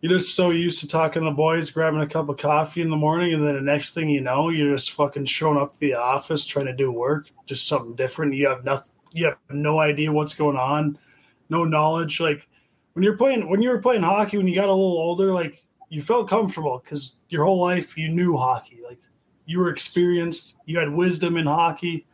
you're 0.00 0.18
just 0.18 0.36
so 0.36 0.50
used 0.50 0.80
to 0.80 0.88
talking 0.88 1.22
to 1.22 1.30
the 1.30 1.34
boys, 1.34 1.70
grabbing 1.70 2.00
a 2.00 2.06
cup 2.06 2.28
of 2.28 2.36
coffee 2.36 2.82
in 2.82 2.90
the 2.90 2.96
morning, 2.96 3.32
and 3.32 3.46
then 3.46 3.54
the 3.54 3.60
next 3.60 3.94
thing 3.94 4.10
you 4.10 4.20
know, 4.20 4.50
you're 4.50 4.74
just 4.74 4.92
fucking 4.92 5.24
showing 5.24 5.58
up 5.58 5.72
to 5.72 5.80
the 5.80 5.94
office 5.94 6.44
trying 6.44 6.66
to 6.66 6.76
do 6.76 6.92
work, 6.92 7.28
just 7.46 7.66
something 7.66 7.94
different. 7.94 8.34
You 8.34 8.48
have 8.48 8.64
nothing, 8.64 8.92
you 9.12 9.24
have 9.24 9.38
no 9.50 9.80
idea 9.80 10.12
what's 10.12 10.36
going 10.36 10.58
on, 10.58 10.98
no 11.48 11.64
knowledge. 11.64 12.20
Like 12.20 12.46
when 12.92 13.02
you're 13.02 13.16
playing, 13.16 13.48
when 13.48 13.62
you 13.62 13.70
were 13.70 13.80
playing 13.80 14.02
hockey, 14.02 14.36
when 14.36 14.46
you 14.46 14.54
got 14.54 14.68
a 14.68 14.72
little 14.72 14.98
older, 14.98 15.32
like 15.32 15.64
you 15.88 16.02
felt 16.02 16.28
comfortable 16.28 16.82
because 16.84 17.16
your 17.30 17.46
whole 17.46 17.60
life 17.60 17.96
you 17.96 18.10
knew 18.10 18.36
hockey. 18.36 18.80
Like 18.86 19.00
you 19.46 19.58
were 19.58 19.70
experienced, 19.70 20.58
you 20.66 20.78
had 20.78 20.92
wisdom 20.92 21.38
in 21.38 21.46
hockey, 21.46 22.06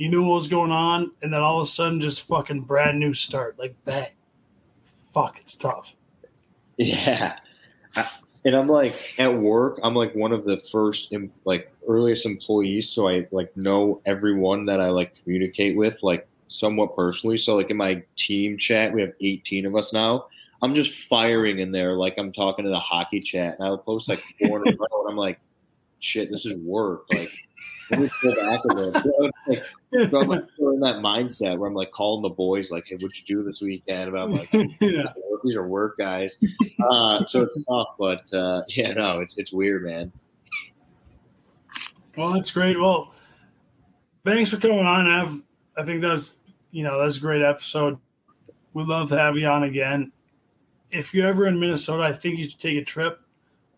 you 0.00 0.08
knew 0.08 0.22
what 0.22 0.36
was 0.36 0.48
going 0.48 0.72
on, 0.72 1.12
and 1.20 1.30
then 1.30 1.40
all 1.40 1.60
of 1.60 1.66
a 1.66 1.70
sudden, 1.70 2.00
just 2.00 2.26
fucking 2.26 2.62
brand 2.62 2.98
new 2.98 3.12
start, 3.12 3.58
like 3.58 3.74
bang, 3.84 4.08
fuck, 5.12 5.38
it's 5.38 5.54
tough. 5.54 5.94
Yeah. 6.78 7.36
and 8.46 8.56
I'm 8.56 8.66
like 8.66 8.94
at 9.18 9.34
work, 9.34 9.78
I'm 9.82 9.94
like 9.94 10.14
one 10.14 10.32
of 10.32 10.46
the 10.46 10.56
first, 10.56 11.14
like 11.44 11.70
earliest 11.86 12.24
employees. 12.24 12.88
So 12.88 13.10
I 13.10 13.28
like 13.30 13.54
know 13.54 14.00
everyone 14.06 14.64
that 14.64 14.80
I 14.80 14.88
like 14.88 15.22
communicate 15.22 15.76
with, 15.76 16.02
like 16.02 16.26
somewhat 16.48 16.96
personally. 16.96 17.36
So 17.36 17.56
like 17.56 17.68
in 17.68 17.76
my 17.76 18.02
team 18.16 18.56
chat, 18.56 18.94
we 18.94 19.02
have 19.02 19.12
18 19.20 19.66
of 19.66 19.76
us 19.76 19.92
now. 19.92 20.24
I'm 20.62 20.74
just 20.74 21.06
firing 21.06 21.58
in 21.58 21.70
there 21.70 21.92
like 21.92 22.14
I'm 22.16 22.32
talking 22.32 22.64
to 22.64 22.70
the 22.70 22.78
hockey 22.78 23.20
chat, 23.20 23.56
and 23.58 23.68
I'll 23.68 23.76
post 23.76 24.08
like 24.08 24.22
four 24.38 24.66
in 24.66 24.72
a 24.72 24.76
row, 24.78 25.02
and 25.02 25.10
I'm 25.10 25.16
like, 25.18 25.38
"Shit, 25.98 26.30
this 26.30 26.46
is 26.46 26.54
work." 26.56 27.04
Like, 27.12 27.28
let 27.90 28.00
me 28.00 28.10
pull 28.22 28.34
back 28.34 28.60
a 28.68 28.74
bit. 28.74 29.02
So 29.02 29.12
it's 29.20 29.40
like, 29.46 30.10
so 30.10 30.20
I'm 30.20 30.28
like 30.28 30.44
in 30.58 30.80
that 30.80 30.96
mindset 30.96 31.58
where 31.58 31.68
I'm 31.68 31.74
like 31.74 31.90
calling 31.90 32.22
the 32.22 32.28
boys, 32.28 32.70
like, 32.70 32.84
"Hey, 32.86 32.96
what'd 32.96 33.18
you 33.18 33.24
do 33.26 33.42
this 33.42 33.60
weekend?" 33.60 34.16
I'm 34.16 34.30
like, 34.30 34.52
yeah. 34.80 35.12
These 35.42 35.56
are 35.56 35.66
work 35.66 35.96
guys. 35.96 36.36
Uh, 36.90 37.24
so 37.24 37.42
it's 37.42 37.64
tough, 37.64 37.88
but 37.98 38.32
uh, 38.34 38.62
yeah, 38.68 38.92
no, 38.92 39.20
it's 39.20 39.38
it's 39.38 39.52
weird, 39.52 39.84
man. 39.84 40.12
Well, 42.16 42.32
that's 42.34 42.50
great. 42.50 42.78
Well, 42.78 43.14
thanks 44.24 44.50
for 44.50 44.58
coming 44.58 44.80
on. 44.80 45.06
I've, 45.08 45.42
I 45.76 45.84
think 45.84 46.02
that's 46.02 46.36
you 46.70 46.84
know 46.84 47.00
that's 47.00 47.16
a 47.16 47.20
great 47.20 47.42
episode. 47.42 47.98
We'd 48.74 48.86
love 48.86 49.08
to 49.08 49.18
have 49.18 49.36
you 49.36 49.46
on 49.46 49.64
again. 49.64 50.12
If 50.90 51.14
you're 51.14 51.28
ever 51.28 51.46
in 51.46 51.58
Minnesota, 51.58 52.02
I 52.02 52.12
think 52.12 52.38
you 52.38 52.48
should 52.48 52.60
take 52.60 52.76
a 52.76 52.84
trip, 52.84 53.20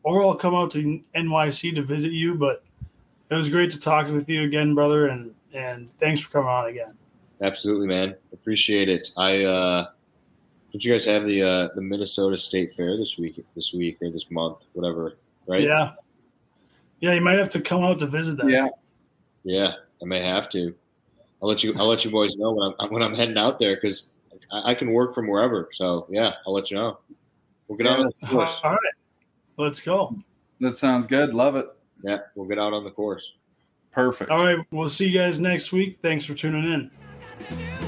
or 0.03 0.23
I'll 0.23 0.35
come 0.35 0.55
out 0.55 0.71
to 0.73 1.01
NYC 1.15 1.75
to 1.75 1.83
visit 1.83 2.13
you. 2.13 2.35
But 2.35 2.65
it 3.33 3.37
was 3.37 3.49
great 3.49 3.71
to 3.71 3.81
talk 3.81 4.09
with 4.09 4.29
you 4.29 4.43
again, 4.43 4.75
brother, 4.75 5.07
and 5.07 5.35
and 5.55 5.91
thanks 5.99 6.21
for 6.21 6.31
coming 6.31 6.49
on 6.49 6.69
again. 6.69 6.95
Absolutely, 7.41 7.87
man. 7.87 8.15
Appreciate 8.33 8.89
it. 8.89 9.11
I 9.17 9.43
uh 9.45 9.87
did 10.73 10.85
you 10.85 10.93
guys 10.93 11.05
have 11.07 11.25
the 11.25 11.43
uh 11.43 11.69
the 11.75 11.81
Minnesota 11.81 12.37
State 12.37 12.75
Fair 12.75 12.97
this 12.97 13.19
week 13.19 13.45
this 13.57 13.73
week 13.73 13.99
or 14.03 14.11
this 14.11 14.31
month, 14.31 14.59
whatever, 14.75 15.17
right? 15.47 15.63
Yeah. 15.63 15.93
Yeah, 17.01 17.15
you 17.15 17.21
might 17.21 17.39
have 17.39 17.51
to 17.51 17.61
come 17.61 17.83
out 17.83 17.99
to 17.99 18.07
visit 18.07 18.37
that. 18.37 18.49
Yeah. 18.49 18.69
Yeah, 19.45 19.73
I 20.01 20.05
may 20.05 20.23
have 20.23 20.49
to. 20.51 20.75
I'll 21.43 21.49
let 21.49 21.65
you 21.65 21.75
I'll 21.77 21.89
let 21.89 22.05
you 22.05 22.11
boys 22.11 22.37
know 22.37 22.53
when 22.53 22.75
I'm 22.79 22.89
when 22.93 23.03
I'm 23.03 23.15
heading 23.15 23.39
out 23.39 23.59
there 23.59 23.75
because 23.77 24.11
I, 24.53 24.71
I 24.71 24.75
can 24.75 24.93
work 24.93 25.15
from 25.15 25.27
wherever. 25.27 25.69
So 25.73 26.07
yeah, 26.11 26.35
I'll 26.47 26.53
let 26.53 26.71
you 26.71 26.77
know. 26.77 26.99
We'll 27.67 27.79
get 27.79 27.87
Yeah, 27.87 27.97
on 27.97 28.03
that's 28.03 28.21
the 28.21 28.39
All 28.63 28.77
Let's 29.59 29.81
go. 29.81 30.17
That 30.61 30.77
sounds 30.77 31.07
good. 31.07 31.35
Love 31.35 31.57
it. 31.57 31.67
Yeah, 32.03 32.19
we'll 32.35 32.49
get 32.49 32.59
out 32.59 32.73
on 32.73 32.85
the 32.85 32.91
course. 32.91 33.33
Perfect. 33.91 34.31
All 34.31 34.45
right. 34.45 34.59
We'll 34.71 34.89
see 34.89 35.09
you 35.09 35.19
guys 35.19 35.39
next 35.39 35.71
week. 35.73 35.99
Thanks 36.03 36.25
for 36.25 36.35
tuning 36.35 36.65
in. 36.65 37.82